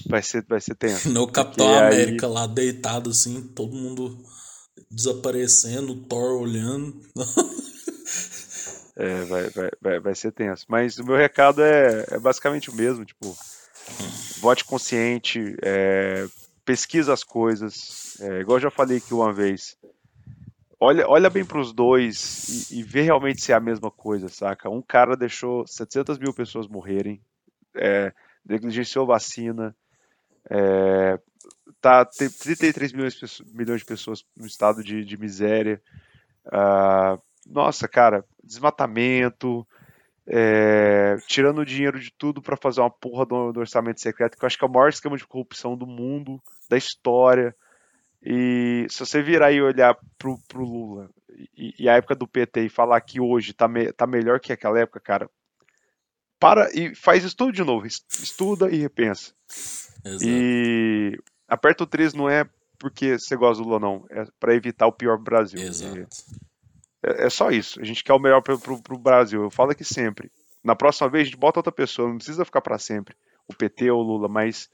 vai 0.07 0.23
ser, 0.23 0.45
vai 0.49 0.61
ser 0.61 0.77
tenso. 0.77 1.11
No 1.11 1.27
Capitão 1.27 1.67
América 1.77 2.27
aí... 2.29 2.33
lá 2.33 2.47
deitado 2.47 3.11
assim, 3.11 3.43
todo 3.43 3.75
mundo 3.75 4.17
desaparecendo, 4.89 5.97
Thor 5.97 6.41
olhando. 6.41 7.03
é, 8.97 9.23
vai, 9.25 9.51
vai, 9.51 9.71
vai, 9.81 10.01
vai 10.01 10.15
ser 10.15 10.33
tenso. 10.33 10.67
Mas 10.69 10.99
o 10.99 11.05
meu 11.05 11.17
recado 11.17 11.63
é, 11.63 12.05
é 12.11 12.19
basicamente 12.19 12.71
o 12.71 12.75
mesmo, 12.75 13.05
tipo, 13.05 13.37
vote 14.41 14.65
consciente, 14.65 15.57
é, 15.63 16.27
pesquisa 16.65 17.13
as 17.13 17.23
coisas, 17.23 18.21
é, 18.21 18.41
igual 18.41 18.59
eu 18.59 18.63
já 18.63 18.71
falei 18.71 18.99
aqui 18.99 19.15
uma 19.15 19.33
vez. 19.33 19.77
Olha, 20.81 21.09
olha 21.09 21.31
bem 21.31 21.45
para 21.45 21.61
os 21.61 21.73
dois 21.73 22.71
e, 22.71 22.81
e 22.81 22.83
vê 22.83 23.03
realmente 23.03 23.41
se 23.41 23.53
é 23.53 23.55
a 23.55 23.61
mesma 23.61 23.91
coisa, 23.91 24.29
saca? 24.29 24.71
Um 24.71 24.83
cara 24.83 25.17
deixou 25.17 25.67
700 25.67 26.19
mil 26.19 26.33
pessoas 26.33 26.69
morrerem, 26.69 27.21
é, 27.75 28.13
negligenciou 28.45 29.07
vacina, 29.07 29.75
é, 30.51 31.19
tá, 31.81 32.05
tem 32.05 32.29
33 32.29 32.93
milhões, 32.93 33.43
milhões 33.53 33.81
de 33.81 33.87
pessoas 33.87 34.25
no 34.37 34.47
estado 34.47 34.83
de, 34.83 35.05
de 35.05 35.17
miséria. 35.17 35.81
Uh, 36.47 37.21
nossa, 37.49 37.89
cara, 37.89 38.25
desmatamento, 38.45 39.67
é, 40.27 41.17
tirando 41.27 41.61
o 41.61 41.65
dinheiro 41.65 41.99
de 41.99 42.13
tudo 42.17 42.43
para 42.43 42.57
fazer 42.57 42.81
uma 42.81 42.91
porra 42.91 43.25
do, 43.25 43.53
do, 43.53 43.61
orçamento 43.61 44.01
secreto, 44.01 44.37
que 44.37 44.45
eu 44.45 44.47
acho 44.47 44.59
que 44.59 44.65
é 44.65 44.69
o 44.69 44.71
maior 44.71 44.91
esquema 44.91 45.17
de 45.17 45.27
corrupção 45.27 45.77
do 45.77 45.87
mundo, 45.87 46.41
da 46.69 46.77
história. 46.77 47.57
E 48.23 48.87
se 48.91 48.99
você 48.99 49.23
virar 49.23 49.53
e 49.53 49.63
olhar 49.63 49.97
pro, 50.19 50.39
pro 50.47 50.65
Lula 50.65 51.09
e, 51.57 51.75
e, 51.79 51.89
a 51.89 51.95
época 51.95 52.15
do 52.15 52.27
PT 52.27 52.67
e 52.67 52.69
falar 52.69 53.01
que 53.01 53.21
hoje 53.21 53.55
tá, 53.55 53.67
me, 53.67 53.93
tá 53.93 54.07
melhor 54.07 54.41
que 54.41 54.53
aquela 54.53 54.79
época, 54.79 55.01
cara, 55.01 55.31
para 56.39 56.69
e 56.75 56.95
faz 56.95 57.25
isso 57.25 57.37
tudo 57.37 57.53
de 57.53 57.65
novo. 57.65 57.87
Estuda 57.87 58.71
e 58.71 58.77
repensa. 58.77 59.33
Exato. 60.05 60.25
E 60.25 61.19
aperta 61.49 61.85
o 61.85 61.87
3 61.87 62.13
não 62.13 62.29
é 62.29 62.45
porque 62.79 63.19
você 63.19 63.37
gosta 63.37 63.63
do 63.63 63.69
Lula, 63.69 63.81
não. 63.81 64.05
É 64.11 64.25
para 64.39 64.55
evitar 64.55 64.87
o 64.87 64.93
pior 64.93 65.17
Brasil. 65.19 65.61
Exato. 65.61 66.07
É, 67.09 67.27
é, 67.27 67.31
só 67.31 67.51
isso. 67.51 67.81
A 67.81 67.85
gente 67.85 68.05
quer 68.05 68.13
o 68.13 68.19
melhor 68.19 68.43
pro, 68.43 68.99
Brasil. 68.99 69.43
Eu 69.43 69.51
falo 69.51 69.71
aqui 69.71 69.85
sempre. 69.85 70.31
Na 70.63 70.77
próxima 70.77 71.09
vez 71.09 71.23
a 71.23 71.25
gente 71.27 71.39
bota 71.39 71.61
outra 71.61 71.73
pessoa. 71.73 72.09
Não 72.09 72.17
precisa 72.17 72.45
ficar 72.45 72.61
para 72.61 72.79
sempre. 72.79 73.15
O 73.49 73.55
PT 73.55 73.91
ou 73.91 74.01
o 74.01 74.03
Lula, 74.03 74.29
mas 74.29 74.69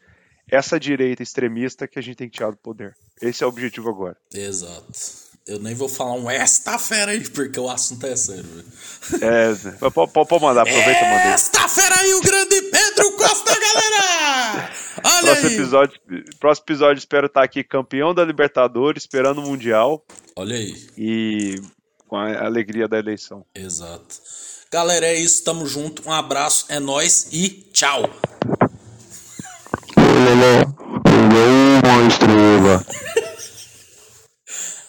essa 0.51 0.79
direita 0.79 1.23
extremista 1.23 1.87
que 1.87 1.99
a 1.99 2.03
gente 2.03 2.17
tem 2.17 2.29
que 2.29 2.37
tirar 2.37 2.51
do 2.51 2.57
poder. 2.57 2.97
Esse 3.23 3.45
é 3.45 3.47
o 3.47 3.51
objetivo 3.51 3.89
agora. 3.89 4.17
Exato. 4.33 4.93
Eu 5.47 5.59
nem 5.59 5.75
vou 5.75 5.91
falar 5.91 6.15
um 6.15 6.31
esta 6.31 6.79
fera 6.79 7.13
aí, 7.13 7.29
porque 7.29 7.61
o 7.61 7.69
assunto 7.69 8.07
é 8.07 8.17
sério. 8.17 8.47
É, 9.21 9.91
pode, 9.91 10.11
pode 10.13 10.43
mandar, 10.43 10.63
aproveita 10.63 10.91
e 10.91 11.11
manda. 11.11 11.35
Esta 11.35 11.69
fera 11.69 12.01
aí, 12.01 12.15
o 12.15 12.23
grande 12.23 12.63
Pedro 12.63 13.13
Costa, 13.13 13.53
galera! 13.53 14.71
Olha 15.05 15.23
próximo 15.23 15.49
aí. 15.49 15.55
Episódio, 15.55 16.01
próximo 16.41 16.65
episódio 16.65 16.99
espero 16.99 17.27
estar 17.27 17.43
aqui 17.43 17.63
campeão 17.63 18.15
da 18.15 18.25
Libertadores, 18.25 19.03
esperando 19.03 19.43
o 19.43 19.47
Mundial. 19.47 20.03
Olha 20.35 20.57
aí. 20.57 20.75
E 20.97 21.61
com 22.07 22.17
a 22.17 22.45
alegria 22.45 22.89
da 22.89 22.99
eleição. 22.99 23.45
Exato. 23.55 24.21
Galera, 24.71 25.07
é 25.07 25.15
isso, 25.15 25.45
tamo 25.45 25.67
junto. 25.67 26.09
Um 26.09 26.13
abraço, 26.13 26.67
é 26.69 26.81
nós 26.81 27.29
e 27.33 27.49
tchau. 27.73 28.03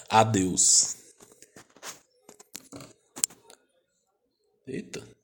Adeus. 0.09 0.95
Eita. 4.67 5.14